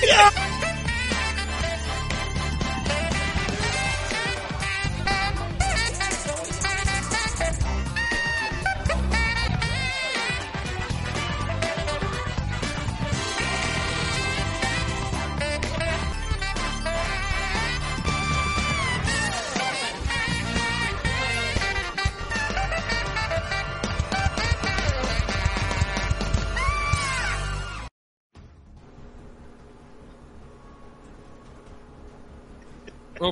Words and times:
Oh, 0.00 0.47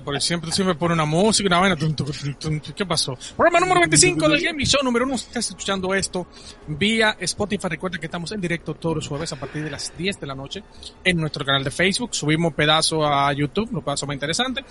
pero 0.07 0.21
siempre, 0.21 0.53
siempre 0.53 0.77
pone 0.77 0.95
una 0.95 1.05
música, 1.05 1.49
una 1.49 1.59
vaina. 1.59 1.77
¿Qué 2.77 2.87
pasó? 2.87 3.19
Programa 3.37 3.59
número 3.59 3.81
25 3.81 4.29
del 4.29 4.41
Gaming 4.41 4.65
Show, 4.65 4.83
número 4.85 5.05
1. 5.05 5.19
Si 5.19 5.27
estás 5.27 5.49
escuchando 5.49 5.93
esto 5.93 6.29
vía 6.69 7.17
Spotify, 7.19 7.67
recuerda 7.69 7.99
que 7.99 8.07
estamos 8.07 8.31
en 8.31 8.41
directo 8.41 8.75
todos 8.75 8.97
los 8.97 9.09
jueves 9.09 9.33
a 9.33 9.37
partir 9.37 9.65
de 9.65 9.71
las 9.71 9.93
10 9.99 10.21
de 10.21 10.27
la 10.27 10.37
noche 10.37 10.63
en 11.03 11.17
nuestro 11.17 11.45
canal 11.45 11.65
de 11.65 11.73
Facebook. 11.73 12.15
Subimos 12.15 12.55
pedazo 12.55 13.05
a 13.05 13.33
YouTube, 13.33 13.69
un 13.73 13.83
pedazo 13.83 14.07
más 14.07 14.15
interesante. 14.15 14.65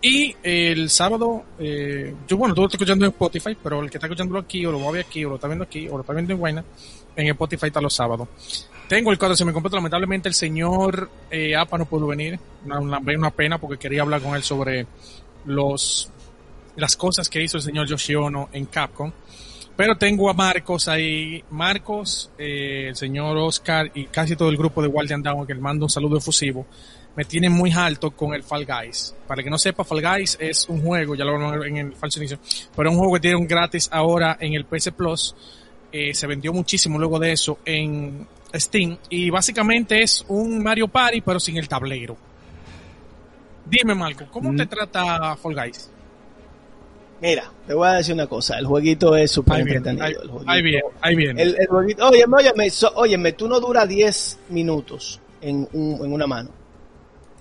Y 0.00 0.34
el 0.42 0.88
sábado, 0.88 1.44
eh, 1.58 2.14
yo 2.26 2.38
bueno, 2.38 2.54
tú 2.54 2.62
lo 2.62 2.66
estás 2.66 2.80
escuchando 2.80 3.04
en 3.04 3.10
Spotify, 3.10 3.54
pero 3.62 3.82
el 3.82 3.90
que 3.90 3.98
está 3.98 4.06
escuchándolo 4.06 4.40
aquí, 4.40 4.64
o 4.64 4.72
lo 4.72 4.80
va 4.80 4.88
a 4.88 4.92
ver 4.92 5.04
aquí, 5.06 5.22
o 5.26 5.28
lo 5.28 5.34
está 5.34 5.46
viendo 5.46 5.64
aquí, 5.64 5.88
o 5.88 5.96
lo 5.96 6.00
está 6.00 6.14
viendo 6.14 6.32
en 6.32 6.38
Guayna, 6.38 6.64
en 7.16 7.26
Spotify 7.26 7.66
está 7.66 7.82
los 7.82 7.92
sábados. 7.92 8.28
Tengo 8.90 9.12
el 9.12 9.18
cuadro 9.18 9.36
se 9.36 9.44
me 9.44 9.52
completo. 9.52 9.76
Lamentablemente 9.76 10.28
el 10.28 10.34
señor 10.34 11.08
eh, 11.30 11.54
Apa 11.54 11.78
no 11.78 11.84
pudo 11.84 12.08
venir. 12.08 12.40
Una, 12.64 13.30
pena 13.30 13.56
porque 13.56 13.78
quería 13.78 14.02
hablar 14.02 14.20
con 14.20 14.34
él 14.34 14.42
sobre 14.42 14.84
los 15.44 16.10
las 16.74 16.96
cosas 16.96 17.28
que 17.28 17.40
hizo 17.40 17.58
el 17.58 17.62
señor 17.62 17.86
Yoshiono 17.86 18.48
en 18.52 18.66
Capcom. 18.66 19.12
Pero 19.76 19.94
tengo 19.96 20.28
a 20.28 20.32
Marcos 20.32 20.88
ahí. 20.88 21.40
Marcos, 21.50 22.32
eh, 22.36 22.86
el 22.88 22.96
señor 22.96 23.36
Oscar 23.36 23.92
y 23.94 24.06
casi 24.06 24.34
todo 24.34 24.48
el 24.48 24.56
grupo 24.56 24.82
de 24.82 24.88
Guardian 24.88 25.22
Down, 25.22 25.46
que 25.46 25.54
le 25.54 25.60
mando 25.60 25.84
un 25.84 25.90
saludo 25.90 26.18
efusivo, 26.18 26.66
me 27.14 27.24
tienen 27.24 27.52
muy 27.52 27.70
alto 27.70 28.10
con 28.10 28.34
el 28.34 28.42
Fall 28.42 28.66
Guys. 28.66 29.14
Para 29.24 29.40
el 29.40 29.44
que 29.44 29.50
no 29.50 29.58
sepa, 29.58 29.84
Fall 29.84 30.02
Guys 30.02 30.36
es 30.40 30.68
un 30.68 30.82
juego, 30.82 31.14
ya 31.14 31.24
lo 31.24 31.36
hablamos 31.36 31.64
en 31.64 31.76
el 31.76 31.92
falso 31.92 32.18
inicio, 32.18 32.40
pero 32.74 32.88
es 32.88 32.92
un 32.92 32.98
juego 32.98 33.14
que 33.14 33.20
tiene 33.20 33.36
un 33.36 33.46
gratis 33.46 33.88
ahora 33.92 34.36
en 34.40 34.54
el 34.54 34.64
PS 34.64 34.90
Plus. 34.90 35.36
Eh, 35.92 36.12
se 36.12 36.26
vendió 36.26 36.52
muchísimo 36.52 36.98
luego 36.98 37.20
de 37.20 37.32
eso 37.32 37.58
en 37.64 38.26
Steam 38.54 38.96
y 39.08 39.30
básicamente 39.30 40.02
es 40.02 40.24
un 40.28 40.62
Mario 40.62 40.88
Party 40.88 41.20
pero 41.20 41.38
sin 41.40 41.56
el 41.56 41.68
tablero. 41.68 42.16
Dime 43.66 43.94
Marco, 43.94 44.24
¿cómo 44.30 44.52
Mm. 44.52 44.56
te 44.56 44.66
trata 44.66 45.36
Fall 45.36 45.54
Guys? 45.54 45.90
Mira, 47.22 47.52
te 47.66 47.74
voy 47.74 47.86
a 47.86 47.92
decir 47.92 48.14
una 48.14 48.26
cosa. 48.26 48.58
El 48.58 48.66
jueguito 48.66 49.14
es 49.14 49.30
súper 49.30 49.60
entretenido. 49.60 50.04
ahí, 50.04 50.12
el 50.20 50.28
jueguito- 50.30 50.50
ahí 50.50 50.62
viene, 50.62 50.82
ahí 51.02 51.14
viene. 51.16 51.42
El, 51.42 51.56
el 51.60 51.66
jueguito, 51.66 52.08
óyeme, 52.08 52.36
óyeme, 52.38 52.70
so- 52.70 52.92
óyeme, 52.94 53.32
tú 53.34 53.46
no 53.46 53.60
dura 53.60 53.84
10 53.86 54.38
minutos 54.48 55.20
en, 55.42 55.68
un- 55.72 56.04
en 56.04 56.12
una 56.12 56.26
mano. 56.26 56.50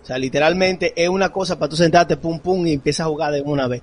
O 0.02 0.06
sea, 0.06 0.18
literalmente 0.18 0.94
es 0.96 1.08
una 1.08 1.30
cosa 1.30 1.58
para 1.58 1.70
tú 1.70 1.76
sentarte, 1.78 2.18
pum, 2.18 2.40
pum, 2.40 2.66
y 2.68 2.74
empiezas 2.74 3.06
a 3.06 3.10
jugar 3.10 3.32
de 3.32 3.42
una 3.42 3.68
vez. 3.68 3.82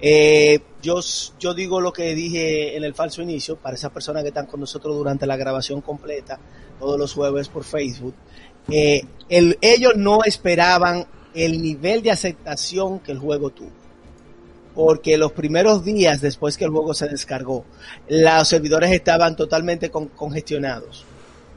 Eh, 0.00 0.58
yo, 0.82 1.00
yo 1.38 1.54
digo 1.54 1.80
lo 1.80 1.92
que 1.92 2.14
dije 2.14 2.76
en 2.76 2.82
el 2.84 2.92
falso 2.94 3.22
inicio, 3.22 3.56
para 3.56 3.76
esas 3.76 3.90
personas 3.92 4.22
que 4.22 4.28
están 4.28 4.46
con 4.46 4.60
nosotros 4.60 4.94
durante 4.96 5.26
la 5.26 5.36
grabación 5.36 5.80
completa, 5.80 6.38
todos 6.78 6.98
los 6.98 7.12
jueves 7.14 7.48
por 7.48 7.64
Facebook. 7.64 8.14
El- 9.28 9.58
ellos 9.60 9.92
no 9.96 10.24
esperaban 10.24 11.06
el 11.34 11.60
nivel 11.62 12.02
de 12.02 12.10
aceptación 12.10 13.00
que 13.00 13.12
el 13.12 13.18
juego 13.18 13.50
tuvo 13.50 13.70
porque 14.74 15.16
los 15.16 15.32
primeros 15.32 15.84
días 15.86 16.20
después 16.20 16.58
que 16.58 16.66
el 16.66 16.70
juego 16.70 16.92
se 16.92 17.08
descargó, 17.08 17.64
los 18.10 18.46
servidores 18.46 18.90
estaban 18.92 19.34
totalmente 19.34 19.88
con- 19.90 20.08
congestionados. 20.08 21.02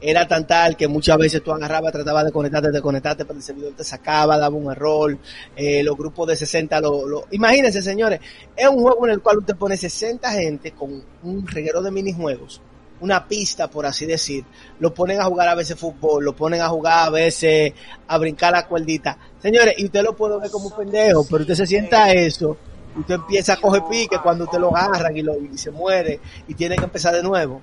Era 0.00 0.26
tan 0.26 0.46
tal 0.46 0.74
que 0.74 0.88
muchas 0.88 1.18
veces 1.18 1.42
tú 1.42 1.52
agarrabas, 1.52 1.92
tratabas 1.92 2.24
de 2.24 2.32
conectarte, 2.32 2.70
de 2.70 2.80
conectarte, 2.80 3.26
pero 3.26 3.36
el 3.38 3.42
servidor 3.42 3.74
te 3.76 3.84
sacaba, 3.84 4.38
daba 4.38 4.56
un 4.56 4.72
error. 4.72 5.18
eh, 5.54 5.82
los 5.82 5.98
grupos 5.98 6.28
de 6.28 6.36
60 6.36 6.80
lo, 6.80 7.06
lo- 7.06 7.24
Imagínense, 7.32 7.82
señores, 7.82 8.20
es 8.56 8.66
un 8.66 8.80
juego 8.80 9.06
en 9.06 9.12
el 9.12 9.20
cual 9.20 9.36
usted 9.40 9.54
pone 9.54 9.76
60 9.76 10.32
gente 10.32 10.72
con 10.72 11.04
un 11.22 11.46
reguero 11.46 11.82
de 11.82 11.90
minijuegos, 11.90 12.62
una 13.00 13.26
pista, 13.26 13.68
por 13.68 13.86
así 13.86 14.06
decir. 14.06 14.44
Lo 14.78 14.92
ponen 14.94 15.20
a 15.20 15.24
jugar 15.24 15.48
a 15.48 15.54
veces 15.54 15.78
fútbol, 15.78 16.24
lo 16.24 16.34
ponen 16.34 16.60
a 16.60 16.68
jugar 16.68 17.08
a 17.08 17.10
veces 17.10 17.72
a 18.06 18.18
brincar 18.18 18.52
la 18.52 18.66
cuerdita. 18.66 19.18
Señores, 19.40 19.74
y 19.78 19.86
usted 19.86 20.02
lo 20.02 20.16
puede 20.16 20.38
ver 20.38 20.50
como 20.50 20.68
un 20.68 20.76
pendejo, 20.76 21.26
pero 21.28 21.42
usted 21.42 21.54
se 21.54 21.66
sienta 21.66 22.12
eso 22.12 22.56
usted 22.96 23.14
empieza 23.14 23.54
a 23.54 23.56
coger 23.60 23.82
pique 23.88 24.18
cuando 24.22 24.44
usted 24.44 24.58
lo 24.58 24.76
agarran 24.76 25.16
y, 25.16 25.22
lo, 25.22 25.36
y 25.36 25.56
se 25.56 25.70
muere 25.70 26.20
y 26.48 26.54
tiene 26.54 26.76
que 26.76 26.84
empezar 26.84 27.14
de 27.14 27.22
nuevo. 27.22 27.62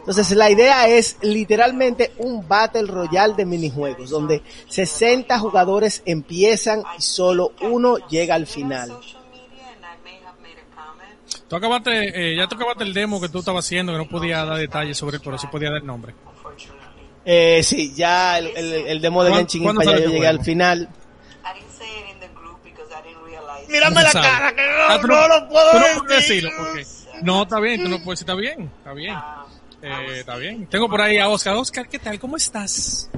Entonces 0.00 0.30
la 0.36 0.50
idea 0.50 0.86
es 0.88 1.16
literalmente 1.22 2.12
un 2.18 2.46
Battle 2.46 2.86
Royale 2.86 3.34
de 3.34 3.46
minijuegos, 3.46 4.10
donde 4.10 4.42
60 4.68 5.38
jugadores 5.38 6.02
empiezan 6.04 6.82
y 6.98 7.02
solo 7.02 7.52
uno 7.62 7.96
llega 8.08 8.34
al 8.34 8.46
final. 8.46 8.92
Tú 11.48 11.56
acabaste, 11.56 12.32
eh, 12.32 12.36
ya 12.36 12.46
tú 12.46 12.56
acabaste 12.56 12.84
el 12.84 12.92
demo 12.94 13.20
que 13.20 13.28
tú 13.28 13.38
estabas 13.38 13.64
haciendo, 13.64 13.92
que 13.92 13.98
no 13.98 14.08
podía 14.08 14.44
dar 14.44 14.58
detalles 14.58 14.96
sobre 14.96 15.16
él, 15.16 15.22
pero 15.24 15.38
sí 15.38 15.46
podía 15.46 15.70
dar 15.70 15.82
nombre. 15.82 16.14
Eh, 17.24 17.62
sí, 17.62 17.92
ya 17.94 18.38
el, 18.38 18.46
el, 18.56 18.72
el 18.86 19.00
demo 19.00 19.22
de 19.24 19.30
¿Cuándo- 19.30 19.48
Genshin 19.48 19.62
Impact 19.64 19.86
ya 19.86 19.92
yo 19.92 19.98
este 19.98 20.10
llegué 20.12 20.26
al 20.26 20.40
final. 20.44 20.88
Mírame 23.68 24.02
la 24.02 24.12
cara, 24.12 24.52
que 24.54 24.62
no, 24.66 25.06
no, 25.08 25.28
lo 25.28 25.48
puedo 25.48 25.70
tú 25.72 25.78
no 25.78 26.02
puedes 26.04 26.26
decirlo, 26.28 26.50
porque... 26.56 26.86
No, 27.22 27.42
está 27.42 27.60
bien, 27.60 27.82
tú 27.82 27.88
no 27.90 28.02
puedes 28.02 28.20
decir, 28.20 28.30
está 28.30 28.34
bien, 28.34 28.70
está 28.78 28.92
bien. 28.94 29.14
Eh, 29.82 30.20
está 30.20 30.36
bien. 30.36 30.66
Tengo 30.68 30.88
por 30.88 31.00
ahí 31.02 31.18
a 31.18 31.28
Oscar. 31.28 31.54
Oscar, 31.56 31.86
¿qué 31.88 31.98
tal? 31.98 32.18
¿Cómo 32.18 32.36
estás? 32.36 33.10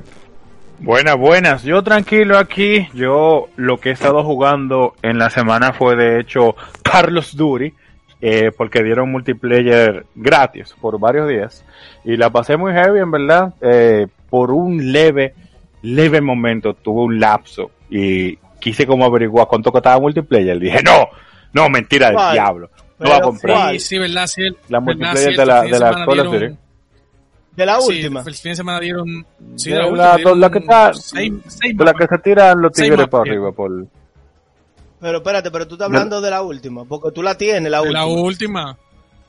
Buenas, 0.81 1.17
buenas. 1.17 1.63
Yo 1.63 1.83
tranquilo 1.85 2.37
aquí. 2.39 2.89
Yo 2.95 3.49
lo 3.57 3.79
que 3.79 3.91
he 3.91 3.93
estado 3.93 4.25
jugando 4.25 4.95
en 5.03 5.19
la 5.19 5.31
semana 5.31 5.73
fue 5.73 5.95
de 5.97 6.21
hecho 6.21 6.57
Carlos 6.83 7.37
Duri, 7.37 7.75
eh, 8.21 8.51
porque 8.57 8.83
dieron 8.83 9.11
multiplayer 9.11 10.05
gratis 10.15 10.75
por 10.81 10.99
varios 10.99 11.29
días. 11.29 11.65
Y 12.05 12.17
la 12.17 12.31
pasé 12.31 12.57
muy 12.57 12.73
heavy, 12.73 13.01
en 13.01 13.11
verdad. 13.11 13.55
Eh, 13.61 14.07
por 14.29 14.51
un 14.51 14.93
leve, 14.93 15.35
leve 15.83 16.21
momento 16.21 16.75
tuve 16.75 17.03
un 17.03 17.19
lapso 17.21 17.71
y 17.91 18.37
quise 18.61 18.87
como 18.87 19.05
averiguar 19.05 19.47
cuánto 19.49 19.73
costaba 19.73 19.99
multiplayer. 20.01 20.59
Dije, 20.59 20.83
no, 20.83 21.09
no, 21.53 21.69
mentira 21.71 22.07
del 22.09 22.17
¿Cuál? 22.17 22.33
diablo. 22.35 22.71
No 22.99 23.11
va 23.11 23.17
a 23.17 23.21
comprar. 23.23 23.73
Sí, 23.73 23.79
sí, 23.81 23.99
verdad, 23.99 24.27
sí. 24.27 24.43
el- 24.43 24.57
La 24.69 24.81
verdad, 24.81 24.83
multiplayer 24.99 25.37
de 25.37 25.47
la, 25.47 25.63
de 25.63 25.79
la 25.79 25.91
Call 25.93 26.21
of 26.21 26.27
dieron- 26.27 26.41
Duty. 26.41 26.57
De 27.57 27.67
la 27.67 27.81
sí, 27.81 27.89
última. 27.99 28.23
El 28.27 28.35
fin 28.35 28.53
de 28.53 28.57
semana 28.57 28.81
dieron. 28.81 29.27
Sí, 29.57 29.71
De 29.71 29.77
la, 29.77 29.83
la, 29.83 29.89
última, 29.91 30.17
dieron 30.17 30.41
la 30.41 30.51
que 30.51 30.59
está, 30.59 30.93
seis- 30.95 31.33
seis 31.49 31.77
de 31.77 31.85
la 31.85 31.95
que 31.95 32.07
se 32.07 32.19
tiran 32.19 32.61
los 32.61 32.73
tigres 32.73 33.09
para 33.09 33.23
arriba 33.23 33.53
por 33.53 33.87
Pero 35.01 35.19
espérate, 35.19 35.51
pero 35.51 35.67
tú 35.67 35.75
estás 35.77 35.87
hablando 35.87 36.21
de 36.21 36.31
la 36.31 36.43
última, 36.43 36.85
porque 36.85 37.11
tú 37.13 37.23
la 37.23 37.35
tienes, 37.37 37.71
la 37.71 37.79
De 37.79 37.85
última. 37.89 37.99
la 38.01 38.07
última. 38.07 38.77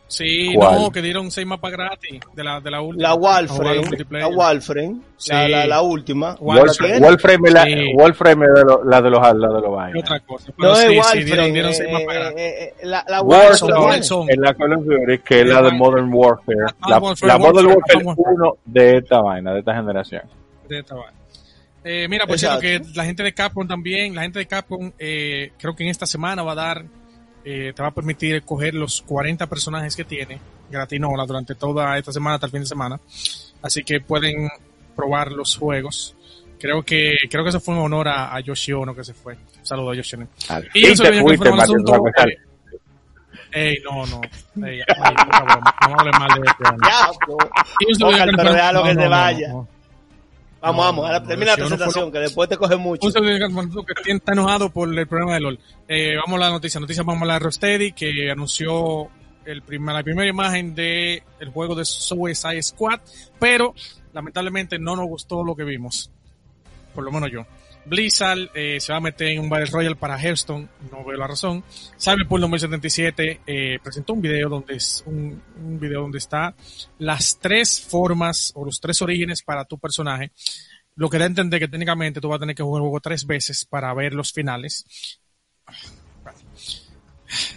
Sí, 0.07 0.51
¿Cuál? 0.55 0.75
no, 0.81 0.91
que 0.91 1.01
dieron 1.01 1.31
seis 1.31 1.47
mapas 1.47 1.71
gratis. 1.71 2.19
De 2.35 2.43
la, 2.43 2.59
de 2.59 2.69
la 2.69 2.81
última. 2.81 3.07
La 3.07 3.15
Warframe, 3.15 3.81
la 4.09 4.27
Warframe, 4.27 4.95
Sí. 5.15 5.31
la, 5.31 5.47
la, 5.47 5.67
la 5.67 5.81
última. 5.81 6.35
Wolframe 6.37 7.47
es 7.47 7.53
la, 7.53 7.63
Sí. 7.63 7.69
De 7.69 8.63
lo- 8.65 8.83
la 8.83 9.01
de 9.01 9.09
los 9.09 9.21
la 9.21 9.31
de 9.47 9.61
los 9.61 9.71
vainas. 9.71 10.03
otra 10.03 10.19
cosa. 10.19 10.51
Pero 10.57 10.69
No 10.69 10.75
sí, 10.75 10.81
es 10.83 10.89
sí, 10.91 10.97
Warframe, 10.97 11.23
dieron, 11.23 11.53
dieron 11.53 11.73
seis 11.73 11.89
eh, 11.89 11.93
mapas 11.93 12.15
gratis. 12.15 12.37
eh, 12.41 12.59
eh, 12.59 12.73
la, 12.83 13.05
la 13.07 13.21
Warzone. 13.21 14.33
En 14.33 14.41
la 14.41 14.53
Call 14.53 14.73
of 14.73 14.83
Duty, 14.83 15.17
que 15.19 15.39
es 15.39 15.47
la 15.47 15.61
de 15.61 15.71
Modern 15.71 16.09
Warfare. 16.13 16.57
Ah, 16.81 16.89
La, 16.89 16.99
Modern 17.37 17.67
Warfare. 17.67 18.03
1 18.17 18.57
de 18.65 18.97
esta 18.97 19.21
vaina, 19.21 19.53
de 19.53 19.59
esta 19.59 19.73
generación. 19.75 20.23
de 20.67 20.79
esta 20.79 20.95
vaina. 20.95 21.13
Eh, 21.83 22.07
mira, 22.07 22.27
por 22.27 22.37
cierto, 22.37 22.59
que 22.59 22.81
la 22.93 23.05
gente 23.05 23.23
de 23.23 23.33
Capcom 23.33 23.67
también, 23.67 24.13
la 24.13 24.21
gente 24.21 24.39
de 24.39 24.45
Capcom, 24.45 24.91
eh, 24.99 25.51
creo 25.57 25.75
que 25.75 25.83
en 25.83 25.89
esta 25.89 26.05
semana 26.05 26.43
va 26.43 26.51
a 26.51 26.55
dar, 26.55 26.85
eh, 27.43 27.73
te 27.75 27.81
va 27.81 27.89
a 27.89 27.93
permitir 27.93 28.35
escoger 28.35 28.75
los 28.75 29.01
40 29.01 29.47
personajes 29.47 29.95
que 29.95 30.03
tiene, 30.03 30.39
gratinola, 30.69 31.25
durante 31.25 31.55
toda 31.55 31.97
esta 31.97 32.11
semana 32.11 32.35
hasta 32.35 32.47
el 32.47 32.51
fin 32.51 32.61
de 32.61 32.67
semana. 32.67 32.99
Así 33.61 33.83
que 33.83 33.99
pueden 33.99 34.49
probar 34.95 35.31
los 35.31 35.55
juegos. 35.55 36.15
Creo 36.59 36.83
que, 36.83 37.15
creo 37.29 37.43
que 37.43 37.49
eso 37.49 37.59
fue 37.59 37.73
en 37.73 37.81
honor 37.81 38.07
a, 38.07 38.35
a 38.35 38.39
Yoshi 38.39 38.73
Ono 38.73 38.95
que 38.95 39.03
se 39.03 39.15
fue. 39.15 39.33
Un 39.33 39.65
saludo 39.65 39.91
a 39.91 39.95
Yoshi 39.95 40.17
Ono. 40.17 40.27
Al 40.49 40.69
Y 40.75 40.85
eso 40.85 41.03
te 41.03 41.11
viene 41.11 41.33
asunto, 41.59 42.03
Ey, 43.53 43.79
no, 43.83 44.05
no. 44.05 44.21
Ey, 44.65 44.79
ay, 44.79 45.15
por 45.15 45.35
favor, 45.35 45.61
no 45.89 45.99
hable 45.99 46.11
mal 46.11 46.39
de 46.39 46.47
este 46.47 46.69
hombre. 46.69 46.89
Ya, 46.89 47.07
no. 47.27 48.37
Pero 48.37 48.53
déjalo 48.53 48.83
que 48.83 48.93
no, 48.93 49.01
se 49.01 49.05
no, 49.05 49.09
vaya. 49.09 49.47
no, 49.49 49.53
no. 49.55 49.80
Vamos, 50.61 50.85
vamos, 50.85 51.05
ahora 51.05 51.23
termina 51.23 51.51
la 51.51 51.57
presentación, 51.57 52.11
que 52.11 52.19
después 52.19 52.47
te 52.47 52.55
coge 52.55 52.77
mucho. 52.77 53.07
Un 53.07 53.85
que 53.85 54.11
está 54.11 54.33
enojado 54.33 54.69
por 54.69 54.87
el 54.87 55.07
problema 55.07 55.33
de 55.33 55.39
LOL. 55.41 55.59
Eh, 55.87 56.15
vamos 56.15 56.37
a 56.37 56.45
la 56.45 56.49
noticia. 56.51 56.79
Noticia 56.79 57.01
vamos 57.03 57.23
a 57.23 57.25
la 57.25 57.33
de 57.33 57.39
Rocksteady, 57.39 57.91
que 57.93 58.29
anunció 58.31 59.09
el 59.45 59.63
primer, 59.63 59.95
la 59.95 60.03
primera 60.03 60.29
imagen 60.29 60.75
de 60.75 61.23
el 61.39 61.49
juego 61.49 61.73
de 61.73 61.83
Suicide 61.83 62.61
Squad, 62.61 62.99
pero 63.39 63.73
lamentablemente 64.13 64.77
no 64.77 64.95
nos 64.95 65.07
gustó 65.07 65.43
lo 65.43 65.55
que 65.55 65.63
vimos. 65.63 66.11
por 66.93 67.03
lo 67.03 67.11
menos 67.11 67.31
yo. 67.31 67.45
Blizzard 67.85 68.49
eh, 68.53 68.79
se 68.79 68.91
va 68.91 68.97
a 68.97 69.01
meter 69.01 69.27
en 69.27 69.39
un 69.39 69.49
Battle 69.49 69.67
Royale 69.71 69.95
para 69.95 70.19
Hearthstone, 70.19 70.67
no 70.91 71.03
veo 71.03 71.17
la 71.17 71.27
razón. 71.27 71.63
Cyberpunk 71.99 72.41
2077 72.41 73.41
eh, 73.45 73.79
presentó 73.83 74.13
un 74.13 74.21
video 74.21 74.49
donde 74.49 74.75
es 74.75 75.03
un, 75.05 75.41
un, 75.57 75.79
video 75.79 76.01
donde 76.01 76.19
está 76.19 76.53
las 76.99 77.39
tres 77.39 77.81
formas 77.81 78.51
o 78.55 78.65
los 78.65 78.79
tres 78.79 79.01
orígenes 79.01 79.41
para 79.41 79.65
tu 79.65 79.77
personaje. 79.77 80.31
Lo 80.95 81.09
que 81.09 81.17
da 81.17 81.23
a 81.25 81.27
entender 81.27 81.59
que 81.59 81.67
técnicamente 81.67 82.21
tú 82.21 82.29
vas 82.29 82.37
a 82.37 82.41
tener 82.41 82.55
que 82.55 82.63
jugar 82.63 82.81
el 82.81 82.83
juego 82.83 82.99
tres 82.99 83.25
veces 83.25 83.65
para 83.65 83.93
ver 83.93 84.13
los 84.13 84.31
finales. 84.31 85.19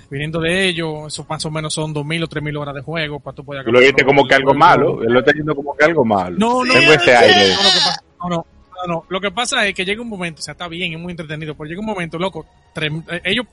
Viniendo 0.08 0.40
de 0.40 0.68
ello, 0.68 1.08
eso 1.08 1.26
más 1.28 1.44
o 1.44 1.50
menos 1.50 1.74
son 1.74 1.92
2.000 1.92 2.24
o 2.24 2.28
3.000 2.28 2.60
horas 2.60 2.74
de 2.74 2.82
juego 2.82 3.18
para 3.18 3.34
tú 3.34 3.44
poder... 3.44 3.66
Lo 3.66 3.80
viste 3.80 4.04
como 4.04 4.26
que 4.26 4.34
algo 4.34 4.54
malo, 4.54 5.00
lo 5.02 5.18
está 5.18 5.32
diciendo 5.32 5.54
como 5.54 5.76
que 5.76 5.84
algo 5.84 6.04
malo. 6.04 6.36
No, 6.38 6.64
no, 6.64 6.72
Tengo 6.72 6.92
ese 6.92 7.16
aire. 7.16 7.54
no, 8.20 8.28
no, 8.28 8.36
no, 8.36 8.46
no, 8.86 9.04
lo 9.08 9.20
que 9.20 9.30
pasa 9.30 9.66
es 9.66 9.74
que 9.74 9.84
llega 9.84 10.02
un 10.02 10.08
momento, 10.08 10.40
o 10.40 10.42
sea, 10.42 10.52
está 10.52 10.68
bien, 10.68 10.92
es 10.92 10.98
muy 10.98 11.10
entretenido, 11.12 11.54
pero 11.54 11.68
llega 11.68 11.80
un 11.80 11.86
momento, 11.86 12.18
loco, 12.18 12.46
trem- 12.74 13.04
eh, 13.10 13.20
ellos, 13.24 13.46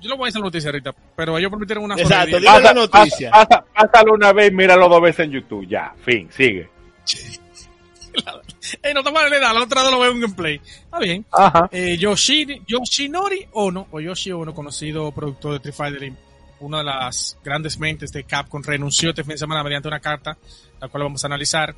yo 0.00 0.10
lo 0.10 0.16
voy 0.16 0.26
a 0.26 0.28
decir 0.28 0.40
la 0.40 0.46
noticia 0.46 0.70
ahorita, 0.70 0.94
pero 1.16 1.36
ellos 1.38 1.50
permitieron 1.50 1.84
una 1.84 1.94
sola 1.96 2.04
Exacto, 2.24 2.36
dile 2.38 2.60
la 2.62 2.74
noticia. 2.74 3.30
Pasa- 3.30 3.46
pasa- 3.48 3.64
pásalo 3.74 4.14
una 4.14 4.32
vez 4.32 4.52
míralo 4.52 4.88
dos 4.88 5.02
veces 5.02 5.26
en 5.26 5.32
YouTube. 5.32 5.66
Ya, 5.68 5.92
fin, 6.04 6.28
sigue. 6.30 6.68
Eh, 8.82 8.92
no 8.92 9.02
toma 9.02 9.26
la 9.28 9.36
edad, 9.36 9.54
la 9.54 9.62
otra 9.62 9.82
no 9.82 9.90
lo 9.92 10.00
veo 10.00 10.10
en 10.12 10.20
gameplay. 10.20 10.60
Está 10.84 10.98
bien. 10.98 11.24
Ajá. 11.32 11.68
Eh, 11.72 11.96
Yoshi, 11.98 12.60
Yoshinori 12.66 13.46
Ono, 13.52 13.86
o 13.90 14.00
Yoshi 14.00 14.30
Ono, 14.32 14.52
conocido 14.52 15.10
productor 15.12 15.52
de 15.52 15.56
Street 15.70 15.74
Fighter 15.74 16.12
una 16.60 16.78
de 16.78 16.84
las 16.84 17.38
grandes 17.44 17.78
mentes 17.78 18.12
de 18.12 18.24
Capcom, 18.24 18.60
renunció 18.62 19.10
este 19.10 19.22
fin 19.22 19.30
de 19.32 19.38
semana 19.38 19.62
mediante 19.62 19.86
una 19.88 20.00
carta, 20.00 20.36
la 20.80 20.88
cual 20.88 21.04
vamos 21.04 21.22
a 21.24 21.28
analizar. 21.28 21.74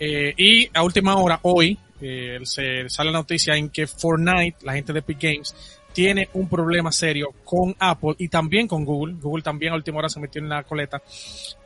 Eh, 0.00 0.34
y 0.36 0.68
a 0.76 0.82
última 0.82 1.14
hora, 1.16 1.38
hoy, 1.42 1.78
eh, 2.00 2.38
se 2.44 2.88
sale 2.88 3.10
la 3.10 3.18
noticia 3.18 3.56
en 3.56 3.70
que 3.70 3.86
Fortnite, 3.86 4.58
la 4.62 4.74
gente 4.74 4.92
de 4.92 5.00
Epic 5.00 5.18
Games, 5.20 5.54
tiene 5.92 6.28
un 6.34 6.48
problema 6.48 6.92
serio 6.92 7.30
con 7.44 7.74
Apple 7.78 8.14
y 8.18 8.28
también 8.28 8.68
con 8.68 8.84
Google. 8.84 9.14
Google 9.20 9.42
también 9.42 9.72
a 9.72 9.76
última 9.76 9.98
hora 9.98 10.08
se 10.08 10.20
metió 10.20 10.40
en 10.40 10.48
la 10.48 10.62
coleta 10.62 11.02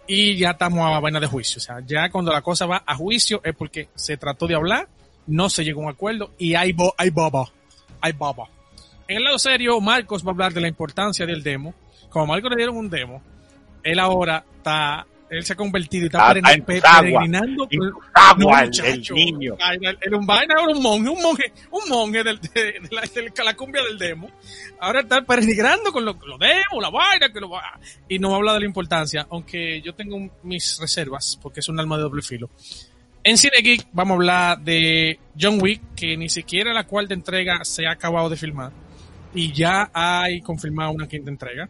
y 0.06 0.37
ya 0.37 0.52
estamos 0.52 0.81
a 0.81 1.00
vaina 1.00 1.20
de 1.20 1.26
juicio. 1.26 1.58
O 1.58 1.61
sea, 1.61 1.81
ya 1.84 2.08
cuando 2.11 2.32
la 2.32 2.43
cosa 2.43 2.67
va 2.67 2.82
a 2.87 2.94
juicio 2.94 3.40
es 3.44 3.55
porque 3.55 3.88
se 3.94 4.17
trató 4.17 4.46
de 4.46 4.55
hablar, 4.55 4.88
no 5.26 5.49
se 5.49 5.64
llegó 5.64 5.82
a 5.82 5.84
un 5.84 5.90
acuerdo 5.90 6.32
y 6.38 6.55
hay, 6.55 6.73
bo 6.73 6.94
hay 6.96 7.11
baba. 7.11 7.46
Hay 8.00 8.12
baba. 8.12 8.49
En 9.08 9.19
el 9.19 9.25
lado 9.25 9.38
serio, 9.38 9.81
Marcos 9.81 10.25
va 10.25 10.28
a 10.28 10.32
hablar 10.32 10.52
de 10.55 10.61
la 10.61 10.69
importancia 10.69 11.26
del 11.26 11.43
demo. 11.43 11.75
Como 12.08 12.26
Marcos 12.26 12.50
le 12.50 12.56
dieron 12.56 12.76
un 12.76 12.88
demo, 12.88 13.23
él 13.82 13.99
ahora 13.99 14.44
está, 14.56 15.06
él 15.32 15.44
se 15.44 15.52
ha 15.55 15.56
convertido 15.56 16.05
y 16.05 16.06
está 16.06 16.29
Ah, 16.29 16.34
pere- 16.34 16.38
está 16.40 16.52
en 16.52 16.64
pe- 16.64 16.75
Kusagua. 16.81 17.00
peregrinando. 17.02 17.69
Kusagua, 17.69 18.62
el- 18.62 19.02
niño. 19.14 19.56
El- 19.58 19.99
el- 20.00 20.14
un 20.14 20.26
vaina 20.26 20.55
era 20.55 20.69
un 20.76 20.82
monje, 20.82 21.08
un 21.11 21.23
monje, 21.23 21.52
un 21.70 21.88
monje 21.88 22.23
del, 22.25 22.40
de, 22.40 22.50
de 22.64 22.88
la, 22.90 23.02
de 23.02 23.44
la 23.44 23.55
cumbia 23.55 23.82
del 23.82 23.99
demo. 23.99 24.31
Ahora 24.81 25.00
está 25.00 25.23
peregrinando 25.23 25.90
con 25.93 26.05
los 26.05 26.17
lo 26.26 26.38
demos, 26.38 26.81
la 26.82 26.90
vaina, 26.90 27.32
que 27.32 27.40
lo 27.40 27.49
va. 27.50 27.79
Y 28.08 28.19
no 28.19 28.34
habla 28.34 28.55
de 28.55 28.61
la 28.61 28.67
importancia, 28.67 29.26
aunque 29.31 29.81
yo 29.82 29.94
tengo 29.94 30.17
un- 30.17 30.31
mis 30.43 30.79
reservas, 30.81 31.38
porque 31.40 31.61
es 31.61 31.69
un 31.69 31.78
alma 31.81 31.96
de 31.96 32.02
doble 32.02 32.23
filo. 32.23 32.50
En 33.25 33.38
Cine 33.38 33.58
Geek 33.62 33.87
vamos 33.93 34.12
a 34.12 34.14
hablar 34.17 34.58
de 34.61 35.19
John 35.40 35.58
Wick, 35.62 35.81
que 35.94 36.17
ni 36.17 36.28
siquiera 36.28 36.73
la 36.75 36.85
cuarta 36.85 37.14
entrega 37.14 37.64
se 37.64 37.87
ha 37.87 37.93
acabado 37.93 38.28
de 38.28 38.37
filmar. 38.37 38.73
Y 39.35 39.52
ya 39.52 39.90
hay 39.94 40.40
confirmada 40.40 40.90
una 40.90 41.06
quinta 41.06 41.31
entrega. 41.31 41.69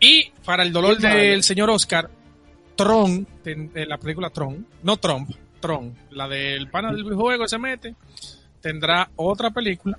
Y 0.00 0.30
para 0.44 0.62
el 0.62 0.72
dolor 0.72 0.98
del 0.98 1.42
señor 1.42 1.70
Oscar, 1.70 2.08
Tron, 2.76 3.26
ten- 3.42 3.72
de 3.72 3.86
la 3.86 3.98
película 3.98 4.30
Tron, 4.30 4.66
no 4.82 4.96
Trump, 4.96 5.30
Tron, 5.60 5.96
la 6.10 6.28
del 6.28 6.68
pana 6.68 6.92
del 6.92 7.04
videojuego 7.04 7.46
se 7.48 7.58
mete, 7.58 7.94
tendrá 8.60 9.10
otra 9.16 9.50
película 9.50 9.98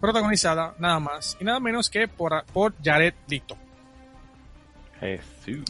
protagonizada 0.00 0.74
nada 0.78 0.98
más 0.98 1.36
y 1.40 1.44
nada 1.44 1.60
menos 1.60 1.88
que 1.88 2.08
por, 2.08 2.44
por 2.52 2.74
Jared 2.82 3.14
Leto. 3.28 3.56
Jesús. 5.00 5.64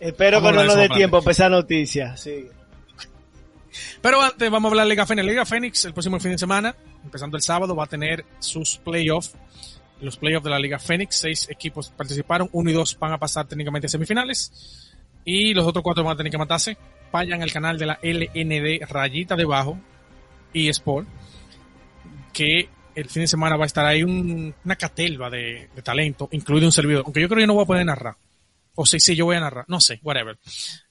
Espero 0.00 0.40
Vamos 0.40 0.50
a 0.50 0.52
que 0.52 0.58
no 0.58 0.64
nos 0.66 0.76
dé 0.76 0.88
tiempo 0.88 1.20
para 1.20 1.32
esa 1.32 1.48
noticia. 1.48 2.16
Sí. 2.16 2.46
Pero 4.00 4.20
antes 4.22 4.50
vamos 4.50 4.68
a 4.68 4.70
hablar 4.72 4.86
de 4.86 4.90
Liga 4.90 5.06
Fénix. 5.06 5.26
Liga 5.26 5.46
Fénix 5.46 5.84
el 5.84 5.92
próximo 5.92 6.20
fin 6.20 6.32
de 6.32 6.38
semana, 6.38 6.74
empezando 7.02 7.36
el 7.36 7.42
sábado, 7.42 7.74
va 7.74 7.84
a 7.84 7.88
tener 7.88 8.24
sus 8.38 8.76
playoffs. 8.78 9.34
Los 10.00 10.16
playoffs 10.16 10.44
de 10.44 10.50
la 10.50 10.58
Liga 10.58 10.78
Fénix, 10.78 11.16
seis 11.16 11.48
equipos 11.48 11.90
participaron, 11.90 12.48
uno 12.52 12.70
y 12.70 12.72
dos 12.72 12.98
van 12.98 13.12
a 13.12 13.18
pasar 13.18 13.46
técnicamente 13.46 13.86
a 13.86 13.90
semifinales. 13.90 14.92
Y 15.24 15.54
los 15.54 15.66
otros 15.66 15.82
cuatro 15.82 16.04
van 16.04 16.14
a 16.14 16.16
tener 16.16 16.30
que 16.30 16.38
matarse. 16.38 16.76
Vayan 17.12 17.42
al 17.42 17.52
canal 17.52 17.78
de 17.78 17.86
la 17.86 17.98
LND 18.02 18.84
rayita 18.88 19.36
debajo 19.36 19.78
y 20.52 20.68
Sport, 20.68 21.06
que 22.32 22.68
el 22.94 23.08
fin 23.08 23.22
de 23.22 23.28
semana 23.28 23.56
va 23.56 23.64
a 23.64 23.66
estar 23.66 23.84
ahí 23.86 24.02
un- 24.02 24.54
una 24.64 24.76
catelva 24.76 25.30
de, 25.30 25.68
talento, 25.82 26.28
incluido 26.32 26.66
un 26.66 26.72
servidor. 26.72 27.02
Aunque 27.04 27.20
yo 27.20 27.28
creo 27.28 27.36
que 27.36 27.42
yo 27.42 27.46
no 27.46 27.54
voy 27.54 27.64
a 27.64 27.66
poder 27.66 27.86
narrar. 27.86 28.16
O 28.76 28.84
sí, 28.84 28.98
sí, 28.98 29.14
yo 29.14 29.24
voy 29.26 29.36
a 29.36 29.40
narrar. 29.40 29.64
No 29.68 29.80
sé, 29.80 30.00
whatever. 30.02 30.36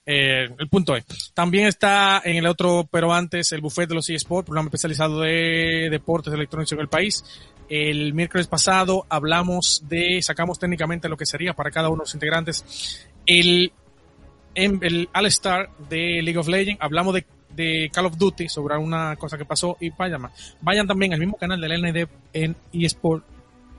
Eh, 0.06 0.48
el 0.58 0.68
punto 0.68 0.96
es. 0.96 1.04
También 1.34 1.66
está 1.66 2.22
en 2.24 2.36
el 2.36 2.46
otro, 2.46 2.88
pero 2.90 3.12
antes, 3.12 3.52
el 3.52 3.60
buffet 3.60 3.88
de 3.88 3.94
los 3.94 4.08
eSports, 4.08 4.46
programa 4.46 4.68
especializado 4.68 5.20
de 5.20 5.88
deportes 5.90 6.32
electrónicos 6.32 6.72
en 6.72 6.80
el 6.80 6.88
país. 6.88 7.22
El 7.68 8.14
miércoles 8.14 8.46
pasado 8.46 9.06
hablamos 9.10 9.82
de, 9.86 10.20
sacamos 10.22 10.58
técnicamente 10.58 11.08
lo 11.10 11.16
que 11.18 11.26
sería 11.26 11.52
para 11.52 11.70
cada 11.70 11.88
uno 11.88 11.98
de 11.98 12.02
los 12.04 12.14
integrantes 12.14 13.06
el, 13.26 13.72
en- 14.54 14.78
el 14.82 15.08
All-Star 15.12 15.70
de 15.88 16.22
League 16.22 16.38
of 16.38 16.48
Legends. 16.48 16.80
Hablamos 16.82 17.14
de, 17.14 17.90
Call 17.92 18.06
of 18.06 18.18
Duty 18.18 18.48
sobre 18.48 18.76
una 18.76 19.14
cosa 19.16 19.38
que 19.38 19.44
pasó 19.44 19.76
y 19.80 19.90
vayan 19.90 20.22
más. 20.22 20.56
Vayan 20.60 20.86
también 20.88 21.12
al 21.12 21.20
mismo 21.20 21.36
canal 21.36 21.60
del 21.60 21.72
LND 21.72 22.08
en 22.32 22.56
eSport. 22.72 23.24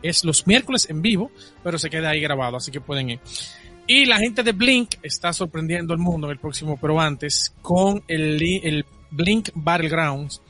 Es 0.02 0.24
los 0.24 0.48
miércoles 0.48 0.90
en 0.90 1.02
vivo, 1.02 1.30
pero 1.64 1.78
se 1.78 1.90
queda 1.90 2.10
ahí 2.10 2.22
grabado, 2.22 2.56
así 2.58 2.72
que 2.72 2.80
pueden 2.80 3.10
ir. 3.10 3.20
Y 3.88 4.06
la 4.06 4.18
gente 4.18 4.44
de 4.44 4.54
Blink 4.54 4.96
está 5.04 5.34
sorprendiendo 5.34 5.94
al 5.94 6.00
mundo 6.00 6.32
el 6.32 6.40
próximo, 6.40 6.78
pero 6.80 7.00
antes, 7.02 7.54
con 7.62 8.02
el, 8.08 8.42
el 8.64 8.86
Blink 9.12 9.50
Battlegrounds. 9.54 10.42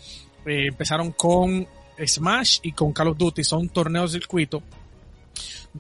Eh, 0.45 0.68
empezaron 0.68 1.12
con 1.12 1.68
Smash 2.06 2.60
y 2.62 2.74
con 2.74 2.94
Call 2.94 3.07
of 3.10 3.18
Duty. 3.18 3.44
Son 3.44 3.68
torneos 3.69 4.13
de 4.13 4.19
circuito 4.19 4.62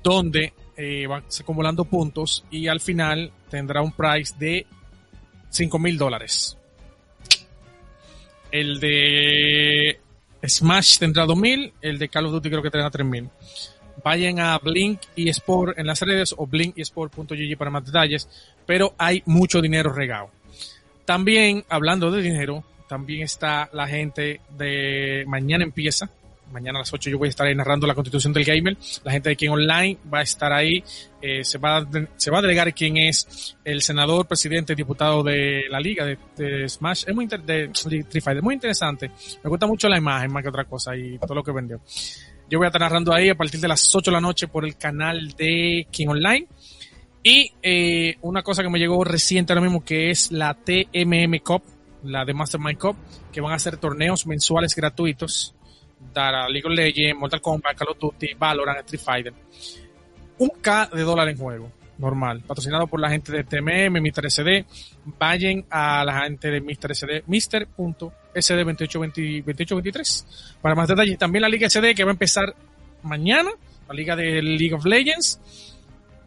donde 0.01 0.53
eh, 0.77 1.07
van 1.07 1.23
acumulando 1.39 1.85
puntos 1.85 2.45
y 2.51 2.67
al 2.67 2.79
final 2.79 3.31
tendrá 3.49 3.81
un 3.81 3.91
price 3.91 4.33
de 4.37 4.65
5 5.49 5.79
mil 5.79 5.97
dólares. 5.97 6.57
El 8.51 8.79
de 8.79 9.99
Smash 10.45 10.99
tendrá 10.99 11.25
2 11.25 11.37
mil, 11.37 11.73
el 11.81 11.97
de 11.99 12.09
Call 12.09 12.27
of 12.27 12.33
Duty 12.33 12.49
creo 12.49 12.61
que 12.61 12.71
tendrá 12.71 12.89
3 12.89 13.05
mil 13.05 13.29
vayan 14.03 14.39
a 14.39 14.57
Blink 14.59 15.01
y 15.15 15.29
Sport 15.29 15.79
en 15.79 15.87
las 15.87 16.01
redes 16.01 16.33
o 16.37 16.45
blinkesport.gg 16.45 17.57
para 17.57 17.71
más 17.71 17.85
detalles, 17.85 18.29
pero 18.65 18.93
hay 18.97 19.23
mucho 19.25 19.61
dinero 19.61 19.91
regado. 19.93 20.29
También, 21.05 21.63
hablando 21.69 22.11
de 22.11 22.21
dinero, 22.21 22.63
también 22.87 23.23
está 23.23 23.69
la 23.73 23.87
gente 23.87 24.41
de 24.57 25.23
Mañana 25.27 25.63
Empieza. 25.63 26.09
Mañana 26.51 26.79
a 26.79 26.81
las 26.81 26.93
8 26.93 27.09
yo 27.09 27.17
voy 27.17 27.27
a 27.27 27.29
estar 27.29 27.47
ahí 27.47 27.55
narrando 27.55 27.87
la 27.87 27.93
constitución 27.93 28.31
del 28.31 28.45
gamer. 28.45 28.77
La 29.03 29.11
gente 29.11 29.29
de 29.29 29.35
King 29.35 29.49
Online 29.49 29.97
va 30.11 30.19
a 30.19 30.21
estar 30.21 30.53
ahí. 30.53 30.83
Eh, 31.21 31.43
se, 31.43 31.57
va 31.57 31.77
a, 31.77 31.87
se 32.15 32.31
va 32.31 32.39
a 32.39 32.41
delegar 32.41 32.73
quién 32.73 32.97
es 32.97 33.57
el 33.63 33.81
senador, 33.81 34.27
presidente, 34.27 34.75
diputado 34.75 35.23
de 35.23 35.63
la 35.69 35.79
liga 35.79 36.05
de, 36.05 36.69
Smash. 36.69 37.05
Es 37.07 37.15
muy, 37.15 37.27
muy 38.41 38.53
interesante. 38.53 39.11
Me 39.43 39.49
gusta 39.49 39.67
mucho 39.67 39.89
la 39.89 39.97
imagen 39.97 40.31
más 40.31 40.43
que 40.43 40.49
otra 40.49 40.65
cosa 40.65 40.95
y 40.95 41.17
todo 41.17 41.35
lo 41.35 41.43
que 41.43 41.51
vendió. 41.51 41.81
Yo 42.49 42.59
voy 42.59 42.65
a 42.65 42.67
estar 42.67 42.81
narrando 42.81 43.11
ahí 43.11 43.29
a 43.29 43.35
partir 43.35 43.59
de 43.59 43.67
las 43.67 43.93
8 43.93 44.11
de 44.11 44.15
la 44.15 44.21
noche 44.21 44.47
por 44.47 44.65
el 44.65 44.77
canal 44.77 45.31
de 45.31 45.87
King 45.89 46.07
Online. 46.07 46.47
Y 47.23 47.51
eh, 47.63 48.17
una 48.21 48.43
cosa 48.43 48.61
que 48.61 48.69
me 48.69 48.77
llegó 48.77 49.03
reciente 49.03 49.51
ahora 49.51 49.61
mismo 49.61 49.83
que 49.83 50.11
es 50.11 50.31
la 50.31 50.53
TMM 50.53 51.39
Cup, 51.43 51.63
la 52.03 52.23
de 52.23 52.35
Mastermind 52.35 52.77
Cup, 52.77 52.95
que 53.33 53.41
van 53.41 53.51
a 53.51 53.55
hacer 53.55 53.77
torneos 53.77 54.27
mensuales 54.27 54.75
gratuitos 54.75 55.55
para 56.13 56.47
League 56.49 56.65
of 56.65 56.73
Legends, 56.73 57.19
Mortal 57.19 57.41
Kombat, 57.41 57.77
Call 57.77 57.89
of 57.89 57.99
Duty, 57.99 58.35
Valorant, 58.37 58.79
Street 58.79 59.01
Fighter. 59.01 59.33
Un 60.37 60.49
K 60.61 60.89
de 60.93 61.01
dólar 61.01 61.29
en 61.29 61.37
juego, 61.37 61.71
normal, 61.97 62.41
patrocinado 62.41 62.87
por 62.87 62.99
la 62.99 63.09
gente 63.09 63.31
de 63.31 63.43
TMM, 63.43 64.01
Mr. 64.01 64.29
SD. 64.29 64.65
Vayan 65.17 65.65
a 65.69 66.03
la 66.03 66.23
gente 66.23 66.51
de 66.51 66.61
Mr. 66.61 66.95
SD, 66.95 67.23
Mr.SD2823 67.27 70.25
para 70.61 70.75
más 70.75 70.87
detalles. 70.87 71.17
También 71.17 71.41
la 71.41 71.49
Liga 71.49 71.67
SD 71.69 71.95
que 71.95 72.03
va 72.03 72.11
a 72.11 72.13
empezar 72.13 72.53
mañana, 73.03 73.49
la 73.87 73.93
Liga 73.93 74.15
de 74.15 74.41
League 74.41 74.73
of 74.73 74.85
Legends, 74.85 75.75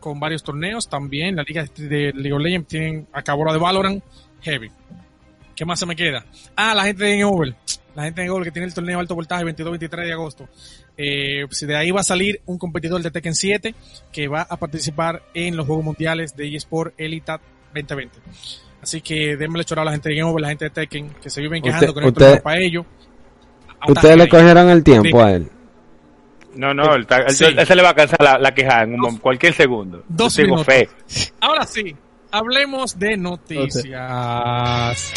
con 0.00 0.18
varios 0.18 0.42
torneos 0.42 0.88
también. 0.88 1.36
La 1.36 1.42
Liga 1.42 1.66
de 1.76 2.12
League 2.14 2.32
of 2.32 2.40
Legends 2.40 2.68
tienen 2.68 3.06
acabó 3.12 3.44
la 3.44 3.52
de 3.52 3.58
Valorant, 3.58 4.02
Heavy. 4.42 4.70
¿Qué 5.58 5.64
más 5.64 5.80
se 5.80 5.86
me 5.86 5.96
queda? 5.96 6.24
Ah, 6.54 6.72
la 6.72 6.84
gente 6.84 7.04
de 7.04 7.24
Over. 7.24 7.52
La 7.96 8.04
gente 8.04 8.22
de 8.22 8.30
Over 8.30 8.44
que 8.44 8.52
tiene 8.52 8.66
el 8.68 8.74
torneo 8.74 9.00
alto 9.00 9.16
voltaje 9.16 9.44
22-23 9.44 10.04
de 10.06 10.12
agosto. 10.12 10.48
Eh, 10.96 11.46
si 11.50 11.66
de 11.66 11.74
ahí 11.76 11.90
va 11.90 12.00
a 12.02 12.04
salir 12.04 12.40
un 12.46 12.58
competidor 12.58 13.02
de 13.02 13.10
Tekken 13.10 13.34
7 13.34 13.74
que 14.12 14.28
va 14.28 14.42
a 14.42 14.56
participar 14.56 15.24
en 15.34 15.56
los 15.56 15.66
Juegos 15.66 15.84
Mundiales 15.84 16.36
de 16.36 16.54
eSport 16.54 16.94
Elite 16.96 17.32
2020. 17.74 18.18
Así 18.80 19.00
que 19.00 19.36
démosle 19.36 19.64
chorado 19.64 19.82
a 19.88 19.90
la 19.90 19.92
gente 19.96 20.10
de 20.10 20.14
Game 20.14 20.30
Over, 20.30 20.42
la 20.42 20.48
gente 20.50 20.66
de 20.66 20.70
Tekken, 20.70 21.10
que 21.20 21.28
se 21.28 21.40
viven 21.40 21.60
quejando 21.60 21.86
hay 21.86 22.06
usted- 22.06 22.12
torneo 22.14 22.42
para 22.42 22.60
ellos. 22.60 22.86
Ustedes 23.88 24.16
le 24.16 24.28
cogieron 24.28 24.70
el 24.70 24.84
tiempo 24.84 25.20
a 25.22 25.32
él. 25.32 25.48
No, 26.54 26.72
no, 26.72 26.94
el, 26.94 27.04
el, 27.10 27.30
Sí. 27.34 27.46
ese 27.56 27.74
le 27.74 27.82
va 27.82 27.90
a 27.90 27.94
cansar 27.94 28.20
la, 28.22 28.38
la 28.38 28.54
queja 28.54 28.82
en 28.84 28.94
un 29.00 29.18
cualquier 29.18 29.54
segundo. 29.54 30.04
Dos 30.08 30.36
Yo 30.36 30.44
minutos. 30.44 30.66
fe. 30.66 30.88
Ahora 31.40 31.66
sí, 31.66 31.96
hablemos 32.30 32.96
de 32.98 33.16
noticias. 33.16 35.12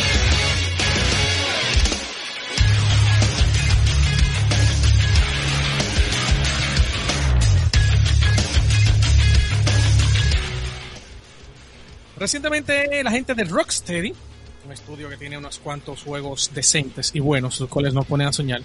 Recientemente 12.21 13.03
la 13.03 13.09
gente 13.09 13.33
de 13.33 13.45
Rocksteady, 13.45 14.13
un 14.67 14.71
estudio 14.71 15.09
que 15.09 15.17
tiene 15.17 15.39
unos 15.39 15.57
cuantos 15.57 16.03
juegos 16.03 16.51
decentes 16.53 17.09
y 17.15 17.19
buenos, 17.19 17.59
los 17.59 17.67
cuales 17.67 17.95
nos 17.95 18.05
ponen 18.05 18.27
a 18.27 18.31
soñar, 18.31 18.61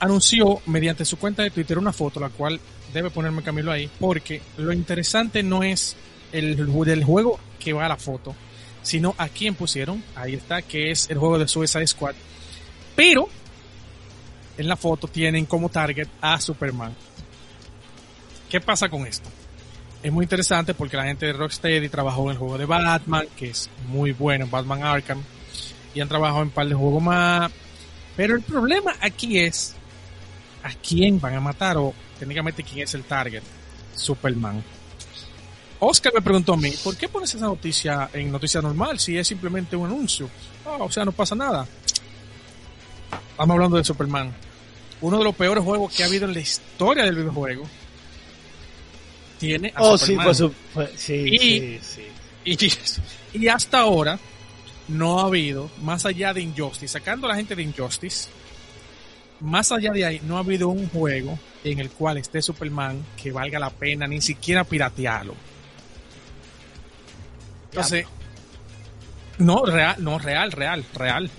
anunció 0.00 0.60
mediante 0.66 1.04
su 1.04 1.16
cuenta 1.16 1.44
de 1.44 1.52
Twitter 1.52 1.78
una 1.78 1.92
foto, 1.92 2.18
la 2.18 2.30
cual 2.30 2.58
debe 2.92 3.10
ponerme 3.10 3.44
Camilo 3.44 3.70
ahí, 3.70 3.88
porque 4.00 4.42
lo 4.56 4.72
interesante 4.72 5.44
no 5.44 5.62
es 5.62 5.94
el 6.32 6.56
del 6.56 7.04
juego 7.04 7.38
que 7.60 7.72
va 7.72 7.86
a 7.86 7.88
la 7.88 7.96
foto, 7.96 8.34
sino 8.82 9.14
a 9.16 9.28
quién 9.28 9.54
pusieron. 9.54 10.02
Ahí 10.16 10.34
está, 10.34 10.62
que 10.62 10.90
es 10.90 11.08
el 11.10 11.18
juego 11.18 11.38
de 11.38 11.46
Suicide 11.46 11.86
Squad. 11.86 12.16
Pero 12.96 13.28
en 14.56 14.66
la 14.66 14.74
foto 14.74 15.06
tienen 15.06 15.46
como 15.46 15.68
target 15.68 16.08
a 16.20 16.40
Superman. 16.40 16.96
¿Qué 18.50 18.60
pasa 18.60 18.88
con 18.88 19.06
esto? 19.06 19.30
Es 20.02 20.12
muy 20.12 20.24
interesante 20.24 20.74
porque 20.74 20.96
la 20.96 21.04
gente 21.04 21.26
de 21.26 21.32
Rocksteady 21.32 21.88
trabajó 21.88 22.24
en 22.24 22.30
el 22.30 22.38
juego 22.38 22.56
de 22.56 22.66
Batman, 22.66 23.26
que 23.36 23.50
es 23.50 23.68
muy 23.88 24.12
bueno, 24.12 24.46
Batman 24.46 24.84
Arkham, 24.84 25.22
y 25.92 26.00
han 26.00 26.08
trabajado 26.08 26.42
en 26.42 26.48
un 26.48 26.50
par 26.52 26.68
de 26.68 26.74
juegos 26.74 27.02
más. 27.02 27.50
Pero 28.16 28.36
el 28.36 28.42
problema 28.42 28.94
aquí 29.00 29.38
es 29.38 29.74
a 30.62 30.70
quién 30.74 31.20
van 31.20 31.34
a 31.34 31.40
matar 31.40 31.76
o 31.76 31.92
técnicamente 32.18 32.62
quién 32.62 32.84
es 32.84 32.94
el 32.94 33.04
target. 33.04 33.42
Superman. 33.94 34.62
Oscar 35.80 36.12
me 36.14 36.22
preguntó 36.22 36.54
a 36.54 36.56
mí, 36.56 36.72
¿por 36.82 36.96
qué 36.96 37.08
pones 37.08 37.34
esa 37.34 37.46
noticia 37.46 38.10
en 38.12 38.32
noticia 38.32 38.60
normal 38.60 38.98
si 38.98 39.16
es 39.16 39.26
simplemente 39.26 39.76
un 39.76 39.86
anuncio? 39.86 40.28
Ah, 40.64 40.78
o 40.80 40.90
sea, 40.90 41.04
no 41.04 41.12
pasa 41.12 41.34
nada. 41.34 41.66
Estamos 43.30 43.54
hablando 43.54 43.76
de 43.76 43.84
Superman. 43.84 44.34
Uno 45.00 45.18
de 45.18 45.24
los 45.24 45.34
peores 45.36 45.62
juegos 45.62 45.94
que 45.94 46.02
ha 46.02 46.06
habido 46.06 46.24
en 46.24 46.34
la 46.34 46.40
historia 46.40 47.04
del 47.04 47.14
videojuego. 47.14 47.64
Tiene 49.38 49.72
a 49.74 49.82
Oh, 49.82 49.96
sí, 49.98 50.16
fue 50.16 50.34
fue- 50.74 50.92
sí, 50.96 51.14
Y- 51.14 51.38
sí, 51.38 51.80
sí. 51.82 52.02
Y, 53.34 53.44
y 53.44 53.48
hasta 53.48 53.80
ahora 53.80 54.18
no 54.88 55.20
ha 55.20 55.26
habido, 55.26 55.70
más 55.82 56.06
allá 56.06 56.32
de 56.32 56.40
Injustice, 56.40 56.88
sacando 56.88 57.26
a 57.26 57.30
la 57.30 57.36
gente 57.36 57.54
de 57.54 57.62
Injustice, 57.62 58.28
más 59.40 59.70
allá 59.70 59.92
de 59.92 60.04
ahí, 60.04 60.20
no 60.24 60.36
ha 60.36 60.40
habido 60.40 60.68
un 60.68 60.88
juego 60.88 61.38
en 61.62 61.78
el 61.78 61.90
cual 61.90 62.16
esté 62.18 62.40
Superman 62.42 63.04
que 63.22 63.30
valga 63.30 63.58
la 63.58 63.70
pena 63.70 64.06
ni 64.06 64.20
siquiera 64.20 64.64
piratearlo. 64.64 65.34
Entonces, 67.70 68.06
no, 69.38 69.64
real, 69.64 69.96
no, 69.98 70.18
real, 70.18 70.50
real, 70.52 70.84
real. 70.94 71.30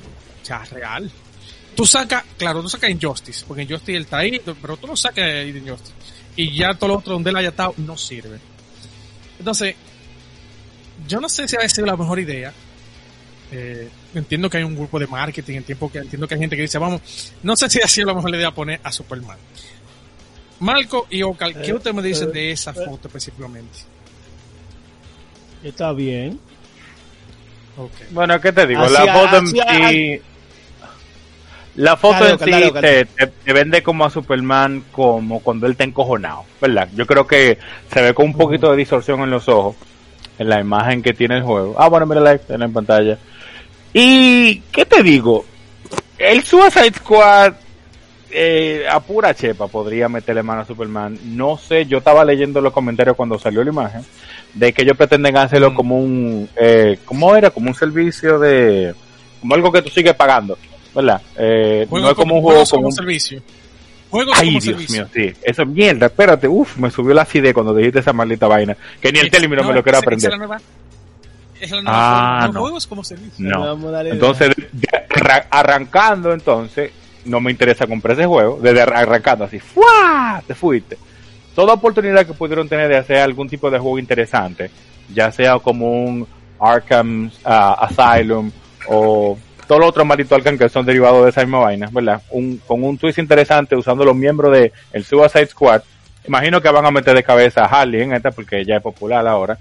O 0.41 0.45
sea, 0.45 0.63
real. 0.65 1.11
Tú 1.75 1.85
sacas, 1.85 2.23
claro, 2.37 2.61
tú 2.61 2.69
sacas 2.69 2.89
Injustice, 2.89 3.45
porque 3.47 3.63
Injustice 3.63 3.95
él 3.95 4.03
está 4.03 4.17
ahí, 4.19 4.39
pero 4.61 4.77
tú 4.77 4.87
no 4.87 4.95
sacas 4.95 5.25
de 5.25 5.49
Injustice. 5.49 5.93
Y 6.39 6.55
ya 6.55 6.73
todo 6.73 6.87
lo 6.87 6.97
otro 6.99 7.11
donde 7.15 7.31
él 7.31 7.35
haya 7.35 7.49
estado 7.49 7.73
no 7.75 7.97
sirve. 7.97 8.39
Entonces, 9.37 9.75
yo 11.05 11.19
no 11.19 11.27
sé 11.27 11.49
si 11.49 11.57
ha 11.57 11.67
sido 11.67 11.85
la 11.85 11.97
mejor 11.97 12.17
idea. 12.17 12.53
Eh, 13.51 13.89
entiendo 14.15 14.49
que 14.49 14.55
hay 14.55 14.63
un 14.63 14.73
grupo 14.73 14.97
de 14.99 15.07
marketing, 15.07 15.57
en 15.57 15.63
tiempo 15.65 15.91
que 15.91 15.97
entiendo 15.97 16.29
que 16.29 16.35
hay 16.35 16.39
gente 16.39 16.55
que 16.55 16.61
dice, 16.61 16.77
vamos, 16.77 17.01
no 17.43 17.57
sé 17.57 17.69
si 17.69 17.81
ha 17.81 17.87
sido 17.89 18.07
la 18.07 18.13
mejor 18.13 18.33
idea 18.33 18.51
poner 18.51 18.79
a 18.81 18.89
Superman. 18.89 19.37
Marco 20.61 21.07
y 21.09 21.23
Ocal, 21.23 21.61
¿qué 21.61 21.71
Eh, 21.71 21.73
ustedes 21.73 21.93
me 21.93 22.01
dicen 22.01 22.29
eh, 22.29 22.31
de 22.31 22.51
esa 22.51 22.71
eh. 22.71 22.85
foto 22.85 23.09
específicamente? 23.09 23.79
Está 25.61 25.91
bien. 25.91 26.39
Okay. 27.75 28.07
Bueno, 28.11 28.39
¿qué 28.39 28.53
te 28.53 28.65
digo? 28.65 28.87
La 28.87 29.13
foto 29.13 29.45
sí. 29.45 30.21
La 31.75 31.95
foto 31.95 32.27
en 32.27 32.39
sí 32.39 32.51
te 33.45 33.53
vende 33.53 33.81
como 33.81 34.03
a 34.05 34.09
Superman 34.09 34.83
como 34.91 35.39
cuando 35.39 35.65
él 35.65 35.73
está 35.73 35.83
encojonado, 35.85 36.43
¿verdad? 36.59 36.89
Yo 36.95 37.05
creo 37.05 37.25
que 37.25 37.57
se 37.93 38.01
ve 38.01 38.13
con 38.13 38.25
un 38.25 38.33
poquito 38.33 38.71
de 38.71 38.77
distorsión 38.77 39.21
en 39.21 39.29
los 39.29 39.47
ojos 39.47 39.75
en 40.39 40.49
la 40.49 40.59
imagen 40.59 41.01
que 41.01 41.13
tiene 41.13 41.37
el 41.37 41.43
juego. 41.43 41.75
Ah, 41.77 41.87
bueno, 41.87 42.05
mira 42.05 42.21
la 42.21 42.39
en 42.47 42.73
pantalla. 42.73 43.17
Y, 43.93 44.59
¿qué 44.71 44.85
te 44.85 45.03
digo? 45.03 45.45
El 46.17 46.43
Suicide 46.43 46.93
Squad 46.93 47.53
eh, 48.31 48.85
a 48.89 48.99
pura 48.99 49.33
chepa 49.33 49.67
podría 49.67 50.07
meterle 50.07 50.43
mano 50.43 50.61
a 50.61 50.65
Superman. 50.65 51.17
No 51.25 51.57
sé, 51.57 51.85
yo 51.85 51.97
estaba 51.99 52.23
leyendo 52.23 52.61
los 52.61 52.73
comentarios 52.73 53.15
cuando 53.15 53.39
salió 53.39 53.63
la 53.63 53.71
imagen 53.71 54.01
de 54.53 54.71
que 54.73 54.83
ellos 54.83 54.97
pretenden 54.97 55.37
hacerlo 55.37 55.71
Mm. 55.71 55.75
como 55.75 55.97
un, 55.99 56.49
eh, 56.55 56.99
¿cómo 57.05 57.35
era? 57.35 57.49
Como 57.49 57.69
un 57.69 57.75
servicio 57.75 58.39
de, 58.39 58.93
como 59.41 59.55
algo 59.55 59.71
que 59.71 59.81
tú 59.81 59.89
sigues 59.89 60.13
pagando, 60.13 60.57
¿verdad? 61.05 61.21
Eh, 61.37 61.81
no 61.85 61.89
Juegos 61.89 62.09
es 62.11 62.15
como 62.15 62.35
un 62.35 62.41
juegos 62.41 62.69
juego 62.69 62.77
como 62.81 62.87
un... 62.87 62.93
servicio. 62.93 63.41
Juegos 64.09 64.33
Ay, 64.37 64.47
como 64.47 64.59
Dios 64.59 64.63
servicio. 64.63 65.03
mío, 65.03 65.07
sí. 65.33 65.33
Eso, 65.43 65.65
mierda, 65.65 66.07
espérate, 66.07 66.47
uff, 66.47 66.77
me 66.77 66.89
subió 66.89 67.13
la 67.13 67.21
acidez 67.23 67.53
cuando 67.53 67.75
dijiste 67.75 67.99
esa 67.99 68.13
maldita 68.13 68.47
vaina. 68.47 68.75
Que 69.01 69.11
ni 69.11 69.19
el 69.19 69.29
término 69.29 69.63
me 69.63 69.73
lo 69.73 69.83
quiero 69.83 69.99
esa- 69.99 69.99
esa 69.99 70.05
aprender. 70.07 70.25
Es 70.25 70.31
la 70.31 70.37
nueva, 70.37 70.61
es 71.61 71.71
la 71.71 71.81
nueva 71.81 72.43
Ah, 72.43 72.49
no. 72.51 72.59
juegos 72.61 72.87
como 72.87 73.03
servicio. 73.03 73.45
No. 73.47 74.01
Entonces, 74.01 74.51
arrancando 75.49 76.33
entonces, 76.33 76.91
no 77.25 77.39
me 77.39 77.51
interesa 77.51 77.87
comprar 77.87 78.17
ese 78.17 78.25
juego. 78.27 78.59
Desde 78.61 78.81
arra- 78.81 78.99
arrancando 78.99 79.45
así, 79.45 79.59
¡fua! 79.59 80.41
Te 80.45 80.55
fuiste. 80.55 80.97
Toda 81.55 81.73
oportunidad 81.73 82.25
que 82.25 82.33
pudieron 82.33 82.67
tener 82.69 82.87
de 82.87 82.97
hacer 82.97 83.17
algún 83.17 83.49
tipo 83.49 83.69
de 83.69 83.79
juego 83.79 83.99
interesante, 83.99 84.71
ya 85.13 85.31
sea 85.31 85.59
como 85.59 85.91
un 86.05 86.27
Arkham 86.59 87.29
ah, 87.43 87.87
Asylum 87.89 88.51
o 88.87 89.37
todos 89.69 89.81
los 89.81 89.89
otros 89.91 90.03
malditos 90.07 90.31
Arkham 90.35 90.57
que 90.57 90.67
son 90.67 90.83
derivados 90.83 91.23
de 91.23 91.29
esa 91.29 91.41
misma 91.41 91.59
vaina, 91.59 91.87
¿verdad? 91.91 92.23
Un, 92.31 92.57
con 92.65 92.83
un 92.83 92.97
twist 92.97 93.19
interesante 93.19 93.75
usando 93.75 94.03
los 94.03 94.15
miembros 94.15 94.51
de 94.51 94.73
el 94.91 95.05
Suicide 95.05 95.45
Squad. 95.45 95.83
Imagino 96.27 96.59
que 96.59 96.69
van 96.71 96.87
a 96.87 96.91
meter 96.91 97.15
de 97.15 97.21
cabeza 97.21 97.61
a 97.65 97.65
Harley 97.81 98.01
en 98.01 98.13
esta 98.13 98.31
porque 98.31 98.65
ya 98.65 98.77
es 98.77 98.81
popular 98.81 99.27
ahora. 99.27 99.59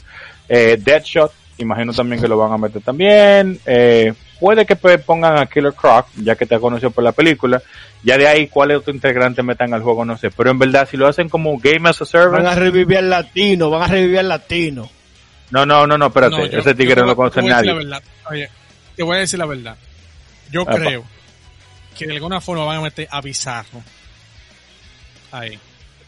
Eh, 0.49 0.79
Deadshot, 0.83 1.31
imagino 1.59 1.93
también 1.93 2.23
que 2.23 2.27
lo 2.27 2.38
van 2.38 2.53
a 2.53 2.57
meter 2.57 2.81
también. 2.81 3.61
Eh, 3.67 4.15
puede 4.41 4.65
que 4.65 4.77
pongan 4.77 5.37
a 5.38 5.45
Killer 5.45 5.75
Croc, 5.75 6.07
ya 6.17 6.37
que 6.37 6.47
te 6.47 6.59
conoció 6.59 6.91
por 6.91 7.05
la 7.05 7.12
película. 7.12 7.61
Ya 8.03 8.17
de 8.17 8.29
ahí, 8.29 8.47
cuál 8.49 8.71
otro 8.73 8.95
integrante 8.95 9.43
metan 9.43 9.75
al 9.75 9.83
juego, 9.83 10.07
no 10.07 10.17
sé. 10.17 10.31
Pero 10.31 10.50
en 10.50 10.59
verdad, 10.59 10.88
si 10.91 10.97
lo 10.97 11.07
hacen 11.07 11.29
como 11.29 11.59
Game 11.59 11.87
as 11.87 12.00
a 12.00 12.29
Van 12.29 12.47
a 12.47 12.55
Service. 12.55 12.61
revivir 12.61 12.97
al 12.97 13.11
latino, 13.11 13.69
van 13.69 13.83
a 13.83 13.87
revivir 13.88 14.21
al 14.21 14.29
latino. 14.29 14.88
No, 15.50 15.67
no, 15.67 15.87
no, 15.87 15.99
no, 15.99 16.07
espérate. 16.07 16.35
No, 16.37 16.47
yo- 16.47 16.59
ese 16.61 16.75
tigre 16.75 17.03
no 17.03 17.09
lo 17.09 17.17
conoce 17.17 17.35
te 17.37 17.41
voy 17.43 17.50
a 17.53 17.57
decir 17.59 17.73
nadie. 17.75 17.85
la 17.85 17.97
verdad. 17.99 18.11
Oye, 18.31 18.49
te 18.97 19.03
voy 19.03 19.17
a 19.17 19.21
decir 19.21 19.38
la 19.38 19.47
verdad. 19.47 19.77
Yo 20.50 20.62
Epa. 20.62 20.75
creo 20.75 21.05
que 21.97 22.07
de 22.07 22.12
alguna 22.14 22.40
forma 22.40 22.64
van 22.64 22.78
a 22.78 22.81
meter 22.83 23.09
a 23.11 23.21
Bizarro. 23.21 23.83
Ahí. 25.33 25.59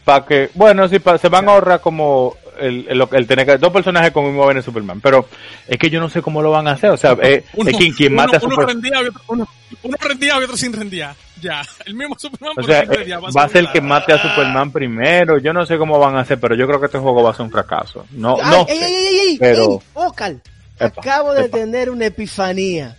Para 0.05 0.25
que, 0.25 0.49
bueno, 0.55 0.87
sí, 0.87 0.99
pa- 0.99 1.17
se 1.17 1.29
van 1.29 1.47
a 1.47 1.51
ahorrar 1.53 1.79
como 1.79 2.35
el, 2.59 2.87
el, 2.89 3.07
el 3.11 3.27
tener 3.27 3.45
que, 3.45 3.57
dos 3.57 3.71
personajes 3.71 4.11
con 4.11 4.25
mismo 4.25 4.51
de 4.51 4.61
Superman. 4.63 4.99
Pero 4.99 5.27
es 5.67 5.77
que 5.77 5.89
yo 5.91 5.99
no 5.99 6.09
sé 6.09 6.21
cómo 6.23 6.41
lo 6.41 6.49
van 6.49 6.67
a 6.67 6.71
hacer. 6.71 6.89
O 6.89 6.97
sea, 6.97 7.15
eh, 7.21 7.43
es 7.53 7.77
quien, 7.77 7.93
quien 7.93 8.13
uno, 8.13 8.23
mate 8.23 8.37
a 8.37 8.39
uno 8.43 8.55
Superman. 8.55 8.77
otro, 9.07 9.21
uno, 9.27 9.47
uno 9.83 9.97
rendeado 9.99 10.41
y 10.41 10.43
otro 10.45 10.57
sin 10.57 10.73
rendear. 10.73 11.15
Ya. 11.39 11.61
El 11.85 11.93
mismo 11.93 12.15
Superman, 12.17 12.55
O 12.57 12.63
sea, 12.63 12.81
sin 12.81 12.91
eh, 12.91 12.95
rendear. 12.95 13.21
va 13.21 13.43
a 13.43 13.49
ser 13.49 13.57
el 13.57 13.71
que 13.71 13.81
mate 13.81 14.13
a 14.13 14.21
Superman 14.21 14.71
primero. 14.71 15.37
Yo 15.37 15.53
no 15.53 15.65
sé 15.67 15.77
cómo 15.77 15.99
van 15.99 16.15
a 16.15 16.21
hacer, 16.21 16.39
pero 16.39 16.55
yo 16.55 16.65
creo 16.65 16.79
que 16.79 16.87
este 16.87 16.97
juego 16.97 17.21
va 17.21 17.29
a 17.29 17.33
ser 17.35 17.45
un 17.45 17.51
fracaso. 17.51 18.05
No, 18.11 18.37
Ay, 18.41 18.49
no 18.51 18.65
ey, 18.69 18.79
ey, 18.79 18.93
ey, 18.93 19.17
ey, 19.29 19.37
pero- 19.37 19.71
ey, 19.73 19.79
Ocal, 19.93 20.41
Epa, 20.79 20.99
acabo 21.01 21.33
de 21.33 21.45
epa. 21.45 21.57
tener 21.59 21.91
una 21.91 22.07
epifanía. 22.07 22.97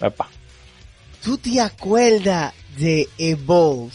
Epa. 0.00 0.28
¿Tú 1.22 1.38
te 1.38 1.60
acuerdas 1.60 2.52
de 2.76 3.08
Evolve? 3.18 3.92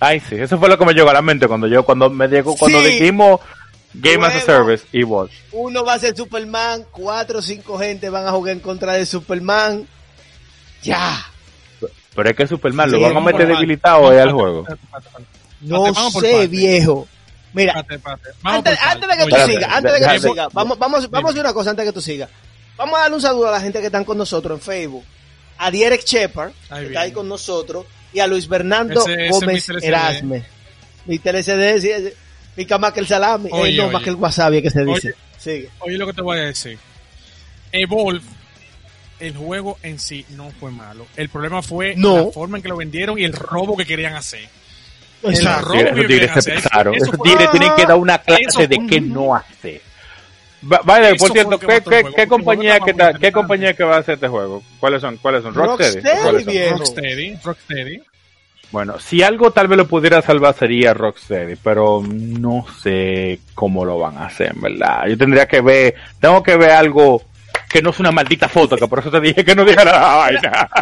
Ay, 0.00 0.20
sí, 0.20 0.34
eso 0.36 0.58
fue 0.58 0.68
lo 0.68 0.76
que 0.78 0.84
me 0.84 0.92
llegó 0.92 1.10
a 1.10 1.14
la 1.14 1.22
mente 1.22 1.46
cuando 1.48 1.66
yo, 1.66 1.84
cuando 1.84 2.10
me 2.10 2.28
llegó, 2.28 2.56
cuando 2.56 2.80
Sí. 2.82 2.88
dijimos 2.90 3.40
Game 3.94 4.26
as 4.26 4.34
a. 4.34 4.40
Service 4.40 4.84
y 4.92 5.04
Watch. 5.04 5.30
Uno 5.52 5.84
va 5.84 5.94
a 5.94 5.98
ser 5.98 6.16
Superman, 6.16 6.84
cuatro 6.90 7.38
o 7.38 7.42
cinco 7.42 7.78
gente 7.78 8.10
van 8.10 8.26
a 8.26 8.32
jugar 8.32 8.52
en 8.54 8.60
contra 8.60 8.94
de 8.94 9.06
Superman. 9.06 9.86
Ya. 10.82 11.24
Pero 12.14 12.28
es 12.30 12.36
que 12.36 12.46
Superman 12.46 12.90
lo 12.90 13.00
van 13.00 13.16
a 13.16 13.20
meter 13.20 13.46
debilitado 13.46 14.10
ahí 14.10 14.18
al 14.18 14.32
juego. 14.32 14.66
No 15.60 15.92
sé, 16.10 16.46
viejo. 16.48 17.08
Mira, 17.52 17.72
antes, 18.42 18.78
antes 18.82 19.08
de 19.08 19.16
que 19.16 19.30
tú 19.30 19.36
sigas, 19.46 19.72
antes 19.72 19.92
de 19.92 20.00
que 20.00 20.18
tú 20.18 20.28
sigas, 20.28 20.48
vamos, 20.52 20.76
vamos, 20.76 21.08
vamos 21.08 21.28
a 21.28 21.30
hacer 21.30 21.40
una 21.40 21.54
cosa 21.54 21.70
antes 21.70 21.84
de 21.86 21.90
que 21.92 21.94
tú 21.94 22.00
sigas. 22.00 22.28
Vamos 22.76 22.98
a 22.98 23.02
darle 23.02 23.14
un 23.14 23.22
saludo 23.22 23.48
a 23.48 23.52
la 23.52 23.60
gente 23.60 23.78
que 23.78 23.86
están 23.86 24.04
con 24.04 24.18
nosotros 24.18 24.58
en 24.58 24.64
Facebook. 24.64 25.04
A 25.58 25.70
Derek 25.70 26.04
Shepard, 26.04 26.52
que 26.68 26.86
está 26.86 27.00
ahí 27.02 27.12
con 27.12 27.28
nosotros, 27.28 27.86
y 28.12 28.20
a 28.20 28.26
Luis 28.26 28.48
Bernardo 28.48 29.00
Ese- 29.02 29.12
ese 29.14 29.24
es 29.26 29.30
Gómez 29.32 29.68
mi. 29.68 29.86
Erasme. 29.86 30.44
Mi 31.06 31.18
TLCD, 31.18 31.80
sí, 31.80 31.90
pica 32.56 32.78
más 32.78 32.92
que 32.92 33.00
el 33.00 33.06
salami, 33.06 33.50
Oye, 33.52 33.72
eh, 33.74 33.76
no, 33.76 33.84
oye. 33.84 33.92
más 33.92 34.02
que 34.02 34.10
el 34.10 34.16
wasabi 34.16 34.62
que 34.62 34.70
se 34.70 34.84
dice. 34.84 35.08
Oye. 35.08 35.14
Sigue. 35.38 35.68
Oye 35.80 35.98
lo 35.98 36.06
que 36.06 36.12
te 36.14 36.22
voy 36.22 36.38
a 36.38 36.42
decir. 36.42 36.78
Evolve 37.72 38.22
el 39.20 39.36
juego 39.36 39.78
en 39.82 39.98
sí 39.98 40.24
no 40.30 40.50
fue 40.58 40.70
malo. 40.70 41.06
El 41.16 41.28
problema 41.28 41.62
fue 41.62 41.94
No. 41.96 42.16
la 42.26 42.32
forma 42.32 42.56
en 42.58 42.62
que 42.62 42.68
lo 42.68 42.76
vendieron 42.76 43.18
y 43.18 43.24
el 43.24 43.32
robo 43.32 43.76
que 43.76 43.84
querían 43.84 44.14
hacer. 44.14 44.48
Exacto. 45.22 45.72
tigres 45.72 47.50
tienen 47.50 47.74
que 47.76 47.86
dar 47.86 47.96
una 47.96 48.16
Eso 48.16 48.24
clase 48.24 48.68
de 48.68 48.78
qué 48.88 49.00
no 49.00 49.34
hacer. 49.34 49.80
Va- 50.70 50.80
Vale, 50.84 51.10
Eso 51.10 51.16
por 51.26 51.32
cierto, 51.32 51.58
¿qué, 51.58 52.26
compañía 52.26 52.80
que 52.80 52.94
ta- 52.94 53.12
qué 53.14 53.30
compañía 53.32 53.74
que 53.74 53.84
va 53.84 53.96
a 53.96 53.98
hacer 54.00 54.14
este 54.14 54.28
juego? 54.28 54.62
¿Cuáles 54.80 55.00
son? 55.00 55.16
¿Cuáles 55.18 55.42
son? 55.42 55.54
Rocksteady. 55.54 56.00
Rocksteady, 56.00 56.22
¿Cuáles 56.22 56.44
son? 56.44 56.78
Rocksteady, 56.78 57.36
Rocksteady. 57.44 58.02
Bueno, 58.70 58.98
si 58.98 59.22
algo 59.22 59.50
tal 59.52 59.68
vez 59.68 59.78
lo 59.78 59.86
pudiera 59.86 60.20
salvar 60.22 60.54
sería 60.54 60.94
Rocksteady, 60.94 61.56
pero 61.62 62.02
no 62.04 62.66
sé 62.82 63.38
cómo 63.54 63.84
lo 63.84 63.98
van 63.98 64.16
a 64.18 64.26
hacer, 64.26 64.52
en 64.54 64.60
verdad. 64.62 65.06
Yo 65.08 65.16
tendría 65.18 65.46
que 65.46 65.60
ver, 65.60 65.94
tengo 66.20 66.42
que 66.42 66.56
ver 66.56 66.70
algo 66.70 67.22
que 67.68 67.80
no 67.82 67.90
es 67.90 68.00
una 68.00 68.10
maldita 68.10 68.48
foto, 68.48 68.76
que 68.76 68.88
por 68.88 68.98
eso 69.00 69.10
te 69.10 69.20
dije 69.20 69.44
que 69.44 69.54
no 69.54 69.64
dijera 69.64 69.84
la 69.92 70.14
vaina. 70.16 70.68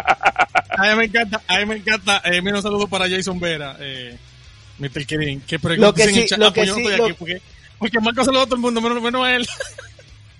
A 0.75 0.89
mí 0.89 0.95
me 0.97 1.05
encanta, 1.05 1.39
a 1.47 1.59
mí 1.59 1.65
me 1.67 1.75
encanta. 1.75 2.21
Eh, 2.25 2.41
mira, 2.41 2.55
un 2.57 2.63
saludo 2.63 2.87
para 2.87 3.07
Jason 3.07 3.39
Vera, 3.39 3.77
eh, 3.79 4.17
Mr. 4.79 5.05
Kirin, 5.05 5.41
que 5.41 5.59
Lo 5.77 5.93
que 5.93 6.07
sí- 6.07 6.25
chat, 6.25 6.39
lo 6.39 6.47
ah, 6.47 6.53
que 6.53 6.61
pues 6.61 6.67
yo 6.69 6.73
no 6.73 6.79
sí, 6.79 6.85
estoy 6.85 6.97
lo- 6.97 7.05
aquí 7.05 7.13
porque, 7.19 7.41
porque 7.79 7.99
Marco 7.99 8.23
saluda 8.23 8.43
a 8.43 8.45
todo 8.45 8.55
el 8.55 8.61
mundo, 8.61 8.81
menos, 8.81 9.01
menos 9.01 9.25
a 9.25 9.35
él. 9.35 9.47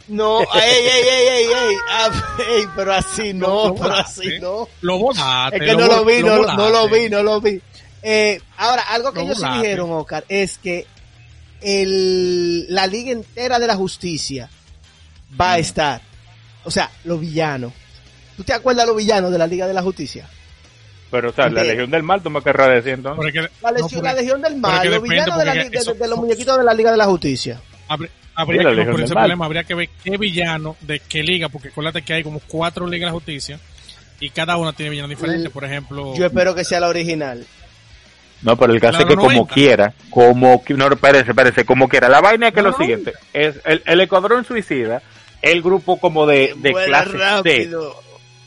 No, 0.08 0.42
ey, 0.42 0.48
ey, 0.54 1.08
ey, 1.08 1.28
ey, 1.28 1.46
ey, 1.46 1.76
ah, 1.92 2.10
ey, 2.50 2.64
pero 2.76 2.94
así 2.94 3.34
no, 3.34 3.68
Lo- 3.70 3.76
pero 3.76 3.94
así 3.94 4.40
no. 4.42 4.68
Lo 4.82 4.98
volaste. 5.00 5.58
Es 5.58 5.62
que 5.64 5.78
no 5.78 5.88
lo 5.88 6.04
vi, 6.06 6.22
no, 6.22 6.38
lo 6.70 6.90
vi, 6.90 7.10
no 7.10 7.24
lo 7.24 7.40
vi. 7.40 7.62
Eh, 8.02 8.42
ahora, 8.58 8.82
algo 8.82 9.14
que 9.14 9.20
Lo 9.20 9.26
ellos 9.28 9.38
sí 9.40 9.46
dijeron, 9.58 9.92
Oscar, 9.92 10.26
es 10.28 10.58
que 10.58 10.86
el, 11.62 12.66
la 12.74 12.86
liga 12.88 13.12
entera 13.12 13.60
de 13.60 13.68
la 13.68 13.76
justicia 13.76 14.50
va 15.40 15.54
a 15.54 15.58
estar. 15.60 16.02
O 16.66 16.72
sea, 16.72 16.92
los 17.06 17.20
villanos. 17.20 17.72
¿Tú 18.36 18.44
te 18.44 18.52
acuerdas 18.54 18.84
de 18.84 18.88
los 18.88 18.98
villanos 18.98 19.32
de 19.32 19.38
la 19.38 19.48
Liga 19.48 19.68
de 19.68 19.74
la 19.74 19.84
Justicia? 19.84 20.28
Pero, 21.14 21.30
o 21.30 21.32
sea, 21.32 21.48
la 21.48 21.64
Legión 21.64 21.92
del 21.92 22.02
Mal, 22.02 22.24
tú 22.24 22.32
me 22.32 22.42
querrás 22.42 22.70
decir 22.70 22.94
entonces. 22.94 23.18
Porque- 23.18 23.40
La, 23.62 23.72
no, 23.72 23.78
porque- 23.88 24.02
la 24.02 24.14
Legión 24.14 24.42
del 24.42 24.56
Mal, 24.56 24.90
los 24.90 25.02
villanos 25.04 25.38
de, 25.38 25.46
la, 25.46 25.54
de- 25.54 25.70
eso- 25.72 25.94
de 25.94 26.08
los 26.08 26.18
muñequitos 26.18 26.58
de 26.58 26.64
la 26.64 26.74
Liga 26.74 26.90
de 26.90 26.98
la 26.98 27.06
Justicia. 27.06 27.62
Habría, 27.88 28.10
habría 28.34 28.62
Sí, 28.62 28.66
la 28.66 28.72
que, 28.72 28.86
por 28.90 28.96
del 28.96 29.06
ese 29.06 29.14
Mal. 29.14 29.24
problema, 29.26 29.46
habría 29.46 29.64
que 29.64 29.76
ver 29.76 29.90
qué 30.04 30.18
villano 30.18 30.76
de 30.82 31.00
qué 31.02 31.22
liga, 31.22 31.50
porque 31.50 31.68
acuérdate 31.68 32.02
que 32.02 32.14
hay 32.16 32.24
como 32.24 32.40
cuatro 32.48 32.88
ligas 32.88 33.02
de 33.02 33.06
la 33.06 33.12
justicia 33.12 33.60
y 34.20 34.32
cada 34.32 34.58
una 34.58 34.74
tiene 34.74 34.90
villanos 34.90 35.12
diferentes. 35.12 35.52
Mm, 35.52 35.54
Por 35.54 35.66
ejemplo, 35.66 36.16
Yo 36.16 36.26
espero 36.26 36.56
que 36.56 36.64
sea 36.66 36.80
la 36.80 36.88
original. 36.88 37.46
No, 38.42 38.58
pero 38.58 38.74
el 38.74 38.82
caso 38.82 38.98
es 39.02 39.06
que 39.06 39.16
como 39.16 39.30
90. 39.32 39.54
quiera, 39.54 39.94
como, 40.10 40.64
no, 40.68 40.88
espérese, 40.88 41.30
espérese, 41.30 41.64
como 41.64 41.88
quiera. 41.88 42.10
La 42.10 42.22
vaina 42.22 42.48
es 42.48 42.54
que 42.56 42.62
No, 42.64 42.70
lo 42.70 42.72
no. 42.72 42.78
siguiente, 42.80 43.14
es 43.34 43.56
el, 43.66 43.84
el 43.86 44.02
Escuadrón 44.02 44.44
Suicida, 44.46 45.04
el 45.44 45.62
grupo 45.62 46.00
como 46.00 46.26
de, 46.26 46.56
de 46.58 46.74
clase 46.74 47.12
C. 47.44 47.70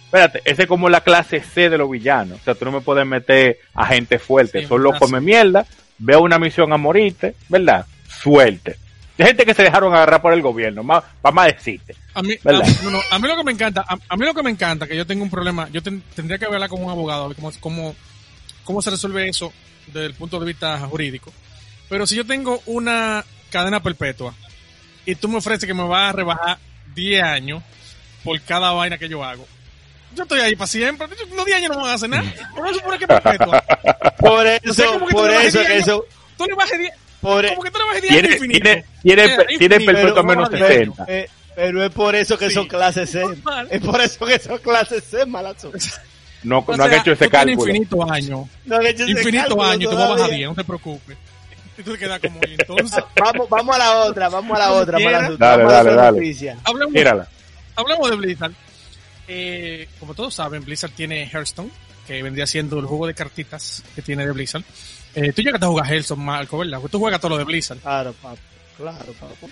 Espérate, 0.07 0.41
ese 0.45 0.63
es 0.63 0.69
como 0.69 0.89
la 0.89 1.01
clase 1.03 1.41
C 1.41 1.69
de 1.69 1.79
los 1.79 1.91
villanos. 1.91 2.41
O 2.41 2.45
sea, 2.45 2.55
tú 2.55 2.65
no 2.65 2.73
me 2.73 2.81
puedes 2.81 3.07
meter 3.07 3.59
a 3.75 3.87
gente 3.87 4.19
fuerte. 4.19 4.61
Sí, 4.63 4.67
Solo 4.67 4.91
así. 4.91 5.01
come 5.01 5.21
mierda, 5.21 5.67
veo 5.99 6.21
una 6.23 6.39
misión 6.39 6.73
a 6.73 6.77
morirte, 6.77 7.35
¿verdad? 7.49 7.87
Suelte. 8.09 8.77
De 9.19 9.25
gente 9.25 9.45
que 9.47 9.55
se 9.55 9.63
dejaron 9.63 9.95
agarrar 9.95 10.21
por 10.23 10.33
el 10.33 10.43
gobierno, 10.43 10.83
más, 10.83 11.03
para 11.23 11.35
más 11.35 11.47
decirte. 11.47 11.97
a 12.15 12.23
mí, 12.23 12.35
a, 12.45 12.53
no, 12.53 12.91
no, 12.91 13.01
a 13.11 13.19
mí 13.19 13.29
lo 13.29 13.37
que 13.37 13.45
me 13.45 13.53
encanta, 13.53 13.85
a, 13.87 13.97
a 14.09 14.17
mí 14.17 14.27
lo 14.27 14.35
que 14.35 14.43
me 14.43 14.51
encanta, 14.51 14.87
que 14.87 14.95
yo 14.97 15.07
tengo 15.07 15.23
un 15.25 15.31
problema, 15.31 15.69
yo 15.71 15.83
ten- 15.83 16.03
tendría 16.15 16.37
que 16.39 16.45
hablar 16.45 16.69
con 16.69 16.85
un 16.85 16.91
abogado, 16.91 17.25
a 17.25 17.29
ver 17.29 17.37
cómo, 17.37 17.51
cómo, 17.61 17.97
cómo 18.65 18.83
se 18.83 18.91
resuelve 18.91 19.27
eso 19.29 19.53
desde 19.87 20.07
el 20.07 20.15
punto 20.15 20.39
de 20.39 20.47
vista 20.47 20.79
jurídico. 20.81 21.33
Pero 21.89 22.07
si 22.07 22.15
yo 22.15 22.27
tengo 22.27 22.61
una 22.67 23.25
cadena 23.51 23.83
perpetua 23.83 24.35
y 25.07 25.15
tú 25.15 25.29
me 25.29 25.39
ofreces 25.39 25.67
que 25.67 25.73
me 25.75 25.85
vas 25.87 26.11
a 26.11 26.13
rebajar 26.13 26.59
10 26.95 27.23
años 27.23 27.63
por 28.23 28.39
cada 28.43 28.73
vaina 28.73 28.99
que 28.99 29.09
yo 29.09 29.25
hago, 29.25 29.47
yo 30.17 30.23
estoy 30.25 30.41
ahí 30.41 30.57
para 30.57 30.67
siempre. 30.67 31.07
Los 31.37 31.45
10 31.47 31.57
años 31.59 31.71
no 31.71 31.77
me 31.77 31.83
van 31.83 31.91
a 31.93 31.95
hacer 31.95 32.09
nada. 32.11 32.25
¿Por 32.57 32.67
eso 32.69 32.79
supone 32.79 32.99
que 32.99 33.05
es 33.05 33.09
perpetua? 33.21 33.65
Por 34.19 34.47
eso, 34.47 34.75
que 34.75 34.99
tú 34.99 35.07
por 35.13 35.31
eso, 35.31 35.59
10 35.59 35.71
años. 35.71 35.83
eso, 35.83 36.05
Tú 36.37 36.45
le 36.47 36.55
bajes 36.55 36.79
10, 36.79 36.93
por, 37.21 37.49
como 37.49 37.63
que 37.63 37.71
tú 37.71 37.79
le 37.79 37.85
bajes 37.87 38.03
10 38.03 38.13
años 38.13 38.23
Tiene, 38.23 38.35
infinito. 38.37 38.63
tiene, 38.65 38.85
tiene, 39.03 39.23
Mira, 39.27 39.47
tiene 39.59 39.81
pero 39.81 39.99
menos 40.25 40.25
vamos 40.27 40.47
a 40.47 40.49
ver. 40.51 40.69
60. 40.87 41.05
Eh, 41.09 41.31
pero 41.55 41.83
es 41.85 41.91
por 41.93 42.15
eso 42.15 42.37
que 42.39 42.49
Sí. 42.49 42.55
son 42.55 42.67
clases 42.69 43.11
C. 43.11 43.21
Normal. 43.21 43.69
Es 43.71 43.81
por 43.81 44.01
eso 44.01 44.27
que 44.27 44.39
son 44.39 44.59
clases 44.59 45.05
C, 45.05 45.25
malazo. 45.27 45.73
No, 46.43 46.59
O 46.59 46.77
no 46.77 46.85
han 46.85 46.91
sea, 46.91 47.01
hecho 47.01 47.13
ese 47.13 47.25
tú 47.25 47.31
cálculo. 47.31 47.71
infinito 47.73 48.13
años. 48.13 48.47
No 48.67 48.77
han 48.77 48.87
hecho 48.87 49.03
ese 49.03 49.13
Infinito 49.13 49.43
cálculo 49.49 49.65
años, 49.65 49.91
te 49.91 49.97
voy 49.97 49.97
a 49.97 50.07
bajar 50.07 50.17
todavía. 50.19 50.37
10, 50.37 50.49
no 50.51 50.55
te 50.55 50.65
preocupes. 50.65 51.17
Y 51.79 51.83
tú 51.83 51.93
te 51.93 51.99
quedas 51.99 52.21
como 52.21 52.41
ahí. 52.47 52.57
Entonces, 52.59 53.05
Vamos, 53.21 53.49
vamos 53.49 53.75
a 53.75 53.79
la 53.79 53.97
otra, 54.05 54.29
vamos 54.29 54.57
a 54.57 54.61
la 54.61 54.73
otra, 54.73 54.99
malazo. 55.01 55.37
Dale, 55.39 55.63
Vamos 55.65 55.73
a 55.73 55.83
la 55.83 55.91
dale, 55.97 55.97
dale. 56.21 56.57
hablemos, 56.65 56.93
Mírala. 56.95 57.29
hablemos 57.75 58.11
de 58.11 58.17
Blizzard. 58.17 58.53
Eh, 59.29 59.89
como 59.99 60.15
todos 60.15 60.35
saben, 60.35 60.65
Blizzard 60.65 60.93
tiene 60.93 61.29
Hearthstone, 61.29 61.71
que 62.07 62.23
vendría 62.23 62.47
siendo 62.47 62.79
el 62.79 62.87
juego 62.87 63.07
de 63.07 63.15
cartitas 63.15 63.83
que 63.95 64.03
tiene 64.03 64.25
de 64.25 64.33
Blizzard. 64.33 64.65
Eh, 65.15 65.33
tú 65.33 65.43
llegaste 65.43 65.65
a 65.65 65.69
jugar 65.69 65.87
Hearthstone, 65.87 66.23
Marco, 66.23 66.59
¿verdad? 66.59 66.81
Tú 66.91 66.99
juegas 66.99 67.21
todo 67.21 67.31
lo 67.31 67.39
de 67.39 67.45
Blizzard. 67.45 67.79
Claro, 67.79 68.13
papo. 68.15 68.39
Claro, 68.77 69.13
papo. 69.15 69.49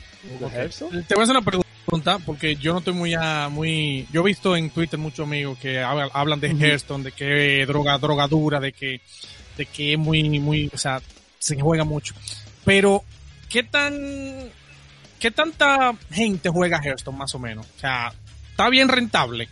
Hearthstone? 0.52 1.02
Te 1.02 1.14
voy 1.14 1.22
a 1.22 1.24
hacer 1.24 1.37
una 1.37 1.44
pregunta, 1.44 2.18
porque 2.24 2.56
yo 2.56 2.72
no 2.72 2.78
estoy 2.80 2.92
muy, 2.92 3.14
ah, 3.14 3.48
muy... 3.50 4.06
Yo 4.12 4.20
he 4.20 4.24
visto 4.24 4.54
en 4.56 4.70
Twitter 4.70 4.98
muchos 4.98 5.26
amigos 5.26 5.58
que 5.58 5.80
hablan, 5.80 6.40
de 6.40 6.50
Hearthstone, 6.50 7.04
de 7.04 7.12
que 7.12 7.62
es 7.62 7.68
droga, 7.68 7.98
drogadura, 7.98 8.60
de 8.60 8.72
que, 8.72 9.00
de 9.56 9.66
que 9.66 9.94
es 9.94 9.98
muy, 9.98 10.38
muy, 10.38 10.70
o 10.72 10.78
sea, 10.78 11.00
se 11.38 11.58
juega 11.58 11.84
mucho. 11.84 12.14
Pero, 12.64 13.02
¿qué 13.48 13.62
tan, 13.62 14.50
qué 15.18 15.30
tanta 15.30 15.94
gente 16.10 16.50
juega 16.50 16.82
Hearthstone 16.82 17.16
más 17.16 17.34
o 17.34 17.38
menos? 17.38 17.66
O 17.76 17.80
sea, 17.80 18.12
¿está 18.50 18.68
bien 18.68 18.88
rentable? 18.88 19.48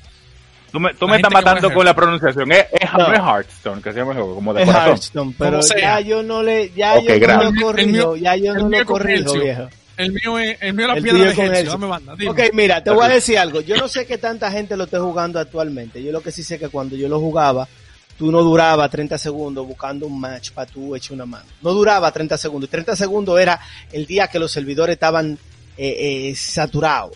Tú 0.73 0.81
me, 0.81 0.95
tú 0.95 1.07
me 1.07 1.17
estás 1.17 1.29
que 1.29 1.35
matando 1.35 1.73
con 1.73 1.85
la 1.85 1.95
pronunciación. 1.95 2.51
Es, 2.51 2.67
es, 2.73 2.93
No. 2.93 3.07
no 3.09 3.13
es 3.13 3.21
Hearthstone, 3.21 3.83
que 3.83 3.93
se 3.93 3.99
llama 3.99 4.13
el 4.13 4.19
juego, 4.19 4.35
como 4.35 4.55
de 4.55 4.63
Es 4.63 4.67
corazón. 4.67 4.89
Hearthstone, 4.91 5.35
pero 5.39 5.61
ya 5.61 6.01
yo 6.01 6.23
no 6.23 6.43
le, 6.43 6.71
ya 6.73 6.99
yo 6.99 7.19
no 7.19 7.43
El 7.43 7.61
corrijo, 7.61 7.89
mío- 7.91 8.17
ya 8.17 8.37
yo 8.37 8.55
no 8.55 8.61
con 8.71 8.85
corrijo, 8.85 9.35
viejo. 9.35 9.69
El 9.99 10.13
mío 10.13 10.39
es, 10.39 10.57
el 10.63 10.73
mío 10.73 10.87
es 10.87 10.89
la 10.89 10.97
El 10.97 11.03
piedra 11.03 11.51
de 11.51 11.65
dame 11.65 11.87
banda, 11.87 12.15
dime. 12.17 12.31
Ok, 12.31 12.41
mira, 12.55 12.83
te 12.83 12.91
voy 12.91 13.05
a 13.05 13.09
decir 13.11 13.37
algo. 13.39 13.61
Yo 13.61 13.77
no 13.77 13.87
sé 13.87 14.07
qué 14.07 14.17
tanta 14.17 14.51
gente 14.51 14.75
lo 14.77 14.85
esté 14.85 14.99
jugando 14.99 15.39
actualmente. 15.39 16.03
Yo 16.03 16.11
lo 16.11 16.23
que 16.23 16.33
sí 16.33 16.43
sé 16.43 16.59
que 16.59 16.71
cuando 16.71 16.97
yo 16.97 17.09
lo 17.09 17.21
jugaba, 17.21 17.69
tú 18.17 18.33
no 18.33 18.43
duraba 18.43 18.89
30 18.89 19.19
segundos 19.19 19.67
buscando 19.67 20.07
un 20.07 20.19
match 20.19 20.53
para 20.53 20.67
tú 20.71 20.97
echar 20.97 21.13
una 21.13 21.27
mano. 21.27 21.45
No 21.61 21.73
duraba 21.73 22.11
30 22.11 22.39
segundos. 22.39 22.69
Y 22.69 22.71
30 22.71 22.97
segundos 22.97 23.39
era 23.39 23.61
el 23.93 24.07
día 24.07 24.29
que 24.29 24.39
los 24.39 24.51
servidores 24.51 24.95
estaban 24.95 25.39
eh, 25.77 26.31
eh, 26.31 26.35
saturados. 26.35 27.13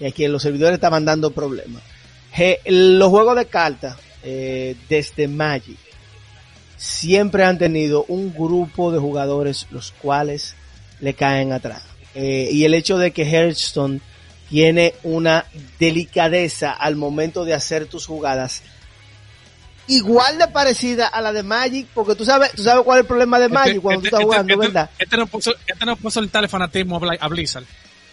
Y 0.00 0.06
aquí 0.06 0.26
los 0.26 0.42
servidores 0.42 0.74
estaban 0.74 1.04
dando 1.04 1.30
problemas. 1.30 1.80
Je- 2.36 2.60
los 2.66 3.08
juegos 3.08 3.36
de 3.36 3.46
cartas, 3.46 3.96
eh, 4.22 4.76
desde 4.88 5.28
Magic, 5.28 5.78
siempre 6.76 7.44
han 7.44 7.58
tenido 7.58 8.04
un 8.08 8.32
grupo 8.34 8.92
de 8.92 8.98
jugadores 8.98 9.66
los 9.70 9.92
cuales 9.92 10.54
le 11.00 11.14
caen 11.14 11.52
atrás. 11.52 11.82
Eh, 12.14 12.48
y 12.50 12.64
el 12.64 12.74
hecho 12.74 12.98
de 12.98 13.10
que 13.12 13.22
Hearthstone 13.24 14.00
tiene 14.48 14.94
una 15.02 15.44
delicadeza 15.78 16.72
al 16.72 16.96
momento 16.96 17.44
de 17.44 17.54
hacer 17.54 17.86
tus 17.86 18.06
jugadas 18.06 18.62
igual 19.88 20.38
de 20.38 20.48
parecida 20.48 21.06
a 21.06 21.20
la 21.20 21.32
de 21.32 21.42
Magic, 21.42 21.86
porque 21.94 22.14
tú 22.16 22.24
sabes, 22.24 22.50
tú 22.52 22.62
sabes 22.62 22.84
cuál 22.84 22.98
es 22.98 23.02
el 23.02 23.06
problema 23.06 23.38
de 23.38 23.48
Magic 23.48 23.80
cuando 23.80 24.00
tú 24.00 24.06
estás 24.06 24.20
jugando, 24.24 24.54
este, 24.54 24.66
¿verdad? 24.66 24.90
Este 24.98 25.16
no, 25.16 25.26
puede, 25.26 25.50
este 25.66 25.86
no 25.86 25.96
puede 25.96 26.12
soltarle 26.12 26.48
fanatismo 26.48 27.00
a 27.20 27.28
Blizzard. 27.28 27.64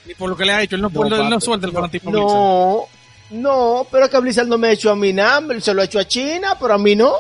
Ni 0.06 0.14
por 0.16 0.30
lo 0.30 0.36
que 0.38 0.46
le 0.46 0.52
ha 0.54 0.62
hecho. 0.62 0.76
Él 0.76 0.82
no, 0.82 0.90
puede- 0.90 1.10
no 1.30 1.40
suelta 1.42 1.66
el 1.68 1.74
fanatismo 1.74 2.10
a 2.10 2.14
Blizzard. 2.14 2.30
No, 2.38 2.88
no, 3.32 3.88
pero 3.92 4.06
es 4.06 4.12
que 4.12 4.20
Blizzard 4.20 4.48
no 4.48 4.58
me 4.58 4.68
ha 4.68 4.72
hecho 4.72 4.92
a 4.92 4.96
mí 4.96 5.12
nada, 5.14 5.42
se 5.60 5.74
lo 5.74 5.82
ha 5.82 5.86
hecho 5.86 6.00
a 6.00 6.06
China, 6.08 6.56
pero 6.60 6.74
a 6.76 6.78
mí 6.78 6.96
no. 6.96 7.14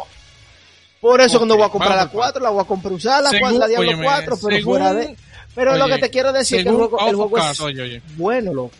Por 1.01 1.19
eso 1.21 1.33
Ok, 1.35 1.39
cuando 1.41 1.57
voy 1.57 1.65
a 1.65 1.69
comprar 1.69 1.89
vamos 1.91 2.05
la 2.05 2.11
por 2.11 2.21
4, 2.21 2.41
la 2.43 2.49
voy 2.49 2.61
a 2.61 2.67
comprar 2.67 2.93
usada, 2.93 3.21
la, 3.21 3.29
Según- 3.31 3.41
4, 3.49 3.59
la 3.59 3.67
Diablo 3.67 3.87
óyeme, 3.89 4.03
4, 4.05 4.25
pero 4.41 4.55
según- 4.57 4.63
fuera 4.63 4.93
de... 4.93 5.17
Pero 5.55 5.77
lo 5.77 5.87
que 5.87 5.97
te 5.99 6.09
quiero 6.09 6.31
decir 6.33 6.59
es 6.59 6.63
que 6.63 6.69
el 6.69 6.75
juego, 6.75 6.99
el 7.07 7.15
juego 7.15 7.37
Outcast, 7.37 7.53
es 7.53 7.59
oye, 7.61 7.81
oye. 7.81 8.01
bueno, 8.15 8.53
loco. 8.53 8.77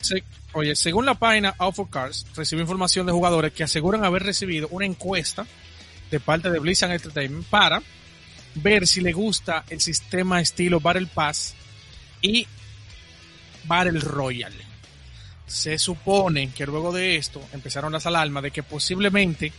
Se- 0.00 0.22
oye, 0.54 0.74
según 0.76 1.04
la 1.06 1.14
página 1.14 1.54
Out 1.58 1.74
for 1.74 1.90
Cars, 1.90 2.24
recibió 2.34 2.62
información 2.62 3.04
de 3.04 3.12
jugadores 3.12 3.52
que 3.52 3.64
aseguran 3.64 4.04
haber 4.04 4.22
recibido 4.22 4.68
una 4.70 4.86
encuesta 4.86 5.46
de 6.10 6.20
parte 6.20 6.50
de 6.50 6.58
Blizzard 6.58 6.92
Entertainment 6.92 7.46
para 7.48 7.82
ver 8.54 8.86
si 8.86 9.00
le 9.02 9.12
gusta 9.12 9.64
el 9.68 9.80
sistema 9.80 10.40
estilo 10.40 10.80
Battle 10.80 11.08
Pass 11.12 11.54
y 12.22 12.46
Battle 13.64 13.98
Royale. 14.00 14.64
Se 15.46 15.78
supone 15.78 16.50
que 16.50 16.66
luego 16.66 16.92
de 16.92 17.16
esto 17.16 17.40
empezaron 17.52 17.92
las 17.92 18.06
alarmas 18.06 18.42
de 18.42 18.50
que 18.50 18.62
posiblemente 18.62 19.52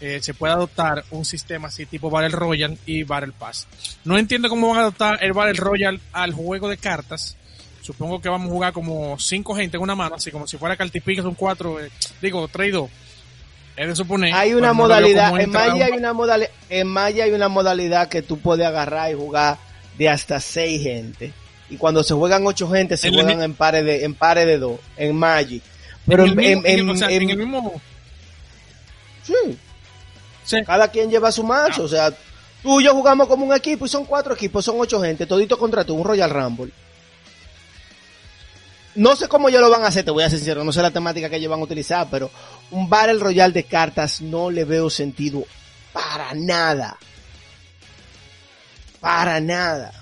eh, 0.00 0.18
se 0.20 0.34
pueda 0.34 0.54
adoptar 0.54 1.04
un 1.10 1.24
sistema 1.24 1.68
así 1.68 1.86
tipo 1.86 2.10
Battle 2.10 2.30
Royale 2.30 2.76
y 2.86 3.02
Battle 3.04 3.32
Pass. 3.38 3.66
No 4.04 4.18
entiendo 4.18 4.48
cómo 4.48 4.68
van 4.68 4.78
a 4.78 4.82
adoptar 4.82 5.18
el 5.22 5.32
Battle 5.32 5.54
Royale 5.54 6.00
al 6.12 6.32
juego 6.32 6.68
de 6.68 6.76
cartas. 6.76 7.36
Supongo 7.82 8.20
que 8.20 8.28
vamos 8.28 8.48
a 8.48 8.52
jugar 8.52 8.72
como 8.72 9.18
cinco 9.18 9.54
gente 9.56 9.76
en 9.76 9.82
una 9.82 9.94
mano, 9.94 10.16
así 10.16 10.30
como 10.30 10.46
si 10.46 10.56
fuera 10.58 10.76
Cartipica, 10.76 11.22
son 11.22 11.34
cuatro, 11.34 11.80
eh, 11.80 11.90
digo, 12.20 12.46
tres 12.48 12.68
y 12.68 12.70
dos. 12.72 12.90
Es 13.76 13.88
de 13.88 13.96
suponer. 13.96 14.34
Hay 14.34 14.52
una 14.54 14.72
modalidad, 14.74 15.40
en 15.40 15.50
Maya 15.50 15.86
hay 15.86 15.92
un- 15.92 15.98
una 15.98 16.12
modalidad, 16.12 16.50
en 16.68 16.86
Maya 16.88 17.24
hay 17.24 17.32
una 17.32 17.48
modalidad 17.48 18.08
que 18.08 18.20
tú 18.22 18.38
puedes 18.38 18.66
agarrar 18.66 19.10
y 19.10 19.14
jugar 19.14 19.56
de 19.96 20.08
hasta 20.10 20.38
seis 20.40 20.82
gente. 20.82 21.32
Y 21.70 21.76
cuando 21.76 22.02
se 22.04 22.14
juegan 22.14 22.46
ocho 22.46 22.68
gente, 22.68 22.96
se 22.96 23.08
En 23.08 23.14
juegan 23.14 23.42
en 23.42 23.54
pares 23.54 23.84
de, 23.84 24.04
en 24.04 24.14
pares 24.14 24.46
de 24.46 24.58
dos, 24.58 24.78
en 24.96 25.16
Magic. 25.16 25.62
Pero 26.06 26.24
en 26.24 26.30
el 26.30 26.36
mismo, 26.36 26.62
en 26.66 26.78
el- 26.80 27.02
en- 27.12 27.30
en- 27.30 27.38
mismo, 27.38 27.80
Sí. 29.22 29.34
Sí. 30.44 30.56
Cada 30.66 30.88
quien 30.88 31.08
lleva 31.10 31.30
su 31.30 31.44
macho. 31.44 31.84
O 31.84 31.88
sea, 31.88 32.12
tú 32.62 32.80
y 32.80 32.84
yo 32.84 32.92
jugamos 32.92 33.28
como 33.28 33.46
un 33.46 33.54
equipo 33.54 33.86
y 33.86 33.88
son 33.88 34.04
cuatro 34.04 34.34
equipos, 34.34 34.64
son 34.64 34.74
ocho 34.80 35.00
gente, 35.00 35.26
todito 35.26 35.56
contra 35.56 35.84
tú, 35.84 35.94
un 35.94 36.04
Royal 36.04 36.28
Rumble. 36.28 36.72
No 38.94 39.16
sé 39.16 39.26
cómo 39.28 39.48
ellos 39.48 39.60
lo 39.62 39.70
van 39.70 39.84
a 39.84 39.86
hacer, 39.86 40.04
te 40.04 40.10
voy 40.10 40.22
a 40.24 40.28
ser 40.28 40.38
sincero, 40.38 40.64
no 40.64 40.72
sé 40.72 40.82
la 40.82 40.90
temática 40.90 41.30
que 41.30 41.36
ellos 41.36 41.48
van 41.50 41.60
a 41.60 41.64
utilizar, 41.64 42.08
pero 42.10 42.30
un 42.72 42.90
Battle 42.90 43.20
Royale 43.20 43.52
de 43.54 43.64
cartas 43.64 44.20
no 44.20 44.50
le 44.50 44.64
veo 44.64 44.90
sentido 44.90 45.44
para 45.94 46.34
nada. 46.34 46.98
Para 49.00 49.40
nada. 49.40 49.92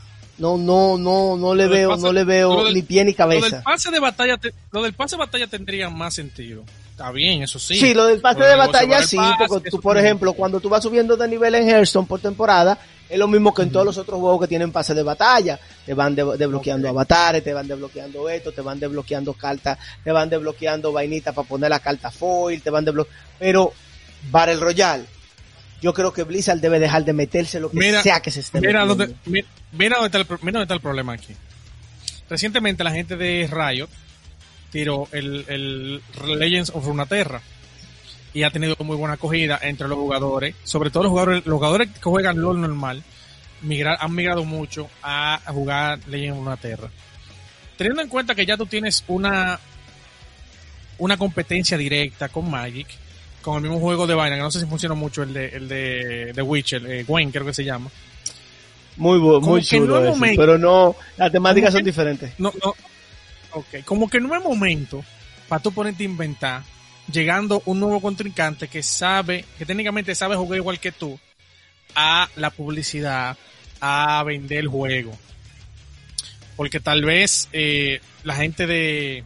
No, 0.41 0.57
no, 0.57 0.97
no, 0.99 1.37
no 1.37 1.55
le 1.55 1.67
Lo 1.67 1.71
veo, 1.71 1.89
pase- 1.91 2.03
no 2.03 2.13
le 2.13 2.25
veo 2.25 2.55
lo 2.57 2.65
del- 2.65 2.75
ni 2.75 2.83
pie 2.83 3.05
ni 3.05 3.13
Lo 3.13 3.17
cabeza. 3.19 3.57
del 3.57 3.63
pase 3.63 3.91
de 3.91 4.01
batalla, 4.01 4.37
te- 4.39 4.53
lo 4.73 4.83
del 4.83 4.95
pase 4.95 5.15
de 5.17 5.21
batalla 5.21 5.47
tendría 5.47 5.89
más 5.91 6.15
sentido. 6.15 6.65
Está 6.91 7.13
bien, 7.13 7.43
eso 7.43 7.59
sí. 7.59 7.77
Sí, 7.77 7.95
lo 7.95 8.07
del 8.07 8.21
pase 8.21 8.41
Lo 8.41 8.47
de 8.47 8.57
batalla 8.57 9.03
sí, 9.03 9.17
pase, 9.17 9.45
porque 9.49 9.71
tú, 9.71 9.81
por 9.81 9.97
ejemplo, 9.97 10.33
cuando 10.33 10.59
tú 10.61 10.69
vas 10.69 10.83
subiendo 10.83 11.17
de 11.17 11.29
nivel 11.29 11.55
en 11.55 11.69
Hearthstone 11.69 12.07
por 12.07 12.21
temporada, 12.21 12.79
es 13.09 13.19
lo 13.19 13.27
mismo 13.27 13.53
que 13.55 13.63
en 13.63 13.71
todos 13.73 13.85
los 13.87 13.99
otros 13.99 14.21
juegos 14.21 14.41
que 14.43 14.49
tienen 14.49 14.71
pase 14.73 14.95
de 14.95 15.03
batalla. 15.03 15.59
Te 15.87 15.95
van 15.95 16.15
de- 16.15 16.37
desbloqueando 16.39 16.89
avatares, 16.89 17.43
te 17.45 17.53
van 17.55 17.67
desbloqueando 17.69 18.29
esto, 18.29 18.53
te 18.53 18.61
van 18.61 18.79
desbloqueando 18.81 19.33
cartas, 19.35 19.79
te 20.05 20.11
van 20.13 20.29
desbloqueando 20.31 20.93
vainitas 20.93 21.35
para 21.35 21.49
poner 21.49 21.71
la 21.71 21.81
carta 21.81 22.11
foil, 22.11 22.61
te 22.63 22.71
van 22.71 22.85
desbloqueando... 22.85 23.21
Pero, 23.39 23.73
Battle 24.31 24.57
Royale, 24.57 25.05
yo 25.83 25.95
creo 25.95 26.13
que 26.13 26.25
Blizzard 26.25 26.61
debe 26.61 26.79
dejar 26.79 27.05
de 27.05 27.13
meterse 27.13 27.59
lo 27.61 27.71
que 27.71 27.79
Mira, 27.79 28.03
sea 28.03 28.21
que 28.21 28.31
se 28.31 28.41
esté 28.41 28.61
Mira 28.61 28.85
metiendo. 28.85 29.15
mira 29.73 29.97
dónde 29.97 30.07
está 30.07 30.19
el, 30.19 30.27
pro- 30.27 30.39
mira 30.43 30.59
dónde 30.59 30.65
está 30.65 30.75
el 30.75 30.81
problema 30.81 31.13
aquí. 31.15 31.35
Recientemente 32.29 32.85
la 32.85 32.93
gente 32.93 33.17
de 33.17 33.49
Riot 33.51 33.89
tiró 34.71 35.09
el, 35.13 35.45
el 35.49 36.03
Legends 36.39 36.71
of 36.75 36.85
Runeterra 36.85 37.41
y 38.33 38.45
ha 38.45 38.51
tenido 38.51 38.77
muy 38.81 38.97
buena 38.97 39.15
acogida 39.15 39.59
entre 39.63 39.89
los 39.89 39.99
jugadores, 39.99 40.55
sobre 40.63 40.91
todo 40.91 41.03
los 41.05 41.11
jugadores, 41.11 41.45
los 41.47 41.55
jugadores 41.57 41.89
que 41.91 42.01
juegan 42.01 42.41
LOL 42.41 42.61
normal, 42.61 43.03
migrar, 43.63 43.97
han 44.01 44.15
migrado 44.15 44.45
mucho 44.45 44.89
a, 45.03 45.35
a 45.45 45.53
jugar 45.53 45.99
Legends 46.07 46.39
of 46.39 46.45
Runeterra. 46.45 46.91
Teniendo 47.77 48.03
en 48.03 48.09
cuenta 48.09 48.35
que 48.35 48.45
ya 48.47 48.57
tú 48.57 48.67
tienes 48.67 49.03
una 49.09 49.59
una 50.99 51.17
competencia 51.17 51.79
directa 51.79 52.29
con 52.29 52.51
Magic, 52.51 52.87
con 53.43 53.57
el 53.57 53.63
mismo 53.63 53.79
juego 53.81 54.07
de 54.07 54.15
vaina, 54.15 54.37
que 54.37 54.43
no 54.43 54.51
sé 54.51 54.61
si 54.61 54.67
funciona 54.67 54.95
mucho 54.95 55.23
el 55.23 55.33
de, 55.33 55.47
el 55.49 55.69
de, 55.69 56.33
de 56.35 56.43
Witcher, 56.43 56.85
eh, 56.91 57.05
Gwen 57.05 57.31
creo 57.31 57.47
que 57.47 57.55
se 57.55 57.65
llama. 57.65 57.91
Muy, 58.97 59.19
bu- 59.19 59.35
Como 59.41 59.47
muy 59.53 59.61
no 59.61 59.67
chulo 59.67 60.01
momento. 60.03 60.41
pero 60.43 60.59
no, 60.59 60.97
las 61.17 61.33
temáticas 61.33 61.73
son 61.73 61.81
que- 61.83 61.87
diferentes. 61.87 62.33
No, 62.39 62.53
no. 62.63 62.75
Ok, 63.53 63.67
como 63.85 64.09
que 64.09 64.21
no 64.21 64.35
es 64.37 64.43
momento 64.43 65.03
para 65.49 65.61
tú 65.63 65.73
ponerte 65.73 66.03
a 66.05 66.07
inventar, 66.07 66.63
llegando 67.11 67.63
un 67.67 67.81
nuevo 67.81 68.01
contrincante 68.01 68.69
que 68.69 68.83
sabe, 68.83 69.45
que 69.59 69.67
técnicamente 69.67 70.15
sabe 70.15 70.37
jugar 70.37 70.59
igual 70.59 70.79
que 70.79 70.93
tú, 70.93 71.19
a 71.97 72.29
la 72.37 72.51
publicidad, 72.51 73.37
a 73.81 74.23
vender 74.25 74.59
el 74.59 74.69
juego. 74.69 75.13
Porque 76.57 76.79
tal 76.79 77.03
vez 77.05 77.49
eh, 77.53 78.01
la 78.23 78.35
gente 78.37 78.67
de, 78.67 79.25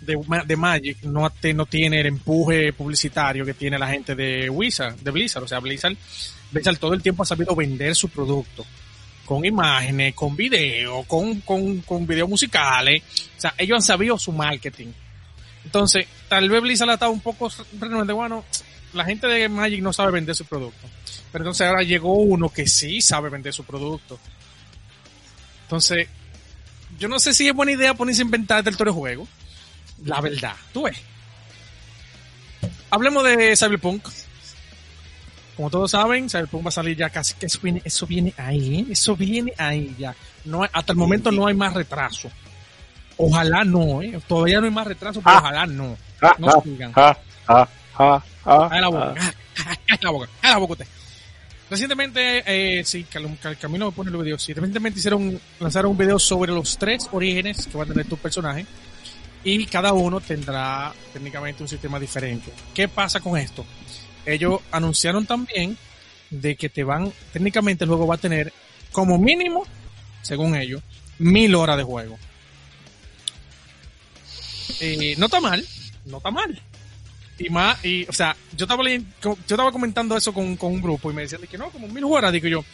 de, 0.00 0.18
de 0.46 0.56
Magic 0.56 1.02
no, 1.04 1.28
te- 1.30 1.54
no 1.54 1.66
tiene 1.66 2.00
el 2.00 2.06
empuje 2.06 2.72
publicitario 2.72 3.44
que 3.44 3.54
tiene 3.54 3.78
la 3.78 3.88
gente 3.88 4.14
de 4.14 4.48
Wizard, 4.50 4.96
de 4.96 5.10
Blizzard. 5.10 5.44
O 5.44 5.48
sea, 5.48 5.58
Blizzard, 5.60 5.96
Blizzard 6.50 6.78
todo 6.78 6.94
el 6.94 7.02
tiempo 7.02 7.22
ha 7.22 7.26
sabido 7.26 7.54
vender 7.56 7.94
su 7.94 8.08
producto 8.08 8.64
con 9.24 9.44
imágenes, 9.44 10.14
con 10.14 10.36
video, 10.36 11.02
con, 11.04 11.40
con, 11.40 11.80
con 11.80 12.06
videos 12.06 12.28
musicales. 12.28 13.02
O 13.36 13.40
sea, 13.40 13.54
ellos 13.58 13.76
han 13.76 13.82
sabido 13.82 14.18
su 14.18 14.30
marketing. 14.32 14.88
Entonces, 15.64 16.06
tal 16.28 16.48
vez 16.48 16.62
Blizzard 16.62 16.90
ha 16.90 16.94
estado 16.94 17.10
un 17.10 17.20
poco 17.20 17.50
renuente. 17.80 18.12
Bueno, 18.12 18.44
la 18.92 19.04
gente 19.04 19.26
de 19.26 19.48
Magic 19.48 19.82
no 19.82 19.92
sabe 19.92 20.12
vender 20.12 20.34
su 20.36 20.44
producto. 20.44 20.86
Pero 21.32 21.42
entonces 21.42 21.66
ahora 21.66 21.82
llegó 21.82 22.14
uno 22.14 22.48
que 22.50 22.66
sí 22.68 23.00
sabe 23.00 23.28
vender 23.30 23.52
su 23.52 23.64
producto. 23.64 24.18
Entonces, 25.62 26.06
yo 26.98 27.08
no 27.08 27.18
sé 27.18 27.34
si 27.34 27.48
es 27.48 27.54
buena 27.54 27.72
idea 27.72 27.94
ponerse 27.94 28.22
a 28.22 28.24
inventar 28.24 28.62
del 28.62 28.76
todo 28.76 28.88
el 28.88 28.94
juego. 28.94 29.26
La 30.04 30.20
verdad, 30.20 30.54
tú 30.72 30.82
ves. 30.84 30.96
Hablemos 32.90 33.24
de 33.24 33.56
Cyberpunk. 33.56 34.06
Como 35.56 35.70
todos 35.70 35.90
saben, 35.90 36.28
Cyberpunk 36.28 36.66
va 36.66 36.68
a 36.68 36.72
salir 36.72 36.96
ya 36.96 37.08
casi 37.08 37.34
que 37.34 37.46
eso 37.46 37.58
viene, 37.62 37.80
eso 37.84 38.06
viene 38.06 38.34
ahí, 38.36 38.80
¿eh? 38.80 38.86
eso 38.92 39.16
viene 39.16 39.54
ahí 39.56 39.94
ya. 39.98 40.14
No, 40.44 40.62
hay- 40.62 40.68
hasta 40.72 40.92
el 40.92 40.98
momento 40.98 41.32
no 41.32 41.46
hay 41.46 41.54
más 41.54 41.72
retraso. 41.72 42.30
Ojalá 43.16 43.64
no, 43.64 44.02
¿eh? 44.02 44.20
todavía 44.28 44.60
no 44.60 44.66
hay 44.66 44.72
más 44.72 44.86
retraso, 44.86 45.22
pero 45.22 45.36
Ah. 45.36 45.40
ojalá 45.40 45.66
no. 45.66 45.96
Ja, 46.20 46.34
No 46.38 46.48
ja, 46.48 46.60
sigan. 46.62 46.92
ja, 46.92 47.18
ja, 47.46 47.68
ja, 47.96 48.22
Cállate 48.44 48.80
la 48.80 48.88
boca, 48.88 49.14
cállate 49.54 50.04
la 50.04 50.10
boca, 50.10 50.26
cállate 50.40 50.48
la 50.54 50.58
boca 50.58 50.72
usted. 50.74 50.86
Recientemente, 51.70 52.42
eh, 52.78 52.84
sí, 52.84 53.04
Camilo 53.60 53.86
me 53.86 53.92
pone 53.92 54.10
los 54.10 54.22
videos. 54.22 54.42
Sí, 54.42 54.52
recientemente 54.52 54.98
hicieron, 55.00 55.40
lanzaron 55.58 55.90
un 55.92 55.98
video 55.98 56.18
sobre 56.18 56.52
los 56.52 56.76
tres 56.78 57.08
orígenes 57.10 57.66
que 57.66 57.76
va 57.78 57.84
a 57.84 57.86
tener 57.86 58.06
tu 58.06 58.16
personaje. 58.18 58.66
Y 59.46 59.64
cada 59.66 59.92
uno 59.92 60.20
tendrá 60.20 60.92
técnicamente 61.12 61.62
un 61.62 61.68
sistema 61.68 62.00
diferente. 62.00 62.52
¿Qué 62.74 62.88
pasa 62.88 63.20
con 63.20 63.38
esto? 63.38 63.64
Ellos 64.24 64.60
anunciaron 64.72 65.24
también 65.24 65.78
de 66.30 66.56
que 66.56 66.68
te 66.68 66.82
van, 66.82 67.12
técnicamente 67.32 67.84
el 67.84 67.88
juego 67.90 68.08
va 68.08 68.16
a 68.16 68.18
tener 68.18 68.52
como 68.90 69.18
mínimo, 69.18 69.62
según 70.22 70.56
ellos, 70.56 70.82
mil 71.20 71.54
horas 71.54 71.76
de 71.76 71.84
juego. 71.84 72.18
Eh, 74.80 75.14
no 75.16 75.26
está 75.26 75.40
mal, 75.40 75.64
no 76.06 76.16
está 76.16 76.32
mal. 76.32 76.60
Y 77.38 77.48
más, 77.48 77.84
y, 77.84 78.04
o 78.08 78.12
sea, 78.12 78.36
yo 78.56 78.64
estaba 78.64 78.82
yo 79.22 79.36
estaba 79.46 79.70
comentando 79.70 80.16
eso 80.16 80.34
con, 80.34 80.56
con 80.56 80.72
un 80.72 80.82
grupo 80.82 81.08
y 81.12 81.14
me 81.14 81.22
decían 81.22 81.42
de 81.42 81.46
que 81.46 81.56
no, 81.56 81.70
como 81.70 81.86
mil 81.86 82.02
horas, 82.02 82.32
digo 82.32 82.48
yo. 82.48 82.64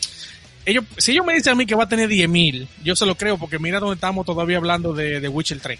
Ellos, 0.65 0.87
si 0.97 1.13
ellos 1.13 1.27
me 1.27 1.35
dicen 1.35 1.53
a 1.53 1.57
mí 1.57 1.67
que 1.67 1.75
va 1.75 1.85
a 1.85 1.89
tener 1.89 2.09
10.000, 2.09 2.67
yo 2.83 2.97
se 2.97 3.05
lo 3.05 3.15
creo 3.15 3.37
porque 3.37 3.59
mira 3.59 3.79
donde 3.79 3.97
estamos 3.97 4.25
todavía 4.25 4.57
hablando 4.57 4.95
de, 4.95 5.21
de 5.21 5.29
Witcher 5.29 5.61
3. 5.61 5.79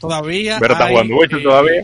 Todavía. 0.00 0.58
Pero 0.60 0.74
está 0.74 0.88
jugando 0.88 1.16
Witcher 1.16 1.38
eh, 1.38 1.42
todavía. 1.42 1.82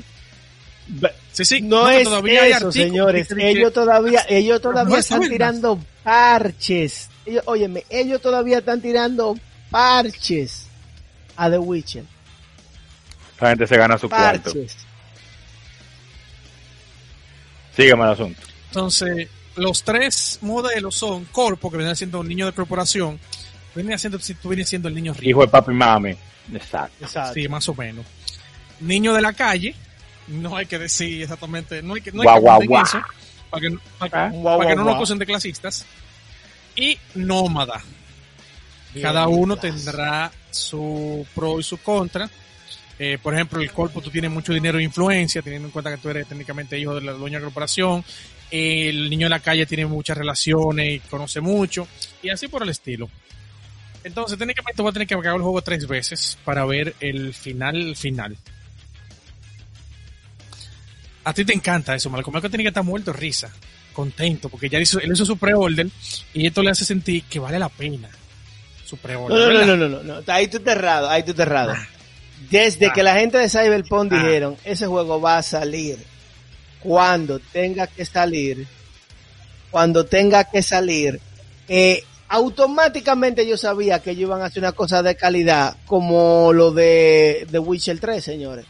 Sí, 1.33 1.44
sí. 1.44 1.62
No, 1.62 1.88
es 1.88 2.05
todavía 2.05 2.46
eso, 2.46 2.70
señores. 2.70 3.29
Ellos 3.37 3.72
todavía, 3.72 4.25
ellos 4.29 4.61
todavía 4.61 4.94
no 4.94 4.98
están 4.98 5.29
tirando 5.29 5.79
parches. 6.03 7.09
Ellos, 7.25 7.42
óyeme, 7.46 7.85
ellos 7.88 8.20
todavía 8.20 8.59
están 8.59 8.81
tirando 8.81 9.37
parches 9.70 10.66
a 11.37 11.51
The 11.51 11.59
Witcher. 11.59 12.05
La 13.40 13.51
gente 13.51 13.66
se 13.66 13.77
gana 13.77 13.98
su 13.98 14.09
cuarto. 14.09 14.53
Parches. 14.53 14.77
Sígueme 17.75 18.05
el 18.05 18.11
asunto. 18.11 18.40
Entonces, 18.68 19.29
los 19.57 19.83
tres 19.83 20.38
modelos 20.42 20.94
son 20.94 21.25
Corpo, 21.27 21.70
que 21.70 21.79
viene 21.79 21.96
siendo 21.96 22.20
un 22.20 22.29
niño 22.29 22.46
de 22.46 22.53
corporación. 22.53 23.18
Viene 23.74 23.98
siendo, 23.98 24.18
si 24.18 24.35
tú 24.35 24.48
vienes 24.50 24.68
siendo 24.68 24.88
el 24.88 24.94
niño 24.94 25.12
rico. 25.14 25.28
Hijo 25.28 25.40
de 25.42 25.48
papi 25.48 25.70
y 25.70 25.74
mami. 25.74 26.16
Exacto. 26.52 27.04
Exacto. 27.04 27.35
Sí, 27.35 27.48
más 27.48 27.68
o 27.68 27.74
menos. 27.74 28.04
Niño 28.80 29.12
de 29.14 29.22
la 29.22 29.32
calle, 29.32 29.74
no 30.28 30.56
hay 30.56 30.66
que 30.66 30.78
decir 30.78 31.22
exactamente, 31.22 31.82
no 31.82 31.94
hay 31.94 32.00
que, 32.00 32.12
no 32.12 32.22
hay 32.22 32.26
Guau, 32.26 32.37
que 32.37 32.40
guau, 32.42 32.62
guau. 32.66 32.82
eso, 32.85 33.00
para 33.50 33.61
que, 33.68 33.78
para 33.98 34.11
que- 34.11 34.37
Ah, 34.38 34.56
para 34.58 34.70
no 34.70 34.76
nos 34.76 34.85
guau. 34.85 34.96
acusen 34.96 35.18
de 35.18 35.26
clasistas. 35.26 35.87
Y 36.76 36.98
nómada. 37.14 37.80
Bien, 38.94 39.02
Cada 39.04 39.26
uno 39.28 39.56
tendrá 39.56 40.30
su 40.50 41.26
pro 41.35 41.58
y 41.61 41.62
su 41.62 41.78
contra. 41.78 42.28
Eh, 42.98 43.18
por 43.22 43.35
ejemplo, 43.35 43.61
el 43.61 43.70
corpo 43.72 44.00
tú 44.02 44.11
tienes 44.11 44.30
mucho 44.30 44.52
dinero 44.52 44.78
e 44.78 44.82
influencia, 44.82 45.40
teniendo 45.42 45.68
en 45.68 45.72
cuenta 45.72 45.90
que 45.90 45.96
tú 45.96 46.08
eres 46.11 46.26
técnicamente 46.26 46.78
hijo 46.78 46.94
de 46.94 47.00
la 47.00 47.12
dueña 47.12 47.38
de 47.38 47.42
la 47.42 47.46
corporación. 47.46 48.04
El 48.50 49.08
niño 49.08 49.26
de 49.26 49.30
la 49.30 49.40
calle 49.40 49.64
tiene 49.66 49.87
muchas 49.87 50.16
relaciones 50.16 50.96
y 50.96 50.98
conoce 51.08 51.40
mucho. 51.40 51.88
Y 52.22 52.28
así 52.28 52.48
por 52.48 52.62
el 52.62 52.68
estilo. 52.68 53.08
Entonces, 54.05 54.37
técnicamente 54.38 54.83
voy 54.83 54.91
a 54.91 54.93
tener 54.93 55.09
que 55.09 55.15
acabar 55.15 55.37
el 55.37 55.43
juego 55.43 55.62
tres 55.62 55.87
veces 55.87 56.37
para 56.45 56.65
ver 56.65 56.95
el 57.01 57.33
final 57.35 57.95
final. 57.97 58.37
A 61.25 61.33
ti 61.33 61.45
te 61.45 61.53
encanta 61.55 61.95
eso, 61.95 62.11
Malcolm. 62.11 62.33
Malcolm 62.33 62.51
tiene 62.51 62.65
que 62.65 62.69
estar 62.69 62.83
muerto 62.83 63.12
risa, 63.12 63.51
contento, 63.93 64.49
porque 64.49 64.69
ya 64.69 64.81
hizo, 64.81 64.99
él 65.01 65.12
hizo 65.12 65.25
su 65.25 65.37
pre-order 65.37 65.87
y 66.35 66.47
esto 66.47 66.62
le 66.62 66.71
hace 66.71 66.85
sentir 66.85 67.23
que 67.25 67.38
vale 67.38 67.59
la 67.61 67.69
pena 67.69 68.09
su 68.85 68.97
pre-order. 68.97 69.38
No, 69.38 69.53
no, 69.53 69.77
no, 69.77 69.88
no, 69.88 70.03
no, 70.03 70.21
no. 70.23 70.33
Ahí 70.33 70.49
tú 70.49 70.59
te 70.59 70.73
errado, 70.73 71.09
ahí 71.09 71.23
tú 71.23 71.33
te 71.33 71.43
errado. 71.43 71.75
Desde 72.51 72.87
Ah. 72.88 72.93
que 72.93 73.05
la 73.05 73.15
gente 73.15 73.38
de 73.38 73.49
Cyberpunk 73.49 74.12
Ah. 74.12 74.17
dijeron, 74.17 74.57
ese 74.65 74.87
juego 74.88 75.21
va 75.21 75.38
a 75.38 75.43
salir 75.45 75.99
cuando 76.81 77.38
tenga 77.38 77.87
que 77.87 78.05
salir, 78.05 78.67
cuando 79.71 80.05
tenga 80.07 80.43
que 80.43 80.61
salir, 80.65 81.21
eh, 81.69 82.03
automáticamente 82.33 83.47
yo 83.47 83.59
sabía 83.59 83.99
que 83.99 84.12
ellos 84.12 84.23
iban 84.23 84.40
a 84.40 84.47
hacer 84.47 84.62
una 84.62 84.73
cosa 84.73 85.03
de 85.03 85.14
calidad 85.16 85.77
como 85.85 86.51
lo 86.55 86.71
de 86.71 87.47
The 87.51 87.59
Witcher 87.59 88.01
3, 88.01 88.25
señores. 88.25 88.64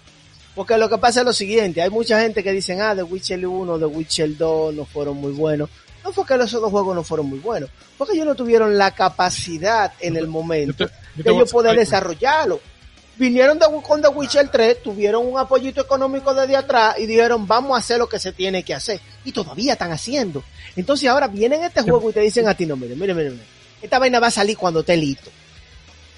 Porque 0.56 0.76
lo 0.76 0.88
que 0.88 0.98
pasa 0.98 1.20
es 1.20 1.26
lo 1.26 1.32
siguiente, 1.32 1.80
hay 1.80 1.88
mucha 1.88 2.20
gente 2.20 2.42
que 2.42 2.50
dicen, 2.50 2.82
ah, 2.82 2.92
The 2.96 3.04
Witcher 3.04 3.46
1, 3.46 3.78
The 3.78 3.84
Witcher 3.84 4.36
2 4.36 4.74
no 4.74 4.84
fueron 4.84 5.18
muy 5.18 5.30
buenos. 5.32 5.70
No 6.02 6.12
fue 6.12 6.26
que 6.26 6.36
los 6.36 6.52
otros 6.52 6.72
juegos 6.72 6.96
no 6.96 7.04
fueron 7.04 7.26
muy 7.26 7.38
buenos, 7.38 7.70
porque 7.96 8.14
ellos 8.14 8.26
no 8.26 8.34
tuvieron 8.34 8.76
la 8.76 8.90
capacidad 8.90 9.92
en 10.00 10.16
el 10.16 10.26
momento 10.26 10.90
de 11.14 11.30
ellos 11.30 11.52
poder 11.52 11.78
desarrollarlo. 11.78 12.58
Vinieron 13.16 13.60
de, 13.60 13.66
con 13.80 14.02
The 14.02 14.08
Witcher 14.08 14.48
3, 14.48 14.82
tuvieron 14.82 15.24
un 15.24 15.38
apoyito 15.38 15.80
económico 15.80 16.34
desde 16.34 16.56
atrás 16.56 16.96
y 16.98 17.06
dijeron, 17.06 17.46
vamos 17.46 17.76
a 17.76 17.78
hacer 17.78 17.98
lo 17.98 18.08
que 18.08 18.18
se 18.18 18.32
tiene 18.32 18.64
que 18.64 18.74
hacer. 18.74 19.00
Y 19.24 19.32
todavía 19.32 19.72
están 19.72 19.92
haciendo. 19.92 20.42
Entonces 20.76 21.08
ahora 21.08 21.28
vienen 21.28 21.62
a 21.62 21.66
este 21.66 21.82
juego 21.82 22.10
y 22.10 22.12
te 22.12 22.20
dicen 22.20 22.48
a 22.48 22.54
ti, 22.54 22.66
no, 22.66 22.76
mire, 22.76 22.94
mire, 22.94 23.14
mire, 23.14 23.30
mire. 23.30 23.44
Esta 23.80 23.98
vaina 23.98 24.20
va 24.20 24.28
a 24.28 24.32
salir 24.32 24.56
cuando 24.56 24.80
esté 24.80 24.96
listo. 24.96 25.30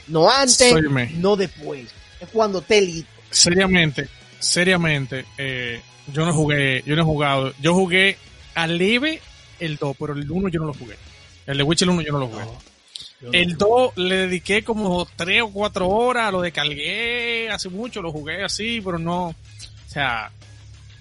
No 0.09 0.31
antes, 0.31 0.75
no 1.15 1.37
después. 1.37 1.89
Es 2.21 2.29
cuando 2.33 2.59
esté 2.59 2.81
listo. 2.81 3.11
seriamente, 3.31 4.09
seriamente, 4.39 5.25
eh, 5.39 5.81
yo 6.13 6.27
no 6.27 6.35
jugué, 6.35 6.83
yo 6.87 6.95
no 6.95 7.03
he 7.03 7.05
jugado, 7.05 7.55
yo 7.61 7.75
jugué 7.75 8.19
a 8.55 8.67
leve 8.67 9.21
el 9.61 9.77
2, 9.77 9.97
pero 9.99 10.13
el 10.13 10.31
1 10.31 10.49
yo 10.49 10.61
no 10.61 10.67
lo 10.67 10.75
jugué. 10.75 10.97
El 11.47 11.59
de 11.59 11.63
Witcher 11.63 11.89
1 11.89 12.03
yo 12.03 12.13
no 12.13 12.19
lo 12.19 12.29
jugué. 12.29 12.45
El 13.33 13.57
2 13.57 13.97
le 13.97 14.17
dediqué 14.17 14.63
como 14.63 15.07
3 15.17 15.43
o 15.43 15.51
4 15.51 15.89
horas, 15.89 16.33
lo 16.33 16.43
descargué 16.43 17.49
hace 17.51 17.71
mucho, 17.71 18.03
lo 18.03 18.13
jugué 18.13 18.45
así, 18.45 18.81
pero 18.85 18.99
no, 18.99 19.29
o 19.29 19.35
sea... 19.87 20.31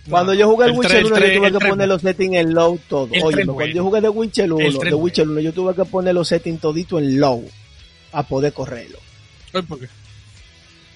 Cuando 0.10 0.34
yo 0.34 0.48
jugué 0.50 0.66
el, 0.66 0.72
El 0.72 0.78
Witcher 0.78 0.92
tres, 0.92 1.06
1, 1.06 1.16
el 1.18 1.24
yo 1.24 1.40
tuve 1.40 1.60
que 1.60 1.68
poner 1.70 1.88
los 1.88 2.02
settings 2.02 2.36
en 2.36 2.54
low 2.54 2.80
todo. 2.90 3.10
Oye, 3.24 3.46
cuando 3.46 3.66
yo 3.68 3.84
jugué 3.84 4.02
de 4.02 4.10
Witcher 4.10 4.52
1, 4.52 4.66
El 4.66 4.78
tres 4.78 4.92
de 4.92 4.96
Witcher 4.96 5.26
bueno. 5.26 5.40
1, 5.40 5.42
yo 5.50 5.54
tuve 5.54 5.76
que 5.76 5.86
poner 5.86 6.14
los 6.14 6.28
settings 6.28 6.60
todito 6.60 7.00
en 7.00 7.20
low 7.20 7.44
a 8.12 8.24
poder 8.24 8.52
correrlo. 8.54 8.98
¿por 9.68 9.80
qué? 9.80 9.88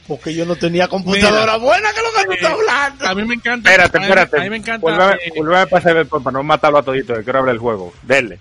Porque 0.08 0.34
yo 0.34 0.46
no 0.46 0.56
tenía 0.56 0.88
computadora 0.88 1.58
buena, 1.58 1.89
que 1.91 2.00
es 2.00 2.04
lo 2.04 2.12
que 2.20 2.26
tú 2.26 2.32
Eh, 2.32 2.36
estás 2.36 2.54
hablando. 2.54 3.08
A 3.08 3.15
mí 3.15 3.26
me 3.26 3.34
encanta... 3.36 3.70
Espérate, 3.70 3.98
a 3.98 4.00
mí- 4.00 4.06
espérate. 4.08 4.38
A 4.39 4.43
mí 4.43 4.50
me 4.50 4.58
encanta... 4.58 4.82
Vuelve, 4.82 5.13
eh, 5.26 5.32
vuelve 5.36 5.58
a 5.60 5.65
pasar 5.65 5.98
el 5.98 6.08
para 6.08 6.32
no 6.32 6.43
matarlo 6.43 6.78
a 6.78 6.84
todito, 6.84 7.13
que 7.15 7.24
quiero 7.24 7.39
abrir 7.39 7.54
el 7.56 7.60
juego. 7.60 7.93
Denle. 8.04 8.39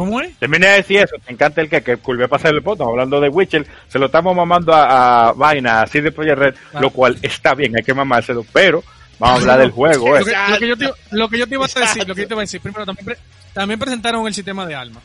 ¿Cómo 0.00 0.18
es? 0.22 0.34
Terminé 0.38 0.66
de 0.68 0.76
decir 0.76 0.96
eso, 0.98 1.16
me 1.26 1.34
encanta 1.34 1.60
el 1.60 1.68
que, 1.68 1.82
que 1.82 1.96
volvió 1.96 2.24
a 2.24 2.28
pasar 2.28 2.54
el 2.54 2.62
podcast, 2.62 2.88
hablando 2.88 3.20
de 3.20 3.28
Witcher, 3.28 3.66
se 3.86 3.98
lo 3.98 4.06
estamos 4.06 4.34
mamando 4.34 4.72
a, 4.74 5.28
a 5.28 5.32
vaina, 5.32 5.82
así 5.82 6.00
de 6.00 6.10
Projekt 6.10 6.38
Red, 6.38 6.54
Ah. 6.72 6.80
lo 6.80 6.88
cual 6.90 7.18
está 7.20 7.54
bien, 7.54 7.76
hay 7.76 7.82
que 7.82 7.92
mamárselo, 7.92 8.44
pero 8.52 8.82
vamos 9.18 9.38
a 9.38 9.40
hablar 9.42 9.58
del 9.58 9.70
juego, 9.72 10.08
Lo 10.08 10.18
eh. 10.18 10.24
que, 10.24 10.52
lo 10.52 10.58
que 10.58 10.68
yo 10.68 10.76
te, 10.76 10.90
lo 11.10 11.28
que 11.28 11.38
yo 11.38 11.46
te 11.46 11.54
iba 11.54 11.64
a 11.64 11.68
decir, 11.68 11.82
Exacto. 11.82 12.08
lo 12.08 12.14
que 12.14 12.22
yo 12.22 12.28
te 12.28 12.34
iba 12.34 12.40
a 12.40 12.44
decir, 12.44 12.60
primero 12.62 12.86
también, 12.86 13.04
pre- 13.04 13.18
también 13.52 13.78
presentaron 13.78 14.26
el 14.26 14.32
sistema 14.32 14.64
de 14.64 14.74
armas. 14.74 15.02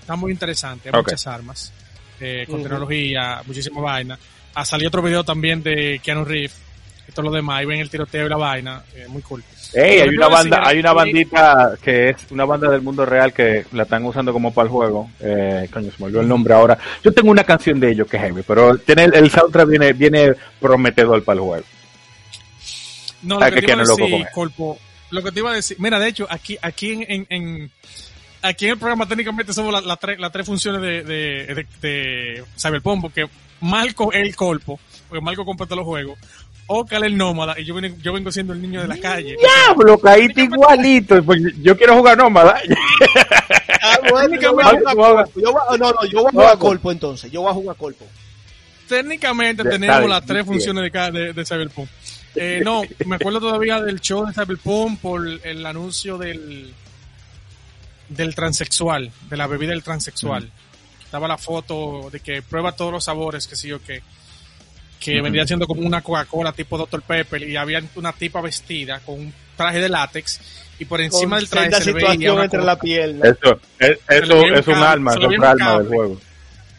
Está 0.00 0.14
muy 0.16 0.30
interesante, 0.30 0.90
hay 0.92 1.00
muchas 1.00 1.26
armas, 1.26 1.72
eh, 2.20 2.44
con 2.46 2.62
tecnología, 2.62 3.40
muchísima 3.46 3.80
vaina. 3.80 4.18
Ha 4.54 4.64
salido 4.66 4.88
otro 4.88 5.00
video 5.00 5.24
también 5.24 5.62
de 5.62 6.00
Keanu 6.04 6.24
Reeves 6.26 6.54
y 7.08 7.12
todo 7.12 7.26
lo 7.26 7.32
demás, 7.32 7.60
ahí 7.60 7.66
ven 7.66 7.80
el 7.80 7.88
tiroteo 7.88 8.26
y 8.26 8.28
la 8.28 8.36
vaina, 8.36 8.82
eh, 8.94 9.06
muy 9.08 9.22
cool. 9.22 9.42
Ey, 9.74 10.00
hay 10.00 10.08
una 10.10 10.28
banda, 10.28 10.60
hay 10.64 10.78
una 10.78 10.92
bandita 10.92 11.72
que 11.82 12.10
es 12.10 12.16
una 12.30 12.44
banda 12.44 12.70
del 12.70 12.82
mundo 12.82 13.04
real 13.04 13.32
que 13.32 13.64
la 13.72 13.82
están 13.82 14.04
usando 14.04 14.32
como 14.32 14.52
para 14.54 14.66
el 14.66 14.70
juego. 14.72 15.10
Eh, 15.20 15.68
coño, 15.72 15.90
se 15.90 15.96
me 15.98 16.06
olvidó 16.06 16.20
el 16.20 16.28
nombre 16.28 16.54
ahora. 16.54 16.78
Yo 17.02 17.12
tengo 17.12 17.30
una 17.30 17.44
canción 17.44 17.80
de 17.80 17.90
ellos 17.90 18.06
que 18.08 18.16
es 18.16 18.22
heavy, 18.22 18.42
pero 18.46 18.76
tiene 18.78 19.04
el, 19.04 19.14
el 19.14 19.30
soundtrack 19.30 19.68
viene, 19.68 19.92
viene 19.92 20.34
prometedor 20.60 21.24
para 21.24 21.34
el 21.34 21.40
juego. 21.44 21.64
No, 23.22 23.40
Hay 23.40 23.50
lo 23.50 23.54
que 23.56 23.60
que 23.62 23.66
te 23.66 23.72
iba 23.72 23.82
a 23.82 23.86
decir, 23.86 24.14
eso. 24.14 24.28
Colpo, 24.34 24.78
lo 25.10 25.22
que 25.22 25.32
te 25.32 25.40
iba 25.40 25.50
a 25.50 25.54
decir, 25.54 25.76
mira, 25.80 25.98
de 25.98 26.08
hecho, 26.08 26.26
aquí, 26.30 26.58
aquí 26.60 26.92
en, 26.92 27.04
en, 27.08 27.26
en- 27.30 27.70
aquí 28.42 28.66
en 28.66 28.72
el 28.72 28.78
programa 28.78 29.08
técnicamente 29.08 29.52
somos 29.52 29.82
las 29.84 29.98
tres, 29.98 30.18
las 30.18 30.30
tres 30.30 30.46
funciones 30.46 30.82
de, 30.82 31.02
de, 31.02 31.54
de, 31.54 31.66
de 31.80 32.44
Cyberpunk, 32.58 33.00
porque 33.00 33.26
Marco 33.60 34.12
es 34.12 34.20
el 34.20 34.36
Colpo, 34.36 34.78
porque 35.08 35.24
Marco 35.24 35.44
todos 35.56 35.70
los 35.76 35.86
juegos, 35.86 36.18
Ocal 36.66 37.04
el 37.04 37.16
nómada, 37.16 37.58
y 37.60 37.64
yo, 37.64 37.74
vengo- 37.74 37.96
yo 38.00 38.12
vengo 38.12 38.32
siendo 38.32 38.52
el 38.54 38.62
niño 38.62 38.80
de 38.80 38.88
la 38.88 38.96
calle. 38.98 39.36
Diablo, 39.38 39.98
caíste 39.98 40.44
igualito. 40.44 41.22
Pues 41.22 41.40
yo 41.62 41.76
quiero 41.76 41.96
jugar 41.96 42.16
nómada. 42.18 42.60
Ah, 43.86 43.98
bueno, 44.10 44.40
yo 44.40 44.54
voy 44.54 44.64
a 44.64 44.70
Técnicamente- 44.70 44.94
jugar 44.94 45.24
Colpo. 45.26 45.40
Yo 45.40 45.52
voy 45.52 45.60
a- 45.68 45.76
no, 45.76 45.92
no, 45.92 46.04
yo 46.08 46.18
voy 46.22 46.28
a 46.28 46.30
jugar 46.32 46.58
Colpo 46.58 46.90
entonces. 46.92 47.30
Yo 47.30 47.42
voy 47.42 47.50
a 47.50 47.54
jugar 47.54 47.76
Colpo. 47.76 48.06
Técnicamente 48.88 49.62
Ya, 49.62 49.70
tenemos 49.70 50.08
las 50.08 50.24
tres 50.24 50.36
bien. 50.36 50.46
funciones 50.46 50.82
de, 50.84 50.90
cada- 50.90 51.10
de, 51.10 51.32
de 51.34 51.44
Cyberpunk. 51.44 51.88
Eh, 52.34 52.62
no, 52.64 52.80
me 53.04 53.16
acuerdo 53.16 53.40
todavía 53.40 53.80
del 53.82 54.00
show 54.00 54.24
de 54.26 54.32
Cyberpunk 54.32 55.00
por 55.00 55.28
el 55.28 55.66
anuncio 55.66 56.16
del 56.16 56.72
del 58.08 58.34
transexual, 58.34 59.10
de 59.28 59.36
la 59.36 59.46
bebida 59.46 59.70
del 59.72 59.82
transexual. 59.82 60.50
Estaba 61.04 61.28
la 61.28 61.36
foto 61.38 62.08
de 62.10 62.20
que 62.20 62.40
prueba 62.42 62.72
todos 62.72 62.90
los 62.92 63.04
sabores, 63.04 63.46
que 63.46 63.54
sí 63.56 63.70
o 63.70 63.82
qué. 63.82 64.02
Que 65.04 65.14
Ujú. 65.16 65.22
vendría 65.24 65.46
siendo 65.46 65.66
como 65.66 65.82
una 65.82 66.00
Coca-Cola 66.02 66.52
tipo 66.52 66.78
Dr. 66.78 67.02
Pepper 67.02 67.42
y 67.42 67.56
había 67.56 67.82
una 67.96 68.12
tipa 68.12 68.40
vestida 68.40 69.00
con 69.04 69.16
un 69.20 69.34
traje 69.56 69.80
de 69.80 69.88
látex 69.88 70.40
y 70.78 70.84
por 70.86 71.00
encima 71.00 71.36
Con 71.36 71.40
del 71.40 71.48
traje 71.50 71.72
se 71.84 71.92
le 71.92 72.02
veía 72.04 72.32
una 72.32 72.44
entre 72.44 72.62
la 72.62 72.76
pierna. 72.78 73.28
Eso, 73.28 73.60
es, 73.78 73.98
eso 74.08 74.26
le 74.26 74.40
un 74.50 74.54
es 74.54 74.66
un 74.66 74.72
cable, 74.74 74.86
alma, 74.86 75.12
es 75.12 75.18
le 75.18 75.26
un 75.26 75.44
alma 75.44 75.78
del 75.78 75.88
juego. 75.88 76.20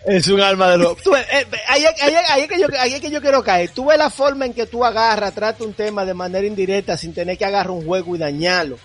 Es 0.07 0.27
un 0.27 0.39
alma 0.41 0.69
de 0.69 0.77
los. 0.77 0.97
Tú 0.97 1.11
ves, 1.11 1.25
eh, 1.31 1.47
ahí, 1.67 1.83
ahí- 1.83 2.13
ahí- 2.29 2.41
es 2.43 2.47
que 2.47 2.59
yo, 2.59 2.67
ahí 2.79 2.93
es 2.93 3.01
que 3.01 3.09
yo 3.09 3.21
quiero 3.21 3.43
caer. 3.43 3.69
Tú 3.71 3.85
ves 3.87 3.97
la 3.97 4.09
forma 4.11 4.45
en 4.45 4.53
que 4.53 4.67
tú 4.67 4.85
agarras, 4.85 5.33
tratas 5.33 5.61
un 5.65 5.73
tema 5.73 6.05
de 6.05 6.13
manera 6.13 6.45
indirecta 6.45 6.95
sin 6.97 7.11
tener 7.13 7.37
que 7.37 7.45
agarrar 7.45 7.71
un 7.71 7.83
juego 7.85 8.15
y 8.15 8.19
dañarlo. 8.19 8.77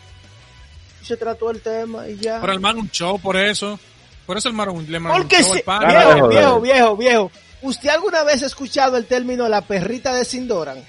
Y 1.03 1.05
se 1.05 1.17
trató 1.19 1.51
el 1.51 1.61
tema 1.61 2.09
y 2.09 2.17
ya. 2.17 2.41
Pero 2.41 2.53
armaron 2.55 2.81
un 2.83 2.91
show 2.91 3.19
por 3.19 3.37
eso. 3.37 3.79
Por 4.25 4.39
eso 4.39 4.49
armaron, 4.49 4.87
le 4.89 4.97
armaron 4.97 5.23
un 5.23 5.29
show 5.29 5.53
viejo, 5.53 6.29
viejo, 6.29 6.61
viejo, 6.61 6.97
viejo. 6.97 7.31
¿Usted 7.63 7.89
alguna 7.91 8.23
vez 8.25 8.43
ha 8.43 8.47
escuchado 8.47 8.97
el 8.97 9.07
término 9.07 9.49
la 9.49 9.61
perrita 9.61 10.15
de 10.15 10.25
Sindoran? 10.25 10.83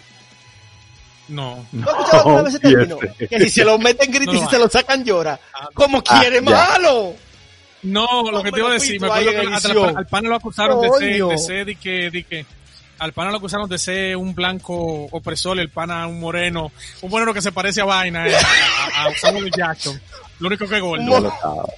No. 1.27 1.65
¿No 1.71 1.87
ha 1.87 1.91
escuchado 1.91 2.17
alguna 2.23 2.41
vez 2.43 2.55
ese 2.55 2.59
término? 2.59 2.97
fíjate. 2.97 3.27
Que 3.27 3.39
si 3.41 3.49
se 3.49 3.65
lo 3.65 3.77
meten 3.77 4.11
grito 4.11 4.33
No 4.33 4.37
y 4.37 4.41
si 4.41 4.49
se 4.49 4.59
lo 4.59 4.69
sacan 4.69 5.03
llora. 5.03 5.39
Ah, 5.53 5.67
Como 5.73 5.99
ah, 6.07 6.19
quiere, 6.19 6.37
ya. 6.37 6.41
malo. 6.41 7.15
No, 7.83 8.31
lo 8.31 8.43
que 8.43 8.51
te 8.51 8.59
iba 8.59 8.69
a 8.69 8.73
decir, 8.73 9.01
me 9.01 9.07
acuerdo 9.07 9.31
que 9.31 9.37
al, 9.39 9.97
al 9.97 10.07
pana 10.07 10.29
lo 10.29 10.35
acusaron 10.35 10.81
de 10.81 10.89
ser, 10.99 11.25
de 11.25 11.37
ser, 11.37 11.65
de 11.65 11.75
que, 11.75 12.11
de 12.11 12.23
que, 12.23 12.45
al 12.99 13.11
pana 13.11 13.31
lo 13.31 13.37
acusaron 13.37 13.67
de 13.67 13.79
ser 13.79 14.15
un 14.17 14.35
blanco 14.35 14.75
opresor, 15.11 15.59
el 15.59 15.69
pana 15.69 16.05
un 16.05 16.19
moreno, 16.19 16.71
un 17.01 17.09
moreno 17.09 17.33
que 17.33 17.41
se 17.41 17.51
parece 17.51 17.81
a 17.81 17.85
vaina, 17.85 18.27
eh, 18.27 18.35
a, 18.35 19.05
a 19.05 19.15
Samuel. 19.17 19.49
Jackson. 19.55 19.99
Lo 20.37 20.47
único 20.47 20.67
que 20.67 20.75
es 20.75 20.81
gordo. 20.81 21.33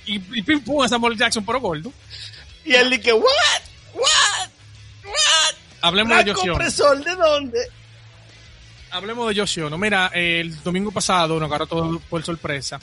Y, 0.06 0.15
y 0.38 0.41
pim 0.41 0.62
pum 0.62 0.82
a 0.84 0.89
Samuel. 0.89 1.17
Jackson, 1.17 1.45
pero 1.45 1.62
gordo. 1.62 1.91
Y 2.65 2.73
él 2.73 2.89
dice. 2.89 3.13
¿What? 3.13 3.62
Hablemos 5.84 6.17
de 6.17 6.24
¿Blanco 6.24 6.39
Yoshiono. 6.39 6.56
opresor 6.56 7.04
de 7.04 7.15
dónde? 7.15 7.60
Hablemos 8.91 9.28
de 9.28 9.36
Yoshiono. 9.36 9.78
Mira, 9.78 10.12
eh, 10.13 10.39
el 10.39 10.63
domingo 10.63 10.91
pasado 10.91 11.38
nos 11.38 11.48
agarró 11.50 11.67
todo 11.67 12.00
por 12.10 12.24
sorpresa 12.24 12.80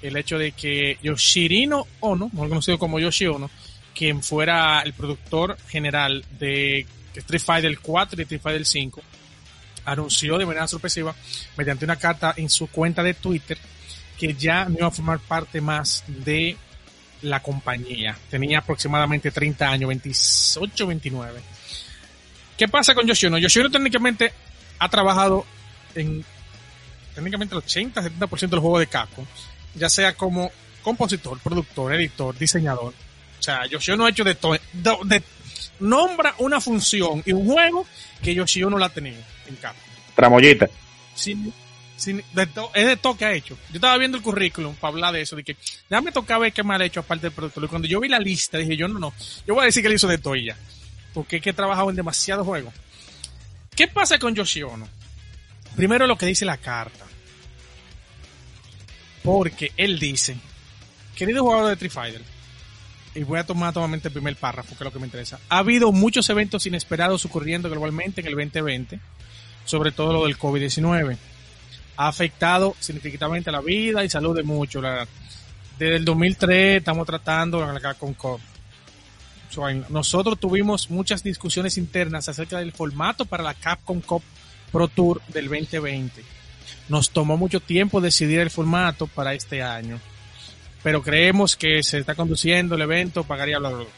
el 0.00 0.16
hecho 0.16 0.38
de 0.38 0.52
que 0.52 0.96
Yoshirino 1.02 1.86
Ono, 2.00 2.30
mejor 2.32 2.48
conocido 2.48 2.78
como 2.78 2.98
Yoshiono, 2.98 3.50
quien 3.94 4.22
fuera 4.22 4.80
el 4.80 4.94
productor 4.94 5.58
general 5.68 6.24
de 6.38 6.86
Street 7.14 7.42
Fighter 7.42 7.78
4 7.80 8.18
y 8.18 8.22
Street 8.22 8.40
Fighter 8.40 8.64
5, 8.64 9.02
anunció 9.84 10.38
de 10.38 10.46
manera 10.46 10.66
sorpresiva, 10.68 11.14
mediante 11.54 11.84
una 11.84 11.96
carta 11.96 12.32
en 12.34 12.48
su 12.48 12.68
cuenta 12.68 13.02
de 13.02 13.12
Twitter, 13.12 13.58
que 14.16 14.32
ya 14.32 14.64
no 14.64 14.78
iba 14.78 14.86
a 14.86 14.90
formar 14.90 15.18
parte 15.18 15.60
más 15.60 16.02
de 16.06 16.56
la 17.20 17.42
compañía. 17.42 18.16
Tenía 18.30 18.60
aproximadamente 18.60 19.30
30 19.30 19.68
años, 19.68 19.88
28, 19.88 20.86
29. 20.86 21.57
¿Qué 22.58 22.68
pasa 22.68 22.94
con 22.94 23.06
Yoshiono? 23.06 23.38
Yoshiono 23.38 23.70
técnicamente 23.70 24.32
ha 24.80 24.88
trabajado 24.88 25.46
en 25.94 26.24
técnicamente 27.14 27.54
el 27.54 27.62
80-70% 27.62 28.40
de 28.40 28.56
los 28.56 28.60
juegos 28.60 28.80
de 28.80 28.86
Capcom, 28.88 29.24
ya 29.74 29.88
sea 29.88 30.12
como 30.14 30.50
compositor, 30.82 31.38
productor, 31.40 31.94
editor, 31.94 32.36
diseñador. 32.36 32.92
O 33.38 33.42
sea, 33.42 33.64
Yoshiono 33.66 34.04
ha 34.06 34.10
hecho 34.10 34.24
de 34.24 34.34
todo. 34.34 34.58
nombra 35.80 36.34
una 36.38 36.60
función 36.60 37.22
y 37.24 37.32
un 37.32 37.46
juego 37.46 37.86
que 38.22 38.34
Yoshiono 38.34 38.78
la 38.78 38.86
ha 38.86 38.90
tenido 38.90 39.18
en 39.46 39.56
Capcom. 39.56 39.82
Tramoyita. 40.16 40.68
Sin, 41.14 41.52
sin, 41.96 42.22
de 42.32 42.46
to- 42.46 42.70
es 42.74 42.86
de 42.86 42.96
todo 42.96 43.16
que 43.16 43.24
ha 43.24 43.32
hecho. 43.32 43.56
Yo 43.70 43.76
estaba 43.76 43.96
viendo 43.98 44.16
el 44.16 44.22
currículum 44.22 44.74
para 44.74 44.92
hablar 44.92 45.12
de 45.14 45.22
eso, 45.22 45.36
de 45.36 45.44
que 45.44 45.56
ya 45.88 46.00
me 46.00 46.10
tocaba 46.12 46.40
ver 46.42 46.52
qué 46.52 46.62
mal 46.64 46.80
ha 46.80 46.84
hecho 46.84 47.00
aparte 47.00 47.26
del 47.26 47.32
productor. 47.32 47.64
Y 47.64 47.68
cuando 47.68 47.86
yo 47.88 48.00
vi 48.00 48.08
la 48.08 48.18
lista, 48.18 48.58
dije 48.58 48.76
yo 48.76 48.88
no, 48.88 48.98
no, 48.98 49.12
yo 49.46 49.54
voy 49.54 49.62
a 49.62 49.66
decir 49.66 49.82
que 49.82 49.88
él 49.88 49.94
hizo 49.94 50.08
de 50.08 50.18
todo 50.18 50.34
y 50.34 50.46
ya. 50.46 50.56
Porque 51.14 51.36
es 51.36 51.42
que 51.42 51.50
he 51.50 51.54
trabajado 51.54 51.90
en 51.90 51.96
demasiados 51.96 52.46
juegos. 52.46 52.72
¿Qué 53.74 53.88
pasa 53.88 54.18
con 54.18 54.34
Yoshiono? 54.34 54.88
Primero 55.76 56.06
lo 56.06 56.16
que 56.18 56.26
dice 56.26 56.44
la 56.44 56.56
carta. 56.56 57.04
Porque 59.22 59.72
él 59.76 59.98
dice, 59.98 60.36
querido 61.16 61.42
jugador 61.42 61.66
de 61.68 61.72
Street 61.74 61.92
Fighter, 61.92 62.22
y 63.14 63.22
voy 63.24 63.38
a 63.38 63.44
tomar 63.44 63.72
totalmente 63.72 64.08
el 64.08 64.12
primer 64.12 64.36
párrafo, 64.36 64.68
que 64.68 64.74
es 64.74 64.80
lo 64.80 64.92
que 64.92 64.98
me 64.98 65.06
interesa. 65.06 65.40
Ha 65.48 65.58
habido 65.58 65.90
muchos 65.92 66.28
eventos 66.30 66.66
inesperados 66.66 67.24
ocurriendo 67.24 67.68
globalmente 67.68 68.20
en 68.20 68.26
el 68.28 68.34
2020, 68.34 69.00
sobre 69.64 69.92
todo 69.92 70.12
lo 70.12 70.24
del 70.26 70.38
COVID-19. 70.38 71.16
Ha 71.96 72.08
afectado 72.08 72.76
significativamente 72.78 73.50
la 73.50 73.60
vida 73.60 74.04
y 74.04 74.08
salud 74.08 74.36
de 74.36 74.44
muchos. 74.44 74.84
Desde 75.78 75.96
el 75.96 76.04
2003 76.04 76.78
estamos 76.78 77.06
tratando 77.06 77.58
con 77.98 78.14
en- 78.14 78.40
nosotros 79.88 80.38
tuvimos 80.38 80.90
muchas 80.90 81.22
discusiones 81.22 81.78
internas 81.78 82.28
acerca 82.28 82.58
del 82.58 82.72
formato 82.72 83.24
para 83.24 83.42
la 83.42 83.54
Capcom 83.54 84.00
Cup 84.00 84.22
Pro 84.70 84.88
Tour 84.88 85.22
del 85.28 85.48
2020. 85.48 86.22
Nos 86.88 87.10
tomó 87.10 87.36
mucho 87.36 87.60
tiempo 87.60 88.00
decidir 88.00 88.40
el 88.40 88.50
formato 88.50 89.06
para 89.06 89.34
este 89.34 89.62
año, 89.62 90.00
pero 90.82 91.02
creemos 91.02 91.56
que 91.56 91.82
se 91.82 91.98
está 91.98 92.14
conduciendo 92.14 92.74
el 92.74 92.82
evento, 92.82 93.24
pagaría 93.24 93.58
bla, 93.58 93.70
bla, 93.70 93.78
bla. 93.78 93.88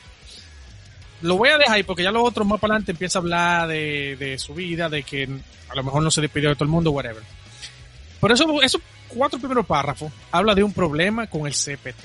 Lo 1.22 1.36
voy 1.36 1.50
a 1.50 1.58
dejar 1.58 1.76
ahí 1.76 1.82
porque 1.82 2.02
ya 2.02 2.10
los 2.10 2.26
otros 2.26 2.46
más 2.46 2.58
para 2.58 2.74
adelante 2.74 2.92
empieza 2.92 3.18
a 3.18 3.22
hablar 3.22 3.68
de, 3.68 4.36
su 4.38 4.54
vida, 4.54 4.88
de 4.88 5.02
que 5.02 5.28
a 5.68 5.74
lo 5.74 5.84
mejor 5.84 6.02
no 6.02 6.10
se 6.10 6.20
despidió 6.20 6.48
de 6.48 6.54
todo 6.54 6.64
el 6.64 6.70
mundo, 6.70 6.92
whatever. 6.92 7.22
Pero 8.20 8.34
eso, 8.34 8.62
eso 8.62 8.80
cuatro 9.08 9.38
primeros 9.38 9.66
párrafos 9.66 10.12
habla 10.30 10.54
de 10.54 10.62
un 10.62 10.72
problema 10.72 11.26
con 11.26 11.46
el 11.46 11.52
CPT, 11.52 12.04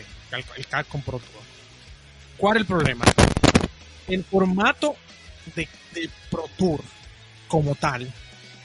el 0.58 0.67
Capcom 0.67 1.01
Pro 1.01 1.19
Tour. 1.19 1.45
¿Cuál 2.38 2.58
es 2.58 2.62
el 2.62 2.67
problema? 2.67 3.05
El 4.07 4.23
formato 4.23 4.95
de, 5.55 5.67
de 5.93 6.09
Pro 6.29 6.45
Tour 6.57 6.81
como 7.47 7.75
tal 7.75 8.11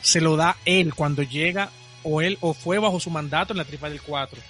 se 0.02 0.20
lo 0.20 0.36
da 0.36 0.56
él 0.64 0.94
cuando 0.94 1.22
llega 1.22 1.70
o 2.02 2.22
él 2.22 2.38
o 2.40 2.54
fue 2.54 2.78
bajo 2.78 3.00
su 3.00 3.10
mandato 3.10 3.52
en 3.52 3.58
la 3.58 3.64
tripa 3.64 3.90
del 3.90 4.00
4. 4.00 4.40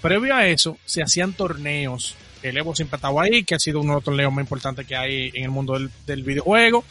Previo 0.00 0.34
a 0.34 0.46
eso, 0.46 0.78
se 0.84 1.02
hacían 1.02 1.32
torneos. 1.32 2.14
El 2.42 2.56
Evo 2.58 2.74
siempre 2.74 2.96
estaba 2.96 3.22
ahí, 3.22 3.42
que 3.42 3.54
ha 3.54 3.58
sido 3.58 3.80
uno 3.80 3.92
de 3.92 3.96
los 3.96 4.04
torneos 4.04 4.32
más 4.32 4.42
importantes 4.42 4.86
que 4.86 4.96
hay 4.96 5.30
en 5.32 5.44
el 5.44 5.50
mundo 5.50 5.78
del, 6.06 6.22
videojuego. 6.22 6.84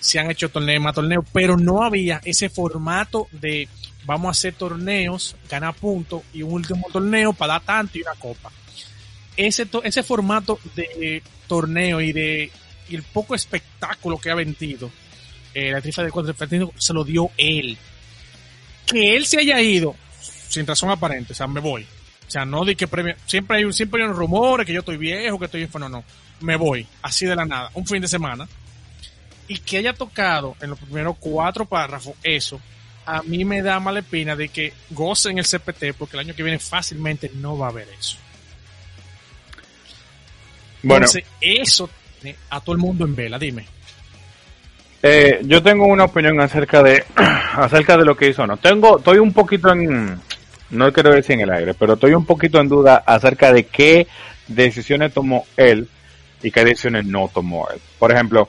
Se 0.00 0.18
han 0.18 0.30
hecho 0.30 0.48
torneos 0.48 0.82
más 0.82 0.94
torneos, 0.94 1.24
pero 1.32 1.56
no 1.56 1.82
había 1.82 2.20
ese 2.24 2.48
formato 2.48 3.28
de 3.32 3.68
vamos 4.06 4.28
a 4.28 4.30
hacer 4.30 4.54
torneos, 4.54 5.36
ganar 5.48 5.74
puntos 5.74 6.22
y 6.32 6.42
un 6.42 6.52
último 6.52 6.86
torneo 6.92 7.32
para 7.32 7.54
dar 7.54 7.62
tanto 7.62 7.98
y 7.98 8.02
una 8.02 8.14
copa. 8.14 8.50
Ese, 9.36 9.66
ese 9.82 10.02
formato 10.02 10.58
de 10.74 11.22
torneo 11.46 12.00
y 12.00 12.12
de 12.12 12.50
y 12.88 12.96
el 12.96 13.02
poco 13.02 13.34
espectáculo 13.34 14.18
que 14.18 14.30
ha 14.30 14.34
vendido 14.34 14.90
eh, 15.54 15.70
la 15.70 15.80
trifa 15.80 16.02
del 16.02 16.12
4 16.12 16.34
se 16.76 16.92
lo 16.92 17.04
dio 17.04 17.30
él. 17.36 17.76
Que 18.86 19.16
él 19.16 19.24
se 19.26 19.38
haya 19.38 19.60
ido 19.60 19.94
sin 20.48 20.66
razón 20.66 20.90
aparente, 20.90 21.32
o 21.32 21.36
sea, 21.36 21.46
me 21.46 21.60
voy. 21.60 21.86
O 22.26 22.30
sea, 22.30 22.44
no 22.44 22.64
di 22.64 22.74
que 22.74 22.88
premio. 22.88 23.14
Siempre 23.26 23.58
hay, 23.58 23.64
un- 23.64 23.72
siempre 23.72 24.00
hay 24.00 24.06
unos 24.06 24.18
rumores 24.18 24.66
que 24.66 24.72
yo 24.72 24.80
estoy 24.80 24.96
viejo, 24.96 25.38
que 25.38 25.44
estoy 25.46 25.62
enfermo. 25.62 25.88
No, 25.88 25.98
no. 25.98 26.04
Me 26.40 26.56
voy, 26.56 26.86
así 27.02 27.26
de 27.26 27.36
la 27.36 27.44
nada, 27.44 27.70
un 27.74 27.86
fin 27.86 28.00
de 28.02 28.08
semana. 28.08 28.48
Y 29.46 29.58
que 29.58 29.76
haya 29.78 29.92
tocado 29.92 30.56
en 30.60 30.70
los 30.70 30.78
primeros 30.78 31.16
cuatro 31.20 31.64
párrafos 31.66 32.14
eso, 32.22 32.60
a 33.06 33.22
mí 33.22 33.44
me 33.44 33.62
da 33.62 33.78
mala 33.78 34.00
espina 34.00 34.34
de 34.34 34.48
que 34.48 34.72
gocen 34.90 35.38
el 35.38 35.44
CPT, 35.46 35.92
porque 35.96 36.16
el 36.16 36.20
año 36.20 36.34
que 36.34 36.42
viene 36.42 36.58
fácilmente 36.58 37.30
no 37.34 37.56
va 37.58 37.66
a 37.66 37.70
haber 37.70 37.88
eso. 37.98 38.16
Bueno, 40.82 41.06
Entonces, 41.06 41.24
eso 41.40 41.88
tiene 42.24 42.38
a 42.50 42.60
todo 42.60 42.74
el 42.74 42.80
mundo 42.80 43.04
en 43.04 43.14
vela, 43.14 43.38
dime. 43.38 43.66
eh, 45.02 45.40
yo 45.44 45.62
tengo 45.62 45.86
una 45.86 46.04
opinión 46.04 46.40
acerca 46.40 46.82
de 46.82 47.04
acerca 47.54 47.96
de 47.96 48.04
lo 48.04 48.16
que 48.16 48.28
hizo. 48.28 48.46
No, 48.46 48.56
tengo, 48.56 48.98
estoy 48.98 49.18
un 49.18 49.32
poquito 49.32 49.70
en, 49.70 50.18
no 50.70 50.92
quiero 50.92 51.10
decir 51.12 51.34
en 51.34 51.40
el 51.42 51.50
aire, 51.50 51.74
pero 51.74 51.94
estoy 51.94 52.14
un 52.14 52.24
poquito 52.24 52.58
en 52.60 52.68
duda 52.68 53.02
acerca 53.06 53.52
de 53.52 53.64
qué 53.66 54.06
decisiones 54.48 55.12
tomó 55.12 55.44
él 55.56 55.88
y 56.42 56.50
qué 56.50 56.64
decisiones 56.64 57.04
no 57.06 57.30
tomó 57.32 57.68
él. 57.70 57.80
Por 57.98 58.12
ejemplo, 58.12 58.48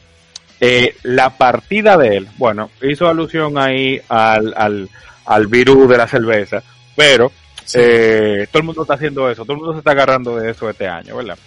eh, 0.62 0.96
la 1.04 1.32
partida 1.32 1.98
de 1.98 2.18
él, 2.18 2.28
bueno, 2.38 2.70
hizo 2.82 3.08
alusión 3.08 3.58
ahí 3.58 4.00
al, 4.08 4.54
al, 4.56 4.90
al 5.26 5.48
virus 5.48 5.90
de 5.90 5.98
la 5.98 6.08
cerveza, 6.08 6.64
pero 6.96 7.32
eh, 7.74 8.48
todo 8.52 8.60
el 8.62 8.66
mundo 8.66 8.82
está 8.84 8.94
haciendo 8.94 9.30
eso, 9.30 9.44
todo 9.44 9.54
el 9.54 9.58
mundo 9.60 9.74
se 9.74 9.80
está 9.80 9.92
agarrando 9.92 10.38
de 10.38 10.52
eso 10.52 10.70
este 10.70 10.88
año, 10.88 11.18
¿verdad? 11.18 11.38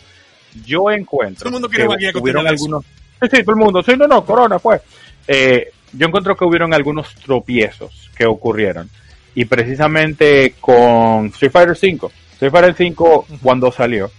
Yo 0.64 0.90
encuentro 0.90 1.44
Todo 1.44 1.48
el 1.48 1.52
mundo 1.54 1.68
quiere 1.68 2.12
que 2.12 2.18
hubieron 2.18 2.46
algunos, 2.46 2.84
sí, 3.20 3.28
sí, 3.30 3.42
todo 3.42 3.52
el 3.52 3.56
mundo, 3.56 3.82
sí, 3.82 3.92
no, 3.96 4.06
no, 4.06 4.24
corona 4.24 4.58
fue. 4.58 4.80
Eh, 5.26 5.72
yo 5.92 6.06
encuentro 6.06 6.36
que 6.36 6.44
hubieron 6.44 6.74
algunos 6.74 7.14
tropiezos 7.14 8.10
que 8.16 8.26
ocurrieron. 8.26 8.90
Y 9.34 9.44
precisamente 9.44 10.54
con 10.60 11.26
Street 11.26 11.52
Fighter 11.52 11.76
5, 11.76 12.12
Street 12.32 12.50
Fighter 12.50 12.74
5 12.74 13.26
cuando 13.42 13.70
salió, 13.70 14.10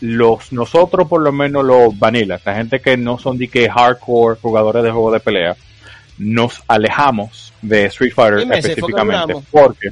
los 0.00 0.52
nosotros 0.52 1.08
por 1.08 1.22
lo 1.22 1.32
menos 1.32 1.64
los 1.64 1.98
vanilla, 1.98 2.40
la 2.44 2.54
gente 2.54 2.80
que 2.80 2.96
no 2.96 3.18
son 3.18 3.38
de 3.38 3.48
que 3.48 3.70
hardcore 3.70 4.38
jugadores 4.40 4.82
de 4.82 4.90
juegos 4.90 5.14
de 5.14 5.20
pelea, 5.20 5.56
nos 6.18 6.62
alejamos 6.68 7.52
de 7.62 7.86
Street 7.86 8.12
Fighter 8.12 8.40
¿Qué 8.40 8.46
meses 8.46 8.62
fue 8.62 8.74
que 8.74 8.80
específicamente 8.80 9.34
porque 9.50 9.90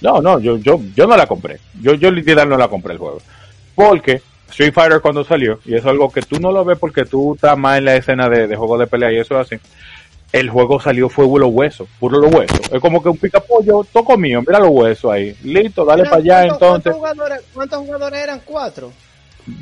no, 0.00 0.20
no, 0.20 0.38
yo 0.38 0.58
yo 0.58 0.80
yo 0.94 1.06
no 1.06 1.16
la 1.16 1.26
compré. 1.26 1.58
Yo 1.80 1.94
yo 1.94 2.10
literal 2.10 2.48
no 2.48 2.56
la 2.56 2.68
compré 2.68 2.92
el 2.92 2.98
juego. 2.98 3.20
Porque 3.74 4.22
Street 4.50 4.72
Fighter 4.72 5.00
cuando 5.00 5.24
salió, 5.24 5.58
y 5.64 5.74
eso 5.74 5.86
es 5.88 5.92
algo 5.92 6.10
que 6.10 6.22
tú 6.22 6.38
no 6.40 6.50
lo 6.52 6.64
ves 6.64 6.78
porque 6.78 7.04
tú 7.04 7.34
estás 7.34 7.56
más 7.56 7.78
en 7.78 7.84
la 7.84 7.96
escena 7.96 8.28
de, 8.28 8.46
de 8.46 8.56
juegos 8.56 8.78
de 8.80 8.86
pelea 8.86 9.12
y 9.12 9.18
eso 9.18 9.38
es 9.40 9.46
así. 9.46 9.60
El 10.32 10.50
juego 10.50 10.78
salió 10.80 11.08
fue 11.08 11.26
los 11.38 11.50
huesos, 11.50 11.88
puro 11.98 12.18
los 12.18 12.32
huesos. 12.34 12.60
Es 12.70 12.80
como 12.80 13.02
que 13.02 13.08
un 13.08 13.16
picapollo, 13.16 13.86
toco 13.92 14.16
mío, 14.18 14.42
mira 14.46 14.58
los 14.58 14.68
huesos 14.70 15.10
ahí. 15.10 15.34
Listo, 15.42 15.84
dale 15.86 16.04
para 16.04 16.16
allá 16.16 16.46
¿cuántos- 16.48 16.54
entonces. 16.54 16.92
¿cuántos 16.94 16.94
jugadores, 16.96 17.40
¿Cuántos 17.54 17.78
jugadores 17.78 18.18
eran? 18.22 18.40
¿Cuatro. 18.44 18.92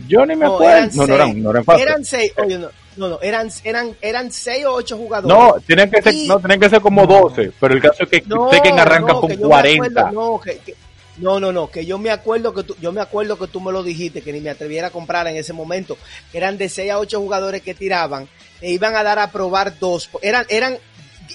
Yo 0.09 0.27
ni 0.27 0.35
me 0.35 0.47
acuerdo. 0.47 0.67
eran 0.77 0.91
No, 0.95 1.07
no 1.07 1.15
eran, 1.15 1.43
no 1.43 1.51
eran 1.51 1.65
fácil. 1.65 1.83
Eran 1.87 2.05
seis. 2.05 2.33
Oye, 2.45 2.59
no, 2.59 2.69
no, 2.97 3.09
no, 3.11 3.19
eran, 3.23 3.49
eran, 3.63 3.95
eran 4.03 4.33
seis 4.33 4.65
o 4.67 4.73
ocho 4.75 4.97
jugadores. 4.97 5.37
No, 5.39 5.55
tienen 5.65 5.89
que 5.89 6.03
ser, 6.03 6.13
Y- 6.13 6.27
no, 6.27 6.41
tienen 6.41 6.59
que 6.59 6.69
ser 6.69 6.81
como 6.81 7.07
12, 7.07 7.53
pero 7.61 7.73
el 7.75 7.81
caso 7.81 8.03
es 8.03 8.09
que 8.09 8.23
No, 8.27 8.49
Tekken 8.49 8.79
arranca 8.81 9.13
no, 9.13 9.21
con 9.21 9.31
que 9.31 9.37
yo 9.37 9.43
me 9.43 9.49
40. 9.49 10.01
acuerdo, 10.01 10.31
no, 10.33 10.41
que, 10.41 10.59
que- 10.59 10.75
no, 11.19 11.41
no, 11.41 11.53
no, 11.53 11.71
que 11.71 11.87
yo 11.87 11.99
me 11.99 12.11
acuerdo 12.11 12.53
que 12.53 12.63
tú, 12.63 12.77
yo 12.81 12.93
me 12.93 13.01
acuerdo 13.01 13.39
que 13.39 13.47
tú 13.47 13.61
me 13.61 13.73
lo 13.73 13.83
dijiste, 13.83 14.23
que 14.23 14.33
ni 14.33 14.41
me 14.41 14.51
atreviera 14.51 14.89
a 14.89 14.91
comprar 14.91 15.27
en 15.27 15.37
ese 15.37 15.53
momento. 15.53 15.97
Eran 16.33 16.59
de 16.59 16.69
6 16.69 16.91
a 16.91 16.99
8 16.99 17.19
jugadores 17.21 17.63
que 17.63 17.75
tiraban, 17.75 18.29
e 18.61 18.73
iban 18.73 18.95
a 18.97 19.03
dar 19.03 19.19
a 19.19 19.31
probar 19.33 19.79
dos. 19.79 20.11
Eran, 20.23 20.45
eran, 20.49 20.79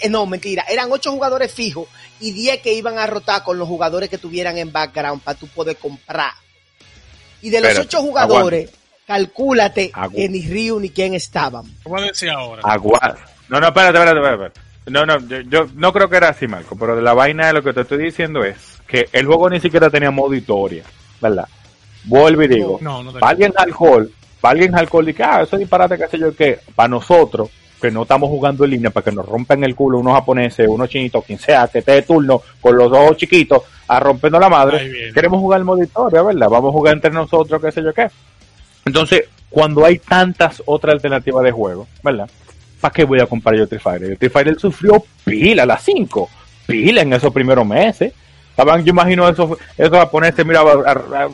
eh, 0.02 0.10
no, 0.10 0.26
mentira, 0.26 0.63
eran 0.70 0.91
8 0.91 1.12
jugadores 1.12 1.52
fijos 1.52 1.88
y 2.20 2.32
10 2.32 2.62
que 2.62 2.74
iban 2.74 2.98
a 3.00 3.08
rotar 3.08 3.44
con 3.44 3.58
los 3.58 3.67
jugadores 3.67 4.10
que 4.10 4.17
tuvieran 4.17 4.58
en 4.58 4.72
background 4.72 5.22
para 5.24 5.38
tú 5.38 5.48
poder 5.48 5.78
comprar. 5.78 6.34
Y 7.41 7.50
de 7.50 7.60
los 7.62 7.70
Espérate, 7.72 7.98
8 7.98 8.02
jugadores, 8.06 8.70
calcúlate 9.08 9.91
Agu- 9.94 10.15
que 10.15 10.30
ni 10.30 10.41
Ryu 10.48 10.80
ni 10.80 10.89
quién 10.89 11.13
estaban. 11.15 11.65
Te 11.84 11.89
voy 11.89 12.02
a 12.02 12.06
decir 12.06 12.30
ahora. 12.30 12.62
Aguas. 12.63 13.17
No, 13.50 13.60
no, 13.60 13.67
espérate, 13.67 13.98
espérate, 13.98 14.20
espérate. 14.20 14.46
espérate. 14.46 14.62
No, 14.88 15.06
no, 15.06 15.20
yo, 15.28 15.41
yo 15.41 15.67
no 15.76 15.94
creo 15.94 16.10
que 16.10 16.17
era 16.17 16.30
así, 16.30 16.48
Marco, 16.48 16.76
pero 16.78 16.96
de 16.96 17.02
la 17.02 17.13
vaina 17.13 17.48
de 17.48 17.54
lo 17.54 17.62
que 17.63 17.72
te 17.74 17.82
estoy 17.82 18.00
diciendo 18.04 18.44
es 18.44 18.70
que 18.91 19.08
el 19.13 19.25
juego 19.25 19.49
ni 19.49 19.62
siquiera 19.62 19.89
tenía 19.89 20.12
modo 20.12 20.34
historia, 20.34 20.84
¿verdad? 21.21 21.47
Vuelvo 22.04 22.43
y 22.43 22.47
digo, 22.49 22.77
No, 22.82 23.01
no 23.01 23.13
alguien 23.21 23.54
alcohol, 23.56 24.12
para 24.41 24.51
alguien 24.51 24.75
alcohol, 24.75 25.08
y 25.08 25.13
que, 25.13 25.23
ah, 25.23 25.43
eso 25.43 25.58
disparate, 25.58 25.97
qué 25.97 26.08
sé 26.10 26.19
yo 26.19 26.36
qué, 26.36 26.60
para 26.75 26.89
nosotros, 26.89 27.49
que 27.82 27.89
no 27.89 28.01
estamos 28.01 28.30
jugando 28.30 28.65
en 28.65 28.71
línea, 28.71 28.89
para 28.89 29.06
que 29.06 29.12
nos 29.12 29.25
rompan 29.25 29.63
el 29.63 29.75
culo 29.75 29.99
unos 29.99 30.13
japoneses, 30.13 30.67
unos 30.67 30.89
chinitos, 30.89 31.23
quien 31.23 31.39
sea, 31.39 31.69
que 31.69 31.80
esté 31.80 31.93
de 31.93 32.01
turno, 32.01 32.41
con 32.60 32.75
los 32.75 32.91
ojos 32.91 33.15
chiquitos, 33.15 33.63
a 33.88 33.99
rompernos 34.01 34.41
la 34.41 34.49
madre, 34.49 35.12
queremos 35.13 35.39
jugar 35.39 35.60
el 35.60 35.65
modo 35.65 35.82
historia, 35.82 36.21
¿verdad? 36.21 36.49
Vamos 36.49 36.69
a 36.69 36.73
jugar 36.73 36.95
entre 36.95 37.12
nosotros, 37.12 37.62
qué 37.62 37.71
sé 37.71 37.82
yo 37.82 37.93
qué. 37.93 38.08
Entonces, 38.86 39.23
cuando 39.49 39.86
hay 39.86 39.99
tantas 39.99 40.62
otras 40.65 40.95
alternativas 40.95 41.45
de 41.45 41.51
juego, 41.51 41.88
¿verdad? 42.04 42.30
¿Para 42.82 42.93
qué 42.93 43.06
voy 43.06 43.21
a 43.21 43.25
comprar 43.25 43.56
yo 43.56 43.67
Fighter? 43.67 44.12
Street 44.13 44.32
Fighter 44.32 44.60
sufrió 44.60 45.01
pila, 45.23 45.65
las 45.65 45.84
5, 45.84 46.30
pila 46.67 47.01
en 47.01 47.13
esos 47.13 47.32
primeros 47.32 47.65
meses. 47.65 48.13
Estaban, 48.51 48.83
yo 48.85 48.91
imagino 48.91 49.27
esos, 49.27 49.57
esos 49.77 49.97
japoneses, 49.97 50.45
mira, 50.45 50.61
a- 50.61 50.91
a- 50.91 51.25
a- 51.25 51.29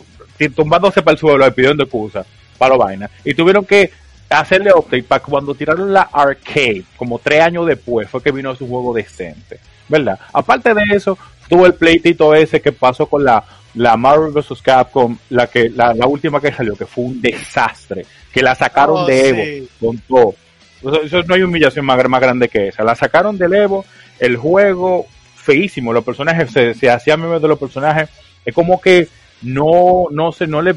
tumbándose 0.56 1.02
para 1.02 1.14
el 1.14 1.20
suelo 1.20 1.46
y 1.48 1.52
pidiendo 1.52 1.84
excusa 1.84 2.26
para 2.58 2.78
la 2.78 2.84
vaina. 2.86 3.10
Y 3.26 3.34
tuvieron 3.34 3.66
que 3.66 3.92
hacerle 4.30 4.72
update 4.74 5.04
para 5.04 5.22
cuando 5.24 5.54
tiraron 5.56 5.92
la 5.94 6.10
arcade, 6.12 6.84
como 6.96 7.20
tres 7.20 7.42
años 7.42 7.66
después, 7.66 8.10
fue 8.10 8.22
que 8.22 8.32
vino 8.32 8.56
su 8.56 8.68
juego 8.68 8.94
decente, 8.94 9.60
¿verdad? 9.88 10.20
Aparte 10.34 10.74
de 10.74 10.82
eso, 10.94 11.18
tuvo 11.50 11.66
el 11.66 11.74
pleitito 11.76 12.36
ese 12.36 12.62
que 12.62 12.72
pasó 12.72 13.06
con 13.08 13.24
la, 13.24 13.44
la 13.76 13.96
Marvel 13.98 14.32
vs. 14.34 14.62
Capcom, 14.62 15.18
la 15.30 15.48
que, 15.48 15.70
la, 15.70 15.94
la 15.94 16.08
última 16.08 16.40
que 16.42 16.52
salió, 16.52 16.76
que 16.76 16.86
fue 16.86 17.06
un 17.06 17.22
desastre, 17.22 18.06
que 18.34 18.42
la 18.42 18.54
sacaron 18.54 18.98
Oh, 19.04 19.06
de 19.06 19.30
Evo 19.30 19.44
sí. 19.44 19.70
con 19.80 19.98
todo. 20.00 20.36
Eso, 20.82 21.02
eso 21.04 21.24
no 21.24 21.34
hay 21.36 21.42
humillación 21.44 21.86
más, 21.86 22.08
más 22.10 22.22
grande 22.22 22.50
que 22.50 22.68
esa. 22.68 22.84
La 22.84 22.96
sacaron 22.96 23.38
del 23.38 23.54
Evo, 23.54 23.86
el 24.20 24.36
juego 24.38 25.08
feísimo, 25.48 25.94
los 25.94 26.04
personajes, 26.04 26.52
se, 26.52 26.74
se 26.74 26.90
hacían 26.90 27.22
memes 27.22 27.42
de 27.42 27.48
los 27.48 27.58
personajes, 27.58 28.10
es 28.46 28.54
como 28.54 28.82
que 28.82 29.08
no, 29.42 30.08
no 30.12 30.34
se, 30.34 30.46
no 30.46 30.62
le, 30.62 30.76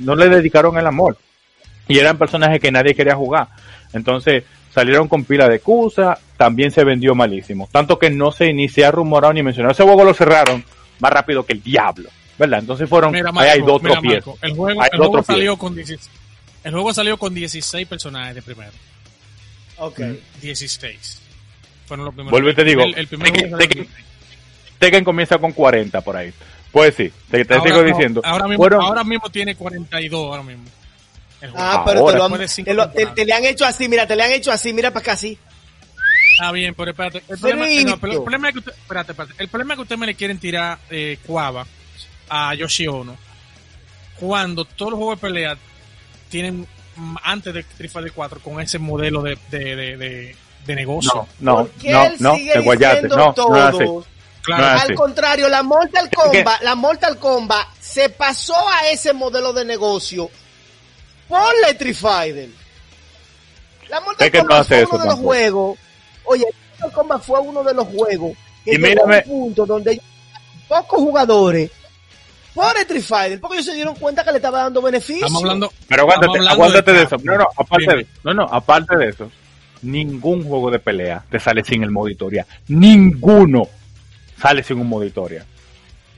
no 0.00 0.16
le 0.16 0.28
dedicaron 0.28 0.78
el 0.78 0.86
amor. 0.86 1.18
Y 1.86 1.98
eran 1.98 2.16
personajes 2.16 2.58
que 2.58 2.72
nadie 2.72 2.94
quería 2.94 3.14
jugar. 3.14 3.48
Entonces, 3.92 4.44
salieron 4.72 5.06
con 5.06 5.24
pila 5.24 5.48
de 5.48 5.56
excusa, 5.56 6.18
también 6.36 6.70
se 6.70 6.82
vendió 6.82 7.14
malísimo. 7.14 7.68
Tanto 7.70 7.98
que 7.98 8.08
no 8.10 8.32
se, 8.32 8.52
ni 8.54 8.68
se 8.68 8.84
ha 8.86 8.90
rumorado 8.90 9.34
ni 9.34 9.42
mencionado. 9.42 9.72
Ese 9.72 9.82
juego 9.84 10.02
lo 10.02 10.14
cerraron 10.14 10.64
más 10.98 11.12
rápido 11.12 11.44
que 11.44 11.52
el 11.52 11.62
diablo. 11.62 12.08
¿Verdad? 12.38 12.60
Entonces 12.60 12.88
fueron, 12.88 13.12
Mira, 13.12 13.30
ahí 13.34 13.48
hay 13.48 13.60
dos 13.60 13.82
mira. 13.82 14.00
Marco, 14.00 14.38
el 14.42 14.54
juego, 14.54 14.82
Hay 14.82 14.88
el 14.92 14.98
juego 14.98 15.22
salió 15.22 15.56
con 15.56 15.74
16, 15.74 16.10
el 16.64 16.72
juego 16.72 16.92
salió 16.92 17.16
con 17.16 17.34
16 17.34 17.86
personajes 17.86 18.34
de 18.34 18.42
primero. 18.42 18.72
Ok. 19.78 20.00
16. 20.42 21.25
Fueron 21.86 22.04
los 22.06 22.14
primeros. 22.14 22.30
Vuelvo 22.30 22.50
y 22.50 22.54
te 22.54 22.64
digo, 22.64 22.82
El, 22.82 22.94
el 22.98 23.08
Tekken- 23.08 23.50
Tekken- 23.58 23.88
Tekken 24.78 25.04
comienza 25.04 25.38
con 25.38 25.52
40 25.52 26.00
por 26.02 26.16
ahí. 26.16 26.32
Pues 26.72 26.94
sí, 26.94 27.10
te, 27.30 27.44
te 27.44 27.54
Ahora 27.54 27.70
sigo 27.70 27.82
no, 27.82 27.88
diciendo. 27.88 28.20
Ahora 28.24 28.46
mismo, 28.46 28.62
Fueron- 28.64 28.82
ahora 28.82 29.04
mismo 29.04 29.30
tiene 29.30 29.54
42 29.54 30.26
ahora 30.30 30.42
mismo. 30.42 30.64
El 31.40 31.50
juego. 31.50 31.66
Ah, 31.66 31.82
pero 31.86 32.04
te, 32.06 32.16
lo 32.16 32.24
han- 32.24 32.46
te 32.64 32.74
lo- 32.74 32.90
te- 32.90 33.06
te 33.06 33.24
le 33.24 33.32
han 33.32 33.44
hecho 33.44 33.64
así, 33.64 33.88
mira, 33.88 34.06
te 34.06 34.16
le 34.16 34.22
han 34.24 34.32
hecho 34.32 34.50
así, 34.52 34.72
mira 34.72 34.90
para 34.90 35.00
acá 35.02 35.12
así. 35.12 35.38
Está 36.32 36.52
bien, 36.52 36.74
pero 36.74 36.90
espérate. 36.90 37.22
El 37.28 37.38
problema, 37.38 37.66
no, 37.66 37.94
el 37.94 37.98
problema 38.22 38.48
es 38.48 38.52
que 38.52 38.58
usted, 38.58 38.72
espérate, 38.72 39.12
espérate. 39.12 39.34
El 39.38 39.48
problema 39.48 39.72
es 39.74 39.76
que 39.78 39.82
ustedes 39.82 39.98
me 39.98 40.06
le 40.06 40.14
quieren 40.14 40.38
tirar 40.38 40.78
eh, 40.90 41.18
cuava 41.26 41.66
a 42.28 42.54
Yoshi 42.54 42.86
Ono 42.88 43.16
cuando 44.18 44.64
todos 44.64 44.90
los 44.92 44.98
juegos 44.98 45.16
de 45.20 45.26
pelea 45.28 45.56
tienen 46.28 46.66
mm, 46.96 47.16
antes 47.22 47.54
de 47.54 47.60
Street 47.60 47.90
Fighter 47.90 48.12
4 48.12 48.40
con 48.40 48.60
ese 48.60 48.78
modelo 48.78 49.22
de, 49.22 49.38
de, 49.50 49.76
de, 49.76 49.96
de, 49.96 50.36
de 50.66 50.74
negocio. 50.74 51.26
No, 51.40 51.52
no, 51.52 51.56
¿Por 51.58 51.70
qué 51.72 51.90
no, 51.92 52.04
él 52.04 52.16
no, 52.18 52.34
te 52.34 52.60
guayaste. 52.60 53.08
No, 53.08 53.16
no 53.16 53.34
todos? 53.34 53.48
claro. 53.50 54.04
No 54.48 54.54
Al 54.56 54.94
contrario, 54.94 55.48
la 55.48 55.62
Mortal 55.62 56.08
Kombat, 56.14 56.62
la 56.62 56.74
Mortal 56.76 57.18
Kombat 57.18 57.66
se 57.80 58.08
pasó 58.10 58.54
a 58.68 58.88
ese 58.90 59.12
modelo 59.12 59.52
de 59.52 59.64
negocio 59.64 60.30
por 61.28 61.52
la 61.62 61.68
Street 61.70 61.96
Fighter. 61.96 62.48
La 63.88 64.00
Mortal 64.00 64.30
no 64.32 64.38
Kombat 64.40 64.60
hace 64.60 64.68
fue 64.68 64.82
eso 64.84 64.90
uno 64.94 65.02
de 65.04 65.10
los 65.10 65.18
juegos. 65.18 65.78
Oye, 66.24 66.44
Mortal 66.78 66.92
Kombat 66.92 67.22
fue 67.22 67.40
uno 67.40 67.64
de 67.64 67.74
los 67.74 67.86
juegos 67.88 68.36
que 68.64 68.74
Y 68.74 68.78
llegó 68.78 69.04
a 69.04 69.06
mírame- 69.08 69.22
un 69.26 69.40
punto 69.40 69.66
donde 69.66 70.00
pocos 70.68 70.98
jugadores 71.00 71.70
por 72.54 72.76
Street 72.78 73.02
Fighter, 73.02 73.40
porque 73.40 73.56
ellos 73.56 73.66
se 73.66 73.74
dieron 73.74 73.94
cuenta 73.96 74.24
que 74.24 74.30
le 74.30 74.36
estaba 74.36 74.62
dando 74.62 74.80
beneficio. 74.80 75.16
Estamos 75.26 75.42
hablando. 75.42 75.72
Pero 75.88 76.02
aguántate, 76.02 76.48
aguántate 76.48 76.92
de, 76.92 76.98
eso. 77.02 77.10
Capcom. 77.10 77.26
No, 77.26 77.38
no, 77.38 77.48
aparte 77.56 77.96
de, 77.96 78.06
no, 78.24 78.34
no, 78.34 78.42
aparte 78.50 78.96
de 78.96 79.08
eso, 79.08 79.30
ningún 79.82 80.42
juego 80.44 80.70
de 80.70 80.78
pelea 80.78 81.24
te 81.30 81.38
sale 81.38 81.62
sin 81.64 81.82
el 81.82 81.90
modo 81.90 82.08
historia. 82.08 82.46
Ninguno 82.68 83.68
sale 84.40 84.62
sin 84.62 84.78
un 84.80 84.88
modo 84.88 85.04
historia. 85.04 85.44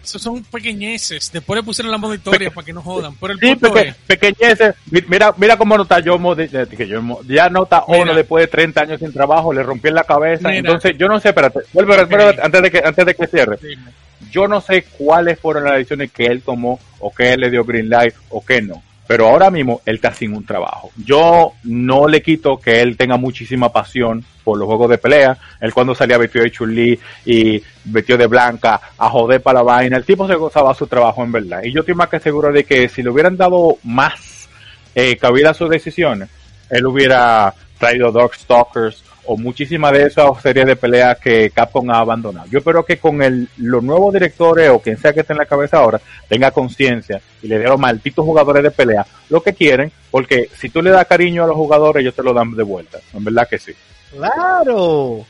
Esos 0.02 0.22
son 0.22 0.42
pequeñeces. 0.44 1.30
Después 1.32 1.59
le 1.59 1.62
pusieron 1.62 1.90
la 1.92 1.98
moda 1.98 2.14
historia 2.14 2.50
para 2.50 2.64
que 2.64 2.72
no 2.72 2.80
jodan. 2.80 3.14
Pero 3.20 3.34
el 3.34 3.40
Sí, 3.40 3.56
peque- 3.56 3.88
es. 3.88 3.94
pequeñeces. 4.06 4.74
Mi- 4.90 5.02
Mira, 5.06 5.34
mira 5.36 5.56
cómo 5.59 5.76
nota 5.76 5.98
yo, 6.00 6.18
que 6.36 6.86
yo 6.88 7.20
ya 7.26 7.50
nota 7.50 7.84
Mira. 7.88 8.02
uno 8.04 8.14
después 8.14 8.44
de 8.44 8.48
30 8.48 8.82
años 8.82 9.00
sin 9.00 9.12
trabajo, 9.12 9.52
le 9.52 9.62
rompí 9.62 9.88
en 9.88 9.94
la 9.96 10.04
cabeza. 10.04 10.48
Mira. 10.48 10.61
Entonces, 10.61 10.96
yo 10.96 11.09
no 11.09 11.20
sé, 11.20 11.28
espérate, 11.28 11.61
vuelve, 11.74 11.96
espérate, 11.96 12.40
antes 12.40 12.62
de 12.62 12.70
que, 12.70 12.78
antes 12.82 13.04
de 13.06 13.14
que 13.14 13.26
cierre. 13.26 13.59
Dime. 13.62 13.90
Yo 14.30 14.48
no 14.48 14.61
sé 14.62 14.84
cuáles 14.96 15.38
fueron 15.38 15.64
las 15.64 15.74
decisiones 15.74 16.11
que 16.11 16.24
él 16.26 16.40
tomó, 16.42 16.80
o 17.00 17.12
que 17.14 17.32
él 17.34 17.40
le 17.40 17.50
dio 17.50 17.64
green 17.64 17.90
light, 17.90 18.14
o 18.30 18.42
que 18.44 18.62
no. 18.62 18.82
Pero 19.09 19.26
ahora 19.26 19.50
mismo 19.50 19.80
él 19.86 19.94
está 19.94 20.12
sin 20.12 20.34
un 20.34 20.44
trabajo. 20.44 20.90
Yo 21.02 21.54
no 21.64 22.06
le 22.06 22.20
quito 22.20 22.59
que 22.59 22.82
él 22.82 22.94
tenga 22.98 23.16
muchísima 23.16 23.72
pasión 23.72 24.22
por 24.44 24.59
los 24.59 24.66
juegos 24.66 24.90
de 24.90 24.98
pelea. 24.98 25.38
Él 25.62 25.72
cuando 25.72 25.94
salía 25.94 26.18
vestido 26.18 26.44
de 26.44 26.50
Chun-Li 26.50 27.00
y 27.24 27.62
vestido 27.84 28.18
de 28.18 28.26
blanca 28.26 28.78
a 28.98 29.09
joder 29.09 29.40
para 29.40 29.61
la 29.61 29.62
vaina, 29.62 29.96
el 29.96 30.04
tipo 30.04 30.28
se 30.28 30.34
gozaba 30.34 30.74
su 30.74 30.86
trabajo 30.86 31.24
en 31.24 31.32
verdad. 31.32 31.62
Y 31.64 31.72
yo 31.72 31.80
estoy 31.80 31.94
más 31.94 32.11
que 32.11 32.20
seguro 32.20 32.52
de 32.52 32.64
que 32.64 32.86
si 32.90 33.02
le 33.02 33.09
hubieran 33.09 33.38
dado 33.38 33.78
más 33.82 34.46
eh, 34.94 35.16
cabida 35.16 35.50
a 35.50 35.54
sus 35.54 35.70
decisiones, 35.70 36.28
él 36.68 36.86
hubiera 36.86 37.54
traído 37.78 38.12
Darkstalkers 38.12 39.02
o 39.30 39.36
muchísimas 39.36 39.92
de 39.92 40.04
esas 40.04 40.40
series 40.40 40.64
de 40.64 40.74
peleas 40.74 41.18
que 41.18 41.50
Capcom 41.50 41.90
ha 41.90 41.98
abandonado. 41.98 42.48
Yo 42.48 42.60
espero 42.60 42.82
que 42.82 42.96
con 42.96 43.22
el, 43.22 43.46
los 43.58 43.82
nuevos 43.82 44.14
directores 44.14 44.70
o 44.70 44.80
quien 44.80 44.96
sea 44.96 45.12
que 45.12 45.20
esté 45.20 45.34
en 45.34 45.38
la 45.38 45.44
cabeza 45.44 45.76
ahora 45.76 46.00
tenga 46.28 46.50
conciencia 46.50 47.20
y 47.42 47.46
le 47.46 47.58
dé 47.58 47.66
a 47.66 47.68
los 47.68 47.78
malditos 47.78 48.24
jugadores 48.24 48.62
de 48.62 48.70
pelea 48.70 49.06
lo 49.28 49.42
que 49.42 49.52
quieren, 49.52 49.92
porque 50.10 50.48
si 50.56 50.70
tú 50.70 50.80
le 50.80 50.90
das 50.90 51.06
cariño 51.06 51.44
a 51.44 51.46
los 51.46 51.56
jugadores, 51.56 52.00
ellos 52.00 52.14
te 52.14 52.22
lo 52.22 52.32
dan 52.32 52.56
de 52.56 52.62
vuelta. 52.62 53.00
En 53.12 53.22
verdad 53.22 53.46
que 53.46 53.58
sí. 53.58 53.72
Claro. 54.16 55.26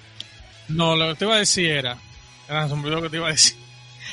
No, 0.68 0.94
lo 0.94 1.08
que 1.08 1.14
te 1.16 1.24
iba 1.24 1.34
a 1.34 1.38
decir 1.40 1.68
era. 1.68 1.98
Se 2.46 2.52
me 2.52 2.60
olvidó 2.74 2.96
lo 2.96 3.02
que 3.02 3.10
te 3.10 3.16
iba 3.16 3.26
a 3.26 3.32
decir. 3.32 3.56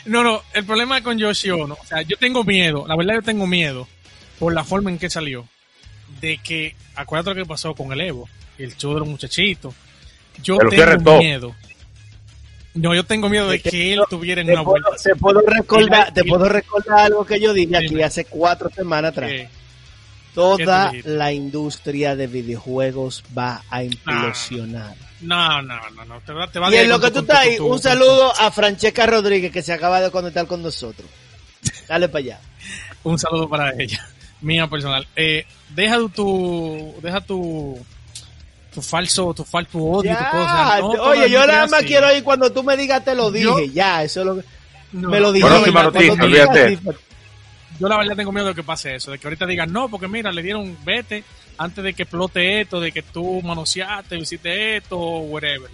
No, 0.05 0.23
no, 0.23 0.41
el 0.55 0.65
problema 0.65 1.03
con 1.03 1.19
Yoshi 1.19 1.51
Ono, 1.51 1.77
o 1.79 1.85
sea, 1.85 2.01
yo 2.01 2.17
tengo 2.17 2.43
miedo, 2.43 2.85
la 2.87 2.95
verdad 2.95 3.15
yo 3.15 3.21
tengo 3.21 3.45
miedo 3.45 3.87
por 4.39 4.51
la 4.51 4.63
forma 4.63 4.89
en 4.89 4.97
que 4.97 5.11
salió. 5.11 5.47
De 6.21 6.39
que, 6.39 6.75
acuérdate 6.95 7.35
lo 7.35 7.43
que 7.43 7.49
pasó 7.49 7.75
con 7.75 7.91
el 7.91 8.01
Evo, 8.01 8.27
el 8.57 8.75
show 8.75 8.93
de 8.93 8.99
los 8.99 9.07
muchachitos. 9.09 9.73
Yo 10.41 10.57
Pero 10.57 10.97
tengo 10.97 11.17
miedo. 11.17 11.55
No, 12.75 12.93
yo 12.93 13.05
tengo 13.05 13.29
miedo 13.29 13.47
de 13.47 13.61
que 13.61 13.93
él 13.93 14.01
tuviera 14.09 14.41
en 14.41 14.51
una 14.51 14.63
puedo, 14.63 14.83
vuelta. 14.83 15.01
te 15.01 15.15
puedo 15.15 15.41
recordar, 15.41 16.13
te 16.13 16.25
puedo 16.25 16.49
recordar 16.49 16.99
algo 16.99 17.25
que 17.25 17.39
yo 17.39 17.53
dije 17.53 17.77
aquí 17.77 18.01
hace 18.01 18.25
cuatro 18.25 18.69
semanas 18.69 19.11
atrás. 19.11 19.31
Toda 20.33 20.91
la 21.05 21.31
industria 21.31 22.17
de 22.17 22.27
videojuegos 22.27 23.23
va 23.37 23.63
a 23.69 23.83
implosionar. 23.83 24.93
no, 25.21 25.61
no, 25.61 25.79
no, 25.91 26.05
no, 26.05 26.19
te 26.19 26.33
va, 26.33 26.51
te 26.51 26.59
va 26.59 26.69
y 26.69 26.75
a 26.75 26.81
en 26.81 26.89
lo 26.89 26.99
que 26.99 27.11
tú 27.11 27.19
estás 27.19 27.37
ahí, 27.37 27.57
un 27.59 27.79
saludo 27.79 28.33
a 28.37 28.51
Francesca 28.51 29.05
Rodríguez 29.05 29.53
que 29.53 29.61
se 29.61 29.71
acaba 29.71 30.01
de 30.01 30.11
conectar 30.11 30.45
con 30.45 30.61
nosotros. 30.61 31.09
Dale 31.87 32.09
para 32.09 32.19
allá. 32.19 32.39
Un 33.03 33.19
saludo 33.19 33.47
para 33.47 33.71
ella, 33.77 34.03
mía 34.41 34.67
personal. 34.67 35.07
Eh, 35.15 35.45
deja 35.69 35.99
tu, 36.09 36.95
deja 37.03 37.21
tu, 37.21 37.79
tu 38.75 38.81
falso, 38.81 39.33
tu 39.33 39.43
falso 39.43 39.77
odio, 39.79 40.11
Ya, 40.11 40.17
tu 40.19 40.37
cosa. 40.37 40.79
No, 40.79 40.87
oye, 41.03 41.29
yo 41.29 41.47
nada 41.47 41.61
más 41.65 41.73
así. 41.79 41.85
quiero 41.87 42.13
ir 42.15 42.23
cuando 42.23 42.51
tú 42.51 42.61
me 42.61 42.75
digas 42.77 43.03
te 43.03 43.15
lo 43.15 43.31
dije. 43.31 43.45
Yo- 43.45 43.59
ya, 43.73 44.03
eso 44.03 44.19
es 44.19 44.25
lo 44.27 44.35
que 44.35 44.43
No, 44.91 45.09
me 45.09 45.19
lo. 45.19 45.31
Próxima 45.33 45.83
noticia, 45.83 46.13
olvídate. 46.23 46.77
pues, 46.83 46.97
Yo 47.79 47.87
la 47.89 47.97
verdad 47.97 48.15
tengo 48.15 48.31
miedo 48.31 48.47
de 48.47 48.53
que 48.55 48.63
pase 48.63 48.95
eso, 48.95 49.11
de 49.11 49.17
que 49.17 49.27
ahorita 49.27 49.45
digan, 49.45 49.71
no, 49.71 49.89
porque 49.89 50.07
mira, 50.07 50.31
le 50.31 50.41
dieron 50.43 50.77
vete 50.85 51.23
antes 51.57 51.83
de 51.83 51.93
que 51.93 52.03
explote 52.03 52.61
esto, 52.61 52.79
de 52.81 52.91
que 52.91 53.01
tú 53.01 53.41
manoseaste, 53.41 54.17
hiciste 54.17 54.77
esto, 54.77 54.97
whatever. 54.99 55.69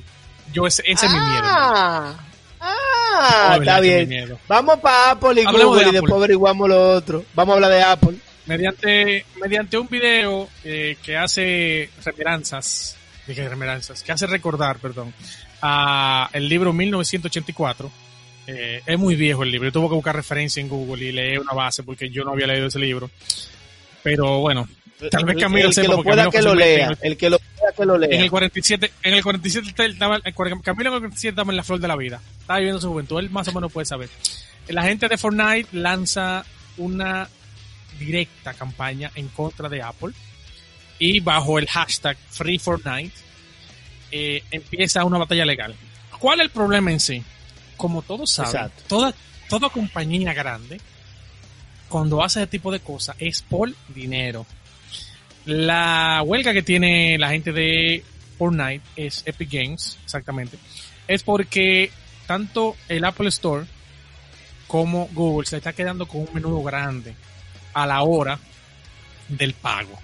Yo, 0.53 0.67
ese, 0.67 0.83
ese 0.85 1.05
es 1.07 1.11
mi 1.11 1.19
miedo. 1.19 1.43
Ah, 1.43 2.15
ah, 2.59 3.57
está 3.59 3.79
bien. 3.79 4.37
Vamos 4.47 4.79
para 4.79 5.11
Apple 5.11 5.41
y 5.41 5.45
Hablemos 5.45 5.65
Google 5.73 5.83
de 5.85 5.89
y 5.89 5.93
después 5.93 6.13
averiguamos 6.13 6.69
lo 6.69 6.91
otro. 6.93 7.23
Vamos 7.33 7.53
a 7.53 7.55
hablar 7.55 7.71
de 7.71 7.81
Apple. 7.83 8.17
Mediante, 8.51 9.25
mediante 9.41 9.77
un 9.77 9.87
video 9.87 10.49
eh, 10.63 10.97
que 11.03 11.15
hace 11.17 11.89
remeranzas, 12.03 12.97
dije 13.27 13.47
remeranzas, 13.47 14.03
que 14.03 14.11
hace 14.11 14.27
recordar, 14.27 14.77
perdón, 14.79 15.13
a 15.61 16.29
el 16.33 16.49
libro 16.49 16.73
1984. 16.73 17.91
Eh, 18.47 18.81
es 18.85 18.99
muy 18.99 19.15
viejo 19.15 19.43
el 19.43 19.51
libro, 19.51 19.69
yo 19.69 19.71
tuve 19.71 19.87
que 19.89 19.95
buscar 19.95 20.15
referencia 20.15 20.59
en 20.59 20.67
Google 20.67 21.05
y 21.05 21.11
leer 21.11 21.39
una 21.39 21.53
base 21.53 21.83
porque 21.83 22.09
yo 22.09 22.23
no 22.25 22.31
había 22.31 22.47
leído 22.47 22.67
ese 22.67 22.79
libro. 22.79 23.09
Pero 24.03 24.39
bueno, 24.39 24.67
Tal 25.09 25.25
vez 25.25 25.37
Camilo 25.37 25.69
el 25.69 25.75
que 25.75 25.81
sepa, 25.81 25.95
lo 25.95 26.03
pueda 26.03 26.23
Camilo 26.29 26.31
que 26.31 26.41
lo 26.41 26.55
lea. 26.55 26.85
en 26.87 26.91
el- 26.91 26.97
El 27.01 27.17
que 27.17 27.29
lo 27.29 27.39
pueda 27.39 27.71
que 27.75 27.85
lo 27.85 27.95
en 27.95 28.01
lea. 28.09 28.21
el 28.21 28.29
47, 28.29 28.91
en 29.03 29.13
el 29.13 29.23
47 29.23 29.67
está- 29.69 29.85
estaba, 29.85 30.17
el 30.17 30.33
Camilo 30.33 30.89
en 30.89 30.93
el 30.95 30.99
47 30.99 31.29
estaba 31.29 31.51
en 31.51 31.57
la 31.57 31.63
flor 31.63 31.79
de 31.79 31.87
la 31.87 31.95
vida. 31.95 32.19
Estaba 32.41 32.59
viviendo 32.59 32.81
su 32.81 32.89
juventud. 32.89 33.19
Él 33.19 33.29
más 33.29 33.47
o 33.47 33.53
menos 33.53 33.71
puede 33.71 33.85
saber. 33.85 34.09
La 34.67 34.83
gente 34.83 35.07
de 35.07 35.17
Fortnite 35.17 35.69
lanza 35.71 36.45
una 36.77 37.27
directa 38.01 38.53
campaña 38.53 39.11
en 39.15 39.27
contra 39.29 39.69
de 39.69 39.81
Apple 39.81 40.13
y 40.99 41.19
bajo 41.19 41.57
el 41.59 41.67
hashtag 41.67 42.17
Free 42.29 42.59
Fortnite 42.59 43.15
eh, 44.11 44.43
empieza 44.51 45.05
una 45.05 45.17
batalla 45.17 45.45
legal. 45.45 45.75
¿Cuál 46.19 46.39
es 46.39 46.45
el 46.45 46.51
problema 46.51 46.91
en 46.91 46.99
sí? 46.99 47.23
Como 47.77 48.01
todos 48.01 48.29
saben, 48.29 48.51
Exacto. 48.51 48.83
toda, 48.87 49.13
toda 49.49 49.69
compañía 49.69 50.33
grande, 50.33 50.79
cuando 51.89 52.23
hace 52.23 52.41
ese 52.41 52.47
tipo 52.47 52.71
de 52.71 52.79
cosas, 52.79 53.15
es 53.19 53.41
por 53.41 53.71
dinero. 53.87 54.45
La 55.45 56.21
huelga 56.23 56.53
que 56.53 56.61
tiene 56.61 57.17
la 57.17 57.29
gente 57.29 57.51
de 57.51 58.03
Fortnite 58.37 58.83
es 58.95 59.23
Epic 59.25 59.51
Games, 59.51 59.97
exactamente. 60.03 60.57
Es 61.07 61.23
porque 61.23 61.91
tanto 62.27 62.75
el 62.87 63.03
Apple 63.03 63.29
Store 63.29 63.65
como 64.67 65.09
Google 65.13 65.47
se 65.47 65.57
está 65.57 65.73
quedando 65.73 66.07
con 66.07 66.21
un 66.21 66.29
menudo 66.33 66.61
grande 66.61 67.15
a 67.73 67.85
la 67.85 68.01
hora 68.03 68.39
del 69.27 69.53
pago. 69.53 69.99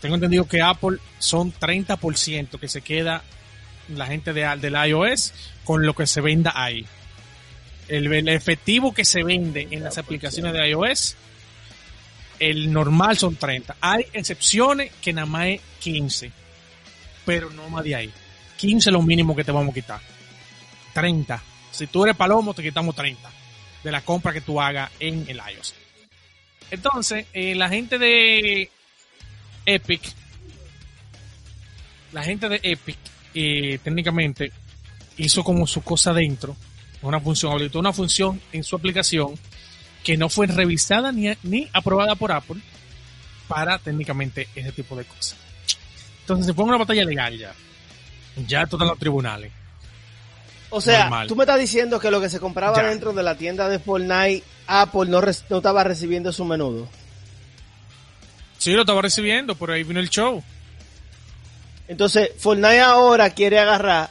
Tengo 0.00 0.16
entendido 0.16 0.46
que 0.46 0.60
Apple 0.60 0.98
son 1.18 1.52
30% 1.52 2.58
que 2.58 2.68
se 2.68 2.82
queda 2.82 3.22
la 3.88 4.06
gente 4.06 4.32
de, 4.32 4.56
del 4.56 4.74
iOS 4.74 5.32
con 5.64 5.86
lo 5.86 5.94
que 5.94 6.06
se 6.06 6.20
venda 6.20 6.52
ahí. 6.54 6.84
El, 7.88 8.12
el 8.12 8.28
efectivo 8.28 8.92
que 8.92 9.04
se 9.04 9.22
vende 9.22 9.68
en 9.70 9.82
las 9.82 9.98
aplicaciones 9.98 10.52
de 10.52 10.70
iOS, 10.70 11.16
el 12.38 12.72
normal 12.72 13.16
son 13.16 13.36
30. 13.36 13.76
Hay 13.80 14.06
excepciones 14.12 14.90
que 15.00 15.12
nada 15.12 15.26
más 15.26 15.46
es 15.46 15.60
15, 15.80 16.32
pero 17.24 17.50
no 17.50 17.68
más 17.68 17.84
de 17.84 17.94
ahí. 17.94 18.12
15 18.56 18.90
es 18.90 18.92
lo 18.92 19.02
mínimo 19.02 19.36
que 19.36 19.44
te 19.44 19.52
vamos 19.52 19.70
a 19.70 19.74
quitar. 19.74 20.00
30. 20.94 21.42
Si 21.70 21.86
tú 21.86 22.04
eres 22.04 22.16
palomo, 22.16 22.54
te 22.54 22.62
quitamos 22.62 22.94
30 22.94 23.30
de 23.82 23.92
la 23.92 24.02
compra 24.02 24.32
que 24.32 24.40
tú 24.40 24.60
hagas 24.60 24.90
en 25.00 25.24
el 25.28 25.36
iOS. 25.36 25.74
Entonces, 26.72 27.26
eh, 27.34 27.54
la 27.54 27.68
gente 27.68 27.98
de 27.98 28.70
Epic, 29.66 30.00
la 32.12 32.24
gente 32.24 32.48
de 32.48 32.60
Epic, 32.62 32.96
eh, 33.34 33.78
técnicamente 33.84 34.50
hizo 35.18 35.44
como 35.44 35.66
su 35.66 35.82
cosa 35.82 36.14
dentro, 36.14 36.56
una 37.02 37.20
función, 37.20 37.52
habilitó 37.52 37.78
una 37.78 37.92
función 37.92 38.40
en 38.52 38.64
su 38.64 38.74
aplicación 38.74 39.34
que 40.02 40.16
no 40.16 40.30
fue 40.30 40.46
revisada 40.46 41.12
ni, 41.12 41.30
ni 41.42 41.68
aprobada 41.74 42.14
por 42.14 42.32
Apple 42.32 42.60
para 43.48 43.78
técnicamente 43.78 44.48
ese 44.54 44.72
tipo 44.72 44.96
de 44.96 45.04
cosas. 45.04 45.36
Entonces 46.20 46.46
se 46.46 46.54
pone 46.54 46.70
una 46.70 46.78
batalla 46.78 47.04
legal 47.04 47.36
ya. 47.38 47.52
Ya 48.46 48.62
en 48.62 48.78
los 48.78 48.98
tribunales. 48.98 49.52
O 50.70 50.80
sea, 50.80 51.00
Normal. 51.00 51.28
tú 51.28 51.36
me 51.36 51.42
estás 51.44 51.60
diciendo 51.60 52.00
que 52.00 52.10
lo 52.10 52.18
que 52.18 52.30
se 52.30 52.40
compraba 52.40 52.74
Ya. 52.80 52.88
dentro 52.88 53.12
de 53.12 53.22
la 53.22 53.36
tienda 53.36 53.68
de 53.68 53.78
Fortnite, 53.78 54.42
Apple 54.66 55.06
no, 55.10 55.20
res- 55.20 55.44
no 55.50 55.58
estaba 55.58 55.84
recibiendo 55.84 56.32
su 56.32 56.44
menudo. 56.44 56.88
Sí, 58.58 58.72
lo 58.72 58.82
estaba 58.82 59.02
recibiendo, 59.02 59.54
pero 59.56 59.72
ahí 59.72 59.82
vino 59.82 59.98
el 60.00 60.08
show. 60.08 60.42
Entonces, 61.88 62.30
Fortnite 62.38 62.80
ahora 62.80 63.30
quiere 63.30 63.58
agarrar 63.58 64.08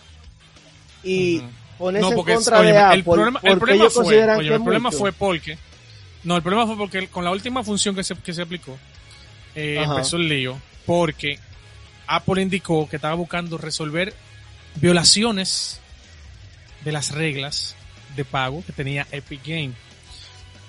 y 1.03 1.37
Ujú. 1.39 1.47
ponerse 1.77 2.09
No, 2.09 2.15
porque 2.15 2.31
en 2.33 2.37
contra 2.37 2.61
de 2.61 2.77
Apple 2.77 2.97
el 2.97 3.03
problema, 3.03 3.39
el 3.43 3.59
fue, 3.89 4.19
el 4.19 4.61
problema 4.61 4.89
mucho. 4.89 5.13
porque 5.17 5.57
no, 6.23 6.35
el 6.35 6.43
problema 6.43 6.67
fue 6.67 6.77
porque 6.77 7.07
con 7.07 7.23
la 7.23 7.31
última 7.31 7.63
función 7.63 7.95
que 7.95 8.03
se, 8.03 8.13
que 8.15 8.33
se 8.33 8.41
aplicó 8.43 8.77
eh, 9.55 9.81
empezó 9.83 10.17
el 10.17 10.27
lío 10.27 10.61
porque 10.85 11.39
Apple 12.07 12.41
indicó 12.41 12.87
que 12.87 12.97
estaba 12.97 13.15
buscando 13.15 13.57
resolver 13.57 14.13
violaciones 14.75 15.79
de 16.83 16.91
las 16.91 17.11
reglas 17.11 17.75
de 18.15 18.25
pago 18.25 18.63
que 18.65 18.73
tenía 18.73 19.07
Epic 19.11 19.41
Game. 19.45 19.71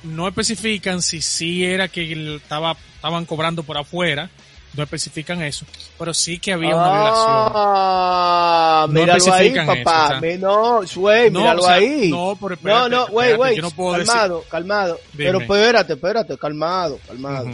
No 0.05 0.27
especifican 0.29 1.01
si 1.03 1.21
sí 1.23 1.65
era 1.65 1.89
que 1.89 2.37
estaba, 2.37 2.77
estaban 2.97 3.25
cobrando 3.25 3.63
por 3.63 3.79
afuera, 3.79 4.31
no 4.75 4.83
especifican 4.83 5.43
eso, 5.43 5.65
pero 5.99 6.13
sí 6.15 6.39
que 6.39 6.53
había 6.53 6.75
una 6.75 6.91
relación. 6.91 7.53
Ah, 7.55 8.87
No 8.89 8.95
míralo 9.01 9.33
ahí, 9.35 9.49
eso, 9.49 9.67
papá. 9.67 10.05
o 10.05 10.09
sea. 10.09 10.21
Mi- 10.21 10.39
no, 10.39 10.81
güey, 10.97 11.31
No, 11.31 11.41
míralo 11.41 11.63
o 11.63 11.65
sea, 11.67 11.75
ahí. 11.75 12.09
no, 12.11 12.37
pero 12.41 12.49
no, 12.49 12.55
espérate, 12.55 12.91
no, 12.91 13.07
güey, 13.09 13.37
güey. 13.37 13.57
no 13.59 13.71
puedo 13.71 13.93
decir- 13.99 14.07
calmado, 14.09 14.45
calmado. 14.51 15.01
Dime. 15.13 15.25
Pero 15.27 15.41
espérate, 15.41 15.93
espérate, 15.93 16.39
calmado, 16.39 16.99
calmado. 17.07 17.51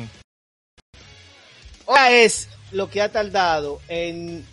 Ahora 1.86 2.10
es 2.12 2.48
lo 2.70 2.90
que 2.90 3.00
ha 3.00 3.10
tardado 3.10 3.80
en 3.88 4.44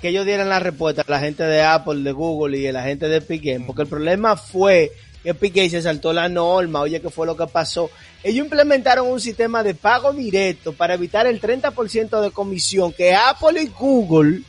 que 0.00 0.08
ellos 0.08 0.24
dieran 0.24 0.48
la 0.48 0.60
respuesta 0.60 1.02
a 1.02 1.10
la 1.10 1.18
gente 1.20 1.42
de 1.42 1.62
Apple, 1.62 2.02
de 2.02 2.12
Google 2.12 2.56
y 2.58 2.62
de 2.62 2.72
la 2.72 2.82
gente 2.84 3.08
de 3.08 3.16
Epic 3.16 3.42
Game, 3.44 3.64
porque 3.66 3.82
el 3.82 3.88
problema 3.88 4.36
fue 4.36 4.92
que 5.24 5.32
Game 5.48 5.70
se 5.70 5.80
saltó 5.82 6.12
la 6.12 6.28
norma, 6.28 6.80
oye, 6.82 7.00
¿qué 7.00 7.08
fue 7.10 7.26
lo 7.26 7.36
que 7.36 7.46
pasó? 7.46 7.90
Ellos 8.22 8.44
implementaron 8.44 9.06
un 9.08 9.20
sistema 9.20 9.62
de 9.62 9.74
pago 9.74 10.12
directo 10.12 10.72
para 10.74 10.94
evitar 10.94 11.26
el 11.26 11.40
30% 11.40 12.20
de 12.20 12.30
comisión 12.30 12.92
que 12.92 13.14
Apple 13.14 13.62
y 13.62 13.66
Google 13.68 14.42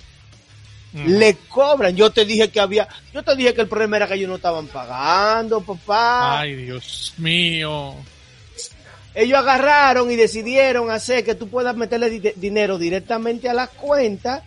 le 1.07 1.35
cobran. 1.49 1.95
Yo 1.95 2.09
te 2.11 2.23
dije 2.25 2.49
que 2.49 2.59
había, 2.59 2.87
yo 3.13 3.21
te 3.23 3.35
dije 3.35 3.53
que 3.53 3.61
el 3.61 3.67
problema 3.67 3.97
era 3.97 4.07
que 4.07 4.13
ellos 4.15 4.29
no 4.29 4.35
estaban 4.35 4.67
pagando, 4.67 5.61
papá. 5.61 6.39
Ay, 6.41 6.55
Dios 6.55 7.13
mío. 7.17 7.95
Ellos 9.13 9.39
agarraron 9.39 10.11
y 10.11 10.15
decidieron 10.17 10.91
hacer 10.91 11.23
que 11.23 11.35
tú 11.35 11.47
puedas 11.47 11.75
meterle 11.75 12.09
di- 12.09 12.33
dinero 12.35 12.77
directamente 12.77 13.49
a 13.49 13.53
la 13.53 13.67
cuenta. 13.67 14.43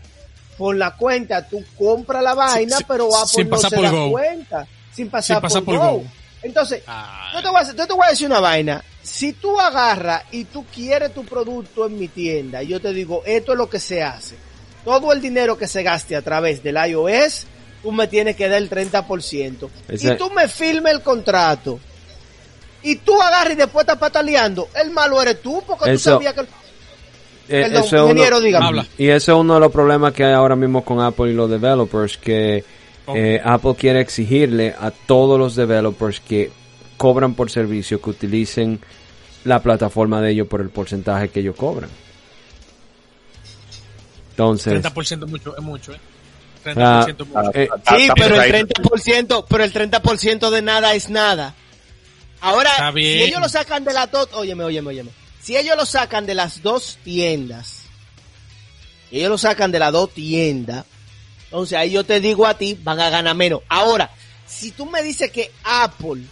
Por 0.58 0.76
la 0.76 0.96
cuenta 0.96 1.46
tú 1.48 1.64
compras 1.78 2.22
la 2.22 2.34
vaina, 2.34 2.78
sí, 2.78 2.84
pero 2.88 3.06
Apple 3.16 3.44
no 3.44 3.56
se 3.58 3.70
por 3.76 3.84
da 3.84 3.90
Go. 3.92 4.10
cuenta. 4.10 4.66
Sin 4.98 5.10
pasar, 5.10 5.36
Sin 5.36 5.42
pasar 5.42 5.62
por, 5.62 5.76
por 5.76 5.84
Go. 5.86 5.92
Go. 5.98 6.04
Entonces, 6.42 6.82
yo 7.34 7.42
te, 7.42 7.48
voy 7.48 7.60
a, 7.60 7.72
yo 7.72 7.86
te 7.86 7.92
voy 7.92 8.06
a 8.06 8.10
decir 8.10 8.26
una 8.26 8.40
vaina. 8.40 8.82
Si 9.02 9.32
tú 9.32 9.58
agarras 9.60 10.22
y 10.32 10.44
tú 10.44 10.64
quieres 10.74 11.14
tu 11.14 11.24
producto 11.24 11.86
en 11.86 11.98
mi 11.98 12.08
tienda, 12.08 12.62
yo 12.62 12.80
te 12.80 12.92
digo, 12.92 13.22
esto 13.26 13.52
es 13.52 13.58
lo 13.58 13.70
que 13.70 13.78
se 13.80 14.02
hace. 14.02 14.36
Todo 14.84 15.12
el 15.12 15.20
dinero 15.20 15.56
que 15.56 15.66
se 15.68 15.82
gaste 15.82 16.14
a 16.16 16.22
través 16.22 16.62
del 16.62 16.76
iOS, 16.76 17.46
tú 17.82 17.92
me 17.92 18.06
tienes 18.08 18.36
que 18.36 18.48
dar 18.48 18.58
el 18.58 18.68
30%. 18.70 19.68
Ese- 19.88 20.14
Y 20.14 20.16
tú 20.16 20.30
me 20.30 20.46
firmes 20.48 20.92
el 20.94 21.02
contrato. 21.02 21.78
Y 22.82 22.96
tú 22.96 23.20
agarras 23.20 23.54
y 23.54 23.56
después 23.56 23.82
estás 23.84 23.98
pataleando. 23.98 24.68
El 24.80 24.90
malo 24.90 25.20
eres 25.22 25.40
tú, 25.42 25.62
porque 25.66 25.92
Eso- 25.92 26.10
tú 26.10 26.16
sabías 26.16 26.34
que... 26.34 26.40
Eh, 27.50 27.62
Perdón, 27.62 27.76
eso 27.84 27.86
es 27.86 27.92
uno- 27.92 28.02
ingeniero, 28.10 28.40
dígame. 28.40 28.66
Habla. 28.66 28.86
Y 28.98 29.08
eso 29.08 29.32
es 29.32 29.38
uno 29.38 29.54
de 29.54 29.60
los 29.60 29.72
problemas 29.72 30.12
que 30.12 30.24
hay 30.24 30.34
ahora 30.34 30.54
mismo 30.54 30.84
con 30.84 31.00
Apple 31.00 31.30
y 31.30 31.34
los 31.34 31.48
developers, 31.50 32.18
que 32.18 32.62
Eh, 33.16 33.40
Apple 33.44 33.74
quiere 33.78 34.00
exigirle 34.00 34.74
a 34.78 34.90
todos 34.90 35.38
los 35.38 35.54
developers 35.56 36.20
que 36.20 36.50
cobran 36.96 37.34
por 37.34 37.50
servicio 37.50 38.00
que 38.02 38.10
utilicen 38.10 38.80
la 39.44 39.62
plataforma 39.62 40.20
de 40.20 40.32
ellos 40.32 40.46
por 40.48 40.60
el 40.60 40.68
porcentaje 40.70 41.28
que 41.30 41.40
ellos 41.40 41.56
cobran. 41.56 41.90
Entonces, 44.30 44.72
30% 44.82 45.24
es 45.24 45.30
mucho, 45.30 45.56
es 45.56 45.62
mucho, 45.62 45.92
¿eh? 45.92 46.00
30% 46.64 46.76
Ah, 46.76 47.06
es 47.08 47.26
mucho. 47.26 47.50
eh, 47.54 47.68
Sí, 47.88 48.02
Está- 48.02 48.14
pero 48.14 48.34
el 48.34 48.40
ahí. 48.40 48.50
30%, 48.50 49.46
pero 49.48 49.64
el 49.64 49.72
30% 49.72 50.50
de 50.50 50.62
nada 50.62 50.94
es 50.94 51.08
nada. 51.08 51.54
Ahora, 52.40 52.70
si 52.94 53.22
ellos 53.22 53.40
lo 53.40 53.48
sacan 53.48 53.84
de 53.84 53.92
las 53.92 54.10
dos, 54.12 54.28
óyeme, 54.34 54.64
óyeme, 54.64 54.88
óyeme. 54.88 55.10
Si 55.40 55.56
ellos 55.56 55.76
lo 55.76 55.86
sacan 55.86 56.26
de 56.26 56.34
las 56.34 56.62
dos 56.62 56.98
tiendas, 57.02 57.84
si 59.10 59.18
ellos 59.18 59.30
lo 59.30 59.38
sacan 59.38 59.72
de 59.72 59.78
las 59.80 59.92
dos 59.92 60.10
tiendas, 60.12 60.84
entonces 61.48 61.78
ahí 61.78 61.90
yo 61.92 62.04
te 62.04 62.20
digo 62.20 62.46
a 62.46 62.54
ti, 62.54 62.78
van 62.82 63.00
a 63.00 63.08
ganar 63.08 63.34
menos. 63.34 63.62
Ahora, 63.68 64.10
si 64.46 64.70
tú 64.70 64.84
me 64.84 65.02
dices 65.02 65.30
que 65.30 65.50
Apple 65.64 66.22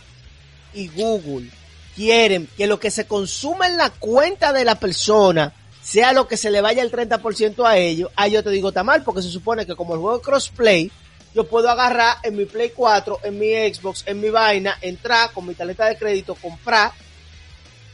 y 0.75 0.89
Google 0.89 1.51
quieren 1.95 2.47
que 2.57 2.67
lo 2.67 2.79
que 2.79 2.91
se 2.91 3.07
consuma 3.07 3.67
en 3.67 3.79
la 3.79 3.89
cuenta 3.91 4.53
de 4.53 4.65
la 4.65 4.75
persona 4.75 5.55
sea 5.83 6.13
lo 6.13 6.29
que 6.29 6.37
se 6.37 6.51
le 6.51 6.61
vaya 6.61 6.83
el 6.83 6.93
30% 6.93 7.65
a 7.65 7.79
ellos, 7.79 8.11
ahí 8.17 8.33
yo 8.33 8.43
te 8.43 8.51
digo 8.51 8.69
está 8.69 8.85
mal, 8.85 9.03
porque 9.03 9.23
se 9.23 9.31
supone 9.31 9.65
que 9.65 9.75
como 9.75 9.95
el 9.95 10.01
juego 10.01 10.21
crossplay, 10.21 10.91
yo 11.35 11.47
puedo 11.47 11.71
agarrar 11.71 12.17
en 12.23 12.37
mi 12.37 12.45
Play 12.45 12.73
4, 12.75 13.21
en 13.25 13.39
mi 13.39 13.53
Xbox, 13.73 14.03
en 14.07 14.21
mi 14.21 14.31
vaina, 14.31 14.77
entrar 14.81 15.33
con 15.33 15.47
mi 15.47 15.55
tarjeta 15.55 15.87
de 15.87 15.97
crédito, 15.97 16.35
comprar, 16.35 16.93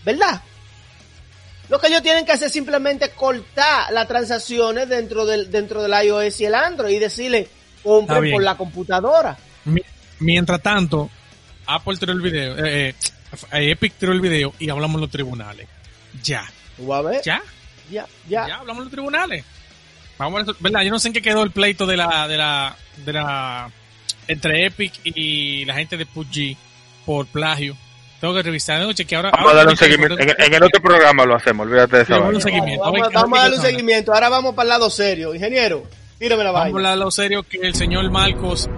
¿verdad? 0.04 0.40
Lo 1.72 1.78
que 1.80 1.86
ellos 1.86 2.02
tienen 2.02 2.26
que 2.26 2.32
hacer 2.32 2.48
es 2.48 2.52
simplemente 2.52 3.08
cortar 3.12 3.90
las 3.94 4.06
transacciones 4.06 4.86
dentro 4.90 5.24
del, 5.24 5.50
dentro 5.50 5.82
del 5.82 6.04
iOS 6.04 6.38
y 6.42 6.44
el 6.44 6.54
Android 6.54 6.94
y 6.94 6.98
decirle, 6.98 7.48
compren 7.82 8.30
por 8.30 8.42
la 8.42 8.58
computadora. 8.58 9.38
Mi- 9.64 9.80
Mientras 10.18 10.60
tanto, 10.60 11.08
Apple 11.64 11.96
tiró 11.96 12.12
el 12.12 12.20
video, 12.20 12.58
eh, 12.62 12.90
eh, 12.90 12.94
eh, 13.52 13.70
Epic 13.70 13.94
tiró 13.94 14.12
el 14.12 14.20
video 14.20 14.52
y 14.58 14.68
hablamos 14.68 14.96
en 14.96 15.00
los 15.00 15.10
tribunales. 15.10 15.66
Ya, 16.22 16.44
¿Tú 16.76 16.92
a 16.92 17.00
ver? 17.00 17.22
ya, 17.24 17.40
Ya, 17.90 18.06
ya. 18.28 18.48
ya, 18.48 18.56
hablamos 18.56 18.80
en 18.80 18.84
los 18.84 18.92
tribunales. 18.92 19.42
Vamos 20.18 20.42
a 20.42 20.44
ver, 20.44 20.56
¿verdad? 20.60 20.82
Yo 20.82 20.90
no 20.90 20.98
sé 20.98 21.08
en 21.08 21.14
qué 21.14 21.22
quedó 21.22 21.42
el 21.42 21.52
pleito 21.52 21.86
de 21.86 21.96
la, 21.96 22.28
de 22.28 22.36
la, 22.36 22.76
de 22.98 23.12
la, 23.14 23.70
entre 24.28 24.66
Epic 24.66 24.92
y 25.04 25.64
la 25.64 25.72
gente 25.72 25.96
de 25.96 26.04
PUBG 26.04 26.54
por 27.06 27.26
plagio. 27.28 27.78
Tengo 28.22 28.34
que 28.34 28.42
revisar, 28.44 28.76
tengo 28.78 28.90
que 28.90 28.94
chequear 28.94 29.26
ahora. 29.26 29.36
Vamos 29.36 29.46
a 29.46 29.50
ahora 29.50 29.56
darle 29.58 29.72
un 29.72 29.76
seguimiento. 29.78 30.18
En, 30.20 30.30
en 30.38 30.54
el 30.54 30.62
otro 30.62 30.80
programa 30.80 31.24
lo 31.26 31.34
hacemos, 31.34 31.66
olvídate 31.66 31.96
de 31.96 32.02
esa 32.04 32.12
Vamos 32.18 32.22
a 32.22 32.26
vaina. 32.26 32.36
un 32.38 32.42
seguimiento. 32.42 32.84
Vamos, 32.84 33.00
A 33.08 33.10
vamos 33.20 33.38
darle 33.40 33.56
un 33.56 33.62
seguimiento. 33.62 34.14
Ahora 34.14 34.28
vamos 34.28 34.54
para 34.54 34.62
el 34.62 34.68
lado 34.68 34.90
serio. 34.90 35.34
Ingeniero, 35.34 35.82
tírame 36.20 36.44
la 36.44 36.52
Vamos 36.52 36.60
a 36.60 36.64
vaina. 36.72 36.78
hablar 36.78 36.92
de 36.98 37.04
lo 37.04 37.10
serio 37.10 37.42
que 37.42 37.58
el 37.58 37.74
señor 37.74 38.08
Marcos 38.12 38.68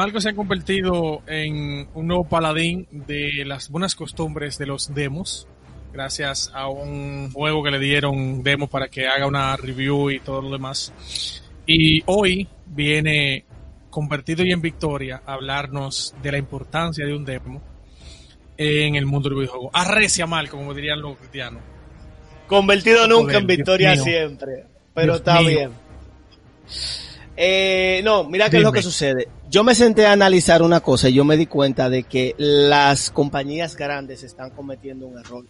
Marcos 0.00 0.22
se 0.22 0.30
ha 0.30 0.34
convertido 0.34 1.20
en 1.26 1.86
un 1.92 2.06
nuevo 2.06 2.24
paladín 2.24 2.88
de 2.90 3.44
las 3.44 3.68
buenas 3.68 3.94
costumbres 3.94 4.56
de 4.56 4.64
los 4.64 4.94
demos, 4.94 5.46
gracias 5.92 6.50
a 6.54 6.70
un 6.70 7.30
juego 7.30 7.62
que 7.62 7.70
le 7.70 7.78
dieron 7.78 8.42
demo 8.42 8.66
para 8.66 8.88
que 8.88 9.06
haga 9.06 9.26
una 9.26 9.54
review 9.58 10.08
y 10.08 10.18
todo 10.20 10.40
lo 10.40 10.52
demás. 10.52 11.42
Y 11.66 12.02
hoy 12.06 12.48
viene 12.64 13.44
convertido 13.90 14.42
y 14.42 14.52
en 14.52 14.62
victoria 14.62 15.20
a 15.26 15.34
hablarnos 15.34 16.14
de 16.22 16.32
la 16.32 16.38
importancia 16.38 17.04
de 17.04 17.14
un 17.14 17.26
demo 17.26 17.60
en 18.56 18.94
el 18.94 19.04
mundo 19.04 19.28
del 19.28 19.40
videojuego. 19.40 19.68
Arrecia 19.74 20.26
mal, 20.26 20.48
como 20.48 20.72
dirían 20.72 21.02
los 21.02 21.18
cristianos. 21.18 21.62
Convertido 22.46 23.06
nunca 23.06 23.36
en 23.36 23.46
victoria 23.46 23.94
siempre. 23.98 24.64
Pero 24.94 25.12
Dios 25.12 25.16
está 25.18 25.40
mío. 25.42 25.48
bien. 25.50 25.70
Eh, 27.42 28.02
no, 28.04 28.24
mira 28.24 28.50
qué 28.50 28.58
es 28.58 28.62
lo 28.62 28.70
que 28.70 28.82
sucede. 28.82 29.26
Yo 29.48 29.64
me 29.64 29.74
senté 29.74 30.04
a 30.04 30.12
analizar 30.12 30.60
una 30.60 30.80
cosa 30.80 31.08
y 31.08 31.14
yo 31.14 31.24
me 31.24 31.38
di 31.38 31.46
cuenta 31.46 31.88
de 31.88 32.02
que 32.02 32.34
las 32.36 33.10
compañías 33.10 33.76
grandes 33.76 34.22
están 34.22 34.50
cometiendo 34.50 35.06
un 35.06 35.18
error. 35.18 35.46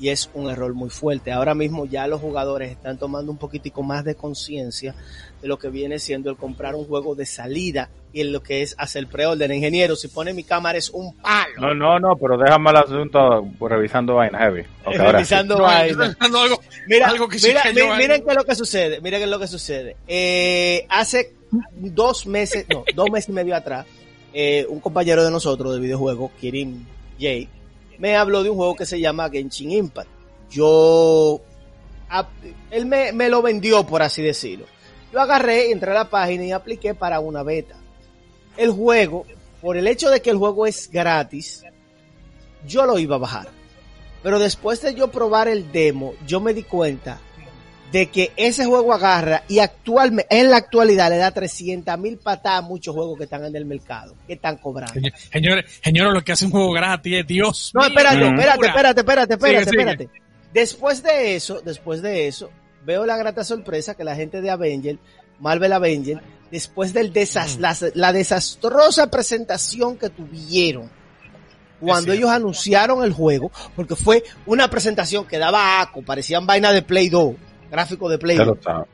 Y 0.00 0.08
es 0.08 0.30
un 0.32 0.48
error 0.48 0.72
muy 0.72 0.88
fuerte. 0.88 1.30
Ahora 1.30 1.54
mismo 1.54 1.84
ya 1.84 2.06
los 2.06 2.22
jugadores 2.22 2.70
están 2.72 2.96
tomando 2.98 3.30
un 3.30 3.36
poquitico 3.36 3.82
más 3.82 4.02
de 4.02 4.14
conciencia 4.14 4.94
de 5.42 5.46
lo 5.48 5.58
que 5.58 5.68
viene 5.68 5.98
siendo 5.98 6.30
el 6.30 6.36
comprar 6.38 6.74
un 6.74 6.86
juego 6.86 7.14
de 7.14 7.26
salida 7.26 7.90
y 8.12 8.22
en 8.22 8.32
lo 8.32 8.42
que 8.42 8.62
es 8.62 8.74
hacer 8.78 9.06
preorden. 9.08 9.52
Ingeniero, 9.52 9.96
si 9.96 10.08
pone 10.08 10.32
mi 10.32 10.42
cámara 10.42 10.78
es 10.78 10.88
un 10.88 11.14
palo. 11.16 11.52
No, 11.60 11.74
no, 11.74 11.98
no, 12.00 12.16
pero 12.16 12.38
déjame 12.38 12.70
el 12.70 12.76
asunto 12.78 13.46
revisando 13.60 14.14
vaina, 14.14 14.38
heavy. 14.38 14.62
Sí. 14.62 14.96
Revisando 14.96 15.56
No, 15.58 15.64
vaina. 15.64 15.86
estoy 15.90 16.06
hablando 16.18 16.40
algo, 16.40 16.60
Mira, 16.88 17.06
algo 17.08 17.28
que 17.28 17.38
sí 17.38 17.48
mira, 17.48 17.62
que 17.62 17.72
mi- 17.74 17.80
yo- 17.80 17.94
miren 17.96 18.24
qué 18.24 18.30
es 18.30 18.36
lo 18.36 18.44
que 18.44 18.54
sucede, 18.54 19.00
miren 19.02 19.20
qué 19.20 19.24
es 19.24 19.30
lo 19.30 19.38
que 19.38 19.46
sucede. 19.48 19.96
Eh, 20.08 20.86
hace 20.88 21.34
dos 21.76 22.26
meses, 22.26 22.64
no, 22.70 22.84
dos 22.94 23.10
meses 23.10 23.28
y 23.28 23.32
medio 23.32 23.54
atrás, 23.54 23.84
eh, 24.32 24.64
un 24.68 24.80
compañero 24.80 25.22
de 25.24 25.30
nosotros 25.30 25.74
de 25.74 25.80
videojuegos, 25.80 26.30
Kirin 26.40 26.86
Jake, 27.18 27.48
me 28.00 28.16
habló 28.16 28.42
de 28.42 28.48
un 28.48 28.56
juego 28.56 28.74
que 28.74 28.86
se 28.86 28.98
llama 28.98 29.28
Genshin 29.28 29.70
Impact. 29.70 30.08
Yo, 30.50 31.40
él 32.70 32.86
me, 32.86 33.12
me 33.12 33.28
lo 33.28 33.42
vendió, 33.42 33.86
por 33.86 34.02
así 34.02 34.22
decirlo. 34.22 34.64
Yo 35.12 35.20
agarré, 35.20 35.70
entré 35.70 35.90
a 35.90 35.94
la 35.94 36.10
página 36.10 36.44
y 36.44 36.52
apliqué 36.52 36.94
para 36.94 37.20
una 37.20 37.42
beta. 37.42 37.76
El 38.56 38.70
juego, 38.70 39.26
por 39.60 39.76
el 39.76 39.86
hecho 39.86 40.08
de 40.08 40.22
que 40.22 40.30
el 40.30 40.38
juego 40.38 40.66
es 40.66 40.90
gratis, 40.90 41.62
yo 42.66 42.86
lo 42.86 42.98
iba 42.98 43.16
a 43.16 43.20
bajar. 43.20 43.48
Pero 44.22 44.38
después 44.38 44.80
de 44.80 44.94
yo 44.94 45.08
probar 45.08 45.48
el 45.48 45.70
demo, 45.70 46.14
yo 46.26 46.40
me 46.40 46.54
di 46.54 46.62
cuenta 46.62 47.20
de 47.92 48.06
que 48.06 48.32
ese 48.36 48.64
juego 48.66 48.92
agarra 48.94 49.42
y 49.48 49.58
actualmente, 49.58 50.26
en 50.38 50.50
la 50.50 50.58
actualidad 50.58 51.10
le 51.10 51.16
da 51.16 51.30
300 51.32 51.98
mil 51.98 52.18
patadas 52.18 52.60
a 52.60 52.62
muchos 52.62 52.94
juegos 52.94 53.18
que 53.18 53.24
están 53.24 53.44
en 53.44 53.56
el 53.56 53.64
mercado, 53.64 54.14
que 54.26 54.34
están 54.34 54.56
cobrando. 54.58 54.94
Señor- 54.94 55.12
Señores, 55.32 55.80
señores, 55.82 56.12
lo 56.14 56.22
que 56.22 56.32
hace 56.32 56.44
un 56.44 56.50
juego 56.52 56.72
gratis 56.72 57.16
es 57.20 57.26
Dios. 57.26 57.70
No, 57.74 57.84
espérate, 57.84 58.26
espérate, 58.28 58.66
espérate, 58.66 59.00
espérate, 59.00 59.34
espérate, 59.34 59.64
Sigue, 59.64 59.70
sigue. 59.70 59.90
espérate. 59.92 60.10
Después 60.54 61.02
de 61.02 61.34
eso, 61.36 61.60
después 61.64 62.02
de 62.02 62.26
eso, 62.28 62.50
veo 62.84 63.04
la 63.06 63.16
grata 63.16 63.44
sorpresa 63.44 63.94
que 63.94 64.04
la 64.04 64.14
gente 64.14 64.40
de 64.40 64.50
Avenger, 64.50 64.98
Marvel 65.40 65.72
Avenger, 65.72 66.20
después 66.50 66.92
del 66.92 67.12
desas 67.12 67.58
la, 67.58 67.76
la 67.94 68.12
desastrosa 68.12 69.10
presentación 69.10 69.96
que 69.96 70.10
tuvieron 70.10 70.90
cuando 71.80 72.12
ellos 72.12 72.28
anunciaron 72.30 73.02
el 73.04 73.12
juego, 73.14 73.50
porque 73.74 73.96
fue 73.96 74.22
una 74.44 74.68
presentación 74.68 75.26
que 75.26 75.38
daba 75.38 75.80
aco, 75.80 76.02
parecían 76.02 76.46
vaina 76.46 76.72
de 76.72 76.82
Play 76.82 77.08
2, 77.08 77.34
gráfico 77.70 78.08
de 78.08 78.18
Play 78.18 78.36
Ya 78.36 78.44
2. 78.44 78.56
lo 78.56 78.62
sabe. 78.62 78.84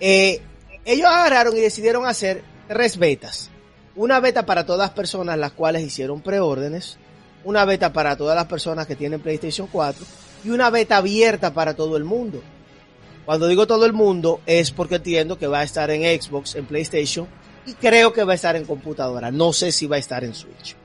Eh, 0.00 0.40
ellos 0.84 1.06
agarraron 1.06 1.56
y 1.56 1.60
decidieron 1.60 2.06
hacer 2.06 2.42
tres 2.68 2.98
betas. 2.98 3.50
Una 3.94 4.20
beta 4.20 4.44
para 4.44 4.66
todas 4.66 4.80
las 4.80 4.90
personas 4.90 5.38
las 5.38 5.52
cuales 5.52 5.82
hicieron 5.82 6.20
preórdenes, 6.20 6.98
una 7.44 7.64
beta 7.64 7.92
para 7.92 8.16
todas 8.16 8.36
las 8.36 8.46
personas 8.46 8.86
que 8.86 8.96
tienen 8.96 9.20
PlayStation 9.20 9.68
4 9.70 10.04
y 10.44 10.50
una 10.50 10.68
beta 10.70 10.98
abierta 10.98 11.54
para 11.54 11.74
todo 11.74 11.96
el 11.96 12.04
mundo. 12.04 12.42
Cuando 13.24 13.48
digo 13.48 13.66
todo 13.66 13.86
el 13.86 13.92
mundo 13.92 14.40
es 14.46 14.70
porque 14.70 14.96
entiendo 14.96 15.38
que 15.38 15.46
va 15.46 15.60
a 15.60 15.64
estar 15.64 15.90
en 15.90 16.02
Xbox, 16.20 16.54
en 16.54 16.66
PlayStation 16.66 17.26
y 17.64 17.72
creo 17.74 18.12
que 18.12 18.22
va 18.22 18.32
a 18.32 18.36
estar 18.36 18.54
en 18.54 18.64
computadora. 18.64 19.30
No 19.30 19.52
sé 19.52 19.72
si 19.72 19.86
va 19.86 19.96
a 19.96 19.98
estar 19.98 20.22
en 20.22 20.34
Switch. 20.34 20.76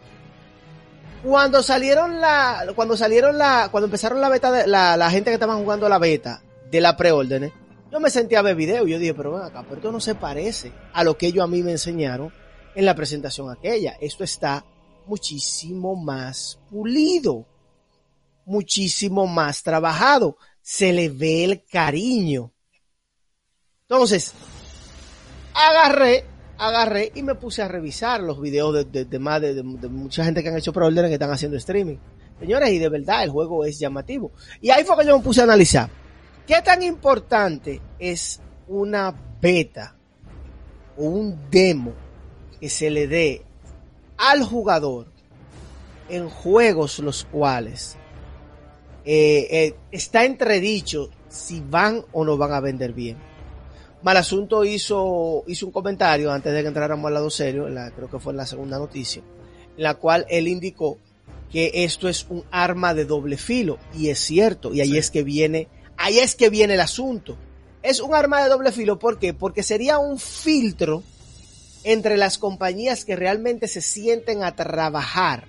Cuando 1.24 1.62
salieron 1.62 2.20
la, 2.20 2.66
cuando 2.76 2.98
salieron 2.98 3.38
la, 3.38 3.68
cuando 3.70 3.86
empezaron 3.86 4.20
la 4.22 4.30
beta, 4.30 4.52
de, 4.52 4.66
la, 4.66 4.98
la 4.98 5.12
gente 5.12 5.30
que 5.30 5.36
estaban 5.36 5.60
jugando 5.60 5.88
la 5.88 6.00
beta 6.00 6.42
de 6.72 6.82
la 6.82 6.96
preórdenes, 6.96 7.52
yo 7.92 8.00
me 8.00 8.10
sentí 8.10 8.36
a 8.36 8.42
ver 8.42 8.56
video 8.56 8.88
y 8.88 8.92
yo 8.92 9.00
dije, 9.00 9.14
pero 9.14 9.34
ven 9.34 9.44
acá, 9.44 9.64
pero 9.64 9.76
esto 9.76 9.92
no 9.92 10.00
se 10.00 10.16
parece 10.16 10.72
a 10.94 11.04
lo 11.04 11.18
que 11.18 11.28
ellos 11.28 11.44
a 11.44 11.48
mí 11.48 11.62
me 11.62 11.72
enseñaron 11.72 12.32
en 12.74 12.86
la 12.86 12.96
presentación 12.96 13.52
aquella. 13.52 13.98
Esto 14.00 14.24
está 14.24 14.66
muchísimo 15.06 15.96
más 15.96 16.58
pulido, 16.70 17.46
muchísimo 18.46 19.28
más 19.28 19.62
trabajado. 19.62 20.38
Se 20.62 20.94
le 20.94 21.10
ve 21.10 21.44
el 21.44 21.66
cariño. 21.66 22.54
Entonces, 23.82 24.34
agarré, 25.54 26.24
agarré 26.58 27.12
y 27.14 27.24
me 27.24 27.36
puse 27.36 27.62
a 27.62 27.68
revisar 27.68 28.22
los 28.22 28.40
videos 28.40 28.86
de, 28.90 29.04
de, 29.04 29.20
más 29.20 29.42
de 29.42 29.62
mucha 29.64 30.24
gente 30.24 30.42
que 30.42 30.48
han 30.48 30.58
hecho 30.58 30.72
preórdenes 30.72 31.10
que 31.10 31.16
están 31.16 31.32
haciendo 31.32 31.58
streaming. 31.58 31.98
Señores, 32.40 32.70
y 32.70 32.80
de 32.80 32.88
verdad 32.88 33.24
el 33.26 33.32
juego 33.32 33.66
es 33.66 33.78
llamativo. 33.78 34.32
Y 34.62 34.70
ahí 34.70 34.86
fue 34.86 34.98
que 34.98 35.06
yo 35.06 35.18
me 35.18 35.24
puse 35.24 35.42
a 35.42 35.44
analizar. 35.44 36.01
¿Qué 36.52 36.62
tan 36.62 36.84
importante 36.84 37.80
es 37.98 38.42
una 38.68 39.16
beta 39.42 39.96
o 40.98 41.06
un 41.06 41.50
demo 41.50 41.94
que 42.60 42.68
se 42.68 42.90
le 42.90 43.08
dé 43.08 43.44
al 44.18 44.44
jugador 44.44 45.08
en 46.10 46.28
juegos 46.28 47.00
los 47.00 47.24
cuales 47.24 47.96
eh, 49.06 49.48
eh, 49.50 49.76
está 49.94 50.26
entredicho 50.26 51.10
si 51.30 51.62
van 51.62 52.04
o 52.12 52.26
no 52.26 52.36
van 52.36 52.52
a 52.52 52.60
vender 52.60 52.92
bien? 52.92 53.16
Malasunto 54.04 54.66
hizo, 54.66 55.46
hizo 55.48 55.68
un 55.68 55.72
comentario 55.72 56.34
antes 56.34 56.54
de 56.54 56.64
que 56.64 56.68
entráramos 56.68 57.08
al 57.08 57.14
lado 57.14 57.30
serio, 57.30 57.70
en 57.70 57.76
la, 57.76 57.92
creo 57.92 58.10
que 58.10 58.20
fue 58.20 58.34
en 58.34 58.38
la 58.38 58.46
segunda 58.46 58.78
noticia, 58.78 59.24
en 59.78 59.84
la 59.84 59.94
cual 59.94 60.26
él 60.30 60.50
indicó 60.50 60.98
que 61.50 61.72
esto 61.86 62.10
es 62.10 62.26
un 62.30 62.44
arma 62.52 62.94
de 62.94 63.06
doble 63.06 63.38
filo, 63.38 63.78
y 63.98 64.10
es 64.10 64.20
cierto, 64.20 64.74
y 64.74 64.82
ahí 64.82 64.92
Sí. 64.92 64.98
es 64.98 65.12
que 65.12 65.24
viene, 65.24 65.70
ahí 66.02 66.20
es 66.20 66.36
que 66.36 66.50
viene 66.50 66.74
el 66.74 66.82
asunto. 66.82 67.38
Es 67.84 68.00
un 68.00 68.14
arma 68.14 68.44
de 68.44 68.50
doble 68.50 68.72
filo, 68.72 69.00
¿por 69.00 69.20
qué? 69.20 69.34
Porque 69.34 69.64
sería 69.64 70.00
un 70.00 70.20
filtro 70.20 71.04
entre 71.84 72.18
las 72.18 72.38
compañías 72.38 73.06
que 73.06 73.16
realmente 73.16 73.68
se 73.68 73.82
sienten 73.82 74.44
a 74.44 74.56
trabajar 74.56 75.46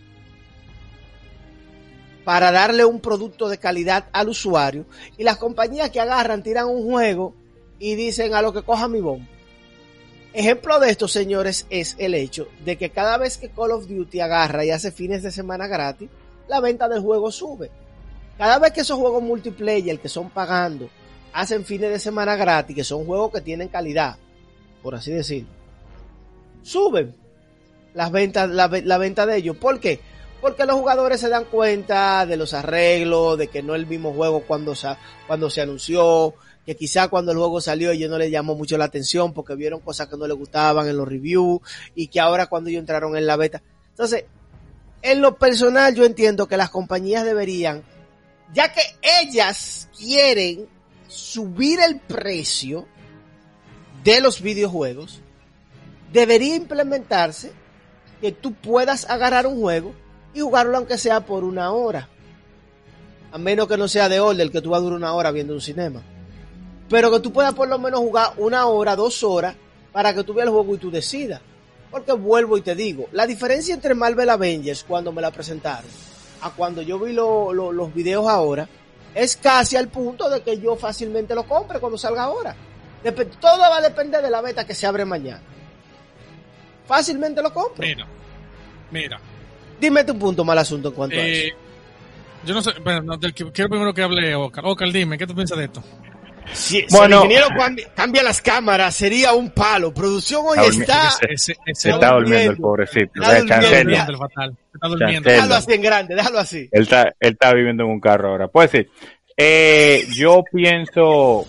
para 2.25 2.53
darle 2.53 2.85
un 2.85 3.01
producto 3.01 3.49
de 3.49 3.59
calidad 3.59 4.07
al 4.13 4.29
usuario 4.29 4.87
y 5.19 5.25
las 5.25 5.39
compañías 5.39 5.91
que 5.91 6.01
agarran, 6.01 6.43
tiran 6.43 6.69
un 6.69 6.85
juego 6.85 7.35
y 7.79 7.97
dicen 7.97 8.35
a 8.35 8.43
lo 8.43 8.53
que 8.53 8.63
coja 8.63 8.89
mi 8.89 9.01
bomba. 9.01 9.27
Ejemplo 10.33 10.79
de 10.81 10.91
esto, 10.91 11.09
señores, 11.09 11.67
es 11.69 11.95
el 11.99 12.15
hecho 12.15 12.49
de 12.65 12.79
que 12.79 12.91
cada 12.91 13.19
vez 13.19 13.37
que 13.37 13.51
Call 13.51 13.73
of 13.73 13.87
Duty 13.87 14.21
agarra 14.21 14.65
y 14.65 14.71
hace 14.71 14.91
fines 14.91 15.23
de 15.23 15.31
semana 15.31 15.67
gratis, 15.67 16.09
la 16.49 16.61
venta 16.61 16.89
del 16.89 17.01
juego 17.01 17.31
sube. 17.31 17.71
Cada 18.39 18.59
vez 18.59 18.73
que 18.73 18.81
esos 18.81 18.99
juegos 18.99 19.23
multiplayer 19.23 19.99
que 20.01 20.09
son 20.09 20.31
pagando 20.31 20.89
hacen 21.33 21.65
fines 21.65 21.91
de 21.91 21.99
semana 21.99 22.37
gratis, 22.37 22.75
que 22.77 22.85
son 22.85 23.05
juegos 23.07 23.33
que 23.33 23.41
tienen 23.41 23.69
calidad, 23.69 24.17
por 24.83 24.95
así 24.95 25.13
decirlo, 25.13 25.49
suben 26.63 27.15
las 27.95 28.11
ventas, 28.11 28.49
la, 28.51 28.69
ve- 28.69 28.83
la 28.83 28.99
venta 28.99 29.27
de 29.27 29.37
ellos. 29.37 29.57
¿Por 29.57 29.81
qué? 29.81 30.01
Porque 30.41 30.67
los 30.67 30.77
jugadores 30.77 31.21
se 31.21 31.29
dan 31.29 31.45
cuenta 31.45 32.27
de 32.27 32.37
los 32.37 32.53
arreglos, 32.55 33.39
de 33.39 33.49
que 33.49 33.63
no 33.63 33.75
es 33.75 33.81
el 33.81 33.87
mismo 33.87 34.13
juego 34.13 34.43
cuando 34.43 34.75
se, 34.75 34.89
cuando 35.27 35.51
se 35.51 35.61
anunció, 35.61 36.35
que 36.67 36.75
quizá 36.77 37.09
cuando 37.09 37.33
el 37.33 37.39
juego 37.39 37.61
salió 37.61 37.91
ellos 37.91 38.11
no 38.11 38.19
les 38.19 38.31
llamó 38.31 38.55
mucho 38.55 38.77
la 38.79 38.85
atención 38.87 39.33
porque 39.33 39.55
vieron 39.55 39.81
cosas 39.81 40.09
que 40.09 40.17
no 40.17 40.27
les 40.27 40.37
gustaban 40.37 40.89
en 40.89 40.97
los 40.97 41.07
reviews 41.09 41.61
y 41.95 42.09
que 42.09 42.21
ahora 42.21 42.47
cuando 42.47 42.71
ellos 42.71 42.81
entraron 42.81 43.17
en 43.17 43.27
la 43.27 43.37
beta. 43.37 43.63
Entonces, 43.91 44.25
en 45.03 45.21
lo 45.21 45.37
personal 45.37 45.95
yo 45.95 46.05
entiendo 46.05 46.47
que 46.49 46.57
las 46.57 46.71
compañías 46.71 47.25
deberían, 47.25 47.83
ya 48.53 48.73
que 48.73 48.83
ellas 49.21 49.89
quieren 49.97 50.69
subir 51.09 51.81
el 51.81 52.01
precio 52.01 52.87
de 54.05 54.21
los 54.21 54.41
videojuegos, 54.41 55.21
debería 56.13 56.57
implementarse 56.57 57.53
que 58.21 58.33
tú 58.33 58.55
puedas 58.55 59.09
agarrar 59.09 59.47
un 59.47 59.61
juego 59.61 59.95
y 60.35 60.41
jugarlo 60.41 60.77
aunque 60.77 60.99
sea 60.99 61.25
por 61.25 61.45
una 61.45 61.73
hora. 61.73 62.09
A 63.31 63.39
menos 63.39 63.67
que 63.67 63.77
no 63.77 63.89
sea 63.89 64.09
de 64.09 64.21
orden, 64.21 64.51
que 64.51 64.61
tú 64.61 64.71
vas 64.71 64.79
a 64.79 64.83
durar 64.83 64.99
una 64.99 65.15
hora 65.15 65.31
viendo 65.31 65.55
un 65.55 65.61
cinema. 65.61 66.03
Pero 66.89 67.11
que 67.11 67.21
tú 67.21 67.33
puedas 67.33 67.55
por 67.55 67.69
lo 67.69 67.79
menos 67.79 68.01
jugar 68.01 68.35
una 68.37 68.67
hora, 68.67 68.95
dos 68.95 69.23
horas, 69.23 69.57
para 69.93 70.15
que 70.15 70.25
tú 70.25 70.35
veas 70.35 70.47
el 70.47 70.53
juego 70.53 70.75
y 70.75 70.79
tú 70.79 70.91
decidas. 70.91 71.41
Porque 71.91 72.13
vuelvo 72.13 72.59
y 72.59 72.63
te 72.63 72.75
digo, 72.75 73.09
la 73.13 73.27
diferencia 73.27 73.75
entre 73.75 73.95
Marvel 73.95 74.29
Avengers 74.29 74.85
cuando 74.85 75.13
me 75.13 75.23
la 75.23 75.31
presentaron 75.31 76.12
a 76.43 76.51
cuando 76.51 76.83
yo 76.83 76.99
vi 76.99 77.13
lo- 77.13 77.53
lo- 77.53 77.73
los 77.73 77.95
videos 77.95 78.27
ahora 78.29 78.69
es 79.15 79.37
casi 79.37 79.77
al 79.77 79.89
punto 79.89 80.29
de 80.31 80.43
que 80.43 80.59
yo 80.59 80.77
fácilmente 80.77 81.35
lo 81.35 81.45
compre 81.45 81.79
cuando 81.81 81.97
salga 81.99 82.25
ahora. 82.25 82.55
Dep- 83.05 83.37
todo 83.41 83.59
va 83.59 83.77
a 83.79 83.81
depender 83.81 84.23
de 84.23 84.31
la 84.31 84.41
beta 84.41 84.65
que 84.67 84.75
se 84.75 84.87
abre 84.87 85.05
mañana. 85.05 85.41
Fácilmente 86.87 87.43
lo 87.43 87.53
compro. 87.53 87.87
Mira, 87.87 88.07
mira. 88.91 89.21
Dime 89.81 90.05
tu 90.05 90.19
punto 90.19 90.45
mal 90.45 90.59
asunto 90.59 90.89
en 90.89 90.95
cuanto 90.95 91.17
a 91.17 91.21
Eh, 91.21 91.49
eso. 91.49 91.57
yo 92.45 92.55
no 92.55 92.63
sé, 92.63 92.73
pero 92.85 93.03
no, 93.03 93.17
del 93.17 93.35
que- 93.35 93.51
quiero 93.53 93.69
primero 93.71 93.93
que 93.95 94.03
hable 94.03 94.35
dime, 94.93 95.19
¿qué 95.19 95.27
tú 95.27 95.35
piensas 95.35 95.59
de 95.59 95.65
esto? 95.65 95.83
Si, 96.53 96.85
bueno. 96.91 97.19
el 97.19 97.25
ingeniero 97.31 97.49
cambia, 97.57 97.87
cambia 97.95 98.23
las 98.23 98.41
cámaras, 98.43 98.95
sería 98.95 99.33
un 99.33 99.51
palo. 99.51 99.93
Producción 99.95 100.43
hoy 100.47 100.59
Está 100.59 101.09
está. 101.09 101.09
Ese, 101.09 101.33
ese, 101.33 101.55
Se 101.55 101.61
ese 101.71 101.91
está 101.91 102.13
durmiendo. 102.13 102.19
durmiendo 102.21 102.51
el 102.53 102.57
pobrecito. 102.59 103.13
Está 103.15 103.27
durmiendo. 103.39 103.49
chancela. 103.55 103.79
durmiendo 103.79 104.13
el 104.13 104.19
fatal. 104.19 104.57
Está 104.75 104.89
durmiendo. 104.89 105.13
Chancela. 105.15 105.33
Déjalo 105.37 105.55
así 105.55 105.73
en 105.73 105.83
grande, 105.83 106.15
déjalo 106.15 106.39
así. 106.39 106.69
Él 106.73 106.83
está, 106.83 107.03
él 107.21 107.33
está 107.33 107.55
viviendo 107.55 107.85
en 107.85 107.91
un 107.91 108.01
carro 108.01 108.29
ahora. 108.31 108.49
Pues 108.49 108.71
sí. 108.71 108.87
Eh, 109.37 110.07
yo 110.15 110.43
pienso. 110.53 111.47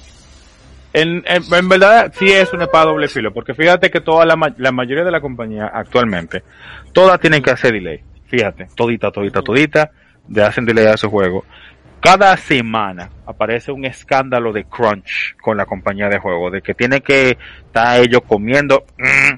En, 0.94 1.24
en, 1.26 1.44
en 1.54 1.70
verdad, 1.70 2.14
sí 2.18 2.32
es 2.32 2.54
una 2.54 2.66
espada 2.66 2.86
doble 2.86 3.08
filo. 3.08 3.34
Porque 3.34 3.54
fíjate 3.54 3.90
que 3.90 4.00
toda 4.00 4.26
la, 4.26 4.36
ma- 4.36 4.54
la 4.58 4.72
mayoría 4.72 5.04
de 5.04 5.12
la 5.12 5.22
compañía 5.22 5.72
actualmente, 5.74 6.44
todas 6.92 7.20
tienen 7.20 7.42
que 7.42 7.52
hacer 7.52 7.74
delay. 7.74 8.00
Fíjate, 8.28 8.68
todita, 8.76 9.12
todita, 9.12 9.42
todita, 9.42 9.92
de 10.28 10.44
hacen 10.44 10.66
delay 10.66 10.86
a 10.88 10.98
su 10.98 11.10
juego. 11.10 11.46
Cada 12.04 12.36
semana 12.36 13.10
aparece 13.26 13.72
un 13.72 13.86
escándalo 13.86 14.52
de 14.52 14.66
crunch 14.66 15.38
con 15.42 15.56
la 15.56 15.66
compañía 15.66 16.10
de 16.10 16.20
juego, 16.20 16.52
de 16.52 16.62
que 16.62 16.74
tiene 16.74 17.00
que 17.00 17.38
estar 17.66 17.98
ellos 17.98 18.24
comiendo 18.28 18.84
mm, 18.98 19.34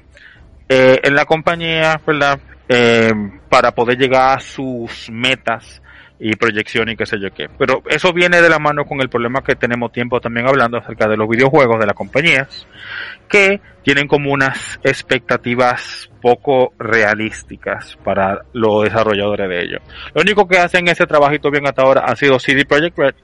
eh, 0.68 1.00
en 1.00 1.14
la 1.14 1.26
compañía, 1.26 2.00
¿verdad? 2.04 2.40
Eh, 2.68 3.12
para 3.48 3.70
poder 3.70 3.96
llegar 3.96 4.36
a 4.36 4.40
sus 4.40 5.08
metas 5.12 5.80
y 6.18 6.34
proyecciones 6.36 6.94
y 6.94 6.96
qué 6.96 7.06
sé 7.06 7.18
yo 7.20 7.30
qué. 7.32 7.48
Pero 7.58 7.82
eso 7.88 8.12
viene 8.12 8.40
de 8.40 8.48
la 8.48 8.58
mano 8.58 8.84
con 8.84 9.00
el 9.00 9.08
problema 9.08 9.42
que 9.42 9.56
tenemos 9.56 9.92
tiempo 9.92 10.20
también 10.20 10.46
hablando 10.46 10.78
acerca 10.78 11.08
de 11.08 11.16
los 11.16 11.28
videojuegos 11.28 11.78
de 11.78 11.86
las 11.86 11.94
compañías, 11.94 12.66
que 13.28 13.60
tienen 13.82 14.08
como 14.08 14.32
unas 14.32 14.80
expectativas 14.82 16.10
poco 16.22 16.72
realísticas 16.78 17.96
para 18.02 18.42
los 18.52 18.84
desarrolladores 18.84 19.48
de 19.48 19.62
ellos. 19.62 19.82
Lo 20.14 20.22
único 20.22 20.48
que 20.48 20.58
hacen 20.58 20.88
ese 20.88 21.06
trabajito 21.06 21.50
bien 21.50 21.66
hasta 21.66 21.82
ahora 21.82 22.02
ha 22.06 22.16
sido 22.16 22.38
CD 22.38 22.64
Projekt 22.64 22.98
Red, 22.98 23.14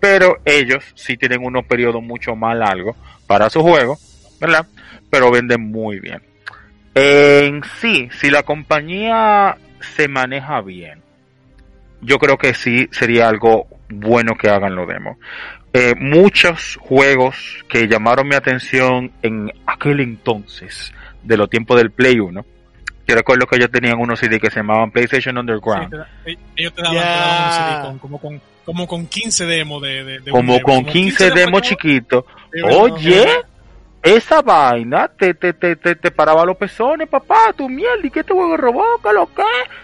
pero 0.00 0.38
ellos 0.44 0.84
sí 0.94 1.16
tienen 1.16 1.44
unos 1.44 1.66
periodos 1.66 2.02
mucho 2.02 2.36
más 2.36 2.56
largos 2.56 2.96
para 3.26 3.50
su 3.50 3.62
juego, 3.62 3.98
¿verdad? 4.40 4.66
Pero 5.10 5.30
venden 5.30 5.70
muy 5.70 6.00
bien. 6.00 6.22
En 6.94 7.62
sí, 7.78 8.08
si 8.12 8.30
la 8.30 8.42
compañía 8.42 9.56
se 9.80 10.08
maneja 10.08 10.60
bien, 10.62 11.02
yo 12.06 12.18
creo 12.18 12.38
que 12.38 12.54
sí 12.54 12.88
sería 12.92 13.28
algo 13.28 13.66
bueno 13.88 14.34
que 14.34 14.48
hagan 14.48 14.74
los 14.74 14.86
demos. 14.88 15.16
Eh, 15.72 15.94
muchos 15.98 16.76
juegos 16.80 17.36
que 17.68 17.86
llamaron 17.88 18.28
mi 18.28 18.34
atención 18.34 19.12
en 19.22 19.52
aquel 19.66 20.00
entonces, 20.00 20.92
de 21.22 21.36
los 21.36 21.50
tiempos 21.50 21.76
del 21.76 21.90
Play 21.90 22.18
1, 22.20 22.44
yo 23.08 23.14
recuerdo 23.14 23.46
que 23.46 23.56
ellos 23.56 23.70
tenían 23.70 23.98
unos 24.00 24.18
CD 24.20 24.40
que 24.40 24.50
se 24.50 24.56
llamaban 24.60 24.90
PlayStation 24.90 25.34
Sí, 25.34 25.40
Underground. 25.40 25.90
te 25.90 25.96
da- 25.96 26.08
eh, 26.24 26.36
ellos 26.56 26.72
te 26.74 26.82
daban, 26.82 26.96
Ya. 26.96 27.02
te 27.12 27.18
daban 27.18 27.44
un 27.44 27.50
CD 27.52 27.80
con, 27.82 27.98
como, 27.98 28.18
con, 28.20 28.40
como 28.64 28.86
con 28.86 29.06
15 29.06 29.44
demos 29.46 29.82
de, 29.82 30.02
de, 30.04 30.18
de 30.20 30.30
un 30.32 30.38
como 30.38 30.52
demo, 30.54 30.64
con 30.64 30.84
15 30.86 31.24
demos 31.24 31.36
demos 31.40 31.62
chiquitos. 31.62 32.24
Oye, 32.64 33.26
esa 34.02 34.40
vaina 34.42 35.08
te, 35.08 35.34
te, 35.34 35.52
te, 35.52 35.76
te, 35.76 35.94
te 35.96 36.10
paraba 36.10 36.44
los 36.44 36.56
pezones, 36.56 37.08
papá, 37.08 37.52
tu 37.56 37.68
mierda, 37.68 38.04
¿y 38.06 38.10
qué 38.10 38.24
te 38.24 38.32
juego 38.32 38.56
robó? 38.56 38.84
¿Qué 39.02 39.12
lo 39.12 39.26
que? 39.34 39.42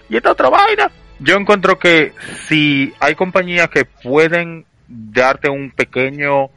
¿Y 0.08 0.16
esta 0.16 0.32
otra 0.32 0.48
vaina? 0.48 0.90
Yo 1.22 1.36
encuentro 1.36 1.78
que 1.78 2.12
si 2.46 2.92
hay 2.98 3.14
compañías 3.14 3.68
que 3.68 3.84
pueden 3.84 4.66
darte 4.88 5.48
un 5.48 5.70
pequeño, 5.70 6.50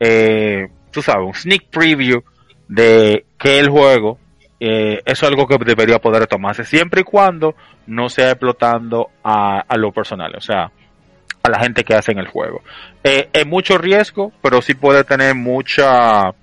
eh, 0.00 0.68
tú 0.90 1.00
sabes, 1.00 1.26
un 1.26 1.34
sneak 1.34 1.66
preview 1.70 2.22
de 2.66 3.24
que 3.38 3.58
el 3.58 3.68
juego, 3.68 4.18
eh, 4.58 5.00
eso 5.04 5.26
es 5.26 5.30
algo 5.32 5.46
que 5.46 5.56
debería 5.64 6.00
poder 6.00 6.26
tomarse 6.26 6.64
siempre 6.64 7.02
y 7.02 7.04
cuando 7.04 7.54
no 7.86 8.08
sea 8.08 8.30
explotando 8.30 9.10
a, 9.22 9.64
lo 9.76 9.92
personal, 9.92 10.34
o 10.36 10.40
sea, 10.40 10.70
a 11.42 11.48
la 11.48 11.60
gente 11.60 11.84
que 11.84 11.94
hace 11.94 12.12
en 12.12 12.18
el 12.18 12.28
juego. 12.28 12.62
Eh, 13.04 13.28
es 13.32 13.46
mucho 13.46 13.78
riesgo, 13.78 14.32
pero 14.42 14.60
sí 14.60 14.74
puede 14.74 15.04
tener 15.04 15.34
mucha, 15.34 16.34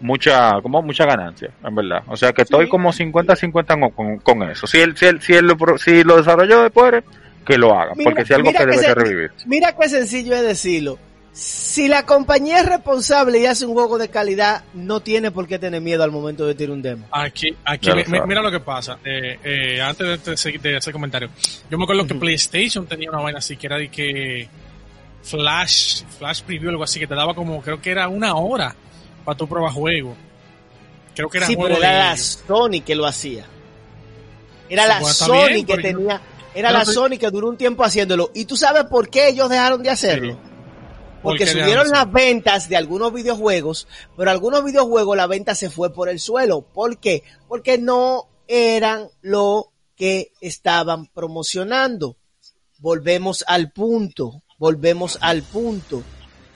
mucha, 0.00 0.60
como 0.62 0.82
mucha 0.82 1.04
ganancia, 1.06 1.50
en 1.64 1.74
verdad. 1.74 2.02
O 2.08 2.16
sea 2.16 2.32
que 2.32 2.42
estoy 2.42 2.68
como 2.68 2.92
50-50 2.92 3.92
con, 3.94 4.18
con, 4.18 4.42
eso. 4.50 4.66
Si 4.66 4.78
el, 4.78 4.96
si 4.96 5.06
el, 5.06 5.20
si 5.20 5.34
el, 5.34 5.54
si 5.78 6.04
lo 6.04 6.16
desarrolló 6.16 6.62
después, 6.62 7.02
que 7.44 7.56
lo 7.58 7.72
haga, 7.78 7.92
Mira- 7.94 8.10
porque 8.10 8.24
si 8.26 8.34
algo 8.34 8.50
que 8.50 8.58
que 8.58 8.66
debe 8.66 8.78
se- 8.78 8.94
revivir. 8.94 9.30
Mira 9.46 9.76
qué 9.76 9.88
sencillo 9.88 10.34
es 10.34 10.42
decirlo. 10.42 10.98
Si 11.32 11.86
la 11.86 12.06
compañía 12.06 12.60
es 12.60 12.66
responsable 12.66 13.38
y 13.38 13.44
hace 13.44 13.66
un 13.66 13.74
juego 13.74 13.98
de 13.98 14.08
calidad, 14.08 14.64
no 14.72 15.00
tiene 15.00 15.30
por 15.30 15.46
qué 15.46 15.58
tener 15.58 15.82
miedo 15.82 16.02
al 16.02 16.10
momento 16.10 16.46
de 16.46 16.54
tirar 16.54 16.72
un 16.72 16.80
demo. 16.80 17.06
Aquí, 17.10 17.54
aquí 17.62 17.88
lo 17.90 17.96
mi- 17.96 18.20
mira 18.26 18.40
lo 18.40 18.50
que 18.50 18.60
pasa. 18.60 18.98
Eh, 19.04 19.38
eh, 19.44 19.80
antes 19.82 20.24
de, 20.24 20.52
de 20.52 20.58
de 20.70 20.76
hacer 20.78 20.94
comentario, 20.94 21.28
yo 21.70 21.76
me 21.76 21.84
acuerdo 21.84 22.06
que 22.06 22.14
Ujú. 22.14 22.20
PlayStation 22.20 22.86
tenía 22.86 23.10
una 23.10 23.20
vaina 23.20 23.38
así 23.40 23.54
que 23.58 23.66
era 23.66 23.76
de 23.76 23.88
que 23.90 24.48
Flash, 25.22 26.04
Flash 26.18 26.42
Preview, 26.42 26.70
algo 26.70 26.84
así, 26.84 27.00
que 27.00 27.06
te 27.06 27.14
daba 27.14 27.34
como, 27.34 27.60
creo 27.60 27.80
que 27.82 27.90
era 27.90 28.08
una 28.08 28.34
hora 28.36 28.74
para 29.26 29.36
tu 29.36 29.46
probar 29.46 29.72
juego. 29.72 30.16
Creo 31.14 31.28
que 31.28 31.36
era 31.38 31.46
sí, 31.46 31.54
juego 31.54 31.68
pero 31.74 31.80
de 31.80 31.86
era 31.86 32.08
la. 32.10 32.16
Sony 32.16 32.80
que 32.84 32.94
lo 32.94 33.04
hacía. 33.04 33.44
Era 34.70 34.82
Sí, 34.84 34.88
la 34.88 34.98
está 35.00 35.12
Sony 35.26 35.46
bien, 35.48 35.66
que 35.66 35.76
yo- 35.76 35.82
tenía, 35.82 36.20
era 36.54 36.70
la 36.70 36.84
Sony 36.86 37.18
que 37.20 37.30
duró 37.30 37.48
un 37.48 37.56
tiempo 37.58 37.84
haciéndolo. 37.84 38.30
¿Y 38.34 38.44
tú 38.46 38.56
sabes 38.56 38.84
por 38.84 39.10
qué 39.10 39.28
ellos 39.28 39.48
dejaron 39.50 39.82
de 39.82 39.90
hacerlo? 39.90 40.32
Sí. 40.34 40.38
Porque 41.22 41.44
¿Por 41.44 41.54
qué 41.54 41.60
subieron 41.60 41.88
las 41.88 42.12
ventas 42.12 42.68
de 42.68 42.76
algunos 42.76 43.12
videojuegos, 43.12 43.88
pero 44.16 44.30
algunos 44.30 44.62
videojuegos 44.64 45.16
la 45.16 45.26
venta 45.26 45.54
se 45.54 45.70
fue 45.70 45.92
por 45.92 46.08
el 46.08 46.20
suelo. 46.20 46.60
¿Por 46.62 46.98
qué? 46.98 47.24
Porque 47.48 47.78
no 47.78 48.28
eran 48.46 49.08
lo 49.22 49.72
que 49.96 50.30
estaban 50.40 51.06
promocionando. 51.06 52.16
Volvemos 52.78 53.44
al 53.48 53.72
punto, 53.72 54.42
volvemos 54.58 55.18
al 55.20 55.42
punto. 55.42 56.02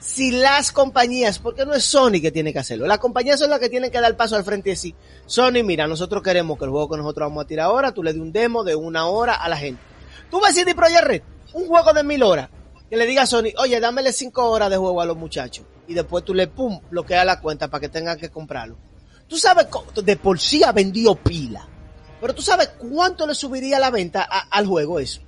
Si 0.01 0.31
las 0.31 0.71
compañías, 0.71 1.37
porque 1.37 1.63
no 1.63 1.75
es 1.75 1.83
Sony 1.83 2.19
que 2.19 2.31
tiene 2.31 2.51
que 2.51 2.57
hacerlo, 2.57 2.87
las 2.87 2.97
compañías 2.97 3.39
son 3.39 3.51
las 3.51 3.59
que 3.59 3.69
tienen 3.69 3.91
que 3.91 4.01
dar 4.01 4.17
paso 4.17 4.35
al 4.35 4.43
frente 4.43 4.69
y 4.69 4.73
decir, 4.73 4.95
Sony, 5.27 5.63
mira, 5.63 5.85
nosotros 5.85 6.23
queremos 6.23 6.57
que 6.57 6.65
el 6.65 6.71
juego 6.71 6.89
que 6.89 6.97
nosotros 6.97 7.29
vamos 7.29 7.43
a 7.43 7.47
tirar 7.47 7.67
ahora, 7.67 7.91
tú 7.91 8.01
le 8.01 8.11
des 8.11 8.19
un 8.19 8.31
demo 8.31 8.63
de 8.63 8.75
una 8.75 9.05
hora 9.05 9.35
a 9.35 9.47
la 9.47 9.57
gente. 9.57 9.79
Tú 10.31 10.39
vas 10.39 10.57
a 10.57 10.75
Projekt 10.75 11.03
Red, 11.03 11.21
un 11.53 11.67
juego 11.67 11.93
de 11.93 12.03
mil 12.03 12.23
horas, 12.23 12.49
que 12.89 12.97
le 12.97 13.05
diga 13.05 13.21
a 13.21 13.25
Sony, 13.27 13.53
oye, 13.59 13.79
dámele 13.79 14.11
cinco 14.11 14.49
horas 14.49 14.71
de 14.71 14.77
juego 14.77 15.01
a 15.01 15.05
los 15.05 15.17
muchachos. 15.17 15.65
Y 15.87 15.93
después 15.93 16.25
tú 16.25 16.33
le, 16.33 16.47
pum, 16.47 16.81
bloquea 16.89 17.23
la 17.23 17.39
cuenta 17.39 17.67
para 17.67 17.81
que 17.81 17.89
tengan 17.89 18.17
que 18.17 18.29
comprarlo. 18.29 18.77
Tú 19.27 19.37
sabes, 19.37 19.67
de 20.03 20.17
por 20.17 20.39
sí 20.39 20.63
ha 20.63 20.71
vendido 20.71 21.13
pila. 21.15 21.67
Pero 22.19 22.33
tú 22.33 22.41
sabes 22.41 22.69
cuánto 22.69 23.27
le 23.27 23.35
subiría 23.35 23.77
la 23.77 23.91
venta 23.91 24.23
al 24.23 24.65
juego 24.65 24.99
eso. 24.99 25.21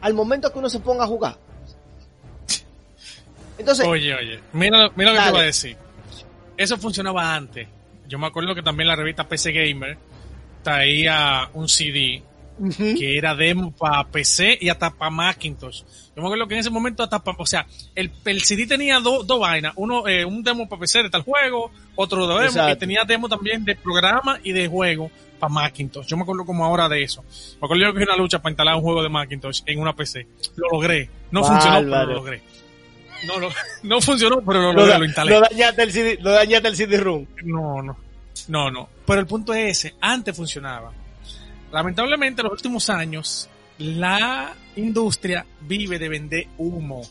Al 0.00 0.12
momento 0.12 0.52
que 0.52 0.58
uno 0.58 0.68
se 0.68 0.80
ponga 0.80 1.04
a 1.04 1.06
jugar. 1.06 1.38
Entonces, 3.58 3.86
Oye, 3.86 4.14
oye, 4.14 4.40
mira, 4.52 4.90
mira 4.96 5.10
lo 5.10 5.16
que 5.16 5.18
Dale. 5.18 5.24
te 5.26 5.30
voy 5.32 5.40
a 5.40 5.44
decir. 5.44 5.76
Eso 6.56 6.76
funcionaba 6.78 7.34
antes. 7.34 7.68
Yo 8.08 8.18
me 8.18 8.26
acuerdo 8.26 8.54
que 8.54 8.62
también 8.62 8.88
la 8.88 8.96
revista 8.96 9.26
PC 9.28 9.52
Gamer 9.52 9.96
traía 10.62 11.48
un 11.54 11.68
CD 11.68 12.22
que 12.98 13.16
era 13.18 13.34
demo 13.34 13.72
para 13.72 14.04
PC 14.04 14.58
y 14.60 14.68
hasta 14.68 14.90
para 14.90 15.10
Macintosh. 15.10 15.82
Yo 16.14 16.22
me 16.22 16.24
acuerdo 16.24 16.46
que 16.46 16.54
en 16.54 16.60
ese 16.60 16.70
momento 16.70 17.02
hasta 17.02 17.18
pa- 17.18 17.34
o 17.36 17.46
sea, 17.46 17.66
el, 17.94 18.10
el 18.26 18.42
CD 18.42 18.66
tenía 18.66 19.00
dos 19.00 19.26
dos 19.26 19.40
vainas, 19.40 19.72
uno 19.76 20.06
eh, 20.06 20.24
un 20.24 20.42
demo 20.44 20.68
para 20.68 20.80
PC 20.80 21.02
de 21.04 21.10
tal 21.10 21.22
juego, 21.22 21.72
otro 21.96 22.26
demo 22.26 22.42
Exacto. 22.42 22.72
y 22.72 22.76
tenía 22.76 23.04
demo 23.04 23.28
también 23.28 23.64
de 23.64 23.74
programa 23.74 24.38
y 24.44 24.52
de 24.52 24.68
juego 24.68 25.10
para 25.40 25.52
Macintosh. 25.52 26.06
Yo 26.06 26.16
me 26.16 26.22
acuerdo 26.22 26.44
como 26.44 26.64
ahora 26.64 26.88
de 26.88 27.02
eso. 27.02 27.22
Me 27.60 27.64
acuerdo 27.66 27.84
yo 27.84 27.94
que 27.94 28.02
hice 28.02 28.12
una 28.12 28.16
lucha 28.22 28.40
para 28.40 28.52
instalar 28.52 28.74
un 28.76 28.82
juego 28.82 29.02
de 29.02 29.08
Macintosh 29.08 29.62
en 29.66 29.80
una 29.80 29.96
PC. 29.96 30.26
Lo 30.56 30.68
logré. 30.70 31.08
No 31.32 31.42
funcionó, 31.42 31.78
pero 31.80 32.06
lo 32.06 32.14
logré. 32.16 32.42
No, 33.26 33.38
lo- 33.38 33.52
no 33.82 34.00
funcionó, 34.00 34.40
pero 34.40 34.60
lo 34.60 34.72
lo, 34.72 34.86
da- 34.86 34.98
lo 34.98 35.04
instalé. 35.04 35.30
lo 35.32 35.40
dañaste 35.40 35.82
el 35.82 35.92
CD, 35.92 36.18
lo 36.20 36.30
dañaste 36.32 36.68
el 36.68 36.76
CD 36.76 36.96
room. 36.98 37.26
No, 37.44 37.82
no. 37.82 37.96
No, 38.48 38.70
no. 38.70 38.88
Pero 39.06 39.20
el 39.20 39.26
punto 39.26 39.54
es 39.54 39.78
ese. 39.78 39.94
Antes 40.00 40.36
funcionaba. 40.36 40.92
Lamentablemente, 41.70 42.40
en 42.42 42.44
los 42.44 42.52
últimos 42.54 42.90
años, 42.90 43.48
la 43.78 44.54
industria 44.76 45.44
vive 45.60 45.98
de 45.98 46.08
vender 46.08 46.46
humo. 46.58 47.02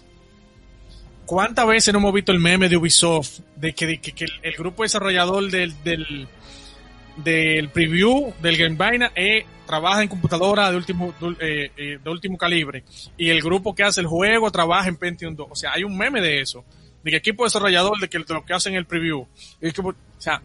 ¿Cuántas 1.25 1.65
veces 1.67 1.93
no 1.93 1.99
hemos 1.99 2.13
visto 2.13 2.31
el 2.31 2.39
meme 2.39 2.67
de 2.67 2.75
Ubisoft 2.77 3.39
de 3.55 3.73
que, 3.73 3.85
de 3.87 3.97
que- 4.01 4.11
que 4.11 4.25
el, 4.25 4.31
el 4.43 4.53
grupo 4.55 4.83
desarrollador 4.83 5.49
del, 5.49 5.73
del, 5.83 6.27
del 7.17 7.69
preview 7.69 8.33
del 8.41 8.57
Game 8.57 8.75
Vaina 8.75 9.11
eh, 9.15 9.45
trabaja 9.71 10.01
en 10.01 10.09
computadora 10.09 10.69
de 10.69 10.75
último, 10.75 11.13
eh, 11.39 11.71
eh, 11.77 11.97
de 12.03 12.09
último 12.09 12.37
calibre 12.37 12.83
y 13.15 13.29
el 13.29 13.41
grupo 13.41 13.73
que 13.73 13.83
hace 13.83 14.01
el 14.01 14.07
juego 14.07 14.51
trabaja 14.51 14.89
en 14.89 14.97
Pentium 14.97 15.33
2? 15.33 15.47
O 15.49 15.55
sea, 15.55 15.71
hay 15.71 15.85
un 15.85 15.97
meme 15.97 16.19
de 16.19 16.41
eso. 16.41 16.65
De 17.01 17.09
que 17.09 17.17
equipo 17.17 17.45
desarrollador 17.45 17.97
de 17.97 18.09
que 18.09 18.19
de 18.19 18.33
lo 18.33 18.45
que 18.45 18.53
hacen 18.53 18.75
el 18.75 18.85
preview. 18.85 19.25
Que, 19.61 19.69
o 19.79 19.95
sea, 20.17 20.41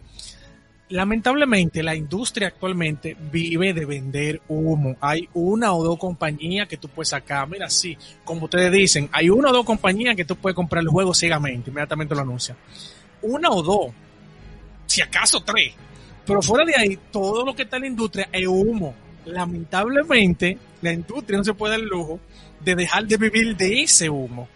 lamentablemente 0.87 1.83
la 1.83 1.93
industria 1.93 2.47
actualmente 2.47 3.17
vive 3.19 3.73
de 3.73 3.85
vender 3.85 4.41
humo. 4.47 4.95
Hay 5.01 5.27
una 5.33 5.73
o 5.73 5.83
dos 5.83 5.99
compañías 5.99 6.69
que 6.69 6.77
tú 6.77 6.87
puedes 6.87 7.09
sacar. 7.09 7.49
Mira, 7.49 7.69
sí, 7.69 7.97
como 8.23 8.45
ustedes 8.45 8.71
dicen, 8.71 9.09
hay 9.11 9.29
una 9.29 9.49
o 9.49 9.53
dos 9.53 9.65
compañías 9.65 10.15
que 10.15 10.23
tú 10.23 10.37
puedes 10.37 10.55
comprar 10.55 10.81
el 10.81 10.87
juego 10.87 11.13
ciegamente, 11.13 11.69
inmediatamente 11.69 12.15
lo 12.15 12.21
anuncian. 12.21 12.57
Una 13.23 13.49
o 13.49 13.61
dos, 13.61 13.87
si 14.85 15.01
acaso 15.01 15.41
tres. 15.41 15.73
Pero 16.25 16.41
fuera 16.41 16.65
de 16.65 16.75
ahí, 16.75 16.99
todo 17.11 17.45
lo 17.45 17.53
que 17.53 17.63
está 17.63 17.75
en 17.75 17.83
la 17.83 17.87
industria 17.87 18.29
es 18.31 18.47
humo. 18.47 18.95
Lamentablemente, 19.27 20.57
la 20.81 20.93
industria 20.93 21.37
no 21.37 21.43
se 21.43 21.53
puede 21.53 21.73
dar 21.73 21.79
el 21.81 21.87
lujo 21.87 22.19
de 22.63 22.75
dejar 22.75 23.05
de 23.05 23.17
vivir 23.17 23.55
de 23.55 23.83
ese 23.83 24.09
humo. 24.09 24.47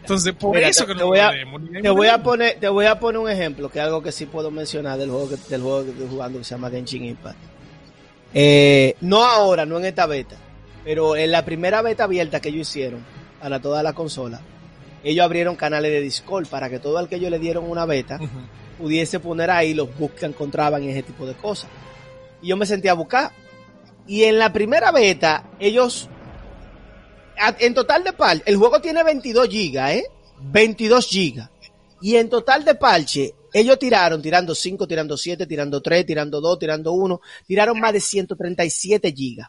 Entonces, 0.00 0.32
por 0.34 0.54
Mira, 0.54 0.68
eso 0.68 0.84
te- 0.84 0.88
que 0.88 0.94
te 0.94 1.00
no 1.00 1.06
voy 1.08 1.18
podemos 1.20 1.62
Te 1.82 1.90
voy 1.90 2.06
a 2.08 2.22
poner, 2.22 2.56
te 2.58 2.68
voy 2.68 2.86
a 2.86 2.98
poner 2.98 3.18
un 3.20 3.30
ejemplo, 3.30 3.68
que 3.68 3.78
es 3.78 3.84
algo 3.84 4.02
que 4.02 4.10
sí 4.12 4.26
puedo 4.26 4.50
mencionar 4.50 4.98
del 4.98 5.10
juego 5.10 5.28
que, 5.28 5.36
del 5.50 5.60
juego 5.60 5.84
que 5.84 5.90
estoy 5.90 6.08
jugando 6.08 6.38
que 6.38 6.44
se 6.44 6.50
llama 6.54 6.70
Genshin 6.70 7.04
Impact. 7.04 7.38
Eh, 8.32 8.94
no 9.02 9.22
ahora, 9.24 9.66
no 9.66 9.78
en 9.78 9.84
esta 9.86 10.06
beta, 10.06 10.36
pero 10.84 11.16
en 11.16 11.30
la 11.30 11.44
primera 11.44 11.82
beta 11.82 12.04
abierta 12.04 12.40
que 12.40 12.48
ellos 12.48 12.68
hicieron 12.68 13.00
para 13.40 13.60
toda 13.60 13.82
la 13.82 13.92
consola, 13.92 14.40
ellos 15.04 15.24
abrieron 15.24 15.56
canales 15.56 15.90
de 15.92 16.00
Discord 16.00 16.46
para 16.48 16.68
que 16.70 16.78
todo 16.78 16.98
el 17.00 17.08
que 17.08 17.16
ellos 17.16 17.30
le 17.30 17.38
dieron 17.38 17.68
una 17.70 17.84
beta 17.86 18.18
pudiese 18.78 19.20
poner 19.20 19.50
ahí 19.50 19.74
los 19.74 19.94
bugs 19.98 20.14
que 20.14 20.26
encontraban 20.26 20.82
y 20.84 20.88
ese 20.88 21.02
tipo 21.02 21.26
de 21.26 21.34
cosas. 21.34 21.68
Y 22.42 22.48
yo 22.48 22.56
me 22.56 22.66
sentía 22.66 22.92
a 22.92 22.94
buscar. 22.94 23.32
Y 24.06 24.24
en 24.24 24.38
la 24.38 24.52
primera 24.52 24.90
beta, 24.90 25.50
ellos, 25.58 26.08
en 27.58 27.74
total 27.74 28.04
de 28.04 28.12
parche, 28.12 28.42
el 28.46 28.56
juego 28.56 28.80
tiene 28.80 29.04
22 29.04 29.48
gigas, 29.48 29.90
¿eh? 29.92 30.06
22 30.40 31.06
gigas. 31.06 31.50
Y 32.00 32.16
en 32.16 32.28
total 32.28 32.64
de 32.64 32.74
parche, 32.74 33.34
ellos 33.52 33.78
tiraron, 33.78 34.22
tirando 34.22 34.54
5, 34.54 34.86
tirando 34.86 35.16
7, 35.16 35.46
tirando 35.46 35.82
3, 35.82 36.06
tirando 36.06 36.40
2, 36.40 36.58
tirando 36.58 36.92
1, 36.92 37.20
tiraron 37.46 37.80
más 37.80 37.92
de 37.92 38.00
137 38.00 39.12
gigas. 39.12 39.48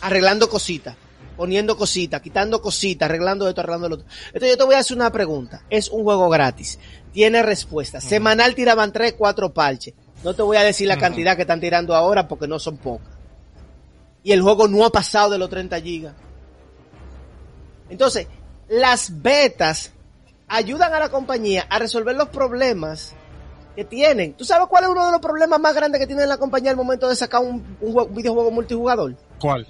Arreglando 0.00 0.48
cositas, 0.48 0.96
poniendo 1.36 1.76
cositas, 1.76 2.20
quitando 2.20 2.60
cositas, 2.60 3.08
arreglando 3.08 3.48
esto, 3.48 3.60
arreglando 3.60 3.88
lo 3.88 3.94
otro. 3.96 4.06
Entonces 4.26 4.50
yo 4.50 4.56
te 4.58 4.64
voy 4.64 4.74
a 4.74 4.78
hacer 4.78 4.96
una 4.96 5.12
pregunta. 5.12 5.64
Es 5.70 5.88
un 5.88 6.02
juego 6.02 6.28
gratis. 6.28 6.78
Tiene 7.12 7.42
respuesta. 7.42 8.00
Semanal 8.00 8.54
tiraban 8.54 8.92
3, 8.92 9.14
4 9.18 9.52
parches. 9.52 9.94
No 10.24 10.34
te 10.34 10.42
voy 10.42 10.56
a 10.56 10.62
decir 10.62 10.86
la 10.88 10.94
cantidad 11.00 11.36
que 11.36 11.42
están 11.42 11.60
tirando 11.60 11.94
ahora 11.94 12.28
porque 12.28 12.46
no 12.46 12.58
son 12.58 12.76
pocas. 12.76 13.08
Y 14.22 14.32
el 14.32 14.40
juego 14.42 14.68
no 14.68 14.84
ha 14.84 14.90
pasado 14.90 15.30
de 15.30 15.38
los 15.38 15.50
30 15.50 15.80
gigas. 15.80 16.14
Entonces, 17.90 18.26
las 18.68 19.20
betas 19.22 19.92
ayudan 20.48 20.92
a 20.94 21.00
la 21.00 21.08
compañía 21.08 21.66
a 21.68 21.78
resolver 21.78 22.14
los 22.16 22.28
problemas 22.28 23.14
que 23.74 23.84
tienen. 23.84 24.34
¿Tú 24.34 24.44
sabes 24.44 24.68
cuál 24.68 24.84
es 24.84 24.90
uno 24.90 25.04
de 25.06 25.12
los 25.12 25.20
problemas 25.20 25.58
más 25.60 25.74
grandes 25.74 25.98
que 26.00 26.06
tiene 26.06 26.26
la 26.26 26.36
compañía 26.36 26.70
al 26.70 26.76
momento 26.76 27.08
de 27.08 27.16
sacar 27.16 27.40
un, 27.42 27.76
un 27.80 27.92
jue- 27.94 28.14
videojuego 28.14 28.50
multijugador? 28.50 29.16
¿Cuál? 29.40 29.66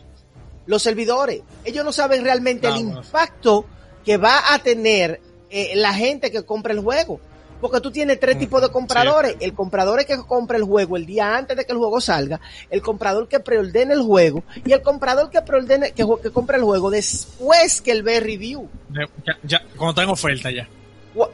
Los 0.67 0.83
servidores. 0.83 1.43
Ellos 1.65 1.85
no 1.85 1.93
saben 1.93 2.23
realmente 2.25 2.67
Ah, 2.67 2.71
el 2.71 2.81
impacto 2.81 3.65
que 4.05 4.17
va 4.17 4.53
a 4.53 4.59
tener 4.59 5.21
eh, 5.51 5.73
la 5.77 5.95
gente 5.95 6.31
que 6.31 6.43
compra 6.45 6.73
el 6.73 6.81
juego. 6.81 7.21
Porque 7.63 7.81
tú 7.81 7.93
tienes 7.93 8.19
tres 8.19 8.35
Mm, 8.35 8.41
tipos 8.41 8.61
de 8.61 8.71
compradores. 8.71 9.37
El 9.39 9.55
comprador 9.55 10.05
que 10.05 10.19
compra 10.19 10.59
el 10.59 10.65
juego 10.65 10.97
el 10.97 11.07
día 11.07 11.37
antes 11.37 11.57
de 11.57 11.65
que 11.65 11.71
el 11.71 11.79
juego 11.79 12.01
salga, 12.01 12.41
el 12.69 12.83
comprador 12.83 13.29
que 13.29 13.39
preordena 13.39 13.95
el 13.95 14.03
juego 14.03 14.43
y 14.67 14.73
el 14.73 14.83
comprador 14.83 15.31
que 15.31 15.41
preordena, 15.43 15.89
que, 15.91 16.05
que 16.21 16.31
compra 16.33 16.57
el 16.57 16.65
juego 16.65 16.91
después 16.91 17.81
que 17.81 17.93
él 17.93 18.03
ve 18.03 18.19
review. 18.19 18.69
Ya, 18.91 19.39
ya, 19.45 19.63
cuando 19.77 20.03
en 20.03 20.09
oferta 20.09 20.51
ya. 20.51 20.69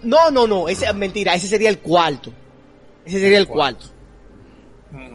No, 0.03 0.31
no, 0.31 0.47
no, 0.47 0.68
ese, 0.68 0.93
mentira, 0.93 1.35
ese 1.35 1.49
sería 1.49 1.70
el 1.70 1.79
cuarto. 1.79 2.31
Ese 3.07 3.20
sería 3.20 3.39
el 3.39 3.49
cuarto. 3.49 3.87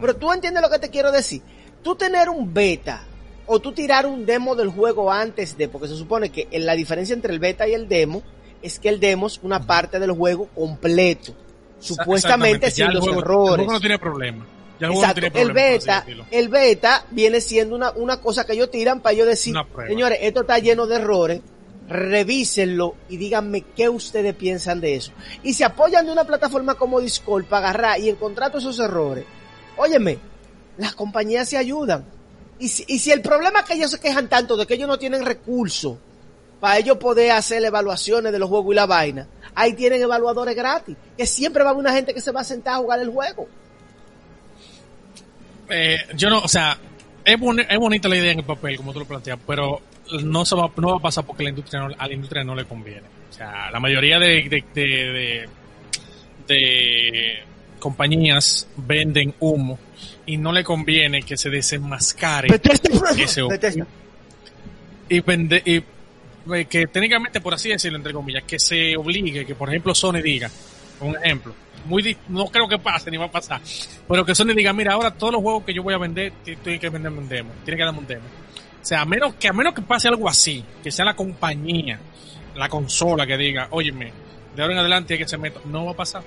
Pero 0.00 0.16
tú 0.16 0.32
entiendes 0.32 0.62
lo 0.62 0.68
que 0.70 0.80
te 0.80 0.90
quiero 0.90 1.12
decir. 1.12 1.42
Tú 1.84 1.94
tener 1.94 2.28
un 2.28 2.52
beta 2.52 3.04
o 3.46 3.60
tú 3.60 3.72
tirar 3.72 4.04
un 4.04 4.26
demo 4.26 4.56
del 4.56 4.68
juego 4.68 5.12
antes 5.12 5.56
de, 5.56 5.68
porque 5.68 5.86
se 5.86 5.96
supone 5.96 6.30
que 6.30 6.48
la 6.58 6.74
diferencia 6.74 7.14
entre 7.14 7.32
el 7.32 7.38
beta 7.38 7.68
y 7.68 7.74
el 7.74 7.88
demo 7.88 8.22
es 8.64 8.78
que 8.80 8.88
el 8.88 8.98
demo 8.98 9.26
es 9.28 9.38
una 9.42 9.64
parte 9.66 9.98
del 10.00 10.12
juego 10.12 10.48
completo, 10.54 11.34
supuestamente 11.78 12.70
sin 12.70 12.86
el 12.86 12.94
los 12.94 13.04
juego- 13.04 13.18
El 13.18 13.24
errores. 13.24 13.56
juego 13.56 13.72
no 13.72 13.80
tiene 13.80 13.98
problema. 13.98 14.46
Ya 14.80 14.86
el 14.88 14.92
juego 14.92 15.02
no 15.06 15.08
Exacto, 15.12 15.20
tiene 15.20 15.26
el 15.40 15.46
problema, 15.52 15.70
beta, 15.70 16.06
el 16.32 16.48
beta 16.48 17.06
viene 17.12 17.40
siendo 17.40 17.76
una, 17.76 17.92
una 17.92 18.20
cosa 18.20 18.44
que 18.44 18.54
ellos 18.54 18.70
tiran 18.70 19.00
para 19.00 19.12
ellos 19.14 19.26
decir, 19.28 19.54
señores, 19.86 20.18
esto 20.22 20.40
está 20.40 20.58
lleno 20.58 20.86
de 20.86 20.96
errores, 20.96 21.40
revísenlo 21.88 22.94
y 23.08 23.16
díganme 23.16 23.62
qué 23.76 23.88
ustedes 23.88 24.34
piensan 24.34 24.80
de 24.80 24.96
eso. 24.96 25.12
Y 25.42 25.54
se 25.54 25.64
apoyan 25.64 26.06
de 26.06 26.12
una 26.12 26.24
plataforma 26.24 26.74
como 26.74 27.00
Discord 27.00 27.44
para 27.44 27.68
agarrar 27.68 28.00
y 28.00 28.08
encontrar 28.08 28.50
todos 28.50 28.64
esos 28.64 28.80
errores. 28.80 29.24
Óyeme, 29.76 30.18
las 30.78 30.94
compañías 30.94 31.48
se 31.48 31.56
ayudan. 31.56 32.04
Y 32.58 32.68
si, 32.68 32.84
y 32.88 32.98
si 32.98 33.10
el 33.12 33.20
problema 33.20 33.60
es 33.60 33.64
que 33.66 33.74
ellos 33.74 33.90
se 33.90 34.00
quejan 34.00 34.28
tanto 34.28 34.56
de 34.56 34.66
que 34.66 34.74
ellos 34.74 34.88
no 34.88 34.98
tienen 34.98 35.24
recursos 35.24 35.96
para 36.64 36.78
ellos 36.78 36.96
poder 36.96 37.30
hacer 37.32 37.62
evaluaciones 37.62 38.32
de 38.32 38.38
los 38.38 38.48
juegos 38.48 38.72
y 38.72 38.74
la 38.76 38.86
vaina, 38.86 39.26
ahí 39.54 39.74
tienen 39.74 40.00
evaluadores 40.00 40.56
gratis, 40.56 40.96
que 41.14 41.26
siempre 41.26 41.62
va 41.62 41.68
a 41.68 41.72
haber 41.72 41.80
una 41.82 41.92
gente 41.92 42.14
que 42.14 42.22
se 42.22 42.32
va 42.32 42.40
a 42.40 42.44
sentar 42.44 42.72
a 42.72 42.76
jugar 42.78 43.00
el 43.00 43.10
juego. 43.10 43.46
Eh, 45.68 45.98
yo 46.16 46.30
no, 46.30 46.38
o 46.38 46.48
sea, 46.48 46.78
es, 47.22 47.36
boni- 47.38 47.66
es 47.68 47.78
bonita 47.78 48.08
la 48.08 48.16
idea 48.16 48.32
en 48.32 48.38
el 48.38 48.46
papel, 48.46 48.78
como 48.78 48.94
tú 48.94 49.00
lo 49.00 49.04
planteas, 49.04 49.38
pero 49.46 49.82
no, 50.22 50.46
se 50.46 50.54
va, 50.56 50.70
no 50.78 50.88
va 50.92 50.96
a 50.96 51.00
pasar 51.00 51.26
porque 51.26 51.42
la 51.44 51.50
industria 51.50 51.80
no- 51.86 51.94
a 51.98 52.08
la 52.08 52.14
industria 52.14 52.42
no 52.44 52.54
le 52.54 52.64
conviene. 52.64 53.02
O 53.28 53.32
sea, 53.34 53.70
la 53.70 53.78
mayoría 53.78 54.18
de, 54.18 54.48
de, 54.48 54.64
de, 54.74 54.82
de- 54.82 55.48
de 56.48 57.38
compañías 57.78 58.66
venden 58.78 59.34
humo 59.38 59.78
y 60.24 60.38
no 60.38 60.50
le 60.50 60.64
conviene 60.64 61.22
que 61.24 61.36
se 61.36 61.50
desenmascare 61.50 62.48
ese 63.22 63.42
humo. 63.42 63.54
Y 65.10 65.20
vende 65.20 65.62
y 65.62 65.84
que 66.68 66.86
técnicamente 66.86 67.40
por 67.40 67.54
así 67.54 67.70
decirlo 67.70 67.96
entre 67.98 68.12
comillas 68.12 68.42
que 68.44 68.58
se 68.58 68.96
obligue 68.96 69.44
que 69.46 69.54
por 69.54 69.68
ejemplo 69.70 69.94
Sony 69.94 70.20
diga 70.22 70.50
un 71.00 71.16
ejemplo 71.16 71.54
muy 71.86 72.16
no 72.28 72.46
creo 72.46 72.68
que 72.68 72.78
pase 72.78 73.10
ni 73.10 73.16
va 73.16 73.26
a 73.26 73.30
pasar 73.30 73.60
pero 74.08 74.24
que 74.24 74.34
Sony 74.34 74.54
diga 74.54 74.72
mira 74.72 74.92
ahora 74.94 75.10
todos 75.10 75.32
los 75.32 75.42
juegos 75.42 75.64
que 75.64 75.72
yo 75.74 75.82
voy 75.82 75.94
a 75.94 75.98
vender 75.98 76.32
ti- 76.44 76.56
tienen 76.56 76.80
que 76.80 76.88
venderme 76.90 77.18
un 77.18 77.28
demo 77.28 77.50
tienen 77.64 77.78
que 77.78 77.84
darme 77.84 77.98
un 78.00 78.06
demo 78.06 78.24
o 78.82 78.84
sea 78.86 79.00
a 79.00 79.04
menos 79.06 79.34
que 79.34 79.48
a 79.48 79.52
menos 79.52 79.72
que 79.74 79.82
pase 79.82 80.08
algo 80.08 80.28
así 80.28 80.64
que 80.82 80.90
sea 80.90 81.04
la 81.06 81.14
compañía 81.16 81.98
la 82.56 82.68
consola 82.68 83.26
que 83.26 83.36
diga 83.38 83.68
óyeme 83.70 84.12
de 84.54 84.62
ahora 84.62 84.74
en 84.74 84.80
adelante 84.80 85.14
hay 85.14 85.18
que 85.20 85.28
se 85.28 85.38
meta 85.38 85.60
no 85.64 85.86
va 85.86 85.92
a 85.92 85.96
pasar 85.96 86.22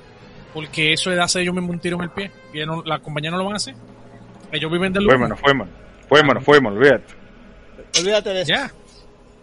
porque 0.53 0.93
eso 0.93 1.11
es 1.11 1.18
darse 1.18 1.41
ellos 1.41 1.53
mismos 1.53 1.72
un 1.72 1.80
tiro 1.80 1.97
en 1.97 2.03
el 2.03 2.09
pie 2.09 2.32
y 2.53 2.65
no- 2.65 2.82
la 2.84 2.99
compañía 2.99 3.30
no 3.32 3.38
lo 3.38 3.43
van 3.45 3.53
a 3.53 3.57
hacer 3.57 3.76
ellos 4.51 4.72
viven 4.72 4.93
del 4.93 5.03
humo. 5.03 5.11
Fuémonos, 5.11 5.39
fuémonos. 5.41 5.74
Fuémonos, 6.07 6.43
fuémonos, 6.43 6.78
olvídate. 6.80 7.13
Olvídate 7.99 8.30
de 8.30 8.41
eso. 8.43 8.49
Ya. 8.49 8.72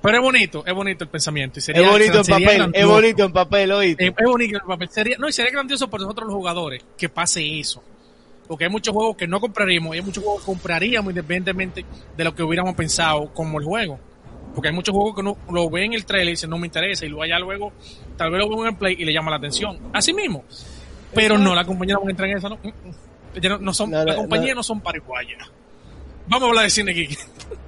Pero 0.05 0.19
es 0.19 0.23
bonito, 0.23 0.63
es 0.67 0.75
bonito 0.75 1.05
el 1.05 1.09
pensamiento. 1.09 1.59
Y 1.59 1.63
sería, 1.63 1.81
Es 1.81 1.91
bonito 1.91 2.19
en 2.19 2.27
papel, 2.27 2.71
es 2.75 2.87
bonito 2.87 3.25
en 3.25 3.33
papel, 3.33 3.73
oíste. 3.73 4.07
Es 4.09 4.27
bonito 4.27 4.59
el 4.59 4.63
papel. 4.63 4.91
Sería, 4.91 5.17
no, 5.17 5.31
y 5.31 5.33
sería 5.33 5.51
grandioso 5.51 5.89
por 5.89 5.99
nosotros 5.99 6.27
los 6.27 6.37
jugadores 6.37 6.85
que 6.99 7.09
pase 7.09 7.59
eso. 7.59 7.83
Porque 8.47 8.65
hay 8.65 8.71
muchos 8.71 8.93
juegos 8.93 9.17
que 9.17 9.27
no 9.27 9.41
compraríamos 9.41 9.95
y 9.95 10.01
hay 10.01 10.05
muchos 10.05 10.23
juegos 10.23 10.43
que 10.43 10.47
compraríamos 10.47 11.11
independientemente 11.11 11.87
de 12.15 12.23
lo 12.25 12.35
que 12.35 12.43
hubiéramos 12.43 12.75
pensado 12.75 13.33
como 13.33 13.59
el 13.59 13.65
juego. 13.65 13.99
Porque 14.55 14.69
hay 14.69 14.75
muchos 14.75 14.95
juegos 14.95 15.15
que 15.15 15.23
uno 15.23 15.39
lo 15.51 15.71
ve 15.71 15.87
en 15.87 15.95
el 15.95 16.05
trailer 16.05 16.29
y 16.29 16.31
dice 16.33 16.47
no 16.49 16.59
me 16.59 16.67
interesa 16.67 17.07
y 17.07 17.09
luego 17.09 17.23
allá 17.23 17.39
luego 17.39 17.73
tal 18.19 18.31
vez 18.31 18.41
lo 18.41 18.51
ve 18.51 18.61
en 18.61 18.67
el 18.75 18.77
play 18.77 18.97
y 18.99 19.07
le 19.07 19.13
llama 19.15 19.31
la 19.31 19.39
atención. 19.39 19.79
Así 19.95 20.13
mismo. 20.13 20.45
Pero 21.15 21.39
no, 21.39 21.55
la 21.55 21.65
compañía 21.65 21.95
no 21.95 22.03
va 22.03 22.09
a 22.09 22.11
entrar 22.11 22.29
en 22.29 22.37
eso. 22.37 22.51
No, 22.51 22.57
Mm, 22.57 22.69
mm. 22.69 23.41
No, 23.43 23.59
no 23.59 23.73
son, 23.73 23.91
No, 23.91 24.05
la 24.05 24.17
compañía 24.17 24.51
no. 24.51 24.57
no, 24.57 24.63
son 24.63 24.83
paraguayas. 24.83 25.51
Vamos 26.27 26.45
a 26.45 26.49
hablar 26.51 26.65
de 26.65 26.71
cine 26.71 26.93
geek. 26.93 27.19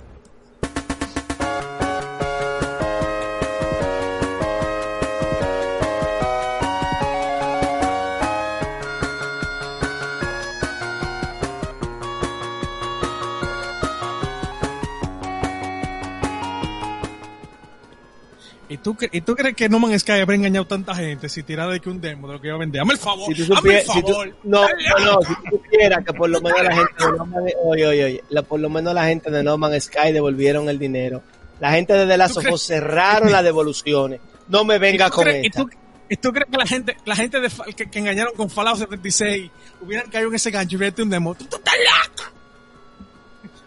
¿Y 18.76 18.78
tú, 18.78 18.96
¿Y 19.10 19.20
tú 19.22 19.34
crees 19.34 19.56
que 19.56 19.68
No 19.70 19.78
Man's 19.78 20.02
Sky 20.02 20.12
habrá 20.12 20.34
engañado 20.34 20.66
tanta 20.66 20.94
gente 20.94 21.28
si 21.30 21.42
tirara 21.42 21.72
de 21.72 21.80
que 21.80 21.88
un 21.88 21.98
demo 22.00 22.28
de 22.28 22.34
lo 22.34 22.40
que 22.40 22.48
iba 22.48 22.56
a 22.56 22.60
vender? 22.60 22.82
Hazme 22.82 22.92
el 22.92 22.98
favor, 22.98 23.34
Si 23.34 23.46
tú 23.46 23.54
hazme 23.54 23.78
el 23.78 23.84
supieras, 23.86 23.94
si 23.94 24.02
tú- 24.02 24.08
favor. 24.12 24.36
no, 24.44 24.60
no, 24.62 25.04
no, 25.14 25.20
si 25.22 25.34
tú 25.34 25.56
supieras 25.56 26.04
que 26.04 26.12
por 26.12 26.28
lo 26.28 26.40
menos 26.42 26.62
la 26.62 26.74
gente 26.76 26.92
de 27.06 27.12
No 27.18 27.26
Man's 27.26 27.52
oye, 27.64 27.86
oye, 27.86 28.04
oye, 28.04 28.24
la- 28.28 28.42
por 28.42 28.60
lo 28.60 28.68
menos 28.68 28.92
la 28.94 29.06
gente 29.06 29.30
de 29.30 29.42
No 29.42 29.56
Man's 29.56 29.84
Sky 29.84 30.12
devolvieron 30.12 30.68
el 30.68 30.78
dinero. 30.78 31.22
La 31.58 31.72
gente 31.72 31.94
de 31.94 32.06
The 32.06 32.16
Last 32.18 32.38
cerraron 32.58 33.32
las 33.32 33.42
devoluciones. 33.42 34.20
No 34.48 34.64
me 34.64 34.78
venga 34.78 35.06
¿Y 35.06 35.10
tú 35.10 35.14
con 35.14 35.24
crees- 35.24 35.44
y 35.44 35.46
esta. 35.46 35.62
tú- 35.62 35.70
¿Y 36.08 36.16
tú 36.18 36.30
crees 36.32 36.46
que 36.48 36.56
la 36.56 36.66
gente, 36.66 36.96
la 37.04 37.16
gente 37.16 37.40
de, 37.40 37.50
que, 37.74 37.90
que 37.90 37.98
engañaron 37.98 38.32
con 38.36 38.48
Fallout 38.48 38.78
76 38.78 39.50
hubieran 39.80 40.08
caído 40.08 40.28
en 40.28 40.36
ese 40.36 40.52
gancho 40.52 40.76
y 40.80 41.00
un 41.02 41.10
demo? 41.10 41.34
¡Tú, 41.34 41.46
tú 41.46 41.56
estás 41.56 41.74
loco! 41.74 42.30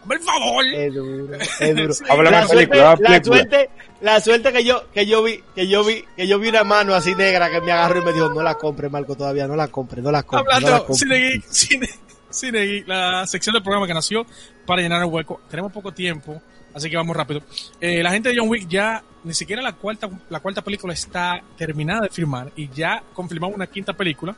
¡Hazme 0.09 0.15
el 0.15 0.21
favor! 0.21 0.65
Es 0.65 0.93
duro, 0.93 1.35
es 1.35 1.75
duro. 1.75 1.93
Sí. 1.99 2.03
La, 2.05 2.41
de 2.41 2.47
suerte, 2.47 2.67
película, 2.67 2.97
la 2.99 3.23
suerte, 3.23 3.69
la 4.01 4.21
suerte 4.21 4.53
que 4.53 4.63
yo, 4.63 4.89
que 4.91 5.05
yo 5.05 5.23
vi, 5.23 5.43
que 5.53 5.67
yo 5.67 5.83
vi, 5.83 6.03
que 6.15 6.27
yo 6.27 6.39
vi 6.39 6.49
una 6.49 6.63
mano 6.63 6.95
así 6.95 7.13
negra 7.15 7.49
que 7.49 7.61
me 7.61 7.71
agarró 7.71 8.01
y 8.01 8.05
me 8.05 8.13
dijo, 8.13 8.29
no 8.29 8.41
la 8.41 8.55
compre, 8.55 8.89
Marco, 8.89 9.15
todavía, 9.15 9.47
no 9.47 9.55
la 9.55 9.67
compre, 9.67 10.01
no 10.01 10.11
la 10.11 10.23
compre, 10.23 10.53
no 10.53 10.59
la 10.59 10.67
Hablando, 10.67 10.85
compre. 10.87 10.95
Cine 10.95 11.19
Geek, 11.19 11.43
Cine, 11.49 11.89
Cine 12.29 12.65
Geek, 12.65 12.87
la 12.87 13.27
sección 13.27 13.53
del 13.53 13.63
programa 13.63 13.87
que 13.87 13.93
nació 13.93 14.25
para 14.65 14.81
llenar 14.81 15.01
el 15.01 15.09
hueco. 15.09 15.41
Tenemos 15.49 15.71
poco 15.71 15.93
tiempo, 15.93 16.41
así 16.73 16.89
que 16.89 16.95
vamos 16.95 17.15
rápido. 17.15 17.41
Eh, 17.79 18.01
la 18.01 18.11
gente 18.11 18.29
de 18.29 18.35
John 18.37 18.49
Wick 18.49 18.67
ya, 18.67 19.03
ni 19.23 19.33
siquiera 19.33 19.61
la 19.61 19.73
cuarta, 19.73 20.09
la 20.29 20.39
cuarta 20.39 20.63
película 20.63 20.93
está 20.93 21.41
terminada 21.57 22.01
de 22.01 22.09
filmar 22.09 22.51
y 22.55 22.69
ya 22.69 23.03
confirmamos 23.13 23.55
una 23.55 23.67
quinta 23.67 23.93
película. 23.93 24.35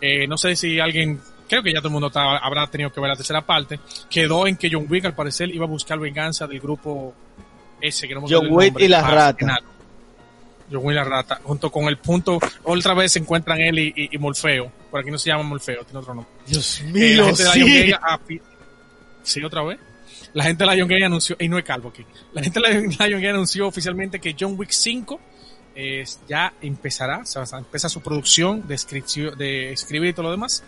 Eh, 0.00 0.26
no 0.26 0.36
sé 0.36 0.56
si 0.56 0.78
alguien, 0.78 1.20
creo 1.48 1.62
que 1.62 1.72
ya 1.72 1.78
todo 1.78 1.88
el 1.88 1.92
mundo 1.92 2.08
está- 2.08 2.38
habrá 2.38 2.66
tenido 2.68 2.90
que 2.92 3.00
ver 3.00 3.10
la 3.10 3.16
tercera 3.16 3.40
parte. 3.44 3.80
Quedó 4.10 4.46
en 4.46 4.56
que 4.56 4.68
John 4.70 4.86
Wick 4.88 5.04
al 5.04 5.14
parecer 5.14 5.48
iba 5.54 5.64
a 5.64 5.68
buscar 5.68 5.98
venganza 5.98 6.46
del 6.46 6.60
grupo 6.60 7.14
ese 7.80 8.08
que 8.08 8.14
no 8.14 8.22
me 8.22 8.28
John 8.30 8.46
Wick 8.50 8.68
nombre, 8.68 8.84
y 8.84 8.88
la 8.88 9.00
para 9.02 9.14
rata. 9.14 9.58
John 10.70 10.80
Wick 10.84 10.92
y 10.92 10.94
la 10.96 11.04
rata, 11.04 11.40
junto 11.44 11.70
con 11.70 11.84
el 11.84 11.98
punto, 11.98 12.38
otra 12.64 12.94
vez 12.94 13.12
se 13.12 13.18
encuentran 13.20 13.60
él 13.60 13.78
y, 13.78 13.92
y- 13.96 14.08
y 14.12 14.18
Morfeo. 14.18 14.70
Por 14.90 15.00
aquí 15.00 15.10
no 15.10 15.18
se 15.18 15.30
llama 15.30 15.42
Morfeo, 15.44 15.84
tiene 15.84 15.98
otro 16.00 16.14
nombre. 16.14 16.32
Dios 16.46 16.80
Eh, 16.80 16.84
mío, 16.84 17.26
la 17.26 17.52
gente 17.52 17.68
de 17.68 17.96
sí. 18.28 18.40
Sí, 19.22 19.44
otra 19.44 19.62
vez. 19.62 19.78
La 20.32 20.44
gente 20.44 20.64
de 20.64 20.74
Lion 20.74 20.88
Gate 20.88 21.04
anunció, 21.04 21.36
y 21.38 21.48
no 21.48 21.56
es 21.58 21.64
calvo 21.64 21.88
aquí. 21.90 22.04
La 22.32 22.42
gente 22.42 22.60
de 22.60 22.68
Lion 22.68 22.84
Lion 22.98 23.20
Gate 23.20 23.30
anunció 23.30 23.66
oficialmente 23.68 24.20
que 24.20 24.34
John 24.38 24.54
Wick 24.58 24.70
5 24.70 25.20
eh, 25.78 26.04
ya 26.28 26.52
empezará, 26.62 27.18
o 27.18 27.26
sea, 27.26 27.44
empieza 27.58 27.88
su 27.88 28.00
producción 28.00 28.66
de 28.66 28.74
escribir 29.72 30.08
y 30.10 30.12
todo 30.14 30.24
lo 30.24 30.30
demás. 30.30 30.64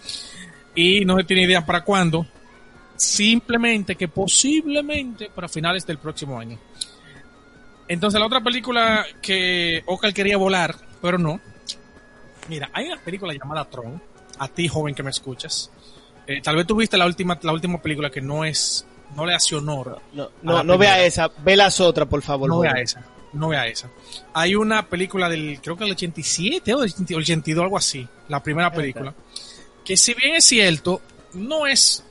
Y 0.78 1.04
no 1.04 1.16
se 1.16 1.24
tiene 1.24 1.42
idea 1.42 1.66
para 1.66 1.82
cuándo. 1.82 2.24
Simplemente 2.94 3.96
que 3.96 4.06
posiblemente 4.06 5.28
para 5.28 5.48
finales 5.48 5.84
del 5.84 5.98
próximo 5.98 6.38
año. 6.38 6.56
Entonces 7.88 8.20
la 8.20 8.26
otra 8.26 8.40
película 8.40 9.04
que 9.20 9.82
Ocal 9.86 10.14
quería 10.14 10.36
volar, 10.36 10.76
pero 11.02 11.18
no. 11.18 11.40
Mira, 12.48 12.70
hay 12.72 12.86
una 12.86 13.00
película 13.00 13.34
llamada 13.34 13.64
Tron. 13.64 14.00
A 14.38 14.46
ti, 14.46 14.68
joven 14.68 14.94
que 14.94 15.02
me 15.02 15.10
escuchas. 15.10 15.68
Eh, 16.28 16.40
tal 16.40 16.54
vez 16.54 16.64
tú 16.64 16.76
viste 16.76 16.96
la 16.96 17.06
última, 17.06 17.36
la 17.42 17.52
última 17.52 17.82
película 17.82 18.08
que 18.08 18.20
no 18.20 18.44
es, 18.44 18.86
no 19.16 19.26
le 19.26 19.34
hace 19.34 19.56
honor. 19.56 20.00
No, 20.12 20.62
no, 20.62 20.78
vea 20.78 21.04
esa, 21.04 21.28
ve 21.42 21.56
las 21.56 21.80
otras, 21.80 22.06
por 22.06 22.22
favor. 22.22 22.48
No 22.48 22.56
joven. 22.58 22.72
vea 22.72 22.82
esa. 22.82 23.04
No 23.32 23.48
vea 23.48 23.66
esa. 23.66 23.90
Hay 24.32 24.54
una 24.54 24.86
película 24.86 25.28
del, 25.28 25.58
creo 25.60 25.76
que 25.76 25.82
del 25.82 25.94
87 25.94 26.72
o 26.72 26.82
del 26.82 26.92
82, 27.16 27.64
algo 27.64 27.76
así. 27.76 28.06
La 28.28 28.40
primera 28.40 28.70
película. 28.70 29.12
Que 29.88 29.96
si 29.96 30.12
bien 30.12 30.34
es 30.36 30.44
cierto, 30.44 31.00
no 31.32 31.66
es, 31.66 32.04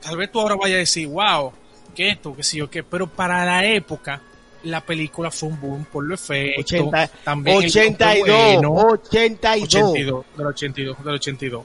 tal 0.00 0.16
vez 0.16 0.30
tú 0.30 0.40
ahora 0.40 0.54
vayas 0.54 0.76
a 0.76 0.78
decir, 0.78 1.08
wow, 1.08 1.52
que 1.96 2.10
esto, 2.10 2.32
que 2.36 2.44
sí 2.44 2.60
o 2.60 2.70
qué, 2.70 2.84
pero 2.84 3.08
para 3.08 3.44
la 3.44 3.66
época, 3.66 4.22
la 4.62 4.80
película 4.80 5.28
fue 5.32 5.48
un 5.48 5.60
boom 5.60 5.84
por 5.86 6.04
lo 6.04 6.14
efecto. 6.14 6.60
80, 6.60 7.08
también 7.24 7.56
el 7.64 7.70
guion 7.72 7.96
fue 7.96 8.06
82, 8.06 8.54
bueno. 8.54 8.72
82. 8.92 9.64
82, 9.64 10.24
del 10.36 10.46
82, 10.46 11.04
del 11.04 11.14
82. 11.14 11.64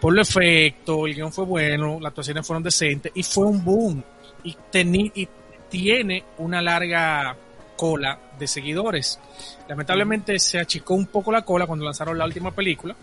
Por 0.00 0.14
lo 0.14 0.22
efecto, 0.22 1.06
el 1.06 1.14
guion 1.14 1.32
fue 1.32 1.44
bueno, 1.44 1.98
las 2.00 2.08
actuaciones 2.10 2.44
fueron 2.44 2.62
decentes 2.64 3.12
y 3.14 3.22
fue 3.22 3.46
un 3.46 3.64
boom. 3.64 4.02
Y, 4.42 4.56
teni- 4.72 5.12
y 5.14 5.28
tiene 5.68 6.24
una 6.38 6.60
larga 6.60 7.36
cola 7.76 8.18
de 8.36 8.46
seguidores. 8.48 9.20
Lamentablemente 9.68 10.36
se 10.40 10.58
achicó 10.58 10.94
un 10.94 11.06
poco 11.06 11.30
la 11.30 11.42
cola 11.42 11.66
cuando 11.68 11.84
lanzaron 11.84 12.18
la 12.18 12.24
última 12.24 12.50
película, 12.50 12.96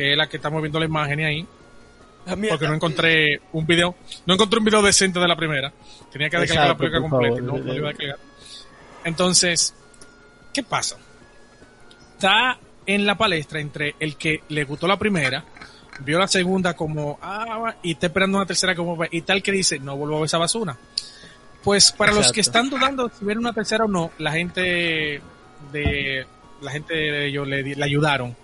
que 0.00 0.12
es 0.12 0.16
la 0.16 0.26
que 0.26 0.38
estamos 0.38 0.62
viendo 0.62 0.78
la 0.78 0.86
imagen 0.86 1.20
ahí, 1.20 1.46
mierda. 2.24 2.48
porque 2.48 2.66
no 2.66 2.74
encontré 2.74 3.38
un 3.52 3.66
video, 3.66 3.94
no 4.24 4.32
encontré 4.32 4.58
un 4.58 4.64
video 4.64 4.80
decente 4.80 5.20
de 5.20 5.28
la 5.28 5.36
primera. 5.36 5.70
Tenía 6.10 6.30
que 6.30 6.38
descargar 6.38 6.68
la 6.68 6.76
película 6.78 7.02
completa, 7.02 7.38
y 7.38 7.42
no, 7.42 7.58
no 7.58 7.74
iba 7.74 7.88
a 7.88 7.92
descargar. 7.92 8.18
Entonces, 9.04 9.74
¿qué 10.54 10.62
pasa? 10.62 10.96
Está 12.14 12.58
en 12.86 13.04
la 13.04 13.18
palestra 13.18 13.60
entre 13.60 13.94
el 14.00 14.16
que 14.16 14.42
le 14.48 14.64
gustó 14.64 14.88
la 14.88 14.98
primera, 14.98 15.44
vio 16.02 16.18
la 16.18 16.28
segunda 16.28 16.72
como, 16.72 17.18
ah, 17.20 17.74
y 17.82 17.92
está 17.92 18.06
esperando 18.06 18.38
una 18.38 18.46
tercera 18.46 18.74
como, 18.74 18.96
y 19.10 19.20
tal 19.20 19.42
que 19.42 19.52
dice, 19.52 19.80
no 19.80 19.98
vuelvo 19.98 20.16
a 20.16 20.20
ver 20.20 20.26
esa 20.28 20.38
basura. 20.38 20.78
Pues 21.62 21.92
para 21.92 22.12
los 22.12 22.32
que 22.32 22.40
están 22.40 22.70
dudando 22.70 23.10
si 23.10 23.22
ver 23.22 23.36
una 23.36 23.52
tercera 23.52 23.84
o 23.84 23.88
no, 23.88 24.12
la 24.16 24.32
gente 24.32 25.20
de, 25.72 26.26
la 26.62 26.70
gente 26.70 26.94
de 26.94 27.26
ellos 27.26 27.46
le, 27.46 27.62
le 27.62 27.84
ayudaron 27.84 28.34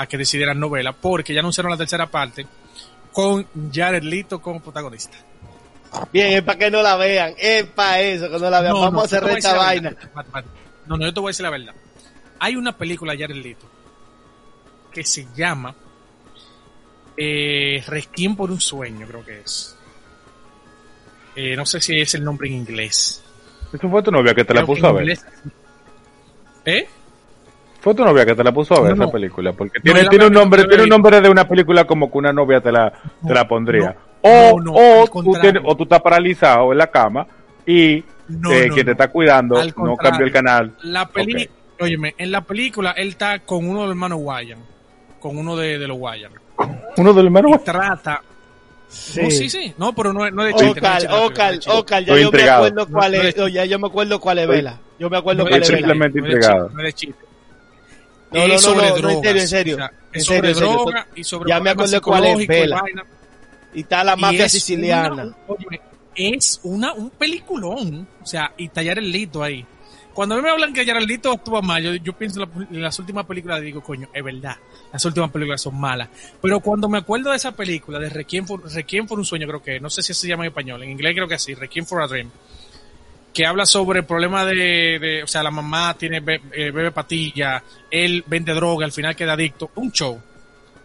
a 0.00 0.06
que 0.06 0.16
decidieran 0.18 0.58
novela, 0.58 0.92
porque 0.92 1.34
ya 1.34 1.40
anunciaron 1.40 1.70
la 1.70 1.76
tercera 1.78 2.06
parte 2.06 2.46
con 3.12 3.46
Jared 3.72 4.02
Leto 4.02 4.40
como 4.40 4.60
protagonista. 4.60 5.16
Bien, 6.12 6.32
es 6.34 6.42
para 6.42 6.58
que 6.58 6.70
no 6.70 6.82
la 6.82 6.96
vean, 6.96 7.34
es 7.36 7.64
para 7.64 8.00
eso 8.00 8.30
que 8.30 8.38
no 8.38 8.48
la 8.50 8.60
vean. 8.60 8.72
No, 8.74 8.80
Vamos 8.80 8.92
no, 8.94 9.00
a 9.02 9.08
cerrar 9.08 9.22
yo 9.22 9.26
te 9.28 9.32
voy 9.32 9.38
esta 9.38 9.56
vaina. 9.56 9.90
verdad. 9.90 10.10
Mate, 10.14 10.30
mate. 10.32 10.48
No, 10.86 10.96
no, 10.96 11.04
yo 11.04 11.12
te 11.14 11.20
voy 11.20 11.28
a 11.28 11.30
decir 11.30 11.42
la 11.44 11.50
verdad. 11.50 11.74
Hay 12.38 12.56
una 12.56 12.76
película 12.76 13.12
de 13.12 13.18
Jared 13.18 13.36
Leto 13.42 13.66
que 14.92 15.04
se 15.04 15.26
llama 15.36 15.74
eh, 17.16 17.82
Requiem 17.86 18.36
por 18.36 18.50
un 18.50 18.60
sueño, 18.60 19.06
creo 19.06 19.24
que 19.24 19.40
es. 19.40 19.76
Eh, 21.36 21.54
no 21.56 21.66
sé 21.66 21.80
si 21.80 22.00
es 22.00 22.14
el 22.14 22.24
nombre 22.24 22.48
en 22.48 22.54
inglés. 22.54 23.22
Eso 23.72 23.88
fue 23.88 24.02
tu 24.02 24.10
novia 24.10 24.34
que 24.34 24.44
te 24.44 24.54
la 24.54 24.60
Creo 24.62 24.66
puso 24.74 24.86
a 24.86 24.90
en 24.90 24.94
ver. 24.96 25.02
inglés- 25.04 25.24
¿Eh? 26.64 26.88
Fue 27.80 27.94
tu 27.94 28.04
novia 28.04 28.26
que 28.26 28.34
te 28.34 28.44
la 28.44 28.52
puso 28.52 28.74
a 28.74 28.80
ver 28.82 28.90
No, 28.90 28.94
esa 28.96 29.04
no. 29.06 29.10
película. 29.10 29.52
Porque 29.52 29.78
No, 29.78 29.82
tiene, 29.82 30.08
tiene 30.08 30.26
un 30.26 30.32
nombre, 30.32 30.64
tiene 30.64 30.82
un 30.84 30.88
nombre 30.88 31.20
de 31.20 31.28
una 31.30 31.48
película 31.48 31.84
como 31.84 32.10
que 32.10 32.18
una 32.18 32.32
novia 32.32 32.60
te 32.60 32.70
la, 32.70 32.92
te 33.26 33.32
la 33.34 33.48
pondría. 33.48 33.96
no, 34.22 34.30
o, 34.30 34.60
no, 34.60 34.72
o, 34.74 35.06
tú 35.22 35.32
o 35.64 35.76
tú 35.76 35.82
estás 35.84 36.00
paralizado 36.02 36.72
en 36.72 36.78
la 36.78 36.88
cama 36.88 37.26
y 37.66 38.04
No, 38.28 38.52
eh, 38.52 38.66
no, 38.68 38.74
quien 38.74 38.84
te 38.86 38.92
está 38.92 39.08
cuidando 39.08 39.58
Al 39.58 39.72
no 39.76 39.96
cambió 39.96 40.26
el 40.26 40.32
canal. 40.32 40.74
La 40.82 41.06
peli 41.06 41.44
Ok. 41.44 41.50
Óyeme, 41.82 42.14
en 42.18 42.30
la 42.30 42.42
película 42.42 42.90
él 42.90 43.08
está 43.08 43.38
con 43.38 43.66
uno 43.66 43.80
de 43.80 43.86
los 43.86 43.90
hermanos 43.92 44.18
Wyan. 44.22 44.58
Con 45.18 45.38
uno 45.38 45.56
de, 45.56 45.78
de 45.78 45.88
los 45.88 45.96
Wyan. 45.98 46.32
Uno 46.98 47.12
de 47.14 47.22
los 47.22 47.30
Y 47.30 47.34
menos. 47.34 47.64
trata. 47.64 48.20
Sí. 48.88 49.22
No, 49.22 49.30
sí, 49.30 49.48
sí. 49.48 49.72
No, 49.78 49.94
pero 49.94 50.12
no, 50.12 50.26
es- 50.26 50.32
no 50.34 50.44
es 50.44 50.54
de 50.54 50.60
chiste. 50.60 50.80
Ocal, 50.80 51.04
no 51.08 51.18
de 51.20 51.24
Ocal. 51.26 51.60
Ocal, 51.68 52.04
ya 52.04 52.12
Estoy 52.12 52.20
yo 52.22 52.26
intrigado. 52.28 52.62
me 52.62 52.68
acuerdo 52.68 52.92
cuál 52.92 53.12
No, 53.12 53.18
no 53.22 53.24
es, 53.46 53.52
ya 53.54 53.64
yo 53.64 53.78
me 53.78 53.86
acuerdo 53.86 54.20
cuál 54.20 54.38
es 54.40 54.48
Vela. 54.48 54.78
Yo 54.98 55.08
me 55.08 55.16
acuerdo 55.16 55.44
No 55.44 55.48
cuál 55.48 55.62
es 55.62 55.70
Vela. 55.70 55.94
no 55.94 56.82
es 56.82 56.94
chiste, 56.94 57.24
no 58.32 58.38
es. 58.40 58.48
No, 58.48 58.54
no, 58.54 58.58
sobre 58.58 58.88
no, 58.90 58.96
en 58.96 59.02
drogas, 59.02 59.22
serio, 59.22 59.40
en 59.42 59.48
serio. 59.48 59.74
o 59.74 59.78
sea, 59.78 59.86
En 60.12 60.20
es 60.20 60.24
serio, 60.26 60.38
sobre 60.40 60.48
en 60.50 60.54
serio. 60.54 60.72
droga 60.72 61.06
y 61.14 61.24
sobre 61.24 61.48
Ya 61.50 61.60
me 61.60 61.70
acuerdo 61.70 62.02
cuál 62.02 62.24
es, 62.26 62.46
Vela. 62.46 62.82
Y 63.74 63.80
está 63.80 64.02
la 64.04 64.16
mafia 64.16 64.46
es 64.46 64.52
siciliana. 64.52 65.12
una- 65.46 65.78
es 66.16 66.60
una, 66.64 66.92
un 66.92 67.10
peliculón. 67.10 68.06
O 68.22 68.26
sea, 68.26 68.52
y 68.56 68.68
tallar 68.68 68.98
el 68.98 69.10
lito 69.10 69.42
ahí. 69.42 69.64
Cuando 70.12 70.34
a 70.34 70.38
mí 70.38 70.42
me 70.42 70.50
hablan 70.50 70.72
que 70.74 70.84
Jared 70.84 71.06
Leto 71.06 71.30
actúa 71.32 71.62
mal, 71.62 71.80
yo, 71.82 71.94
yo 71.94 72.12
pienso 72.12 72.42
en, 72.42 72.48
la- 72.50 72.66
en 72.68 72.82
las 72.82 72.98
últimas 72.98 73.24
películas 73.26 73.60
y 73.62 73.66
digo, 73.66 73.80
coño, 73.80 74.08
es 74.12 74.22
verdad, 74.24 74.56
las 74.92 75.04
últimas 75.04 75.30
películas 75.30 75.62
son 75.62 75.78
malas. 75.80 76.08
Pero 76.42 76.58
cuando 76.58 76.88
me 76.88 76.98
acuerdo 76.98 77.30
de 77.30 77.36
esa 77.36 77.52
película, 77.52 78.00
de 78.00 78.10
Requiem 78.10 78.44
for, 78.44 78.60
Requiem 78.70 79.06
for 79.06 79.20
un 79.20 79.24
sueño, 79.24 79.46
creo 79.46 79.62
que, 79.62 79.78
no 79.78 79.88
sé 79.88 80.02
si 80.02 80.12
se 80.12 80.26
llama 80.26 80.42
en 80.44 80.48
español, 80.48 80.82
en 80.82 80.90
inglés 80.90 81.14
creo 81.14 81.28
que 81.28 81.38
sí, 81.38 81.54
Requiem 81.54 81.86
for 81.86 82.02
a 82.02 82.08
Dream, 82.08 82.28
que 83.32 83.46
habla 83.46 83.64
sobre 83.66 84.00
el 84.00 84.06
problema 84.06 84.44
de, 84.44 84.98
de- 84.98 85.22
o 85.22 85.26
sea, 85.26 85.42
la 85.42 85.50
mamá 85.50 85.94
tiene 85.98 86.20
be- 86.20 86.40
eh, 86.52 86.70
bebe 86.70 86.90
patilla, 86.90 87.62
él 87.90 88.24
vende 88.26 88.52
droga, 88.54 88.84
al 88.84 88.92
final 88.92 89.14
queda 89.14 89.34
adicto, 89.34 89.70
un 89.76 89.92
show. 89.92 90.20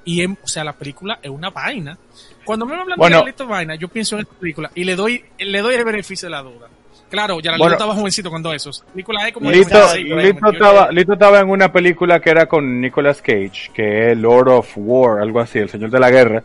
Y, 0.05 0.21
em- 0.21 0.35
o 0.43 0.47
sea, 0.47 0.63
la 0.63 0.73
película 0.73 1.17
es 1.21 1.29
una 1.29 1.49
vaina. 1.49 1.97
Cuando 2.43 2.65
me 2.67 2.75
hablan 2.75 2.97
Bueno. 2.97 3.15
de 3.17 3.19
Jared 3.21 3.31
Leto 3.33 3.47
vaina, 3.47 3.75
yo 3.75 3.87
pienso 3.87 4.15
en 4.15 4.21
esta 4.21 4.33
película 4.35 4.69
y 4.75 4.83
le 4.83 4.95
doy, 4.95 5.23
le 5.39 5.59
doy 5.61 5.73
el 5.75 5.83
beneficio 5.83 6.27
de 6.27 6.31
la 6.31 6.43
duda. 6.43 6.67
Claro, 7.09 7.35
Jared 7.37 7.57
Bueno. 7.57 7.65
Leto 7.71 7.83
estaba 7.83 7.95
jovencito 7.95 8.29
cuando 8.29 8.53
eso. 8.53 8.69
La 8.85 8.91
película 8.91 9.27
es 9.27 9.33
como 9.33 9.49
Lito, 9.51 9.69
96, 9.69 10.09
por 10.09 10.19
ahí, 10.19 10.25
Lito 10.27 10.39
98. 10.41 10.63
estaba, 10.65 10.91
Lito 10.91 11.13
estaba 11.13 11.39
en 11.39 11.49
una 11.49 11.71
película 11.71 12.19
que 12.19 12.29
era 12.29 12.45
con 12.47 12.79
Nicolas 12.81 13.21
Cage, 13.21 13.71
que 13.73 14.11
es 14.11 14.17
Lord 14.17 14.49
of 14.49 14.71
War, 14.75 15.21
algo 15.21 15.39
así, 15.39 15.57
el 15.59 15.69
señor 15.69 15.89
de 15.89 15.99
la 15.99 16.11
guerra, 16.11 16.43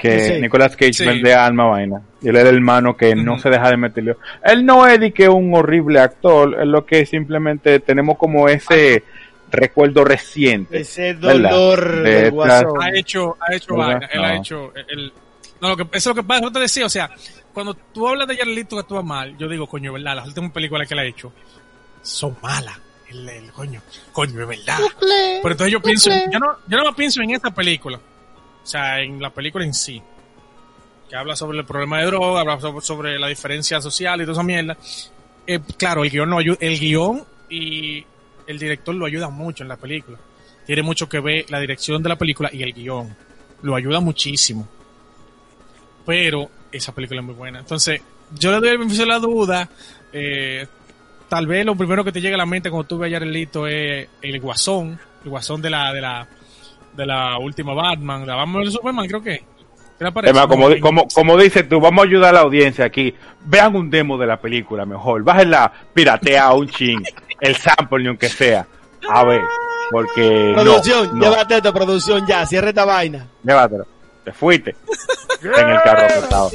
que 0.00 0.18
Sí. 0.34 0.40
Nicolas 0.40 0.74
Cage 0.76 0.92
Sí. 0.94 1.06
vende 1.06 1.34
alma 1.34 1.66
vaina. 1.66 2.00
Y 2.22 2.28
él 2.28 2.36
era 2.36 2.48
el 2.50 2.56
hermano 2.56 2.96
que 2.96 3.14
no 3.14 3.38
se 3.38 3.50
deja 3.50 3.68
de 3.70 3.76
meterle. 3.76 4.16
Él 4.44 4.64
no 4.64 4.86
es 4.86 4.98
de 4.98 5.12
que 5.12 5.28
un 5.28 5.54
horrible 5.54 6.00
actor, 6.00 6.56
es 6.60 6.66
lo 6.66 6.84
que 6.86 7.04
simplemente 7.06 7.78
tenemos 7.80 8.16
como 8.18 8.48
ese 8.48 9.04
recuerdo 9.50 10.04
reciente. 10.04 10.80
Ese 10.80 11.14
dolor 11.14 12.02
De 12.02 12.10
del 12.10 12.24
estas- 12.26 12.32
guasón. 12.32 12.82
ha 12.82 12.96
hecho, 12.98 13.36
ha 13.40 13.54
hecho 13.54 13.74
vaina, 13.76 14.08
él 14.12 14.24
ha 14.24 14.36
hecho, 14.36 14.72
el, 14.88 15.12
no, 15.60 15.68
lo 15.70 15.76
que, 15.76 15.82
eso 15.82 15.90
es 15.92 16.06
lo 16.06 16.14
que 16.14 16.22
pasa, 16.22 16.42
yo 16.42 16.52
te 16.52 16.60
decía, 16.60 16.86
o 16.86 16.88
sea, 16.90 17.10
cuando 17.52 17.74
tú 17.74 18.06
hablas 18.08 18.28
de 18.28 18.36
Jared 18.36 18.54
Leto 18.54 18.76
que 18.76 18.80
actúa 18.80 19.02
mal, 19.02 19.36
yo 19.36 19.48
digo, 19.48 19.66
coño, 19.66 19.92
¿verdad? 19.92 20.16
Las 20.16 20.28
últimas 20.28 20.52
películas 20.52 20.86
que 20.86 20.94
él 20.94 21.00
ha 21.00 21.04
hecho 21.04 21.32
son 22.02 22.36
malas, 22.42 22.78
el, 23.10 23.28
el 23.28 23.50
coño, 23.52 23.82
coño, 24.12 24.40
es 24.40 24.46
verdad. 24.48 24.78
Pero 25.00 25.50
entonces 25.52 25.72
yo 25.72 25.80
pienso, 25.82 26.10
yo 26.30 26.38
no, 26.38 26.52
yo 26.68 26.78
no 26.78 26.84
más 26.84 26.94
pienso 26.94 27.20
en 27.20 27.30
esta 27.32 27.50
película, 27.50 27.98
sea, 28.70 29.00
en 29.00 29.20
la 29.20 29.30
película 29.30 29.64
en 29.64 29.74
sí, 29.74 30.00
que 31.08 31.16
habla 31.16 31.34
sobre 31.36 31.58
el 31.58 31.64
problema 31.64 31.98
de 31.98 32.06
droga, 32.06 32.40
habla 32.40 32.58
sobre, 32.80 33.18
la 33.18 33.26
diferencia 33.28 33.80
social 33.80 34.20
y 34.20 34.24
toda 34.24 34.34
esa 34.34 34.42
mierda. 34.42 34.76
Eh, 35.46 35.58
claro, 35.76 36.04
el 36.04 36.10
guion, 36.10 36.30
no 36.30 36.38
ayu- 36.40 36.58
el 36.60 36.78
guion 36.78 37.24
y 37.48 38.04
el 38.46 38.58
director 38.58 38.94
lo 38.94 39.06
ayudan 39.06 39.32
mucho 39.32 39.64
en 39.64 39.68
la 39.68 39.76
película. 39.76 40.18
Tiene 40.66 40.82
mucho 40.82 41.08
que 41.08 41.18
ver 41.20 41.50
la 41.50 41.58
dirección 41.58 42.02
de 42.02 42.08
la 42.10 42.16
película 42.16 42.48
y 42.52 42.62
el 42.62 42.72
guion. 42.72 43.16
Lo 43.62 43.74
ayuda 43.74 43.98
muchísimo. 44.00 44.68
Pero 46.06 46.50
esa 46.72 46.94
película 46.94 47.20
es 47.20 47.26
muy 47.26 47.34
buena. 47.34 47.58
Entonces, 47.60 48.00
yo 48.38 48.50
le 48.52 48.60
doy 48.60 48.68
el 48.70 48.78
beneficio 48.78 49.04
de 49.04 49.10
la 49.10 49.18
duda. 49.18 49.68
eh, 50.12 50.66
tal 51.28 51.46
vez 51.46 51.64
lo 51.64 51.76
primero 51.76 52.02
que 52.04 52.10
te 52.12 52.20
llega 52.20 52.34
a 52.34 52.38
la 52.38 52.46
mente 52.46 52.70
cuando 52.70 52.86
tú 52.88 52.98
ves 52.98 53.10
a 53.10 53.14
Jared 53.14 53.30
Leto 53.32 53.66
es 53.66 54.08
el 54.22 54.40
guasón. 54.40 54.98
El 55.24 55.30
guasón 55.30 55.60
de 55.62 55.70
la, 55.70 55.92
de 55.92 56.00
la, 56.00 56.26
de 56.92 57.06
la 57.06 57.38
última 57.38 57.74
Batman. 57.74 58.26
La 58.26 58.36
Batman 58.36 58.64
de 58.64 58.70
Superman, 58.70 59.06
creo 59.06 59.22
que. 59.22 59.42
Como, 60.48 60.80
como, 60.80 61.08
como 61.08 61.36
dices 61.36 61.68
tú, 61.68 61.78
vamos 61.78 62.04
a 62.04 62.08
ayudar 62.08 62.30
a 62.30 62.38
la 62.38 62.40
audiencia 62.40 62.86
aquí. 62.86 63.14
Vean 63.44 63.76
un 63.76 63.90
demo 63.90 64.16
de 64.16 64.26
la 64.26 64.40
película 64.40 64.86
mejor. 64.86 65.22
Bájenla, 65.22 65.70
piratea 65.92 66.52
un 66.54 66.68
ching, 66.68 67.02
el 67.38 67.54
sample, 67.56 68.02
ni 68.02 68.08
aunque 68.08 68.30
sea. 68.30 68.66
A 69.10 69.24
ver, 69.24 69.42
porque. 69.90 70.52
Producción, 70.54 71.08
no, 71.08 71.14
no. 71.14 71.30
llévate 71.30 71.56
esto, 71.58 71.74
producción, 71.74 72.26
ya, 72.26 72.46
cierra 72.46 72.70
esta 72.70 72.86
vaina. 72.86 73.26
Llévatelo. 73.42 73.86
Te 74.24 74.32
fuiste. 74.32 74.74
en 75.42 75.68
el 75.68 75.82
carro 75.82 76.06
acostado. 76.06 76.50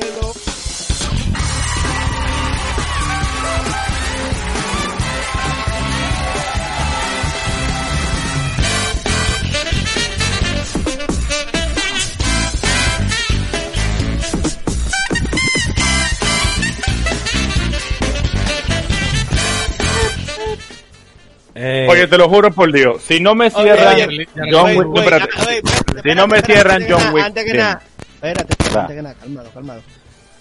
Eh, 21.58 21.88
Oye, 21.90 22.08
te 22.08 22.18
lo 22.18 22.28
juro 22.28 22.52
por 22.52 22.72
Dios. 22.72 23.02
Si 23.02 23.20
no 23.22 23.34
me 23.34 23.50
cierran 23.50 23.96
oye, 23.96 24.28
John 24.52 24.76
Wick, 24.78 24.98
espérate. 24.98 25.30
espérate, 25.40 26.10
Si 26.10 26.16
no 26.16 26.28
me 26.28 26.42
cierran 26.42 26.82
espérate, 26.82 27.06
John 27.14 27.20
antes 27.22 27.44
que 27.46 27.52
Wick, 27.52 27.58
nada, 27.60 27.72
Antes 27.74 27.84
que 27.86 27.94
nada, 27.94 28.54
espérate, 28.56 28.80
antes 28.80 28.96
que 28.98 29.02
nada, 29.02 29.16
calmado, 29.16 29.50
calmado. 29.54 29.82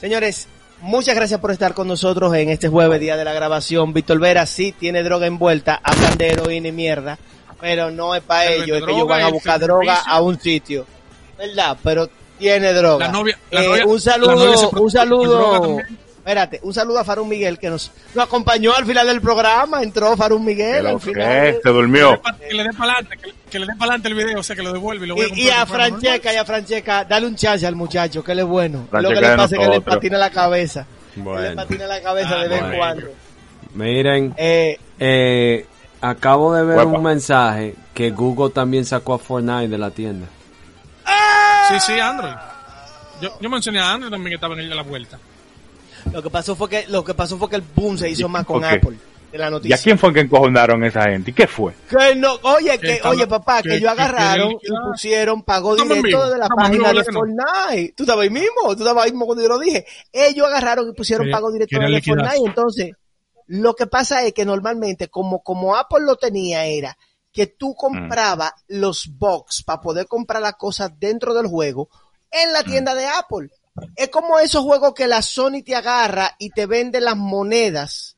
Señores, 0.00 0.48
muchas 0.80 1.14
gracias 1.14 1.38
por 1.40 1.52
estar 1.52 1.72
con 1.72 1.86
nosotros 1.86 2.34
en 2.34 2.48
este 2.48 2.68
jueves, 2.68 2.98
día 3.00 3.16
de 3.16 3.24
la 3.24 3.32
grabación. 3.32 3.92
Víctor 3.92 4.18
Vera 4.18 4.44
sí 4.46 4.74
tiene 4.78 5.04
droga 5.04 5.26
envuelta, 5.28 5.78
hablan 5.84 6.18
de 6.18 6.30
heroína 6.30 6.68
y 6.68 6.72
mierda, 6.72 7.16
pero 7.60 7.92
no 7.92 8.14
es 8.16 8.22
para 8.22 8.50
ellos, 8.50 8.78
es 8.78 8.84
que 8.84 8.90
ellos 8.92 9.06
van 9.06 9.22
a 9.22 9.28
buscar 9.28 9.60
droga 9.60 10.00
a 10.04 10.20
un 10.20 10.40
sitio. 10.40 10.84
¿Verdad? 11.38 11.76
Pero 11.84 12.08
tiene 12.38 12.72
droga. 12.72 13.06
La 13.06 13.12
novia, 13.12 13.38
la 13.52 13.62
Eh, 13.62 13.66
novia- 13.68 13.86
un 13.86 14.00
la 14.04 14.16
novia 14.18 14.56
saludo, 14.56 14.70
un 14.82 14.90
saludo. 14.90 15.78
Espérate, 16.24 16.58
un 16.62 16.72
saludo 16.72 17.00
a 17.00 17.04
Farun 17.04 17.28
Miguel 17.28 17.58
que 17.58 17.68
nos, 17.68 17.90
nos 18.14 18.24
acompañó 18.24 18.72
al 18.74 18.86
final 18.86 19.06
del 19.06 19.20
programa, 19.20 19.82
entró 19.82 20.16
Farun 20.16 20.42
Miguel 20.42 20.76
Pero 20.82 20.88
al. 20.88 21.60
Se 21.62 21.68
durmió. 21.68 22.18
Que 22.48 22.54
le 22.54 22.62
dé 22.62 22.70
para 22.70 22.92
adelante, 22.94 23.18
que, 23.22 23.32
que 23.50 23.58
le 23.58 23.66
dé 23.66 23.72
para 23.74 23.90
adelante 23.92 24.08
el 24.08 24.14
video, 24.14 24.40
o 24.40 24.42
sea, 24.42 24.56
que 24.56 24.62
lo 24.62 24.72
devuelve 24.72 25.04
y 25.04 25.08
lo 25.10 25.16
vuelve 25.16 25.32
Y, 25.38 25.42
y 25.48 25.50
a 25.50 25.66
Francesca, 25.66 26.32
y 26.32 26.36
a 26.36 26.44
Francesca, 26.46 27.04
dale 27.04 27.26
un 27.26 27.36
chance 27.36 27.66
al 27.66 27.76
muchacho, 27.76 28.24
que 28.24 28.32
él 28.32 28.38
es 28.38 28.46
bueno. 28.46 28.88
Lo 28.90 29.08
que 29.10 29.14
le 29.20 29.36
pasa 29.36 29.54
es 29.56 29.60
que 29.60 29.68
le 29.68 29.80
patina 29.82 30.16
la 30.16 30.30
cabeza. 30.30 30.86
Que 31.12 31.20
le 31.20 31.24
bueno, 31.24 31.56
patina 31.56 31.86
la 31.86 32.00
cabeza 32.00 32.30
Ah, 32.36 32.42
de 32.42 32.48
vez 32.48 32.58
en 32.58 32.64
bueno. 32.64 32.78
cuando. 32.78 33.06
miren, 33.74 34.34
Eh, 34.38 34.78
eh, 34.98 35.66
acabo 36.00 36.54
de 36.54 36.64
ver 36.64 36.76
Guapa. 36.84 36.90
un 36.98 37.02
mensaje 37.04 37.74
que 37.92 38.10
Google 38.12 38.48
también 38.50 38.86
sacó 38.86 39.12
a 39.12 39.18
Fortnite 39.18 39.68
de 39.68 39.76
la 39.78 39.90
tienda. 39.90 40.26
Sí, 41.68 41.74
sí, 41.80 42.00
Android. 42.00 42.32
Yo, 43.20 43.30
yo 43.40 43.50
mencioné 43.50 43.78
a 43.80 43.92
Android 43.92 44.10
también 44.10 44.30
que 44.30 44.34
estaba 44.36 44.54
en 44.54 44.60
el 44.60 44.68
de 44.70 44.74
la 44.74 44.82
vuelta. 44.82 45.18
Lo 46.12 46.22
que 46.22 46.30
pasó 46.30 46.54
fue 46.56 46.68
que 46.68 46.86
lo 46.88 47.04
que 47.04 47.14
pasó 47.14 47.36
fue 47.38 47.48
que 47.50 47.56
el 47.56 47.62
boom 47.74 47.98
se 47.98 48.08
hizo 48.10 48.28
más 48.28 48.44
con. 48.44 48.64
Apple 48.64 48.96
de 49.32 49.38
la 49.38 49.46
¿Y 49.46 49.48
a 49.48 49.50
noticia. 49.50 49.78
quién 49.82 49.98
fue 49.98 50.12
que 50.14 50.20
encojonaron 50.20 50.84
esa 50.84 51.02
gente? 51.10 51.32
¿Y 51.32 51.34
qué 51.34 51.48
fue? 51.48 51.74
Que 51.90 52.14
no, 52.14 52.34
oye, 52.42 52.78
Que 52.78 53.00
oye 53.02 53.26
papá, 53.26 53.62
que, 53.62 53.70
que- 53.70 53.74
ellos 53.76 53.92
que 53.92 54.00
agarraron 54.02 54.52
y 54.52 54.58
pusieron 54.92 55.42
pago 55.42 55.74
directo 55.74 56.30
de 56.30 56.38
la 56.38 56.44
estamos 56.44 56.64
página 56.68 56.92
de. 56.92 57.04
Fortnite. 57.04 57.94
Tú 57.96 58.02
estabas 58.04 58.22
ahí 58.22 58.30
mismo, 58.30 58.76
tú 58.76 58.82
estabas 58.84 59.04
ahí 59.04 59.10
mismo 59.10 59.26
cuando 59.26 59.42
yo 59.42 59.48
lo 59.48 59.58
dije. 59.58 59.84
Ellos 60.12 60.46
agarraron 60.46 60.88
y 60.88 60.92
pusieron 60.92 61.28
pago 61.32 61.50
directo 61.50 61.78
de. 61.80 62.00
Fortnite. 62.00 62.46
Entonces, 62.46 62.92
lo 63.48 63.74
que 63.74 63.86
pasa 63.88 64.22
es 64.24 64.32
que 64.32 64.44
normalmente, 64.44 65.08
como, 65.08 65.42
como 65.42 65.74
Apple 65.74 66.04
lo 66.06 66.14
tenía, 66.16 66.64
era 66.66 66.96
que 67.32 67.48
tú 67.48 67.74
comprabas 67.74 68.52
los 68.68 69.08
box 69.18 69.64
para 69.64 69.80
poder 69.80 70.06
comprar 70.06 70.40
las 70.42 70.54
cosas 70.54 70.92
dentro 71.00 71.34
del 71.34 71.48
juego 71.48 71.88
en 72.30 72.52
la 72.52 72.62
tienda 72.62 72.94
de 72.94 73.06
Apple. 73.08 73.48
Es 73.96 74.08
como 74.08 74.38
esos 74.38 74.62
juegos 74.62 74.94
que 74.94 75.06
la 75.06 75.22
Sony 75.22 75.62
te 75.64 75.74
agarra 75.74 76.34
y 76.38 76.50
te 76.50 76.66
vende 76.66 77.00
las 77.00 77.16
monedas. 77.16 78.16